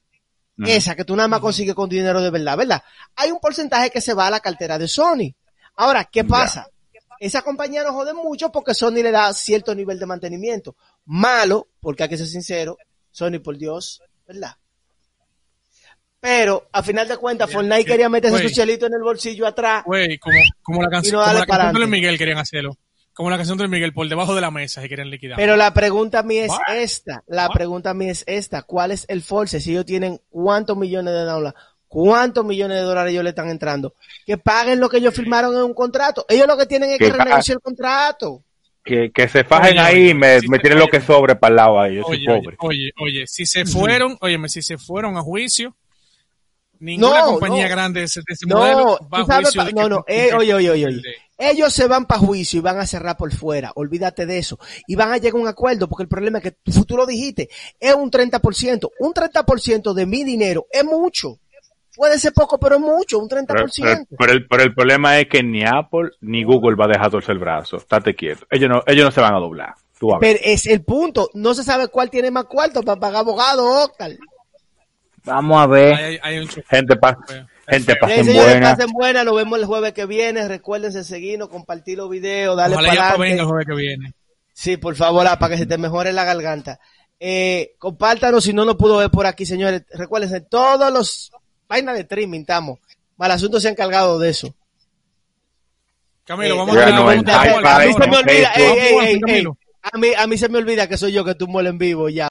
Esa 0.59 0.95
que 0.95 1.05
tú 1.05 1.15
nada 1.15 1.29
más 1.29 1.41
consigues 1.41 1.75
con 1.75 1.89
dinero 1.89 2.23
de 2.23 2.31
verdad, 2.31 2.57
¿verdad? 2.57 2.83
Hay 3.17 3.31
un 3.31 3.41
porcentaje 3.41 3.91
que 3.91 4.01
se 4.01 4.15
va 4.15 4.27
a 4.27 4.31
la 4.31 4.41
cartera 4.41 4.79
de 4.79 4.89
Sony. 4.89 5.35
Ahora, 5.77 6.05
¿qué 6.05 6.21
Ya. 6.21 6.27
pasa? 6.29 6.67
Esa 7.19 7.43
compañía 7.43 7.83
no 7.83 7.93
jode 7.93 8.15
mucho 8.15 8.51
porque 8.51 8.75
Sony 8.75 9.03
le 9.03 9.11
da 9.11 9.33
cierto 9.33 9.75
nivel 9.75 9.99
de 9.99 10.07
mantenimiento. 10.07 10.77
Malo, 11.07 11.69
porque 11.81 12.03
hay 12.03 12.09
que 12.09 12.19
ser 12.19 12.27
sincero, 12.27 12.77
Sony, 13.11 13.41
por 13.43 13.57
Dios, 13.57 14.03
¿verdad? 14.27 14.57
Pero, 16.21 16.69
a 16.73 16.83
final 16.83 17.07
de 17.07 17.17
cuentas, 17.19 17.51
Fortnite 17.51 17.85
quería 17.85 18.09
meterse 18.09 18.49
su 18.49 18.55
chelito 18.55 18.87
en 18.87 18.95
el 18.95 19.03
bolsillo 19.03 19.47
atrás. 19.47 19.85
Güey, 19.87 20.19
como, 20.19 20.39
como 20.63 20.83
la, 20.83 20.89
canción 20.89 21.21
no 21.21 21.47
como 21.47 21.79
la. 21.79 21.87
Miguel 21.87 22.19
querían 22.19 22.39
hacerlo. 22.39 22.77
Como 23.17 23.31
la 23.31 23.39
canción 23.39 23.57
de 23.57 23.67
Miguel, 23.67 23.95
por 23.95 24.07
debajo 24.11 24.35
de 24.35 24.43
la 24.43 24.51
mesa 24.51 24.83
se 24.83 24.89
querían 24.91 25.09
liquidar. 25.09 25.37
Pero 25.39 25.57
la 25.57 25.73
pregunta 25.73 26.23
mía 26.23 26.45
es 26.45 26.51
What? 26.51 26.77
esta. 26.77 27.25
La 27.27 27.47
What? 27.49 27.55
pregunta 27.55 27.95
mía 27.95 28.13
es 28.13 28.23
esta. 28.27 28.61
¿Cuál 28.63 28.91
es 28.91 29.07
el 29.09 29.23
force? 29.23 29.59
Si 29.59 29.71
ellos 29.71 29.87
tienen 29.87 30.21
cuántos 30.29 30.77
millones 30.77 31.15
de 31.15 31.21
dólares, 31.23 31.59
cuántos 31.89 32.45
millones 32.45 32.77
de 32.77 32.83
dólares 32.83 33.13
ellos 33.13 33.25
le 33.25 33.31
están 33.31 33.49
entrando. 33.49 33.95
Que 34.27 34.37
paguen 34.37 34.81
lo 34.81 34.91
que 34.91 34.99
ellos 34.99 35.15
firmaron 35.15 35.57
en 35.57 35.63
un 35.63 35.73
contrato. 35.73 36.27
Ellos 36.29 36.47
lo 36.47 36.59
que 36.59 36.67
tienen 36.67 36.91
es 36.91 36.99
que 36.99 37.11
renegociar 37.11 37.57
el 37.57 37.63
contrato. 37.63 38.43
Que, 38.85 39.11
que 39.11 39.29
se 39.29 39.45
fajen 39.45 39.73
Oye, 39.79 39.81
ahí 39.81 39.95
oye, 40.03 40.11
y 40.11 40.15
me, 40.15 40.41
me 40.49 40.59
oye. 40.59 40.75
lo 40.75 40.87
que 40.89 41.01
sobre 41.01 41.37
para 41.37 41.51
el 41.53 41.57
lado 41.57 41.81
ahí. 41.81 41.97
Yo 41.97 42.05
oye, 42.05 42.21
oye, 42.31 42.41
pobre. 42.43 42.57
oye, 42.61 42.91
oye, 43.01 43.27
si 43.27 43.47
se 43.47 43.65
fueron, 43.65 44.19
óyeme, 44.21 44.49
si 44.51 44.61
se 44.61 44.77
fueron 44.77 45.17
a 45.17 45.23
juicio, 45.23 45.75
ninguna 46.79 47.21
No, 47.21 47.27
compañía 47.33 47.65
no. 47.65 47.71
grande 47.71 48.01
de 48.01 48.07
ese, 48.07 48.21
de 48.21 48.35
ese 48.35 48.47
No, 48.47 48.59
modelo 48.59 48.99
va 49.13 49.21
a 49.21 49.25
juicio. 49.25 49.61
pa- 49.61 49.65
de 49.65 49.73
no, 49.73 49.83
que- 49.83 49.89
no, 49.89 50.05
eh, 50.07 50.35
oye, 50.35 50.55
oye, 50.55 50.71
oye, 50.71 50.87
oye. 50.87 51.03
Ellos 51.39 51.73
se 51.73 51.87
van 51.87 52.07
para 52.07 52.21
juicio 52.21 52.59
y 52.59 52.63
van 52.63 52.79
a 52.79 52.87
cerrar 52.87 53.17
por 53.17 53.33
fuera. 53.35 53.71
Olvídate 53.75 54.25
de 54.25 54.39
eso. 54.39 54.59
Y 54.87 54.95
van 54.97 55.13
a 55.13 55.19
llegar 55.19 55.39
a 55.39 55.43
un 55.43 55.49
acuerdo 55.49 55.87
porque 55.89 56.03
el 56.05 56.09
problema 56.09 56.39
es 56.39 56.45
que 56.45 56.51
tú, 56.53 56.85
tú 56.85 56.97
lo 56.97 57.05
dijiste. 57.07 57.49
Es 57.79 57.95
un 57.95 58.11
30%. 58.11 58.89
Un 59.01 59.13
30% 59.13 59.93
de 59.93 60.07
mi 60.07 60.25
dinero 60.25 60.67
es 60.71 60.85
mucho. 60.85 61.39
Puede 61.95 62.19
ser 62.19 62.33
poco, 62.33 62.59
pero 62.59 62.77
es 62.77 62.81
mucho. 62.81 63.19
Un 63.19 63.29
30%. 63.29 63.47
Pero, 63.47 63.67
pero- 63.77 64.07
pero 64.19 64.33
el, 64.33 64.47
pero 64.47 64.63
el 64.63 64.75
problema 64.75 65.19
es 65.19 65.27
que 65.29 65.43
ni 65.43 65.63
Apple 65.65 66.11
ni 66.21 66.43
Google 66.45 66.77
va 66.77 66.87
a 66.87 66.89
dejar 66.89 67.11
torcer 67.11 67.33
el 67.33 67.39
brazo. 67.39 67.77
Estate 67.79 68.15
quieto. 68.15 68.47
Ellos 68.51 68.69
no, 68.71 68.83
ellos 68.87 69.05
no 69.05 69.11
se 69.11 69.21
van 69.21 69.35
a 69.35 69.39
doblar. 69.39 69.75
Tú 69.99 70.15
a. 70.15 70.19
Pero 70.21 70.39
es 70.43 70.67
el 70.67 70.85
punto. 70.85 71.31
No 71.35 71.55
se 71.55 71.65
sabe 71.65 71.89
cuál 71.89 72.11
tiene 72.11 72.31
más 72.31 72.45
cuarto 72.45 72.83
para 72.83 73.01
pagar 73.01 73.21
abogado, 73.21 73.65
Oscar. 73.85 74.11
Vamos 75.25 75.59
a 75.61 75.67
ver. 75.67 75.95
hay, 75.95 76.05
hay- 76.05 76.19
hay 76.23 76.39
un 76.39 76.47
chofer. 76.49 76.65
Gente, 76.67 76.97
pa-. 76.97 77.19
Gente 77.69 77.97
pasen 77.97 78.25
Señores, 78.25 78.53
buena. 78.53 78.71
pasen 78.77 78.91
buena. 78.93 79.25
Nos 79.25 79.37
vemos 79.37 79.59
el 79.59 79.65
jueves 79.67 79.93
que 79.93 80.07
viene. 80.07 80.47
Recuérdense 80.49 81.05
seguirnos, 81.05 81.49
compartir 81.49 81.99
los 81.99 82.09
videos, 82.11 82.57
darle 82.57 82.77
Ojalá 82.77 82.89
para 82.89 82.97
ya 83.01 83.09
adelante. 83.11 83.29
venga 83.31 83.43
el 83.43 83.49
jueves 83.49 83.67
que 83.67 83.75
viene. 83.75 84.13
Sí, 84.53 84.77
por 84.77 84.97
favor, 84.97 85.27
ah, 85.27 85.39
para 85.39 85.53
que 85.55 85.59
se 85.59 85.67
te 85.67 85.77
mejore 85.79 86.13
la 86.13 86.25
garganta. 86.25 86.79
Eh, 87.21 87.75
compártanos 87.79 88.45
si 88.45 88.53
no 88.53 88.65
lo 88.65 88.77
pudo 88.77 88.99
ver 88.99 89.11
por 89.11 89.27
aquí, 89.27 89.45
señores. 89.47 89.83
Recuérdense, 89.91 90.41
todos 90.43 90.93
los 90.93 91.31
vainas 91.69 91.95
de 91.95 92.03
streaming 92.03 92.41
estamos. 92.41 92.79
Mal 93.17 93.31
asunto 93.31 93.59
se 93.61 93.69
ha 93.69 93.71
encargado 93.71 94.19
de 94.19 94.31
eso. 94.31 94.55
Camilo, 96.25 96.55
Eh, 96.55 96.59
vamos 96.59 96.77
a 96.77 96.91
no, 96.91 97.09
a, 97.09 97.15
mí, 97.15 97.21
hi-fi, 97.21 97.67
a 97.67 97.79
mí 97.87 97.93
se 97.93 98.09
me 98.09 98.17
olvida, 98.17 98.53
ey, 98.57 98.79
ey, 98.79 99.21
ey, 99.29 99.45
a 99.83 99.99
mí, 99.99 100.09
a 100.19 100.27
mí 100.27 100.37
se 100.39 100.49
me 100.49 100.59
olvida 100.59 100.89
que 100.89 100.97
soy 100.99 101.13
yo 101.13 101.25
que 101.25 101.37
tumbo 101.37 101.61
el 101.61 101.69
en 101.69 101.79
vivo 101.79 102.09
ya. 102.09 102.25